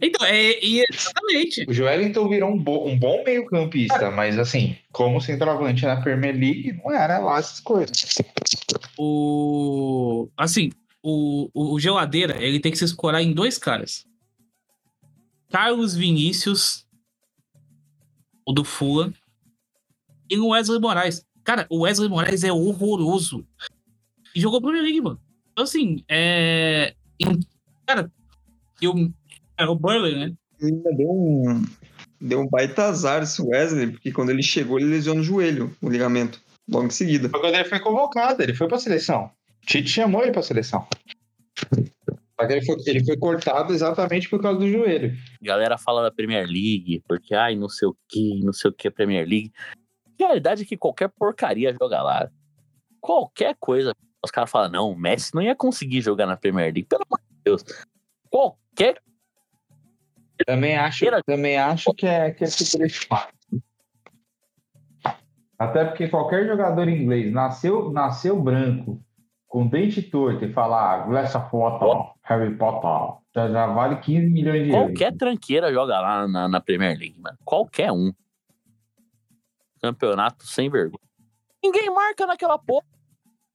Então, 0.00 0.26
é, 0.26 0.58
exatamente. 0.64 1.64
O 1.68 1.72
Joelinton 1.74 2.28
virou 2.28 2.50
um, 2.50 2.58
bo- 2.58 2.86
um 2.88 2.98
bom 2.98 3.22
meio-campista, 3.24 4.10
mas 4.10 4.38
assim, 4.38 4.76
como 4.92 5.20
centroavante 5.20 5.84
na 5.84 6.00
Premier 6.00 6.34
League, 6.34 6.72
não 6.82 6.90
era 6.92 7.18
lá 7.18 7.38
essas 7.38 7.60
coisas. 7.60 8.14
O. 8.96 10.28
Assim, 10.36 10.70
o, 11.02 11.50
o, 11.52 11.74
o 11.74 11.80
Geladeira, 11.80 12.42
ele 12.42 12.60
tem 12.60 12.72
que 12.72 12.78
se 12.78 12.84
escorar 12.84 13.20
em 13.22 13.32
dois 13.32 13.58
caras. 13.58 14.06
Carlos 15.50 15.94
Vinícius, 15.94 16.84
o 18.46 18.52
do 18.52 18.64
Fulham, 18.64 19.12
e 20.34 20.38
o 20.40 20.48
Wesley 20.48 20.80
Moraes. 20.80 21.24
Cara, 21.42 21.66
o 21.70 21.80
Wesley 21.80 22.08
Moraes 22.08 22.42
é 22.44 22.52
horroroso. 22.52 23.46
E 24.34 24.40
jogou 24.40 24.60
Premier 24.60 24.82
League, 24.82 25.00
mano. 25.00 25.20
Então, 25.52 25.64
assim, 25.64 26.02
é. 26.08 26.94
Cara, 27.86 28.10
eu. 28.82 28.92
É 29.56 29.64
o 29.66 29.76
Burley, 29.76 30.16
né? 30.16 30.34
Ele 30.60 30.72
ainda 30.72 30.90
deu 30.96 31.08
um, 31.08 31.64
deu 32.20 32.40
um 32.40 32.48
baita 32.48 32.84
azar 32.84 33.22
esse 33.22 33.40
Wesley, 33.40 33.92
porque 33.92 34.10
quando 34.10 34.30
ele 34.30 34.42
chegou, 34.42 34.78
ele 34.78 34.88
lesionou 34.88 35.20
o 35.20 35.24
joelho, 35.24 35.76
o 35.80 35.88
ligamento, 35.88 36.40
logo 36.68 36.86
em 36.86 36.90
seguida. 36.90 37.28
Foi 37.28 37.40
quando 37.40 37.54
ele 37.54 37.64
foi 37.64 37.78
convocado, 37.78 38.42
ele 38.42 38.54
foi 38.54 38.66
pra 38.66 38.78
seleção. 38.78 39.30
Tite 39.64 39.88
chamou 39.88 40.22
ele 40.22 40.32
pra 40.32 40.42
seleção. 40.42 40.86
Ele 42.40 42.64
foi, 42.64 42.76
ele 42.86 43.04
foi 43.04 43.16
cortado 43.16 43.72
exatamente 43.72 44.28
por 44.28 44.42
causa 44.42 44.58
do 44.58 44.68
joelho. 44.68 45.16
Galera 45.40 45.78
fala 45.78 46.02
da 46.02 46.10
Premier 46.10 46.46
League, 46.46 47.00
porque, 47.06 47.32
ai, 47.32 47.54
não 47.54 47.68
sei 47.68 47.86
o 47.86 47.96
que, 48.08 48.40
não 48.42 48.52
sei 48.52 48.70
o 48.70 48.74
que 48.74 48.88
é 48.88 48.90
Premier 48.90 49.26
League. 49.26 49.52
A 50.20 50.26
realidade 50.26 50.62
é 50.62 50.66
que 50.66 50.76
qualquer 50.76 51.08
porcaria 51.08 51.74
joga 51.80 52.02
lá. 52.02 52.30
Qualquer 53.00 53.56
coisa. 53.58 53.94
Os 54.24 54.30
caras 54.30 54.50
falam, 54.50 54.70
não, 54.70 54.90
o 54.90 54.96
Messi 54.96 55.34
não 55.34 55.42
ia 55.42 55.54
conseguir 55.54 56.00
jogar 56.00 56.26
na 56.26 56.36
Premier 56.36 56.72
League. 56.72 56.84
Pelo 56.84 57.02
amor 57.06 57.20
de 57.20 57.36
Deus. 57.44 57.64
Qualquer. 58.30 59.00
Também 60.46 60.76
acho, 60.76 61.04
também 61.24 61.58
acho 61.58 61.92
que 61.94 62.06
é, 62.06 62.30
que 62.30 62.44
é 62.44 62.46
super 62.46 62.86
estimado. 62.86 63.34
Até 65.58 65.84
porque 65.84 66.08
qualquer 66.08 66.46
jogador 66.46 66.88
inglês 66.88 67.32
nasceu, 67.32 67.90
nasceu 67.92 68.40
branco, 68.40 69.00
com 69.46 69.66
dente 69.66 70.02
torto 70.02 70.44
e 70.44 70.52
falar 70.52 71.08
ah, 71.08 71.20
essa 71.20 71.40
foto, 71.40 72.12
Harry 72.24 72.56
Potter, 72.56 73.18
já, 73.34 73.48
já 73.48 73.66
vale 73.68 73.96
15 73.96 74.30
milhões 74.30 74.64
de 74.64 74.70
euros. 74.70 74.88
Qualquer 74.88 75.16
tranqueira 75.16 75.72
joga 75.72 76.00
lá 76.00 76.26
na, 76.26 76.48
na 76.48 76.60
Premier 76.60 76.98
League, 76.98 77.20
mano. 77.20 77.38
Qualquer 77.44 77.92
um. 77.92 78.12
Campeonato 79.84 80.46
sem 80.46 80.70
vergonha. 80.70 80.98
Ninguém 81.62 81.90
marca 81.90 82.26
naquela 82.26 82.58
porra. 82.58 82.86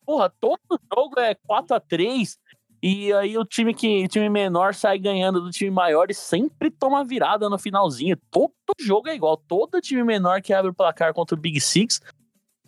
Porra, 0.05 0.33
todo 0.39 0.59
jogo 0.93 1.19
é 1.19 1.33
4 1.33 1.75
a 1.75 1.79
3 1.79 2.37
e 2.83 3.11
aí 3.13 3.35
o 3.35 3.43
time 3.43 3.73
que 3.73 4.05
o 4.05 4.07
time 4.07 4.29
menor 4.29 4.75
sai 4.75 4.99
ganhando 4.99 5.41
do 5.41 5.49
time 5.49 5.71
maior 5.71 6.11
e 6.11 6.13
sempre 6.13 6.69
toma 6.69 7.03
virada 7.03 7.49
no 7.49 7.57
finalzinho. 7.57 8.15
Todo 8.29 8.53
jogo 8.79 9.09
é 9.09 9.15
igual. 9.15 9.37
Todo 9.37 9.81
time 9.81 10.03
menor 10.03 10.39
que 10.41 10.53
abre 10.53 10.69
o 10.69 10.73
placar 10.73 11.13
contra 11.15 11.35
o 11.35 11.39
Big 11.39 11.59
Six 11.59 11.99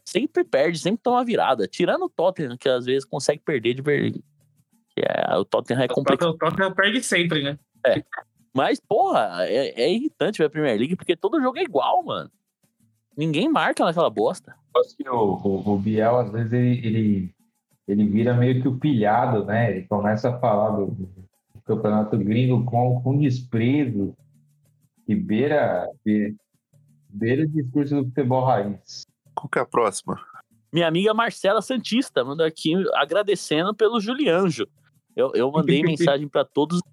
sempre 0.03 0.43
perde, 0.43 0.79
sempre 0.79 1.01
toma 1.03 1.23
virada. 1.23 1.67
Tirando 1.67 2.05
o 2.05 2.09
Tottenham, 2.09 2.57
que 2.57 2.67
às 2.67 2.85
vezes 2.85 3.05
consegue 3.05 3.43
perder 3.43 3.75
de 3.75 3.81
verdade. 3.83 4.23
Que 4.95 5.03
é, 5.07 5.37
o 5.37 5.45
Tottenham 5.45 5.83
é 5.83 5.87
complicado. 5.87 6.31
O 6.31 6.37
Tottenham 6.37 6.73
perde 6.73 7.03
sempre, 7.03 7.43
né? 7.43 7.59
Mas, 8.53 8.79
porra, 8.79 9.45
é, 9.45 9.83
é 9.83 9.93
irritante 9.93 10.39
ver 10.39 10.45
a 10.45 10.49
Premier 10.49 10.77
League, 10.77 10.95
porque 10.95 11.15
todo 11.15 11.41
jogo 11.41 11.57
é 11.57 11.63
igual, 11.63 12.03
mano. 12.03 12.29
Ninguém 13.17 13.49
marca 13.49 13.83
naquela 13.83 14.09
bosta. 14.09 14.55
Acho 14.77 14.95
que 14.95 15.07
o, 15.07 15.35
o, 15.35 15.73
o 15.73 15.77
Biel, 15.77 16.17
às 16.17 16.31
vezes, 16.31 16.53
ele, 16.53 16.87
ele, 16.87 17.35
ele 17.87 18.05
vira 18.05 18.33
meio 18.33 18.61
que 18.61 18.67
o 18.67 18.77
pilhado, 18.77 19.45
né? 19.45 19.71
Ele 19.71 19.87
começa 19.87 20.29
a 20.29 20.39
falar 20.39 20.77
do, 20.77 20.87
do 20.87 21.61
campeonato 21.65 22.17
gringo 22.17 22.63
com, 22.65 23.01
com 23.01 23.17
desprezo 23.17 24.15
que 25.05 25.15
beira, 25.15 25.89
beira, 26.05 26.33
beira 27.09 27.43
o 27.43 27.49
discurso 27.49 27.95
do 27.95 28.05
futebol 28.05 28.45
raiz. 28.45 29.03
Qual 29.35 29.49
que 29.49 29.59
é 29.59 29.61
a 29.61 29.65
próxima? 29.65 30.19
Minha 30.71 30.87
amiga 30.87 31.13
Marcela 31.13 31.61
Santista 31.61 32.23
mandou 32.23 32.45
aqui 32.45 32.73
agradecendo 32.93 33.75
pelo 33.75 33.99
Julianjo. 33.99 34.65
Eu, 35.15 35.31
eu 35.35 35.51
mandei 35.51 35.81
mensagem 35.83 36.27
para 36.27 36.45
todos 36.45 36.77
os 36.77 36.83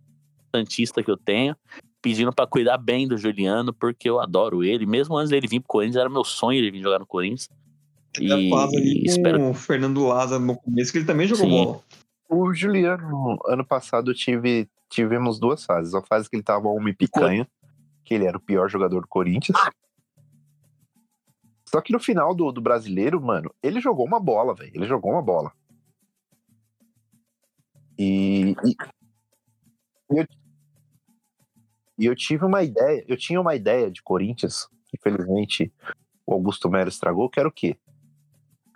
Santistas 0.54 1.04
que 1.04 1.10
eu 1.10 1.16
tenho, 1.16 1.54
pedindo 2.00 2.32
para 2.32 2.46
cuidar 2.46 2.78
bem 2.78 3.06
do 3.08 3.16
Juliano, 3.16 3.72
porque 3.72 4.08
eu 4.08 4.20
adoro 4.20 4.62
ele. 4.64 4.86
Mesmo 4.86 5.16
antes 5.16 5.30
dele 5.30 5.48
vir 5.48 5.60
pro 5.60 5.68
Corinthians, 5.68 5.96
era 5.96 6.08
meu 6.08 6.24
sonho 6.24 6.58
ele 6.58 6.70
vir 6.70 6.82
jogar 6.82 6.98
no 6.98 7.06
Corinthians. 7.06 7.48
Fase 8.50 8.76
ali 8.76 9.00
com 9.00 9.06
espero- 9.06 9.50
o 9.50 9.54
Fernando 9.54 10.06
Lázaro 10.06 10.42
no 10.42 10.56
começo, 10.56 10.90
que 10.92 10.98
ele 10.98 11.06
também 11.06 11.26
jogou 11.26 11.44
Sim. 11.46 11.64
bola. 11.64 11.80
O 12.28 12.52
Juliano, 12.52 13.38
ano 13.46 13.64
passado, 13.64 14.12
tive, 14.14 14.68
tivemos 14.90 15.38
duas 15.38 15.64
fases. 15.64 15.94
A 15.94 16.02
fase 16.02 16.28
que 16.28 16.36
ele 16.36 16.42
tava 16.42 16.68
homem 16.68 16.94
picanha, 16.94 17.48
que 18.04 18.14
ele 18.14 18.26
era 18.26 18.36
o 18.36 18.40
pior 18.40 18.68
jogador 18.68 19.00
do 19.02 19.08
Corinthians. 19.08 19.58
Só 21.68 21.80
que 21.80 21.92
no 21.92 22.00
final 22.00 22.34
do, 22.34 22.50
do 22.50 22.60
brasileiro, 22.60 23.20
mano, 23.20 23.54
ele 23.62 23.80
jogou 23.80 24.06
uma 24.06 24.18
bola, 24.20 24.54
velho. 24.54 24.72
Ele 24.74 24.86
jogou 24.86 25.12
uma 25.12 25.22
bola. 25.22 25.52
E, 27.98 28.54
e, 28.64 28.70
e 30.10 30.18
eu, 30.18 30.26
e 31.98 32.06
eu 32.06 32.14
tive 32.14 32.44
uma 32.44 32.62
ideia, 32.62 33.04
eu 33.08 33.16
tinha 33.16 33.40
uma 33.40 33.54
ideia 33.54 33.90
de 33.90 34.02
Corinthians, 34.02 34.68
que 34.86 34.96
infelizmente 34.96 35.72
o 36.24 36.32
Augusto 36.32 36.70
Melo 36.70 36.88
estragou, 36.88 37.28
que 37.28 37.40
era 37.40 37.48
o 37.48 37.52
quê? 37.52 37.76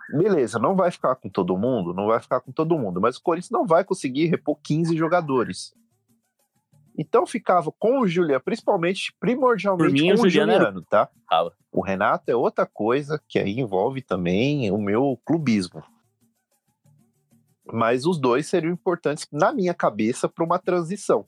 Beleza, 0.09 0.59
não 0.59 0.75
vai 0.75 0.91
ficar 0.91 1.15
com 1.15 1.29
todo 1.29 1.57
mundo, 1.57 1.93
não 1.93 2.07
vai 2.07 2.19
ficar 2.19 2.41
com 2.41 2.51
todo 2.51 2.77
mundo, 2.77 2.99
mas 2.99 3.17
o 3.17 3.21
Corinthians 3.21 3.51
não 3.51 3.65
vai 3.65 3.83
conseguir 3.83 4.25
repor 4.27 4.57
15 4.61 4.95
jogadores. 4.97 5.73
Então 6.97 7.25
ficava 7.25 7.71
com 7.71 8.01
o 8.01 8.07
Juliano, 8.07 8.43
principalmente, 8.43 9.15
primordialmente 9.19 9.93
mim, 9.93 10.11
o 10.11 10.15
com 10.17 10.23
o 10.23 10.29
Juliano 10.29 10.53
Juliano, 10.53 10.81
tá? 10.83 11.09
Tava. 11.27 11.53
O 11.71 11.81
Renato 11.81 12.29
é 12.29 12.35
outra 12.35 12.65
coisa 12.65 13.19
que 13.27 13.39
aí 13.39 13.59
envolve 13.59 14.01
também 14.01 14.69
o 14.69 14.77
meu 14.77 15.19
clubismo. 15.25 15.83
Mas 17.65 18.05
os 18.05 18.19
dois 18.19 18.45
seriam 18.45 18.71
importantes 18.71 19.27
na 19.31 19.51
minha 19.51 19.73
cabeça 19.73 20.29
para 20.29 20.43
uma 20.43 20.59
transição. 20.59 21.25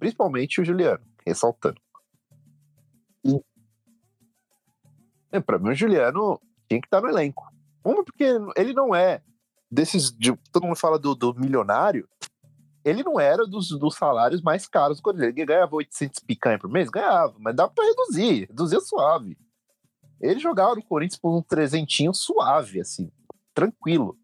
Principalmente 0.00 0.60
o 0.60 0.64
Juliano, 0.64 1.04
ressaltando. 1.24 1.80
É, 5.30 5.38
para 5.38 5.58
mim 5.58 5.70
o 5.70 5.74
Juliano 5.74 6.40
tinha 6.68 6.80
que 6.80 6.86
estar 6.86 7.00
no 7.00 7.08
elenco. 7.08 7.44
Uma 7.84 8.04
porque 8.04 8.24
ele 8.56 8.72
não 8.72 8.94
é 8.94 9.22
desses 9.70 10.10
de- 10.10 10.36
todo 10.52 10.64
mundo 10.66 10.76
fala 10.76 10.98
do, 10.98 11.14
do 11.14 11.32
milionário, 11.34 12.08
ele 12.84 13.04
não 13.04 13.20
era 13.20 13.46
dos, 13.46 13.68
dos 13.78 13.94
salários 13.94 14.42
mais 14.42 14.66
caros 14.66 14.96
do 14.96 15.02
Corinthians. 15.02 15.28
Ele 15.36 15.44
ganhava 15.46 15.76
800 15.76 16.18
picanha 16.24 16.58
por 16.58 16.68
mês? 16.70 16.88
Ganhava, 16.90 17.34
mas 17.38 17.54
dava 17.54 17.70
para 17.70 17.84
reduzir, 17.84 18.46
reduzia 18.48 18.80
suave. 18.80 19.38
Ele 20.20 20.40
jogava 20.40 20.74
no 20.74 20.82
Corinthians 20.82 21.20
por 21.20 21.36
um 21.36 21.42
trezentinho 21.42 22.12
suave, 22.12 22.80
assim, 22.80 23.10
tranquilo. 23.54 24.18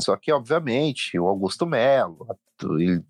Só 0.00 0.16
que, 0.16 0.32
obviamente, 0.32 1.18
o 1.18 1.26
Augusto 1.28 1.66
Melo. 1.66 2.24
ele- 2.62 3.04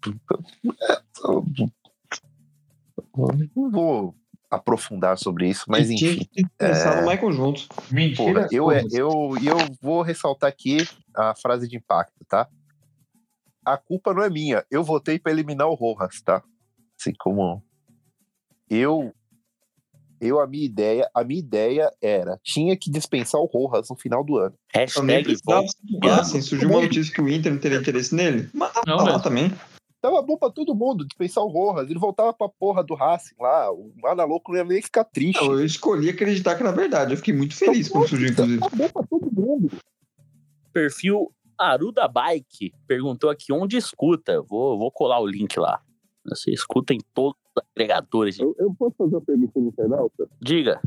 Não 3.57 3.71
vou 3.71 4.15
aprofundar 4.51 5.19
sobre 5.19 5.49
isso, 5.49 5.65
mas 5.69 5.89
Ele 5.89 5.99
tinha 5.99 6.13
enfim. 6.13 6.29
que 6.33 6.49
pensar 6.57 6.97
é, 6.97 7.01
no 7.03 7.11
Michael 7.11 7.33
juntos. 7.33 7.69
Mentira. 7.91 8.33
Porra, 8.33 8.49
eu, 8.51 8.71
é- 8.71 8.83
eu, 8.93 9.35
eu 9.43 9.57
vou 9.81 10.03
ressaltar 10.03 10.49
aqui 10.49 10.79
a 11.15 11.35
frase 11.35 11.69
de 11.69 11.77
impacto, 11.77 12.25
tá? 12.27 12.49
A 13.65 13.77
culpa 13.77 14.15
não 14.15 14.23
é 14.23 14.31
minha. 14.31 14.65
Eu 14.71 14.83
votei 14.83 15.19
para 15.19 15.33
eliminar 15.33 15.69
o 15.69 15.75
Rojas, 15.75 16.23
tá? 16.23 16.43
Assim 16.99 17.13
como 17.19 17.63
eu 18.71 19.13
eu 20.21 20.41
a 20.41 20.47
minha 20.49 20.65
ideia, 20.65 21.09
a 21.15 21.23
minha 21.23 21.39
ideia 21.39 21.93
era 22.03 22.41
tinha 22.43 22.77
que 22.77 22.91
dispensar 22.91 23.41
o 23.41 23.45
Rojas 23.47 23.89
no 23.89 23.97
final 23.97 24.25
do 24.25 24.37
ano. 24.37 24.55
Eu 24.75 25.03
nem 25.05 25.17
Hashtag 25.19 25.25
precisava 25.25 25.67
se. 26.33 26.43
Surgiu 26.43 26.69
uma 26.71 26.81
notícia 26.81 27.15
que 27.15 27.21
o 27.21 27.29
Inter 27.29 27.53
não 27.53 27.61
teria 27.61 27.79
interesse 27.79 28.15
nele. 28.15 28.49
Mas 28.53 28.73
Não, 28.87 28.97
tá 28.97 29.05
lá 29.05 29.21
também. 29.21 29.53
Tava 30.01 30.23
bom 30.23 30.37
pra 30.39 30.49
todo 30.51 30.75
mundo 30.75 31.05
dispensar 31.05 31.43
o 31.43 31.49
Rojas. 31.49 31.91
Ele 31.91 31.99
voltava 31.99 32.33
pra 32.33 32.49
porra 32.49 32.85
do 32.85 32.95
Racing 32.95 33.35
lá. 33.41 33.73
O 33.73 33.93
Ana 34.07 34.25
Louco 34.25 34.53
não 34.53 34.59
ia 34.59 34.65
nem 34.65 34.81
ficar 34.81 35.05
triste. 35.05 35.43
Eu 35.45 35.65
escolhi 35.65 36.09
acreditar 36.11 36.55
que 36.55 36.63
era 36.63 36.71
verdade. 36.73 37.13
Eu 37.13 37.17
fiquei 37.17 37.35
muito 37.35 37.55
feliz 37.57 37.89
quando 37.89 38.09
surgiu, 38.09 38.29
inclusive. 38.29 38.61
Tá 38.61 38.69
bom 38.77 38.89
pra 38.89 39.03
todo 39.09 39.33
mundo. 39.33 39.69
Perfil 40.73 41.33
Aruda 41.59 42.07
Bike 42.07 42.73
perguntou 42.87 43.29
aqui 43.29 43.53
onde 43.53 43.77
escuta. 43.77 44.41
Vou, 44.43 44.79
vou 44.79 44.91
colar 44.93 45.19
o 45.21 45.27
link 45.27 45.59
lá. 45.59 45.83
Você 46.29 46.53
escuta 46.53 46.95
em 46.95 47.01
todos 47.13 47.41
os 47.57 47.63
agregadores. 47.75 48.39
Eu, 48.39 48.55
eu 48.59 48.73
posso 48.79 48.95
fazer 48.97 49.17
uma 49.17 49.21
pergunta 49.21 49.59
no 49.59 49.69
internauta? 49.69 50.29
Diga. 50.41 50.81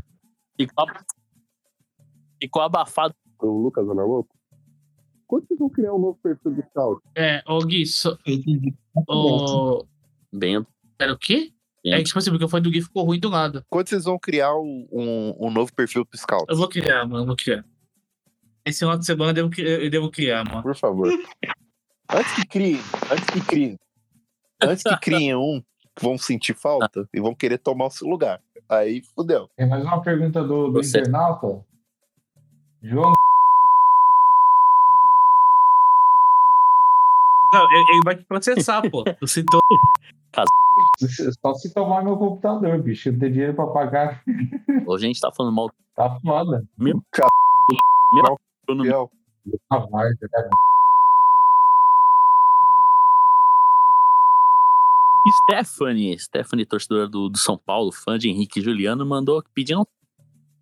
Ficou, 0.58 0.84
ab- 0.88 1.04
ficou 2.40 2.62
abafado. 2.62 3.14
O 3.42 3.46
Lucas 3.62 3.86
Ana 3.88 4.04
Louco? 4.04 4.34
Quando 5.26 5.46
vocês 5.46 5.58
vão 5.58 5.68
criar 5.68 5.94
um 5.94 5.98
novo 5.98 6.18
perfil 6.22 6.52
do 6.54 6.62
Scout? 6.62 7.02
É, 7.16 7.42
ô 7.46 7.58
Gui, 7.60 7.84
só, 7.86 8.16
Ô, 8.94 9.86
Bento. 10.32 10.68
era 10.98 11.12
o 11.12 11.18
quê? 11.18 11.52
É 11.84 11.96
que, 11.96 12.04
tipo 12.04 12.18
assim, 12.18 12.30
porque 12.30 12.46
foi 12.46 12.60
do 12.60 12.70
Gui 12.70 12.80
ficou 12.80 13.04
ruim 13.04 13.18
do 13.18 13.28
nada. 13.28 13.66
Quando 13.68 13.88
vocês 13.88 14.04
vão 14.04 14.18
criar 14.18 14.54
um, 14.54 14.86
um, 14.92 15.50
novo 15.50 15.72
perfil 15.74 16.06
pro 16.06 16.16
Scout? 16.16 16.44
Eu 16.48 16.56
vou 16.56 16.68
criar, 16.68 17.04
mano, 17.04 17.22
eu 17.22 17.26
vou 17.26 17.36
criar. 17.36 17.64
Esse 18.64 18.80
final 18.80 18.96
de 18.96 19.04
semana 19.04 19.30
eu 19.30 19.48
devo, 19.48 19.60
eu 19.60 19.90
devo 19.90 20.10
criar, 20.10 20.44
mano. 20.44 20.62
Por 20.62 20.76
favor. 20.76 21.08
Antes 22.08 22.34
que 22.34 22.46
criem, 22.46 22.80
antes 23.10 23.26
que 23.30 23.40
criem. 23.40 23.78
Antes 24.62 24.84
que 24.84 24.96
criem 24.98 25.34
um, 25.34 25.60
que 25.96 26.04
vão 26.04 26.16
sentir 26.16 26.54
falta 26.54 27.08
e 27.12 27.20
vão 27.20 27.34
querer 27.34 27.58
tomar 27.58 27.86
o 27.86 27.90
seu 27.90 28.06
lugar. 28.06 28.40
Aí 28.68 29.02
fudeu. 29.16 29.50
Tem 29.56 29.68
mais 29.68 29.82
uma 29.82 30.00
pergunta 30.00 30.42
do, 30.42 30.68
do 30.68 30.72
Você. 30.74 31.00
internauta. 31.00 31.64
João 32.80 33.12
Não, 37.52 37.70
ele 37.70 38.00
vai 38.04 38.16
te 38.16 38.24
processar, 38.24 38.82
pô. 38.90 39.04
Tu 39.04 39.26
citou. 39.26 39.60
Só 41.42 41.54
se 41.54 41.72
tomar 41.74 42.02
meu 42.02 42.16
computador, 42.16 42.80
bicho. 42.82 43.08
Eu 43.08 43.12
não 43.12 43.20
tenho 43.20 43.32
dinheiro 43.32 43.54
pra 43.54 43.66
pagar. 43.66 44.22
Hoje 44.86 45.04
a 45.04 45.08
gente 45.08 45.20
tá 45.20 45.30
falando 45.32 45.54
mal 45.54 45.70
Tá 45.94 46.18
foda. 46.20 46.66
Meu 46.78 47.02
no 48.68 48.82
Fiel. 48.84 49.10
Tá 49.68 49.78
várzea, 49.78 50.28
né? 50.32 50.48
Stephanie, 55.44 56.18
Stephanie, 56.18 56.66
torcedora 56.66 57.06
do, 57.08 57.28
do 57.28 57.38
São 57.38 57.56
Paulo, 57.56 57.92
fã 57.92 58.18
de 58.18 58.28
Henrique 58.28 58.58
e 58.58 58.62
Juliano, 58.62 59.06
mandou 59.06 59.42
pedindo 59.54 59.86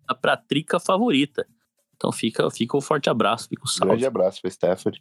a 0.07 0.13
pra 0.13 0.37
trica 0.37 0.79
favorita. 0.79 1.47
Então 1.95 2.11
fica, 2.11 2.49
fica 2.51 2.77
um 2.77 2.81
forte 2.81 3.09
abraço, 3.09 3.47
fica 3.47 3.63
o 3.63 3.79
Grande 3.79 4.01
salve. 4.01 4.05
abraço 4.05 4.41
pra 4.41 4.51
Stephanie. 4.51 4.99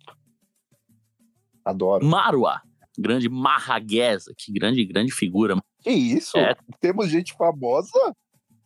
Adoro. 1.65 2.05
Marua, 2.07 2.61
grande 2.99 3.28
Marraguesa, 3.28 4.32
que 4.37 4.53
grande, 4.53 4.85
grande 4.85 5.12
figura. 5.12 5.57
Que 5.82 5.91
isso? 5.91 6.37
É. 6.39 6.55
Temos 6.81 7.09
gente 7.09 7.32
famosa? 7.35 7.91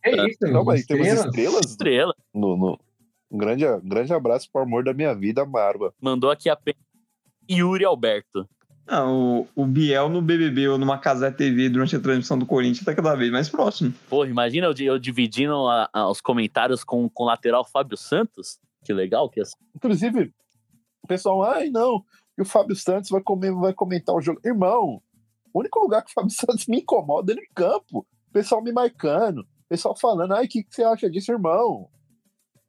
Que 0.03 0.11
isso, 0.29 0.39
Não, 0.53 0.65
mas 0.65 0.85
temos 0.85 1.07
estrelas? 1.09 1.67
Estrela. 1.71 2.15
No, 2.35 2.57
no- 2.57 2.79
Um, 3.31 3.39
grande, 3.39 3.67
um 3.67 3.81
grande 3.89 4.13
abraço 4.13 4.49
pro 4.53 4.63
amor 4.63 4.85
da 4.85 4.93
minha 4.93 5.15
vida, 5.15 5.45
Marva. 5.47 5.93
Mandou 6.01 6.31
aqui 6.31 6.49
a 6.51 6.59
Yuri 7.51 7.85
Alberto. 7.85 8.49
Ah, 8.87 9.09
o, 9.11 9.47
o 9.57 9.65
Biel 9.67 10.11
no 10.11 10.21
BBB 10.21 10.69
ou 10.69 10.77
numa 10.79 10.99
Casé 10.99 11.31
TV 11.31 11.71
durante 11.71 11.97
a 11.97 12.01
transmissão 12.01 12.39
do 12.39 12.45
Corinthians 12.45 12.85
tá 12.85 12.95
cada 12.95 13.15
vez 13.15 13.31
mais 13.33 13.49
próximo. 13.49 13.95
Pô, 14.11 14.27
imagina 14.27 14.67
eu, 14.67 14.75
eu 14.79 14.99
dividindo 14.99 15.55
a- 15.67 15.89
a- 15.91 16.11
os 16.11 16.21
comentários 16.21 16.85
com, 16.85 17.09
com 17.09 17.23
o 17.23 17.27
lateral 17.27 17.65
Fábio 17.65 17.97
Santos. 17.97 18.59
Que 18.85 18.93
legal 18.93 19.31
que 19.31 19.41
é. 19.41 19.45
Inclusive, 19.75 20.31
o 21.03 21.07
pessoal, 21.07 21.43
ai 21.45 21.71
não, 21.71 22.05
e 22.37 22.43
o 22.43 22.45
Fábio 22.45 22.75
Santos 22.75 23.11
vai, 23.11 23.23
comer, 23.23 23.53
vai 23.53 23.73
comentar 23.73 24.15
o 24.15 24.21
jogo. 24.21 24.41
Irmão, 24.45 25.03
o 25.53 25.61
único 25.61 25.79
lugar 25.79 26.03
que 26.03 26.11
o 26.11 26.15
Fábio 26.15 26.31
Santos 26.35 26.67
me 26.67 26.79
incomoda 26.79 27.33
é 27.33 27.37
no 27.37 27.43
campo. 27.55 28.07
O 28.29 28.33
pessoal 28.33 28.63
me 28.63 28.73
marcando, 28.73 29.41
o 29.41 29.69
pessoal 29.69 29.97
falando, 29.97 30.35
ai, 30.35 30.47
o 30.47 30.49
que, 30.49 30.65
que 30.65 30.75
você 30.75 30.83
acha 30.83 31.09
disso, 31.09 31.31
irmão? 31.31 31.89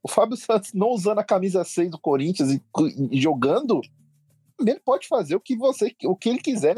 O 0.03 0.07
Fábio 0.07 0.37
Santos 0.37 0.71
não 0.73 0.89
usando 0.89 1.19
a 1.19 1.23
camisa 1.23 1.63
6 1.63 1.91
do 1.91 1.99
Corinthians 1.99 2.51
e, 2.51 2.61
e 3.11 3.19
jogando, 3.19 3.81
ele 4.59 4.79
pode 4.79 5.07
fazer 5.07 5.35
o 5.35 5.39
que 5.39 5.55
você, 5.55 5.95
o 6.03 6.15
que 6.15 6.29
ele 6.29 6.39
quiser. 6.39 6.75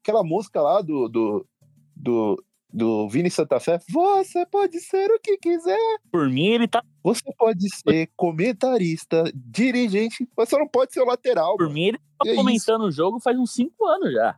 Aquela 0.00 0.22
música 0.22 0.60
lá 0.60 0.82
do, 0.82 1.08
do, 1.08 1.46
do, 1.96 2.44
do 2.76 3.08
Vini 3.08 3.30
Santa 3.30 3.58
Fé, 3.58 3.78
você 3.90 4.44
pode 4.44 4.78
ser 4.80 5.10
o 5.10 5.18
que 5.18 5.38
quiser. 5.38 5.78
Por 6.12 6.28
mim, 6.28 6.48
ele 6.48 6.68
tá. 6.68 6.84
Você 7.02 7.22
pode 7.38 7.66
ser 7.74 8.10
comentarista, 8.14 9.24
dirigente, 9.34 10.28
mas 10.36 10.48
você 10.50 10.58
não 10.58 10.68
pode 10.68 10.92
ser 10.92 11.00
o 11.00 11.06
lateral. 11.06 11.56
Por 11.56 11.64
mano. 11.64 11.74
mim, 11.74 11.86
ele 11.86 11.98
tá 11.98 12.28
É 12.28 12.32
isso. 12.32 12.36
comentando 12.36 12.82
o 12.82 12.90
jogo 12.92 13.18
faz 13.18 13.38
uns 13.38 13.52
5 13.54 13.86
anos 13.86 14.12
já. 14.12 14.36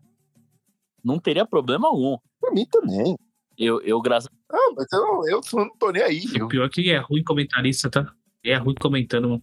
Não 1.05 1.19
teria 1.19 1.45
problema 1.45 1.89
algum. 1.89 2.17
Por 2.41 2.53
mim 2.53 2.65
também. 2.71 3.17
Eu, 3.57 3.81
eu 3.83 4.01
graças 4.01 4.31
Ah, 4.53 4.73
mas 4.77 4.87
eu, 4.93 5.23
eu 5.29 5.41
não 5.55 5.77
tô 5.77 5.91
nem 5.91 6.03
aí. 6.03 6.23
E 6.33 6.41
o 6.41 6.47
pior 6.47 6.67
é 6.67 6.69
que 6.69 6.91
é 6.91 6.99
ruim 6.99 7.25
comentarista, 7.25 7.91
tá? 7.91 8.13
É 8.45 8.57
ruim 8.57 8.75
comentando, 8.81 9.29
mano. 9.31 9.43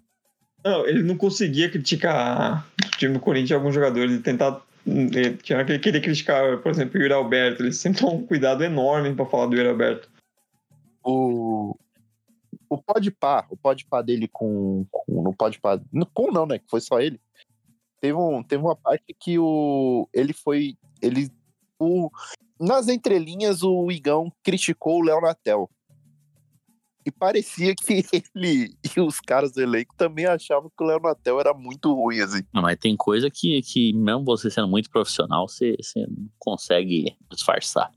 Não, 0.64 0.88
ele 0.88 1.04
não 1.04 1.18
conseguia 1.18 1.70
criticar 1.70 2.66
o 2.86 2.98
time 2.98 3.14
do 3.16 3.20
Corinthians 3.20 3.58
alguns 3.60 3.76
jogadores. 3.76 4.10
Ele 4.12 4.24
tentava. 4.24 4.64
Ele 4.86 5.38
tinha 5.38 5.66
que 5.66 5.80
queria 5.80 6.02
criticar, 6.02 6.62
por 6.62 6.72
exemplo, 6.72 7.00
o 7.00 7.02
Yuri 7.02 7.14
Alberto. 7.14 7.64
Ele 7.64 7.72
sempre 7.72 8.02
tomou 8.02 8.18
um 8.18 8.28
cuidado 8.28 8.64
enorme 8.64 9.16
pra 9.16 9.26
falar 9.26 9.48
do 9.48 9.56
Yuri 9.56 9.70
Alberto. 9.70 10.10
O, 11.04 11.76
o 12.70 12.78
pode 12.78 13.10
pá, 13.12 13.46
o 13.50 13.58
pode 13.58 13.86
pá 13.86 14.02
dele 14.02 14.28
com, 14.28 14.86
com 14.92 15.22
no 15.24 15.36
no- 15.92 16.06
com 16.06 16.32
não, 16.32 16.46
né? 16.46 16.60
Que 16.60 16.70
foi 16.70 16.82
só 16.82 17.00
ele. 17.00 17.20
Teve, 18.00 18.18
um, 18.18 18.44
teve 18.44 18.62
uma 18.64 18.76
parte 18.76 19.16
que 19.20 19.40
o 19.40 20.08
ele 20.14 20.34
foi 20.34 20.78
ele 21.02 21.30
o, 21.80 22.10
nas 22.60 22.88
entrelinhas 22.88 23.64
o 23.64 23.92
Igão 23.92 24.32
criticou 24.44 25.00
o 25.00 25.04
Léo 25.04 25.22
Natel. 25.22 25.70
E 27.06 27.12
parecia 27.12 27.76
que 27.76 28.04
ele 28.36 28.76
e 28.96 29.00
os 29.00 29.20
caras 29.20 29.52
do 29.52 29.62
elenco 29.62 29.94
também 29.96 30.26
achavam 30.26 30.72
que 30.76 30.84
o 30.84 30.88
Léo 30.88 31.00
Natel 31.00 31.40
era 31.40 31.54
muito 31.54 31.94
ruim, 31.94 32.20
assim. 32.20 32.42
Não, 32.54 32.64
mas 32.64 32.78
tem 32.80 32.96
coisa 32.98 33.30
que, 33.30 33.62
que 33.62 33.94
mesmo 33.94 34.24
você 34.26 34.50
sendo 34.50 34.68
muito 34.68 34.90
profissional, 34.90 35.48
você, 35.48 35.76
você 35.80 36.06
não 36.08 36.28
consegue 36.40 37.16
disfarçar. 37.30 37.92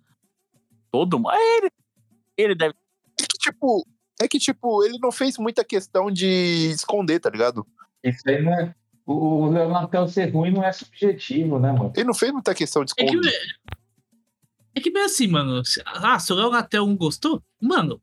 Todo 0.90 1.18
mundo. 1.18 1.30
Ah, 1.30 1.38
Ele, 1.58 1.70
ele 2.36 2.54
deve. 2.54 2.74
É 3.18 3.22
que, 3.26 3.38
tipo, 3.38 3.86
é 4.20 4.28
que, 4.28 4.38
tipo, 4.38 4.84
ele 4.84 4.98
não 4.98 5.10
fez 5.10 5.38
muita 5.38 5.64
questão 5.64 6.10
de 6.10 6.70
esconder, 6.70 7.18
tá 7.20 7.30
ligado? 7.30 7.66
Isso 8.04 8.20
aí 8.28 8.42
não 8.42 8.52
é. 8.52 8.74
O 9.06 9.44
o 9.44 9.50
Leonardo 9.50 10.06
ser 10.08 10.26
ruim 10.34 10.50
não 10.50 10.62
é 10.62 10.70
subjetivo, 10.70 11.58
né, 11.58 11.72
mano? 11.72 11.92
Ele 11.96 12.04
não 12.06 12.14
fez 12.14 12.30
muita 12.30 12.54
questão 12.54 12.84
de 12.84 12.92
É 12.98 13.04
que, 13.04 13.10
esconder. 13.16 13.40
é 14.74 14.80
que 14.82 14.90
bem 14.90 15.02
assim, 15.04 15.26
mano. 15.26 15.62
Ah, 15.86 16.18
se 16.18 16.30
o 16.30 16.36
Léo 16.36 16.50
Natel 16.50 16.86
não 16.86 16.94
gostou, 16.96 17.42
mano. 17.60 18.00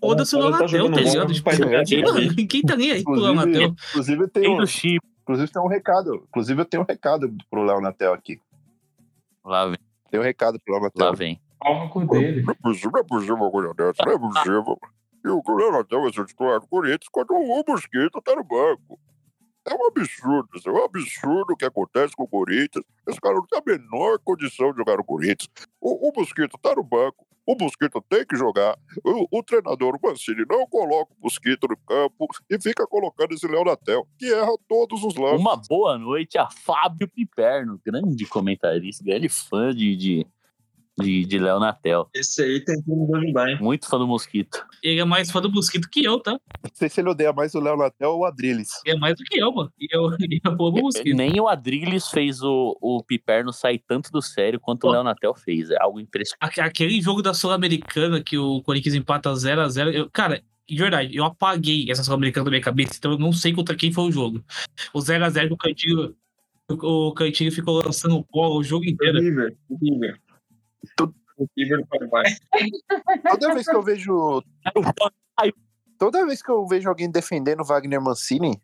Foda-se 0.00 0.36
o 0.36 0.42
Ele 0.42 0.52
tá 0.52 0.58
tá 0.58 0.66
ligado? 0.66 1.26
com 1.26 1.84
Tipo, 1.84 2.48
quem 2.48 2.62
tá 2.62 2.76
nem 2.76 2.90
aí 2.92 3.02
pro 3.02 3.14
Léo 3.14 3.34
Inclusive, 3.90 4.28
tem 4.28 4.48
um, 4.48 4.62
inclusive 4.62 5.52
tem 5.52 5.62
um 5.62 5.68
recado. 5.68 6.24
Inclusive 6.28 6.60
eu 6.60 6.64
tenho 6.64 6.82
um 6.82 6.86
recado 6.86 7.34
pro 7.50 7.62
Léo 7.62 7.80
Natel 7.80 8.12
aqui. 8.12 8.40
Lá 9.44 9.66
vem, 9.66 9.78
Tem 10.10 10.20
um 10.20 10.22
recado 10.22 10.60
pro 10.60 10.74
Léo 10.74 10.82
Natel. 10.84 11.06
lá 11.06 11.12
vem. 11.12 11.40
No 11.64 11.88
cu 11.88 12.06
dele. 12.06 12.42
Não 12.42 12.52
é 12.52 12.54
possível, 12.54 12.90
não 12.92 13.00
é 13.00 13.04
possível 13.04 13.34
uma 13.36 13.50
coisa 13.50 13.74
dessa, 13.74 14.04
não 14.04 14.12
é 14.12 14.18
possível. 14.18 14.78
E 15.24 15.28
o 15.28 15.42
Léo 15.56 15.72
Natel 15.72 16.02
vai 16.02 16.12
ser 16.12 16.24
titular 16.26 16.60
do 16.60 16.68
Corinthians 16.68 17.08
quando 17.10 17.30
o 17.32 17.64
Mosquito 17.66 18.20
tá 18.22 18.36
no 18.36 18.44
banco. 18.44 19.00
É 19.68 19.74
um 19.74 19.86
absurdo, 19.88 20.48
é 20.64 20.70
um 20.70 20.84
absurdo 20.84 21.52
o 21.52 21.56
que 21.56 21.64
acontece 21.64 22.14
com 22.14 22.22
o 22.22 22.28
Corinthians. 22.28 22.84
Esse 23.08 23.20
cara 23.20 23.34
não 23.34 23.46
tem 23.46 23.58
a 23.58 23.62
menor 23.66 24.18
condição 24.22 24.70
de 24.70 24.76
jogar 24.78 24.96
no 24.96 25.04
Corinthians. 25.04 25.48
O, 25.80 26.08
o 26.08 26.12
Mosquito 26.16 26.56
tá 26.62 26.72
no 26.76 26.84
banco, 26.84 27.25
o 27.46 27.54
Mosquito 27.58 28.04
tem 28.08 28.26
que 28.26 28.36
jogar. 28.36 28.76
O, 29.04 29.38
o 29.38 29.42
treinador, 29.42 29.98
Mancini, 30.02 30.44
não 30.48 30.66
coloca 30.66 31.12
o 31.12 31.22
Mosquito 31.22 31.68
no 31.68 31.76
campo 31.76 32.26
e 32.50 32.60
fica 32.60 32.86
colocando 32.86 33.32
esse 33.32 33.46
Léo 33.46 33.64
Natel, 33.64 34.06
que 34.18 34.32
erra 34.32 34.52
todos 34.68 35.04
os 35.04 35.14
lances. 35.14 35.40
Uma 35.40 35.56
boa 35.56 35.96
noite 35.96 36.36
a 36.36 36.48
Fábio 36.50 37.08
Piperno, 37.08 37.80
grande 37.84 38.26
comentarista, 38.26 39.04
grande 39.04 39.28
fã 39.28 39.72
de, 39.72 39.96
de, 39.96 40.26
de, 40.98 41.24
de 41.24 41.38
Léo 41.38 41.60
Natel. 41.60 42.08
Esse 42.14 42.42
aí 42.42 42.60
tentou 42.64 42.96
nos 42.96 43.14
ajudar, 43.14 43.50
hein? 43.50 43.58
Muito 43.60 43.86
fã 43.88 43.98
do 43.98 44.06
Mosquito. 44.06 44.64
Ele 44.82 45.00
é 45.00 45.04
mais 45.04 45.30
fã 45.30 45.40
do 45.42 45.50
Mosquito 45.52 45.88
que 45.90 46.04
eu, 46.04 46.18
tá? 46.20 46.32
Não 46.32 46.70
sei 46.72 46.88
se 46.88 47.00
ele 47.00 47.10
odeia 47.10 47.32
mais 47.32 47.54
o 47.54 47.60
Léo 47.60 47.76
Natel 47.76 48.10
ou 48.10 48.20
o 48.20 48.24
Adriles. 48.24 48.68
Ele 48.84 48.96
é 48.96 48.98
mais 48.98 49.16
do 49.16 49.24
que 49.24 49.38
eu, 49.38 49.52
mano. 49.52 49.70
E 49.78 49.86
eu, 49.90 50.02
eu 50.44 50.50
amo 50.52 50.68
o 50.78 50.82
Mosquito. 50.82 51.16
Nem 51.16 51.38
o 51.40 51.48
Adrilles 51.48 52.08
fez 52.08 52.40
o, 52.42 52.76
o 52.80 53.02
Piperno 53.04 53.52
sair 53.52 53.82
tanto 53.86 54.10
do 54.10 54.22
sério 54.22 54.58
quanto 54.58 54.84
o 54.84 54.88
Ó. 54.88 54.92
Léo 54.92 55.04
Natel 55.04 55.34
fez. 55.34 55.70
É 55.70 55.76
algo 55.80 56.00
impressionante. 56.00 56.38
Aque- 56.40 56.60
Aquele 56.60 57.00
jogo 57.00 57.20
da 57.22 57.34
Sul-Americana 57.34 58.22
que 58.22 58.38
o 58.38 58.62
Corinthians 58.62 58.94
empata 58.94 59.30
0x0. 59.32 59.92
Eu, 59.92 60.10
cara, 60.10 60.42
de 60.68 60.76
verdade, 60.76 61.14
eu 61.16 61.24
apaguei 61.24 61.90
essa 61.90 62.02
Sul-Americana 62.02 62.44
da 62.46 62.50
minha 62.50 62.62
cabeça, 62.62 62.94
então 62.98 63.12
eu 63.12 63.18
não 63.18 63.32
sei 63.32 63.52
contra 63.52 63.76
quem 63.76 63.92
foi 63.92 64.04
o 64.08 64.12
jogo. 64.12 64.42
O 64.92 64.98
0x0 64.98 65.46
que 65.48 65.52
o 65.52 65.56
Cantinho. 65.56 66.14
O 66.68 67.08
o 67.08 67.12
Cantinho 67.14 67.52
ficou 67.52 67.80
lançando 67.84 68.26
bola 68.32 68.56
o 68.56 68.64
jogo 68.64 68.84
inteiro. 68.84 69.20
River, 69.20 69.56
o 69.68 69.78
River. 69.80 70.18
O 70.18 70.18
River 70.18 70.20
do 70.20 70.20
Paraguai. 70.20 70.75
Toda 73.30 73.54
vez 73.54 73.66
que 73.66 73.76
eu 73.76 73.82
vejo. 73.82 74.42
Toda 75.98 76.26
vez 76.26 76.42
que 76.42 76.50
eu 76.50 76.66
vejo 76.66 76.88
alguém 76.88 77.10
defendendo 77.10 77.64
Wagner 77.64 78.00
Mancini, 78.00 78.60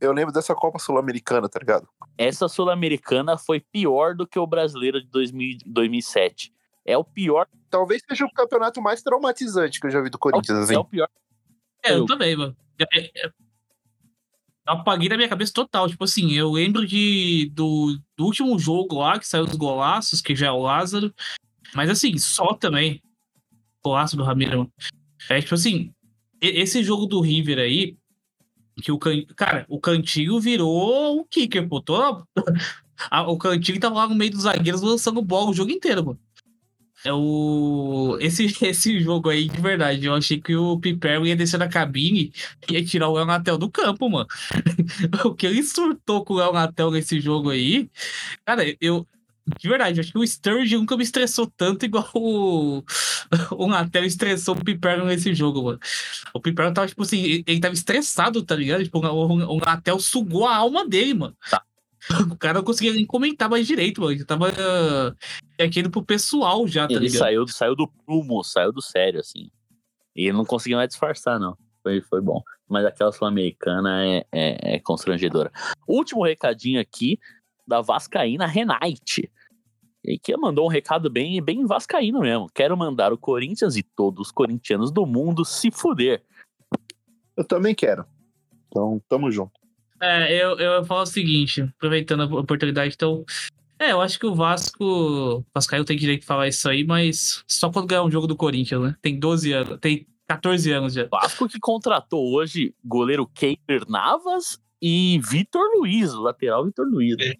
eu 0.00 0.12
lembro 0.12 0.32
dessa 0.32 0.54
Copa 0.54 0.78
Sul-Americana, 0.78 1.48
tá 1.48 1.58
ligado? 1.58 1.88
Essa 2.16 2.48
Sul-Americana 2.48 3.36
foi 3.38 3.60
pior 3.60 4.14
do 4.14 4.26
que 4.26 4.38
o 4.38 4.46
brasileiro 4.46 5.00
de 5.00 5.08
2000 5.08 5.58
2007. 5.66 6.52
É 6.84 6.96
o 6.96 7.04
pior. 7.04 7.48
Talvez 7.68 8.02
seja 8.08 8.24
o 8.24 8.32
campeonato 8.32 8.80
mais 8.80 9.02
traumatizante 9.02 9.80
que 9.80 9.86
eu 9.86 9.90
já 9.90 10.00
vi 10.00 10.08
do 10.08 10.18
Corinthians, 10.18 10.58
assim. 10.58 10.74
É 10.74 10.78
o 10.78 10.84
pior. 10.84 11.08
É, 11.84 11.92
eu 11.92 12.06
também, 12.06 12.36
mano. 12.36 12.56
É, 12.78 12.98
é, 12.98 13.26
é. 13.26 13.30
Apaguei 14.66 15.08
da 15.08 15.16
minha 15.16 15.28
cabeça 15.28 15.52
total. 15.52 15.88
Tipo 15.88 16.04
assim, 16.04 16.32
eu 16.32 16.50
lembro 16.52 16.86
de, 16.86 17.50
do, 17.54 17.98
do 18.16 18.24
último 18.24 18.58
jogo 18.58 18.98
lá, 18.98 19.18
que 19.18 19.26
saiu 19.26 19.44
os 19.44 19.54
golaços, 19.54 20.20
que 20.20 20.34
já 20.34 20.48
é 20.48 20.50
o 20.50 20.62
Lázaro. 20.62 21.14
Mas 21.74 21.88
assim, 21.88 22.18
só 22.18 22.54
também. 22.54 23.00
Golaço 23.82 24.16
do 24.16 24.24
Ramiro. 24.24 24.70
É 25.28 25.40
tipo 25.40 25.54
assim, 25.54 25.92
esse 26.40 26.82
jogo 26.82 27.06
do 27.06 27.20
River 27.20 27.58
aí, 27.58 27.96
que 28.82 28.92
o 28.92 28.98
can... 28.98 29.22
cara, 29.36 29.64
o 29.68 29.80
Cantinho 29.80 30.40
virou 30.40 31.20
o 31.20 31.24
kicker, 31.24 31.68
pô. 31.68 31.82
A- 33.10 33.30
o 33.30 33.36
Cantinho 33.38 33.78
tava 33.78 33.94
lá 33.96 34.08
no 34.08 34.14
meio 34.14 34.30
dos 34.30 34.42
zagueiros 34.42 34.82
lançando 34.82 35.22
bola 35.22 35.50
o 35.50 35.54
jogo 35.54 35.70
inteiro, 35.70 36.04
mano. 36.04 36.20
É 37.04 37.12
o... 37.12 38.16
esse, 38.20 38.46
esse 38.66 39.00
jogo 39.00 39.28
aí, 39.30 39.48
de 39.48 39.60
verdade, 39.60 40.06
eu 40.06 40.14
achei 40.14 40.40
que 40.40 40.56
o 40.56 40.78
Piper 40.78 41.22
ia 41.24 41.36
descer 41.36 41.58
na 41.58 41.68
cabine 41.68 42.32
e 42.68 42.74
ia 42.74 42.84
tirar 42.84 43.08
o 43.08 43.14
Léo 43.14 43.26
Natel 43.26 43.58
do 43.58 43.70
campo, 43.70 44.08
mano. 44.08 44.26
o 45.24 45.34
que 45.34 45.46
ele 45.46 45.62
surtou 45.62 46.24
com 46.24 46.34
o 46.34 46.36
Léo 46.38 46.52
Natel 46.52 46.90
nesse 46.90 47.20
jogo 47.20 47.50
aí, 47.50 47.90
cara, 48.44 48.64
eu. 48.80 49.06
De 49.60 49.68
verdade, 49.68 49.98
eu 49.98 50.02
acho 50.02 50.10
que 50.12 50.18
o 50.18 50.26
Sturge 50.26 50.76
nunca 50.76 50.96
me 50.96 51.04
estressou 51.04 51.46
tanto 51.56 51.84
igual 51.84 52.08
o, 52.14 52.82
o 53.52 53.66
Natel 53.68 54.04
estressou 54.04 54.56
o 54.56 54.64
Piper 54.64 55.04
nesse 55.04 55.32
jogo, 55.34 55.62
mano. 55.62 55.78
O 56.34 56.40
Piper 56.40 56.72
tava, 56.72 56.88
tipo 56.88 57.02
assim, 57.02 57.44
ele- 57.46 57.60
tava 57.60 57.74
estressado, 57.74 58.42
tá 58.42 58.56
ligado? 58.56 58.82
Tipo, 58.82 58.98
o, 58.98 59.56
o 59.56 59.58
Natel 59.60 60.00
sugou 60.00 60.46
a 60.46 60.56
alma 60.56 60.88
dele, 60.88 61.14
mano. 61.14 61.36
O 62.32 62.36
cara 62.36 62.58
não 62.58 62.64
conseguia 62.64 62.92
nem 62.92 63.06
comentar 63.06 63.48
mais 63.48 63.66
direito, 63.66 64.00
mano. 64.00 64.12
Ele 64.12 64.24
tava 64.24 64.48
uh, 64.48 65.62
aquilo 65.62 65.90
pro 65.90 66.04
pessoal 66.04 66.66
já, 66.66 66.86
tá 66.86 66.94
Ele 66.94 67.06
ligado? 67.06 67.18
saiu, 67.18 67.48
saiu 67.48 67.76
do 67.76 67.88
prumo, 67.88 68.42
saiu 68.44 68.72
do 68.72 68.82
sério, 68.82 69.20
assim. 69.20 69.50
E 70.14 70.24
ele 70.28 70.36
não 70.36 70.44
conseguiu 70.44 70.78
mais 70.78 70.88
disfarçar, 70.88 71.38
não. 71.38 71.56
Foi, 71.82 72.00
foi 72.00 72.20
bom. 72.20 72.42
Mas 72.68 72.84
aquela 72.84 73.12
Sul-Americana 73.12 74.04
é, 74.04 74.26
é, 74.32 74.74
é 74.74 74.80
constrangedora. 74.80 75.52
Último 75.86 76.24
recadinho 76.24 76.80
aqui 76.80 77.18
da 77.66 77.80
Vascaína 77.80 78.46
Renate. 78.46 79.30
E 80.04 80.18
que 80.18 80.36
mandou 80.36 80.66
um 80.66 80.70
recado 80.70 81.10
bem, 81.10 81.42
bem 81.42 81.66
vascaíno 81.66 82.20
mesmo. 82.20 82.48
Quero 82.54 82.76
mandar 82.76 83.12
o 83.12 83.18
Corinthians 83.18 83.76
e 83.76 83.82
todos 83.82 84.28
os 84.28 84.32
corintianos 84.32 84.92
do 84.92 85.04
mundo 85.04 85.44
se 85.44 85.70
fuder. 85.70 86.22
Eu 87.36 87.44
também 87.44 87.74
quero. 87.74 88.06
Então, 88.68 89.02
tamo 89.08 89.30
junto. 89.32 89.55
É, 90.00 90.32
eu, 90.32 90.58
eu 90.58 90.84
falo 90.84 91.02
o 91.02 91.06
seguinte, 91.06 91.62
aproveitando 91.62 92.22
a 92.22 92.40
oportunidade, 92.40 92.94
então. 92.94 93.24
É, 93.78 93.92
eu 93.92 94.00
acho 94.00 94.18
que 94.18 94.26
o 94.26 94.34
Vasco. 94.34 94.84
O 94.84 95.44
Vascaíno 95.54 95.84
tem 95.84 95.96
direito 95.96 96.20
de 96.20 96.26
falar 96.26 96.48
isso 96.48 96.68
aí, 96.68 96.84
mas 96.84 97.42
só 97.46 97.70
quando 97.70 97.86
ganhar 97.86 98.02
um 98.02 98.10
jogo 98.10 98.26
do 98.26 98.36
Corinthians, 98.36 98.80
né? 98.80 98.96
Tem 99.02 99.18
12 99.18 99.52
anos, 99.52 99.78
tem 99.80 100.06
14 100.26 100.72
anos 100.72 100.94
já. 100.94 101.06
Vasco 101.06 101.48
que 101.48 101.58
contratou 101.58 102.32
hoje 102.32 102.74
goleiro 102.84 103.26
Keiper 103.26 103.88
Navas 103.88 104.58
e 104.80 105.20
Vitor 105.28 105.62
Luiz, 105.76 106.12
o 106.14 106.22
lateral 106.22 106.64
Vitor 106.64 106.86
Luiz. 106.86 107.16
né? 107.16 107.34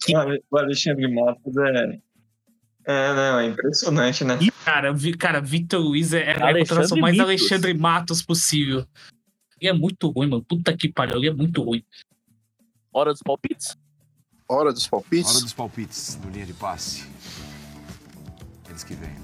O 0.50 0.58
Alexandre 0.58 1.12
Matos 1.12 1.56
é. 1.56 1.98
É, 2.88 3.14
não, 3.14 3.40
é 3.40 3.46
impressionante, 3.46 4.22
né? 4.22 4.38
Cara, 4.64 4.92
vi, 4.92 5.12
cara 5.14 5.40
Vitor 5.40 5.80
Luiz 5.80 6.12
é, 6.12 6.22
é 6.22 6.30
a 6.32 6.58
contratação 6.58 6.98
mais 6.98 7.16
Mitos. 7.16 7.28
Alexandre 7.28 7.74
Matos 7.74 8.22
possível. 8.22 8.86
Ele 9.60 9.70
é 9.70 9.72
muito 9.72 10.08
ruim, 10.08 10.28
mano. 10.28 10.44
Puta 10.44 10.76
que 10.76 10.88
pariu, 10.88 11.16
ele 11.16 11.28
é 11.28 11.32
muito 11.32 11.62
ruim. 11.62 11.82
Hora 12.96 13.12
dos 13.12 13.20
palpites? 13.22 13.76
Hora 14.48 14.72
dos 14.72 14.88
palpites? 14.88 15.28
Hora 15.30 15.40
dos 15.42 15.52
palpites 15.52 16.18
no 16.24 16.30
linha 16.30 16.46
de 16.46 16.54
passe. 16.54 17.06
Eles 18.70 18.82
que 18.82 18.94
vêm. 18.94 19.14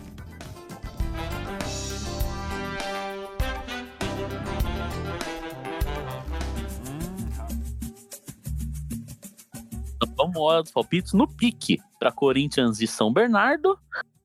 Então, 9.95 10.15
vamos 10.19 10.37
hora 10.37 10.63
dos 10.63 10.71
palpites 10.71 11.15
no 11.15 11.27
pique 11.27 11.81
para 11.99 12.13
Corinthians 12.13 12.79
e 12.79 12.87
São 12.87 13.11
Bernardo 13.11 13.79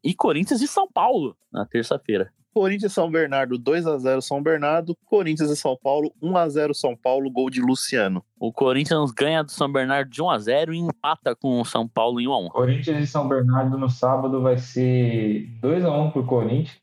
e 0.04 0.14
Corinthians 0.14 0.62
e 0.62 0.68
São 0.68 0.88
Paulo 0.92 1.36
na 1.52 1.66
terça-feira. 1.66 2.32
Corinthians 2.58 2.92
e 2.92 2.96
São 2.96 3.12
Bernardo 3.12 3.60
2x0 3.60 4.20
São 4.22 4.42
Bernardo. 4.42 4.98
Corinthians 5.06 5.52
e 5.52 5.56
São 5.56 5.78
Paulo 5.82 6.12
1x0 6.22 6.74
São 6.74 6.98
Paulo, 6.98 7.30
gol 7.30 7.52
de 7.52 7.62
Luciano. 7.62 8.24
O 8.40 8.52
Corinthians 8.52 9.12
ganha 9.12 9.44
do 9.44 9.52
São 9.52 9.72
Bernardo 9.72 10.10
de 10.10 10.22
1 10.22 10.30
a 10.30 10.40
0 10.40 10.74
e 10.74 10.80
empata 10.80 11.36
com 11.36 11.62
o 11.62 11.66
São 11.66 11.88
Paulo 11.88 12.20
em 12.20 12.28
1 12.28 12.34
a 12.34 12.40
1. 12.40 12.50
Corinthians 12.50 13.04
e 13.04 13.08
São 13.08 13.28
Bernardo 13.28 13.78
no 13.78 13.90
sábado 13.90 14.42
vai 14.42 14.58
ser 14.58 15.48
2x1 15.62 16.12
pro 16.12 16.26
Corinthians. 16.26 16.78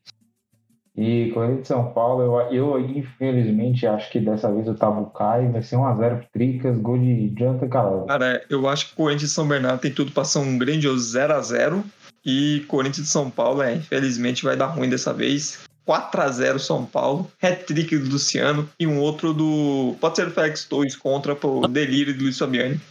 E 0.95 1.29
Corinthians 1.33 1.65
e 1.65 1.67
São 1.67 1.91
Paulo, 1.91 2.21
eu, 2.21 2.53
eu 2.53 2.79
infelizmente 2.79 3.85
acho 3.85 4.09
que 4.09 4.19
dessa 4.21 4.49
vez 4.49 4.65
o 4.69 4.75
Tabu 4.75 5.07
cai, 5.07 5.51
vai 5.51 5.61
ser 5.61 5.75
1x0 5.75 6.19
pro 6.19 6.29
Tricas, 6.31 6.77
gol 6.77 6.97
de 6.97 7.33
Jonathan 7.37 7.67
Calado. 7.67 8.05
Cara, 8.05 8.45
eu 8.49 8.65
acho 8.69 8.87
que 8.87 8.93
o 8.93 8.95
Corinthians 8.95 9.31
e 9.31 9.33
São 9.33 9.45
Bernardo 9.45 9.81
tem 9.81 9.91
tudo 9.91 10.13
pra 10.13 10.23
ser 10.23 10.39
um 10.39 10.57
grandioso 10.57 11.19
0x0. 11.19 11.83
E 12.25 12.65
Corinthians 12.67 13.07
e 13.07 13.11
São 13.11 13.29
Paulo, 13.29 13.61
é, 13.61 13.75
infelizmente, 13.75 14.43
vai 14.43 14.57
dar 14.57 14.67
ruim 14.67 14.89
dessa 14.89 15.13
vez. 15.13 15.63
4x0 15.85 16.57
São 16.57 16.83
Paulo, 16.83 17.31
hat-trick 17.39 17.95
do 17.97 18.09
Luciano 18.09 18.67
e 18.79 18.87
um 18.87 18.99
outro 18.99 19.33
do. 19.33 19.95
Pode 20.01 20.15
ser 20.15 20.25
do 20.25 20.31
Félix 20.31 20.65
Torres 20.65 20.95
contra 20.95 21.35
pro 21.35 21.67
delírio 21.67 22.17
do 22.17 22.23
Luiz 22.23 22.39
Fabiani. 22.39 22.81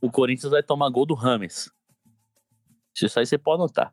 O 0.00 0.10
Corinthians 0.10 0.50
vai 0.50 0.62
tomar 0.62 0.88
gol 0.88 1.04
do 1.04 1.14
Rames. 1.14 1.70
Isso 3.00 3.18
aí 3.18 3.26
você 3.26 3.36
pode 3.36 3.60
anotar. 3.60 3.92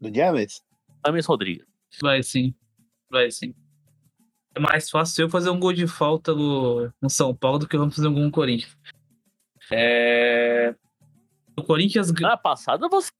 Do 0.00 0.12
James? 0.12 0.62
Rames 1.04 1.26
Rodrigues. 1.26 1.66
Vai 2.00 2.22
sim. 2.22 2.54
Vai 3.10 3.30
sim. 3.30 3.54
É 4.54 4.60
mais 4.60 4.90
fácil 4.90 5.22
eu 5.22 5.30
fazer 5.30 5.50
um 5.50 5.60
gol 5.60 5.72
de 5.72 5.86
falta 5.86 6.34
no, 6.34 6.90
no 7.00 7.10
São 7.10 7.34
Paulo 7.34 7.60
do 7.60 7.68
que 7.68 7.76
vamos 7.76 7.94
fazer 7.94 8.08
um 8.08 8.14
gol 8.14 8.24
no 8.24 8.30
Corinthians. 8.30 8.76
É... 9.70 10.74
O 11.56 11.62
Corinthians. 11.62 12.08
Semana 12.08 12.36
passada 12.36 12.88
você 12.88 13.10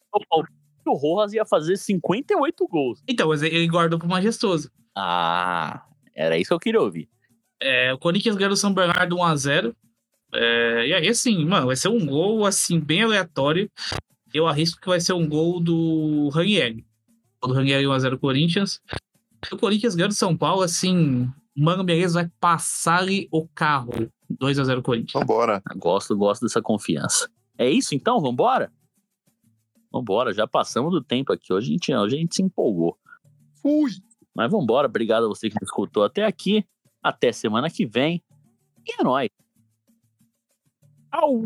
o 0.84 0.94
Rojas 0.94 1.32
ia 1.32 1.44
fazer 1.44 1.76
58 1.76 2.66
gols. 2.66 3.02
Então, 3.06 3.28
mas 3.28 3.42
ele 3.42 3.66
guardou 3.68 3.98
pro 3.98 4.08
Majestoso. 4.08 4.70
Ah, 4.96 5.84
era 6.14 6.36
isso 6.36 6.48
que 6.48 6.54
eu 6.54 6.60
queria 6.60 6.80
ouvir. 6.80 7.08
É, 7.60 7.92
o 7.92 7.98
Corinthians 7.98 8.36
ganhou 8.36 8.50
do 8.50 8.56
São 8.56 8.74
Bernardo 8.74 9.16
1x0. 9.16 9.74
É, 10.34 10.86
e 10.88 10.94
aí, 10.94 11.08
assim, 11.08 11.44
mano, 11.44 11.66
vai 11.66 11.76
ser 11.76 11.88
um 11.88 12.04
gol, 12.04 12.44
assim, 12.44 12.80
bem 12.80 13.02
aleatório. 13.02 13.70
Eu 14.34 14.46
arrisco 14.46 14.80
que 14.80 14.88
vai 14.88 15.00
ser 15.00 15.12
um 15.12 15.28
gol 15.28 15.60
do 15.60 16.28
Ranieri. 16.30 16.84
O 17.40 17.46
do 17.46 17.54
Ranieri 17.54 17.84
1x0 17.84 18.18
Corinthians. 18.18 18.80
O 19.52 19.56
Corinthians 19.56 19.94
ganhou 19.94 20.08
do 20.08 20.14
São 20.14 20.36
Paulo, 20.36 20.62
assim, 20.62 21.30
Mano 21.56 21.84
Menezes 21.84 22.14
vai 22.14 22.30
passar-lhe 22.40 23.28
o 23.30 23.46
carro. 23.48 23.92
2x0 24.40 24.82
Corinthians. 24.82 25.12
Vambora. 25.12 25.62
Gosto, 25.76 26.16
gosto 26.16 26.42
dessa 26.42 26.62
confiança. 26.62 27.28
É 27.62 27.70
isso 27.70 27.94
então? 27.94 28.20
Vambora? 28.20 28.72
Vambora, 29.92 30.32
já 30.34 30.48
passamos 30.48 30.90
do 30.90 31.00
tempo 31.00 31.32
aqui. 31.32 31.52
Hoje 31.52 31.68
a 31.68 31.72
gente, 31.72 31.94
hoje 31.94 32.16
a 32.16 32.18
gente 32.18 32.34
se 32.34 32.42
empolgou. 32.42 32.98
Fui! 33.60 33.90
Mas 34.34 34.50
vambora, 34.50 34.88
obrigado 34.88 35.26
a 35.26 35.28
você 35.28 35.48
que 35.48 35.54
me 35.54 35.64
escutou 35.64 36.02
até 36.02 36.24
aqui. 36.24 36.66
Até 37.00 37.30
semana 37.30 37.70
que 37.70 37.86
vem. 37.86 38.20
E 38.84 39.00
é 39.00 39.04
nóis. 39.04 39.30
Au! 41.12 41.44